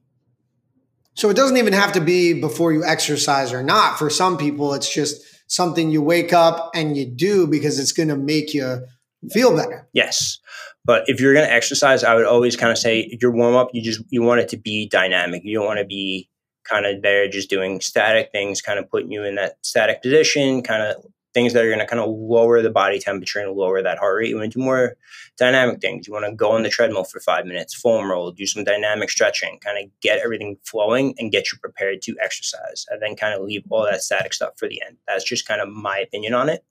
So 1.13 1.29
it 1.29 1.35
doesn't 1.35 1.57
even 1.57 1.73
have 1.73 1.91
to 1.93 2.01
be 2.01 2.39
before 2.39 2.73
you 2.73 2.83
exercise 2.83 3.53
or 3.53 3.61
not. 3.61 3.99
For 3.99 4.09
some 4.09 4.37
people, 4.37 4.73
it's 4.73 4.91
just 4.91 5.21
something 5.47 5.91
you 5.91 6.01
wake 6.01 6.33
up 6.33 6.71
and 6.73 6.95
you 6.95 7.05
do 7.05 7.45
because 7.47 7.79
it's 7.79 7.91
going 7.91 8.09
to 8.09 8.15
make 8.15 8.53
you 8.53 8.85
feel 9.31 9.55
better. 9.55 9.87
Yes. 9.93 10.39
But 10.85 11.03
if 11.07 11.19
you're 11.19 11.33
going 11.33 11.45
to 11.45 11.53
exercise, 11.53 12.03
I 12.03 12.15
would 12.15 12.25
always 12.25 12.55
kind 12.55 12.71
of 12.71 12.77
say 12.77 13.15
your 13.21 13.31
warm 13.31 13.55
up, 13.55 13.69
you 13.73 13.83
just 13.83 14.01
you 14.09 14.23
want 14.23 14.41
it 14.41 14.49
to 14.49 14.57
be 14.57 14.87
dynamic. 14.87 15.43
You 15.43 15.57
don't 15.57 15.67
want 15.67 15.79
to 15.79 15.85
be 15.85 16.29
kind 16.63 16.85
of 16.85 17.01
there 17.01 17.27
just 17.27 17.49
doing 17.49 17.81
static 17.81 18.31
things, 18.31 18.61
kind 18.61 18.79
of 18.79 18.89
putting 18.89 19.11
you 19.11 19.23
in 19.23 19.35
that 19.35 19.57
static 19.61 20.01
position, 20.01 20.61
kind 20.61 20.83
of 20.83 21.03
things 21.33 21.53
that 21.53 21.63
are 21.63 21.69
going 21.69 21.79
to 21.79 21.85
kind 21.85 22.01
of 22.01 22.09
lower 22.09 22.61
the 22.61 22.69
body 22.69 22.99
temperature 22.99 23.39
and 23.39 23.53
lower 23.53 23.81
that 23.81 23.97
heart 23.97 24.17
rate. 24.17 24.29
You 24.29 24.37
want 24.37 24.51
to 24.51 24.59
do 24.59 24.63
more 24.63 24.97
dynamic 25.37 25.79
things. 25.79 26.07
You 26.07 26.13
want 26.13 26.25
to 26.25 26.35
go 26.35 26.51
on 26.51 26.63
the 26.63 26.69
treadmill 26.69 27.05
for 27.05 27.19
five 27.19 27.45
minutes, 27.45 27.73
foam 27.73 28.09
roll, 28.09 28.31
do 28.31 28.45
some 28.45 28.63
dynamic 28.63 29.09
stretching, 29.09 29.59
kind 29.59 29.77
of 29.83 29.89
get 30.01 30.19
everything 30.19 30.57
flowing 30.63 31.15
and 31.17 31.31
get 31.31 31.51
you 31.51 31.57
prepared 31.59 32.01
to 32.03 32.15
exercise. 32.21 32.85
And 32.89 33.01
then 33.01 33.15
kind 33.15 33.33
of 33.33 33.45
leave 33.45 33.63
all 33.69 33.85
that 33.85 34.01
static 34.01 34.33
stuff 34.33 34.53
for 34.57 34.67
the 34.67 34.81
end. 34.85 34.97
That's 35.07 35.23
just 35.23 35.47
kind 35.47 35.61
of 35.61 35.69
my 35.69 35.99
opinion 35.99 36.33
on 36.33 36.49
it. 36.49 36.65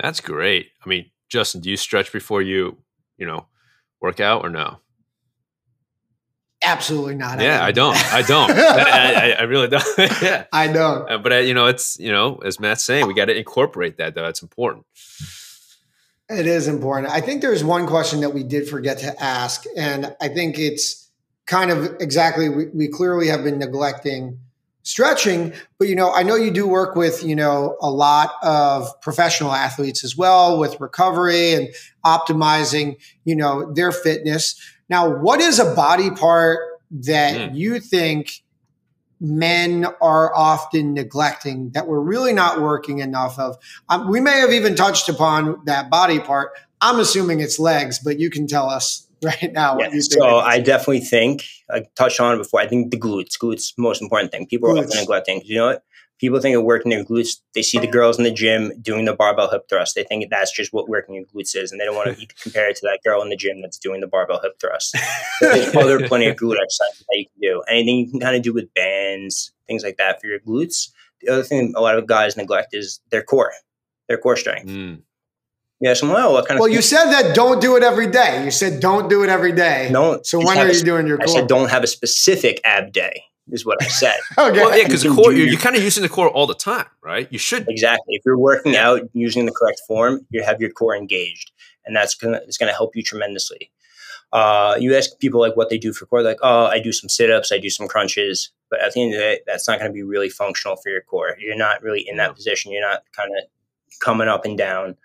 That's 0.00 0.20
great. 0.20 0.70
I 0.84 0.88
mean, 0.88 1.10
Justin, 1.28 1.60
do 1.60 1.70
you 1.70 1.76
stretch 1.76 2.12
before 2.12 2.42
you, 2.42 2.78
you 3.16 3.26
know, 3.26 3.46
work 4.00 4.18
out 4.18 4.44
or 4.44 4.50
no? 4.50 4.78
Absolutely 6.64 7.14
not. 7.14 7.40
Yeah, 7.40 7.64
I 7.64 7.72
don't. 7.72 7.96
I 8.12 8.22
don't. 8.22 8.50
I, 8.52 9.12
I, 9.12 9.30
I, 9.32 9.42
really 9.42 9.68
don't. 9.68 9.84
yeah, 9.98 10.44
I 10.52 10.68
don't. 10.68 11.10
Uh, 11.10 11.18
but 11.18 11.32
I, 11.32 11.38
you 11.40 11.54
know, 11.54 11.66
it's 11.66 11.98
you 11.98 12.10
know, 12.10 12.36
as 12.36 12.58
Matt's 12.58 12.82
saying, 12.82 13.06
we 13.06 13.14
got 13.14 13.26
to 13.26 13.36
incorporate 13.36 13.98
that. 13.98 14.14
Though 14.14 14.26
it's 14.26 14.42
important. 14.42 14.86
It 16.28 16.46
is 16.46 16.68
important. 16.68 17.12
I 17.12 17.20
think 17.20 17.42
there's 17.42 17.62
one 17.62 17.86
question 17.86 18.20
that 18.20 18.30
we 18.30 18.42
did 18.42 18.68
forget 18.68 18.98
to 18.98 19.22
ask, 19.22 19.64
and 19.76 20.16
I 20.20 20.28
think 20.28 20.58
it's 20.58 21.04
kind 21.46 21.70
of 21.70 21.96
exactly 22.00 22.48
we, 22.48 22.66
we 22.68 22.88
clearly 22.88 23.28
have 23.28 23.44
been 23.44 23.58
neglecting 23.58 24.38
stretching 24.82 25.52
but 25.78 25.88
you 25.88 25.96
know 25.96 26.12
i 26.12 26.22
know 26.22 26.34
you 26.34 26.50
do 26.50 26.66
work 26.66 26.94
with 26.94 27.22
you 27.22 27.34
know 27.34 27.76
a 27.80 27.90
lot 27.90 28.34
of 28.42 28.88
professional 29.00 29.52
athletes 29.52 30.04
as 30.04 30.16
well 30.16 30.58
with 30.58 30.78
recovery 30.78 31.54
and 31.54 31.68
optimizing 32.04 32.96
you 33.24 33.34
know 33.34 33.72
their 33.72 33.90
fitness 33.90 34.60
now, 34.88 35.08
what 35.08 35.40
is 35.40 35.58
a 35.58 35.74
body 35.74 36.10
part 36.10 36.60
that 36.90 37.50
mm. 37.50 37.56
you 37.56 37.80
think 37.80 38.42
men 39.20 39.86
are 40.02 40.34
often 40.34 40.92
neglecting 40.92 41.70
that 41.70 41.86
we're 41.86 42.00
really 42.00 42.32
not 42.32 42.60
working 42.60 42.98
enough 42.98 43.38
of? 43.38 43.56
Um, 43.88 44.10
we 44.10 44.20
may 44.20 44.40
have 44.40 44.52
even 44.52 44.74
touched 44.74 45.08
upon 45.08 45.64
that 45.64 45.90
body 45.90 46.20
part. 46.20 46.52
I'm 46.80 47.00
assuming 47.00 47.40
it's 47.40 47.58
legs, 47.58 47.98
but 47.98 48.18
you 48.18 48.28
can 48.28 48.46
tell 48.46 48.68
us 48.68 49.06
right 49.22 49.52
now 49.52 49.76
what 49.76 49.92
you 49.92 50.02
think. 50.02 50.22
So 50.22 50.38
I 50.38 50.60
definitely 50.60 51.00
think 51.00 51.44
I 51.70 51.84
touched 51.96 52.20
on 52.20 52.34
it 52.34 52.38
before. 52.38 52.60
I 52.60 52.66
think 52.66 52.90
the 52.90 52.98
glutes, 52.98 53.38
glutes, 53.40 53.72
most 53.78 54.02
important 54.02 54.32
thing. 54.32 54.46
People 54.46 54.68
glutes. 54.68 54.82
are 54.82 54.84
often 54.84 55.00
neglecting. 55.00 55.40
Do 55.40 55.46
you 55.46 55.56
know 55.56 55.66
what? 55.68 55.84
People 56.24 56.40
think 56.40 56.56
of 56.56 56.62
working 56.62 56.88
their 56.88 57.04
glutes. 57.04 57.36
They 57.54 57.60
see 57.60 57.78
the 57.78 57.86
girls 57.86 58.16
in 58.16 58.24
the 58.24 58.30
gym 58.30 58.72
doing 58.80 59.04
the 59.04 59.14
barbell 59.14 59.50
hip 59.50 59.68
thrust. 59.68 59.94
They 59.94 60.04
think 60.04 60.30
that's 60.30 60.50
just 60.50 60.72
what 60.72 60.88
working 60.88 61.14
your 61.14 61.24
glutes 61.24 61.54
is, 61.54 61.70
and 61.70 61.78
they 61.78 61.84
don't 61.84 61.94
want 61.94 62.16
to 62.16 62.26
compare 62.42 62.70
it 62.70 62.76
to 62.76 62.86
that 62.86 63.00
girl 63.04 63.20
in 63.20 63.28
the 63.28 63.36
gym 63.36 63.60
that's 63.60 63.78
doing 63.78 64.00
the 64.00 64.06
barbell 64.06 64.40
hip 64.40 64.58
thrust. 64.58 64.96
There's 65.42 65.76
other 65.76 66.08
plenty 66.08 66.26
of 66.26 66.36
glute 66.36 66.56
exercises 66.62 67.04
that 67.06 67.16
you 67.18 67.26
can 67.26 67.40
do. 67.42 67.62
Anything 67.68 67.98
you 67.98 68.10
can 68.10 68.20
kind 68.20 68.36
of 68.36 68.42
do 68.42 68.54
with 68.54 68.72
bands, 68.72 69.52
things 69.66 69.84
like 69.84 69.98
that 69.98 70.20
for 70.20 70.28
your 70.28 70.40
glutes. 70.40 70.90
The 71.20 71.30
other 71.30 71.42
thing 71.42 71.74
a 71.76 71.82
lot 71.82 71.98
of 71.98 72.06
guys 72.06 72.38
neglect 72.38 72.74
is 72.74 73.00
their 73.10 73.22
core, 73.22 73.52
their 74.08 74.18
core 74.18 74.36
strength. 74.36 74.70
Mm. 74.70 75.02
Yeah, 75.80 75.92
so 75.92 76.10
well, 76.10 76.32
what 76.32 76.48
kind 76.48 76.58
well, 76.58 76.66
of? 76.66 76.70
Well, 76.70 76.76
you 76.76 76.80
said 76.80 77.10
that 77.10 77.34
don't 77.34 77.60
do 77.60 77.76
it 77.76 77.82
every 77.82 78.06
day. 78.06 78.42
You 78.44 78.50
said 78.50 78.80
don't 78.80 79.10
do 79.10 79.24
it 79.24 79.28
every 79.28 79.52
day. 79.52 79.90
No. 79.92 80.20
So 80.22 80.38
when 80.38 80.56
are 80.56 80.70
you 80.70 80.80
a, 80.80 80.84
doing 80.84 81.06
your 81.06 81.18
core? 81.18 81.28
I 81.28 81.32
said 81.32 81.48
don't 81.48 81.68
have 81.68 81.84
a 81.84 81.86
specific 81.86 82.62
ab 82.64 82.92
day 82.92 83.24
is 83.50 83.64
what 83.64 83.82
I 83.82 83.88
said. 83.88 84.16
okay. 84.38 84.60
Well, 84.60 84.76
yeah, 84.76 84.84
because 84.84 85.02
the 85.02 85.10
core, 85.10 85.32
you're, 85.32 85.46
you're 85.46 85.60
kind 85.60 85.76
of 85.76 85.82
using 85.82 86.02
the 86.02 86.08
core 86.08 86.28
all 86.28 86.46
the 86.46 86.54
time, 86.54 86.86
right? 87.02 87.28
You 87.30 87.38
should 87.38 87.68
exactly. 87.68 88.14
If 88.14 88.22
you're 88.24 88.38
working 88.38 88.76
out 88.76 89.02
using 89.12 89.46
the 89.46 89.52
correct 89.52 89.80
form, 89.86 90.26
you 90.30 90.42
have 90.42 90.60
your 90.60 90.70
core 90.70 90.96
engaged, 90.96 91.52
and 91.84 91.94
that's 91.94 92.14
gonna 92.14 92.40
it's 92.46 92.58
gonna 92.58 92.72
help 92.72 92.96
you 92.96 93.02
tremendously. 93.02 93.70
Uh, 94.32 94.76
you 94.80 94.96
ask 94.96 95.18
people 95.20 95.40
like 95.40 95.56
what 95.56 95.70
they 95.70 95.78
do 95.78 95.92
for 95.92 96.06
core, 96.06 96.22
like, 96.22 96.40
oh, 96.42 96.66
I 96.66 96.80
do 96.80 96.90
some 96.90 97.08
sit 97.08 97.30
ups, 97.30 97.52
I 97.52 97.58
do 97.58 97.70
some 97.70 97.86
crunches, 97.86 98.50
but 98.68 98.80
at 98.80 98.92
the 98.92 99.02
end 99.02 99.14
of 99.14 99.18
the 99.18 99.24
day, 99.24 99.40
that's 99.46 99.68
not 99.68 99.78
going 99.78 99.88
to 99.88 99.94
be 99.94 100.02
really 100.02 100.28
functional 100.28 100.74
for 100.74 100.88
your 100.88 101.02
core. 101.02 101.36
You're 101.38 101.56
not 101.56 101.84
really 101.84 102.00
in 102.00 102.16
that 102.16 102.34
position. 102.34 102.72
You're 102.72 102.82
not 102.82 103.04
kind 103.12 103.30
of 103.38 103.44
coming 104.00 104.26
up 104.26 104.44
and 104.44 104.58
down. 104.58 104.96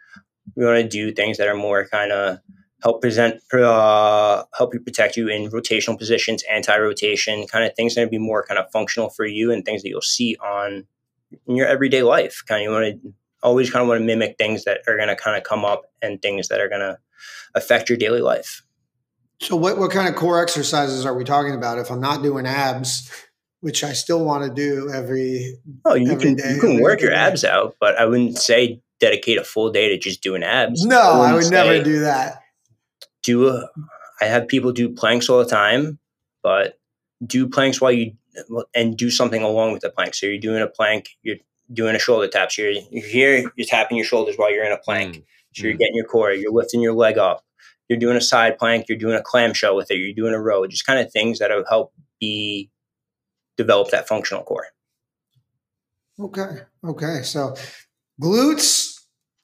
We 0.56 0.66
want 0.66 0.82
to 0.82 0.88
do 0.88 1.12
things 1.12 1.38
that 1.38 1.48
are 1.48 1.56
more 1.56 1.86
kind 1.86 2.12
of 2.12 2.40
help 2.82 3.02
present 3.02 3.42
uh, 3.54 4.44
help 4.58 4.74
you 4.74 4.80
protect 4.80 5.18
you 5.18 5.28
in 5.28 5.50
rotational 5.50 5.98
positions 5.98 6.44
anti-rotation 6.50 7.46
kind 7.48 7.66
of 7.66 7.76
things 7.76 7.96
that 7.96 8.02
would 8.02 8.10
be 8.10 8.18
more 8.18 8.44
kind 8.44 8.58
of 8.58 8.72
functional 8.72 9.10
for 9.10 9.26
you 9.26 9.52
and 9.52 9.66
things 9.66 9.82
that 9.84 9.90
you'll 9.90 10.02
see 10.02 10.38
on 10.38 10.86
in 11.48 11.56
your 11.56 11.68
everyday 11.68 12.04
life. 12.04 12.42
Kind 12.48 12.62
of 12.62 12.64
you 12.64 12.72
want 12.72 13.04
to 13.04 13.14
always 13.42 13.70
kind 13.70 13.82
of 13.82 13.88
want 13.88 14.00
to 14.00 14.06
mimic 14.06 14.38
things 14.38 14.64
that 14.66 14.82
are 14.88 14.96
going 14.96 15.10
to 15.10 15.16
kind 15.16 15.38
of 15.38 15.44
come 15.44 15.64
up 15.64 15.84
and 16.02 16.22
things 16.22 16.48
that 16.50 16.60
are 16.60 16.70
going 16.70 16.82
to 16.82 16.98
affect 17.56 17.90
your 17.90 17.98
daily 17.98 18.22
life. 18.22 18.64
So 19.42 19.56
what, 19.56 19.78
what 19.78 19.92
kind 19.92 20.10
of 20.10 20.16
core 20.16 20.42
exercises 20.42 21.06
are 21.06 21.16
we 21.16 21.24
talking 21.24 21.56
about? 21.56 21.78
If 21.78 21.92
i'm 21.92 22.02
not 22.02 22.22
doing 22.24 22.46
abs 22.46 23.10
which 23.62 23.84
i 23.84 23.94
still 23.94 24.24
want 24.24 24.44
to 24.44 24.50
do 24.50 24.90
every 24.92 25.58
oh 25.86 25.94
you 25.94 26.12
every 26.12 26.24
can 26.24 26.36
day, 26.36 26.54
you 26.54 26.60
can 26.60 26.82
work 26.82 27.02
your 27.02 27.14
abs 27.14 27.44
out 27.44 27.76
but 27.80 27.98
i 27.98 28.06
wouldn't 28.06 28.38
say 28.38 28.82
dedicate 29.00 29.38
a 29.38 29.44
full 29.44 29.72
day 29.72 29.90
to 29.90 29.98
just 29.98 30.22
doing 30.22 30.44
abs. 30.44 30.84
No 30.86 31.22
i 31.22 31.34
would 31.34 31.50
never 31.50 31.84
do 31.84 32.00
that 32.02 32.42
do 33.24 33.66
I 34.22 34.26
have 34.26 34.48
people 34.48 34.72
do 34.72 34.90
planks 34.90 35.30
all 35.30 35.40
the 35.40 35.50
time, 35.50 36.00
but 36.44 36.80
do 37.26 37.48
planks 37.48 37.82
while 37.82 37.92
you 37.92 38.14
and 38.76 38.98
do 38.98 39.10
something 39.10 39.42
along 39.42 39.74
with 39.74 39.82
the 39.82 39.90
plank. 39.90 40.14
So 40.14 40.26
you're 40.26 40.40
doing 40.40 40.62
a 40.62 40.68
plank, 40.68 41.10
you're 41.24 41.38
doing 41.72 41.96
a 41.96 42.00
shoulder 42.00 42.28
tap. 42.28 42.52
So 42.52 42.64
you're, 42.64 42.82
you're 42.92 43.06
here, 43.06 43.52
you're 43.56 43.68
tapping 43.68 43.98
your 43.98 44.06
shoulders 44.06 44.36
while 44.38 44.52
you're 44.54 44.64
in 44.64 44.72
a 44.72 44.78
plank. 44.78 45.18
Mm. 45.18 45.24
So 45.54 45.64
you're 45.64 45.76
mm. 45.76 45.80
getting 45.80 45.96
your 45.96 46.06
core, 46.06 46.32
you're 46.32 46.54
lifting 46.54 46.82
your 46.82 46.94
leg 46.94 47.18
up. 47.18 47.44
You're 47.88 48.00
doing 48.00 48.18
a 48.18 48.22
side 48.22 48.60
plank, 48.60 48.88
you're 48.88 49.00
doing 49.00 49.16
a 49.16 49.22
clamshell 49.22 49.76
with 49.76 49.90
it, 49.90 49.96
you're 49.96 50.14
doing 50.14 50.34
a 50.34 50.40
row, 50.40 50.66
just 50.68 50.86
kind 50.86 51.00
of 51.00 51.12
things 51.12 51.40
that 51.40 51.50
will 51.50 51.66
help 51.68 51.92
be 52.20 52.70
develop 53.58 53.90
that 53.90 54.08
functional 54.08 54.44
core. 54.44 54.68
Okay. 56.20 56.62
Okay. 56.84 57.22
So 57.24 57.56
glutes 58.22 58.99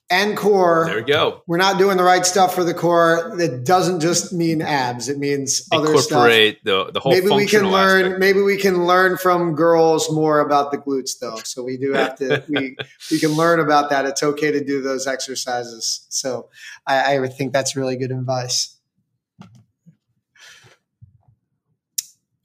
and 0.09 0.37
core. 0.37 0.85
There 0.85 0.97
we 0.97 1.03
go. 1.03 1.41
We're 1.47 1.57
not 1.57 1.77
doing 1.77 1.97
the 1.97 2.03
right 2.03 2.25
stuff 2.25 2.53
for 2.53 2.63
the 2.63 2.73
core. 2.73 3.33
That 3.37 3.63
doesn't 3.65 4.01
just 4.01 4.33
mean 4.33 4.61
abs. 4.61 5.09
It 5.09 5.17
means 5.17 5.67
other 5.71 5.97
stuff 5.97 6.11
Incorporate 6.11 6.63
the 6.63 6.91
the 6.91 6.99
whole. 6.99 7.11
Maybe 7.11 7.29
we 7.29 7.45
can 7.47 7.71
learn. 7.71 8.05
Aspect. 8.05 8.19
Maybe 8.19 8.41
we 8.41 8.57
can 8.57 8.85
learn 8.85 9.17
from 9.17 9.55
girls 9.55 10.11
more 10.11 10.39
about 10.39 10.71
the 10.71 10.77
glutes, 10.77 11.19
though. 11.19 11.37
So 11.37 11.63
we 11.63 11.77
do 11.77 11.93
have 11.93 12.15
to. 12.17 12.43
we 12.47 12.77
we 13.11 13.19
can 13.19 13.31
learn 13.31 13.59
about 13.59 13.89
that. 13.89 14.05
It's 14.05 14.21
okay 14.21 14.51
to 14.51 14.63
do 14.63 14.81
those 14.81 15.07
exercises. 15.07 16.05
So 16.09 16.49
I, 16.85 17.17
I 17.17 17.27
think 17.27 17.53
that's 17.53 17.75
really 17.75 17.95
good 17.95 18.11
advice. 18.11 18.74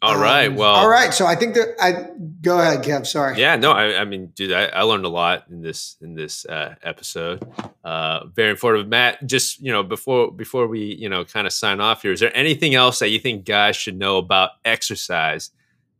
All 0.02 0.14
um, 0.14 0.20
right. 0.20 0.48
Well. 0.48 0.74
All 0.74 0.88
right. 0.88 1.12
So 1.12 1.26
I 1.26 1.34
think 1.34 1.54
that 1.54 1.74
I 1.78 2.08
go 2.40 2.58
ahead, 2.58 2.82
Kev. 2.82 3.06
Sorry. 3.06 3.38
Yeah. 3.38 3.56
No. 3.56 3.72
I, 3.72 4.00
I 4.00 4.04
mean, 4.04 4.28
dude, 4.28 4.52
I, 4.52 4.66
I, 4.66 4.82
learned 4.82 5.04
a 5.04 5.10
lot 5.10 5.44
in 5.50 5.60
this 5.60 5.96
in 6.00 6.14
this 6.14 6.46
uh, 6.46 6.74
episode. 6.82 7.46
Uh, 7.84 8.26
very 8.28 8.50
informative, 8.50 8.88
Matt. 8.88 9.26
Just 9.26 9.60
you 9.60 9.70
know, 9.70 9.82
before 9.82 10.32
before 10.32 10.66
we 10.66 10.80
you 10.94 11.08
know 11.08 11.24
kind 11.24 11.46
of 11.46 11.52
sign 11.52 11.80
off 11.80 12.02
here, 12.02 12.12
is 12.12 12.20
there 12.20 12.34
anything 12.34 12.74
else 12.74 12.98
that 13.00 13.10
you 13.10 13.18
think 13.18 13.44
guys 13.44 13.76
should 13.76 13.98
know 13.98 14.16
about 14.16 14.52
exercise 14.64 15.50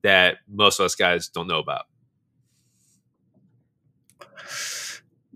that 0.02 0.38
most 0.48 0.80
of 0.80 0.86
us 0.86 0.94
guys 0.94 1.28
don't 1.28 1.46
know 1.46 1.58
about? 1.58 1.86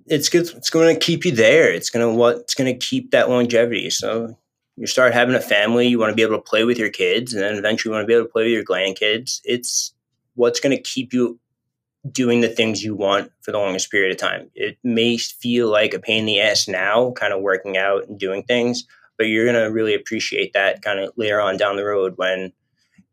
It's 0.07 0.31
good. 0.31 0.49
It's 0.57 0.71
going 0.71 0.95
to 0.95 1.01
keep 1.01 1.27
you 1.27 1.33
there. 1.33 1.71
It's 1.73 1.91
going 1.91 2.07
to 2.07 2.15
what. 2.15 2.37
It's 2.37 2.55
going 2.55 2.73
to 2.73 2.87
keep 2.87 3.11
that 3.11 3.29
longevity. 3.29 3.91
So 3.91 4.39
you 4.77 4.87
start 4.87 5.15
having 5.15 5.35
a 5.35 5.41
family, 5.41 5.87
you 5.87 5.99
want 5.99 6.11
to 6.11 6.17
be 6.17 6.23
able 6.23 6.37
to 6.37 6.43
play 6.43 6.65
with 6.65 6.79
your 6.79 6.91
kids, 6.91 7.33
and 7.33 7.43
then 7.43 7.57
eventually 7.57 7.91
you 7.91 7.95
want 7.95 8.05
to 8.05 8.07
be 8.07 8.15
able 8.15 8.27
to 8.27 8.33
play 8.33 8.45
with 8.45 8.53
your 8.53 8.65
grandkids. 8.65 9.41
It's 9.45 9.95
what's 10.35 10.61
going 10.61 10.77
to 10.77 10.83
keep 10.83 11.13
you 11.13 11.39
doing 12.11 12.41
the 12.41 12.49
things 12.49 12.83
you 12.83 12.95
want 12.95 13.31
for 13.41 13.53
the 13.53 13.59
longest 13.59 13.91
period 13.91 14.11
of 14.11 14.19
time. 14.19 14.51
It 14.55 14.77
may 14.85 15.17
feel 15.17 15.71
like 15.71 15.95
a 15.95 15.99
pain 15.99 16.21
in 16.21 16.27
the 16.27 16.41
ass 16.41 16.69
now, 16.69 17.13
kind 17.13 17.33
of 17.33 17.41
working 17.41 17.77
out 17.77 18.09
and 18.09 18.19
doing 18.19 18.43
things, 18.43 18.85
but 19.17 19.25
you're 19.25 19.47
going 19.47 19.63
to 19.63 19.73
really 19.73 19.95
appreciate 19.95 20.53
that 20.53 20.83
kind 20.83 20.99
of 20.99 21.13
later 21.17 21.41
on 21.41 21.57
down 21.57 21.77
the 21.77 21.85
road 21.85 22.15
when 22.17 22.53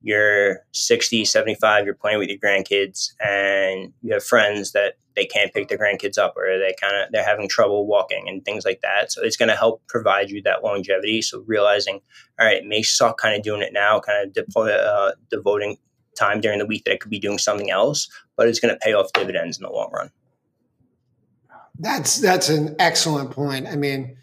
you're 0.02 0.60
60, 0.72 1.26
75, 1.26 1.86
you're 1.86 1.94
playing 1.94 2.20
with 2.20 2.30
your 2.30 2.40
grandkids 2.40 3.12
and 3.24 3.94
you 4.02 4.14
have 4.14 4.24
friends 4.24 4.72
that 4.72 4.96
they 5.16 5.26
can't 5.26 5.54
pick 5.54 5.68
their 5.68 5.78
grandkids 5.78 6.18
up 6.18 6.36
or 6.38 6.58
they 6.58 6.74
kind 6.80 6.96
of 6.96 7.12
they're 7.12 7.26
having 7.26 7.50
trouble 7.50 7.86
walking 7.88 8.28
and 8.28 8.44
things 8.44 8.66
like 8.66 8.82
that. 8.82 9.12
So 9.12 9.22
it's 9.24 9.38
going 9.38 9.50
to 9.50 9.56
help 9.56 9.82
provide 9.88 10.30
you 10.30 10.42
that 10.44 10.64
longevity. 10.64 11.22
So 11.22 11.44
realizing, 11.46 12.00
all 12.40 12.46
right, 12.46 12.58
it 12.58 12.66
may 12.66 12.82
suck 12.82 13.20
kind 13.20 13.36
of 13.36 13.44
doing 13.44 13.62
it 13.62 13.74
now, 13.74 14.00
kind 14.00 14.28
of 14.28 14.34
deploy, 14.34 14.72
uh, 14.72 15.12
devoting 15.30 15.78
time 16.18 16.42
during 16.42 16.60
the 16.60 16.66
week 16.66 16.84
that 16.86 16.94
I 16.94 16.98
could 16.98 17.12
be 17.12 17.20
doing 17.20 17.38
something 17.38 17.72
else, 17.72 18.10
but 18.36 18.48
it's 18.48 18.60
going 18.60 18.74
to 18.74 18.80
pay 18.80 18.94
off 18.94 19.14
dividends 19.14 19.58
in 19.58 19.64
the 19.64 19.72
long 19.72 19.92
run. 19.94 20.12
That's 21.80 22.20
that's 22.20 22.50
an 22.50 22.76
excellent 22.80 23.32
point. 23.32 23.68
I 23.68 23.76
mean, 23.76 24.18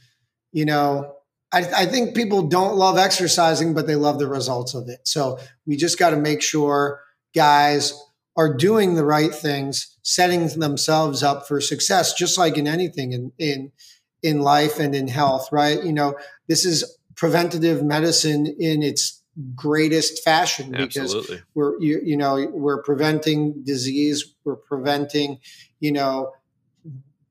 you 0.52 0.64
know, 0.64 1.16
I, 1.52 1.60
I 1.76 1.86
think 1.86 2.14
people 2.14 2.42
don't 2.42 2.76
love 2.76 2.98
exercising, 2.98 3.74
but 3.74 3.86
they 3.86 3.96
love 3.96 4.18
the 4.18 4.28
results 4.28 4.74
of 4.74 4.88
it. 4.88 5.00
So 5.04 5.38
we 5.66 5.76
just 5.76 5.98
got 5.98 6.10
to 6.10 6.16
make 6.16 6.42
sure 6.42 7.00
guys 7.34 7.94
are 8.38 8.54
doing 8.54 8.94
the 8.94 9.04
right 9.04 9.34
things, 9.34 9.98
setting 10.02 10.46
themselves 10.46 11.24
up 11.24 11.48
for 11.48 11.60
success, 11.60 12.14
just 12.14 12.38
like 12.38 12.56
in 12.56 12.68
anything 12.68 13.12
in 13.12 13.32
in 13.36 13.72
in 14.22 14.40
life 14.40 14.78
and 14.78 14.94
in 14.94 15.08
health, 15.08 15.48
right? 15.52 15.82
You 15.84 15.92
know, 15.92 16.14
this 16.46 16.64
is 16.64 16.96
preventative 17.16 17.82
medicine 17.82 18.46
in 18.46 18.82
its 18.82 19.22
greatest 19.54 20.22
fashion 20.24 20.70
because 20.70 21.14
Absolutely. 21.14 21.42
we're 21.54 21.80
you, 21.80 22.00
you 22.02 22.16
know 22.16 22.48
we're 22.52 22.82
preventing 22.82 23.64
disease, 23.64 24.34
we're 24.44 24.56
preventing 24.56 25.40
you 25.80 25.90
know 25.90 26.32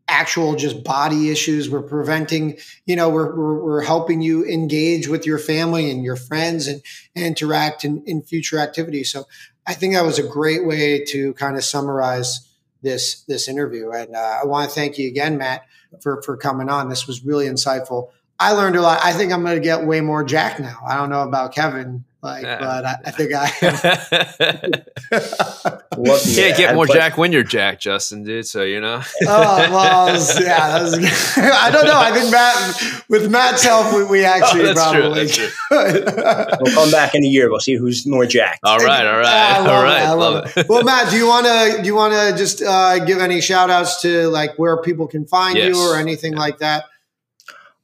actual 0.09 0.55
just 0.55 0.83
body 0.83 1.29
issues. 1.29 1.69
We're 1.69 1.81
preventing, 1.81 2.57
you 2.85 2.95
know, 2.95 3.09
we're, 3.09 3.35
we're, 3.35 3.63
we're, 3.63 3.81
helping 3.81 4.21
you 4.21 4.45
engage 4.45 5.09
with 5.09 5.25
your 5.25 5.37
family 5.37 5.91
and 5.91 6.01
your 6.01 6.15
friends 6.15 6.67
and, 6.67 6.81
and 7.13 7.25
interact 7.25 7.83
in, 7.83 8.03
in 8.05 8.21
future 8.21 8.57
activities. 8.57 9.11
So 9.11 9.25
I 9.67 9.73
think 9.73 9.93
that 9.93 10.05
was 10.05 10.17
a 10.17 10.23
great 10.23 10.65
way 10.65 11.03
to 11.05 11.33
kind 11.33 11.57
of 11.57 11.63
summarize 11.63 12.47
this 12.81 13.21
this 13.23 13.47
interview. 13.47 13.91
And 13.91 14.15
uh, 14.15 14.39
I 14.41 14.45
want 14.45 14.69
to 14.69 14.73
thank 14.73 14.97
you 14.97 15.07
again, 15.07 15.37
Matt, 15.37 15.65
for 16.01 16.21
for 16.21 16.37
coming 16.37 16.69
on. 16.69 16.89
This 16.89 17.05
was 17.05 17.23
really 17.23 17.45
insightful. 17.47 18.11
I 18.39 18.53
learned 18.53 18.75
a 18.75 18.81
lot. 18.81 18.99
I 19.03 19.13
think 19.13 19.33
I'm 19.33 19.43
going 19.43 19.55
to 19.55 19.61
get 19.61 19.85
way 19.85 19.99
more 19.99 20.23
Jack 20.23 20.59
now. 20.59 20.79
I 20.87 20.95
don't 20.95 21.09
know 21.09 21.23
about 21.23 21.53
Kevin, 21.53 22.05
like, 22.23 22.43
yeah. 22.43 22.59
but 22.59 22.85
I, 22.85 22.95
I, 23.05 23.11
think 23.11 23.31
I. 23.31 23.51
well, 25.97 26.19
you 26.25 26.35
can't 26.35 26.57
get 26.57 26.73
more 26.73 26.87
Jack 26.87 27.15
when 27.15 27.31
you're 27.31 27.43
Jack, 27.43 27.79
Justin, 27.79 28.23
dude. 28.23 28.47
So 28.47 28.63
you 28.63 28.81
know. 28.81 29.03
oh 29.21 29.57
well, 29.69 30.07
yeah. 30.41 30.81
Was, 30.81 30.95
I 31.37 31.69
don't 31.69 31.85
know. 31.85 31.99
I 31.99 32.11
think 32.11 32.31
Matt, 32.31 33.03
with 33.07 33.29
Matt's 33.29 33.63
help, 33.63 33.95
we, 33.95 34.03
we 34.05 34.25
actually 34.25 34.67
oh, 34.67 34.73
probably. 34.73 35.27
True, 35.27 35.47
we'll 35.69 36.73
come 36.73 36.89
back 36.89 37.13
in 37.13 37.23
a 37.23 37.27
year. 37.27 37.51
We'll 37.51 37.59
see 37.59 37.75
who's 37.75 38.07
more 38.07 38.25
Jack. 38.25 38.61
All 38.63 38.79
right, 38.79 39.05
all 39.05 39.19
right, 39.19 39.59
all 39.59 39.83
right. 39.83 40.11
It, 40.11 40.15
love, 40.15 40.45
love 40.45 40.57
it. 40.57 40.67
Well, 40.67 40.83
Matt, 40.83 41.11
do 41.11 41.17
you 41.17 41.27
want 41.27 41.45
to 41.45 41.83
do 41.83 41.85
you 41.85 41.95
want 41.95 42.13
to 42.13 42.35
just 42.35 42.63
uh, 42.63 42.97
give 43.05 43.19
any 43.19 43.41
shout 43.41 43.69
outs 43.69 44.01
to 44.01 44.27
like 44.29 44.57
where 44.57 44.81
people 44.81 45.07
can 45.07 45.27
find 45.27 45.55
yes. 45.55 45.67
you 45.67 45.79
or 45.79 45.97
anything 45.97 46.33
yeah. 46.33 46.39
like 46.39 46.57
that? 46.57 46.85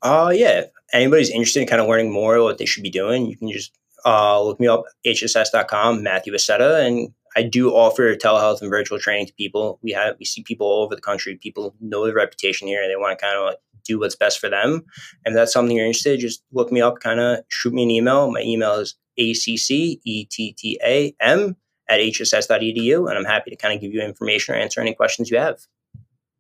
Oh 0.02 0.26
uh, 0.26 0.30
yeah. 0.32 0.64
Anybody's 0.92 1.30
interested 1.30 1.62
in 1.62 1.68
kind 1.68 1.82
of 1.82 1.88
learning 1.88 2.12
more 2.12 2.42
what 2.42 2.58
they 2.58 2.66
should 2.66 2.84
be 2.84 2.92
doing, 2.92 3.28
you 3.28 3.38
can 3.38 3.52
just 3.52 3.72
uh, 4.06 4.42
look 4.42 4.60
me 4.60 4.68
up 4.68 4.84
hss.com, 5.06 6.04
Matthew 6.04 6.34
Accetta, 6.34 6.86
and 6.86 7.14
I 7.36 7.44
do 7.44 7.72
offer 7.72 8.16
telehealth 8.16 8.62
and 8.62 8.70
virtual 8.70 9.00
training 9.00 9.28
to 9.28 9.34
people. 9.34 9.80
We 9.82 9.92
have 9.92 10.16
we 10.20 10.26
see 10.26 10.44
people 10.44 10.68
all 10.68 10.84
over 10.84 10.96
the 10.96 11.02
country. 11.02 11.36
People 11.36 11.76
know 11.82 12.06
the 12.06 12.14
reputation 12.14 12.68
here, 12.68 12.82
and 12.82 12.92
they 12.92 12.96
want 12.96 13.18
to 13.18 13.26
kind 13.26 13.38
of 13.38 13.56
do 13.86 14.00
what's 14.00 14.16
best 14.16 14.40
for 14.40 14.50
them. 14.50 14.86
And 15.26 15.34
if 15.34 15.36
that's 15.36 15.54
something 15.54 15.76
you're 15.76 15.86
interested, 15.86 16.20
just 16.20 16.44
look 16.52 16.72
me 16.72 16.82
up. 16.82 17.00
Kind 17.00 17.20
of 17.20 17.40
shoot 17.50 17.74
me 17.74 17.84
an 17.84 17.92
email. 17.92 18.32
My 18.32 18.42
email 18.42 18.76
is 18.76 18.96
accettam 19.20 21.56
at 21.90 22.00
hss.edu, 22.00 23.10
and 23.10 23.18
I'm 23.18 23.26
happy 23.26 23.52
to 23.52 23.58
kind 23.58 23.74
of 23.74 23.82
give 23.82 23.94
you 23.94 24.02
information 24.02 24.56
or 24.56 24.58
answer 24.58 24.80
any 24.80 24.94
questions 24.94 25.30
you 25.30 25.38
have. 25.38 25.60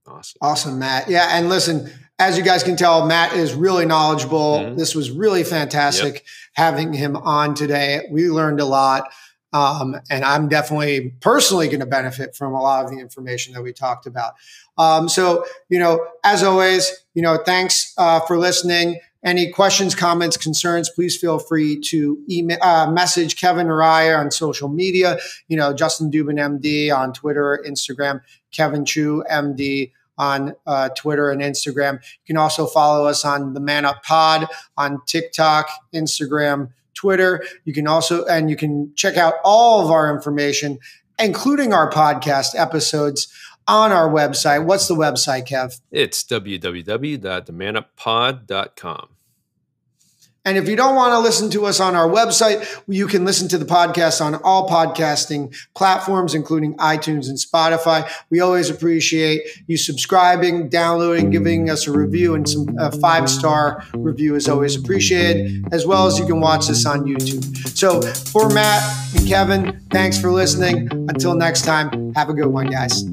Awesome. 0.05 0.37
Awesome, 0.41 0.79
Matt. 0.79 1.09
Yeah. 1.09 1.29
And 1.31 1.49
listen, 1.49 1.89
as 2.19 2.37
you 2.37 2.43
guys 2.43 2.63
can 2.63 2.75
tell, 2.75 3.05
Matt 3.05 3.33
is 3.33 3.53
really 3.53 3.85
knowledgeable. 3.85 4.59
Mm-hmm. 4.59 4.77
This 4.77 4.95
was 4.95 5.11
really 5.11 5.43
fantastic 5.43 6.13
yep. 6.13 6.23
having 6.53 6.93
him 6.93 7.15
on 7.15 7.55
today. 7.55 8.07
We 8.11 8.29
learned 8.29 8.59
a 8.59 8.65
lot. 8.65 9.11
Um, 9.53 9.95
and 10.09 10.25
I'm 10.25 10.49
definitely 10.49 11.13
personally 11.21 11.67
going 11.67 11.79
to 11.79 11.85
benefit 11.85 12.35
from 12.35 12.53
a 12.53 12.61
lot 12.61 12.85
of 12.85 12.91
the 12.91 12.97
information 12.97 13.53
that 13.53 13.61
we 13.61 13.71
talked 13.71 14.07
about. 14.07 14.33
Um, 14.77 15.07
so, 15.07 15.45
you 15.69 15.77
know, 15.77 16.05
as 16.23 16.41
always, 16.43 16.91
you 17.13 17.21
know, 17.21 17.37
thanks 17.37 17.93
uh, 17.97 18.19
for 18.21 18.37
listening. 18.37 18.99
Any 19.23 19.51
questions, 19.51 19.95
comments, 19.95 20.35
concerns, 20.35 20.89
please 20.89 21.15
feel 21.15 21.39
free 21.39 21.79
to 21.81 22.17
email, 22.29 22.57
uh, 22.61 22.91
message 22.91 23.39
Kevin 23.39 23.67
or 23.67 23.81
I 23.81 24.11
on 24.11 24.31
social 24.31 24.67
media. 24.67 25.17
You 25.47 25.55
know, 25.55 25.71
Justin 25.71 26.11
Dubin, 26.11 26.39
MD 26.39 26.93
on 26.93 27.13
Twitter, 27.13 27.63
Instagram, 27.65 28.21
Kevin 28.53 28.85
Chu, 28.85 29.23
MD 29.29 29.91
on 30.17 30.55
uh, 30.65 30.89
Twitter 30.89 31.29
and 31.31 31.41
Instagram. 31.41 31.93
You 31.93 32.27
can 32.27 32.37
also 32.37 32.65
follow 32.65 33.07
us 33.07 33.23
on 33.25 33.53
the 33.53 33.59
Man 33.59 33.85
Up 33.85 34.03
Pod 34.03 34.47
on 34.77 35.01
TikTok, 35.05 35.69
Instagram, 35.93 36.71
Twitter. 36.93 37.43
You 37.65 37.73
can 37.73 37.87
also, 37.87 38.23
and 38.25 38.49
you 38.49 38.55
can 38.55 38.93
check 38.95 39.17
out 39.17 39.33
all 39.43 39.83
of 39.83 39.91
our 39.91 40.09
information, 40.13 40.79
including 41.19 41.73
our 41.73 41.91
podcast 41.91 42.55
episodes 42.55 43.27
on 43.67 43.91
our 43.91 44.09
website. 44.09 44.63
What's 44.65 44.87
the 44.87 44.95
website, 44.95 45.47
Kev? 45.47 45.81
It's 45.91 46.23
www.themanuppod.com. 46.23 49.12
And 50.45 50.57
if 50.57 50.67
you 50.67 50.75
don't 50.75 50.95
want 50.95 51.13
to 51.13 51.19
listen 51.19 51.49
to 51.51 51.65
us 51.65 51.79
on 51.79 51.95
our 51.95 52.07
website, 52.07 52.67
you 52.87 53.07
can 53.07 53.23
listen 53.23 53.47
to 53.49 53.57
the 53.57 53.65
podcast 53.65 54.19
on 54.23 54.35
all 54.35 54.67
podcasting 54.67 55.55
platforms, 55.73 56.35
including 56.35 56.75
iTunes 56.77 57.29
and 57.29 57.37
Spotify. 57.37 58.09
We 58.29 58.41
always 58.41 58.69
appreciate 58.69 59.41
you 59.67 59.77
subscribing, 59.77 60.69
downloading, 60.69 61.29
giving 61.29 61.69
us 61.69 61.87
a 61.87 61.91
review, 61.91 62.35
and 62.35 62.47
some 62.47 62.67
five 63.01 63.29
star 63.29 63.85
review 63.93 64.35
is 64.35 64.49
always 64.49 64.75
appreciated, 64.75 65.65
as 65.71 65.85
well 65.85 66.07
as 66.07 66.19
you 66.19 66.25
can 66.25 66.41
watch 66.41 66.67
this 66.67 66.85
on 66.85 67.05
YouTube. 67.05 67.43
So 67.77 68.01
for 68.01 68.49
Matt 68.49 68.83
and 69.15 69.27
Kevin, 69.27 69.81
thanks 69.91 70.19
for 70.19 70.31
listening. 70.31 70.89
Until 70.91 71.35
next 71.35 71.63
time, 71.63 72.13
have 72.15 72.29
a 72.29 72.33
good 72.33 72.47
one, 72.47 72.67
guys. 72.67 73.03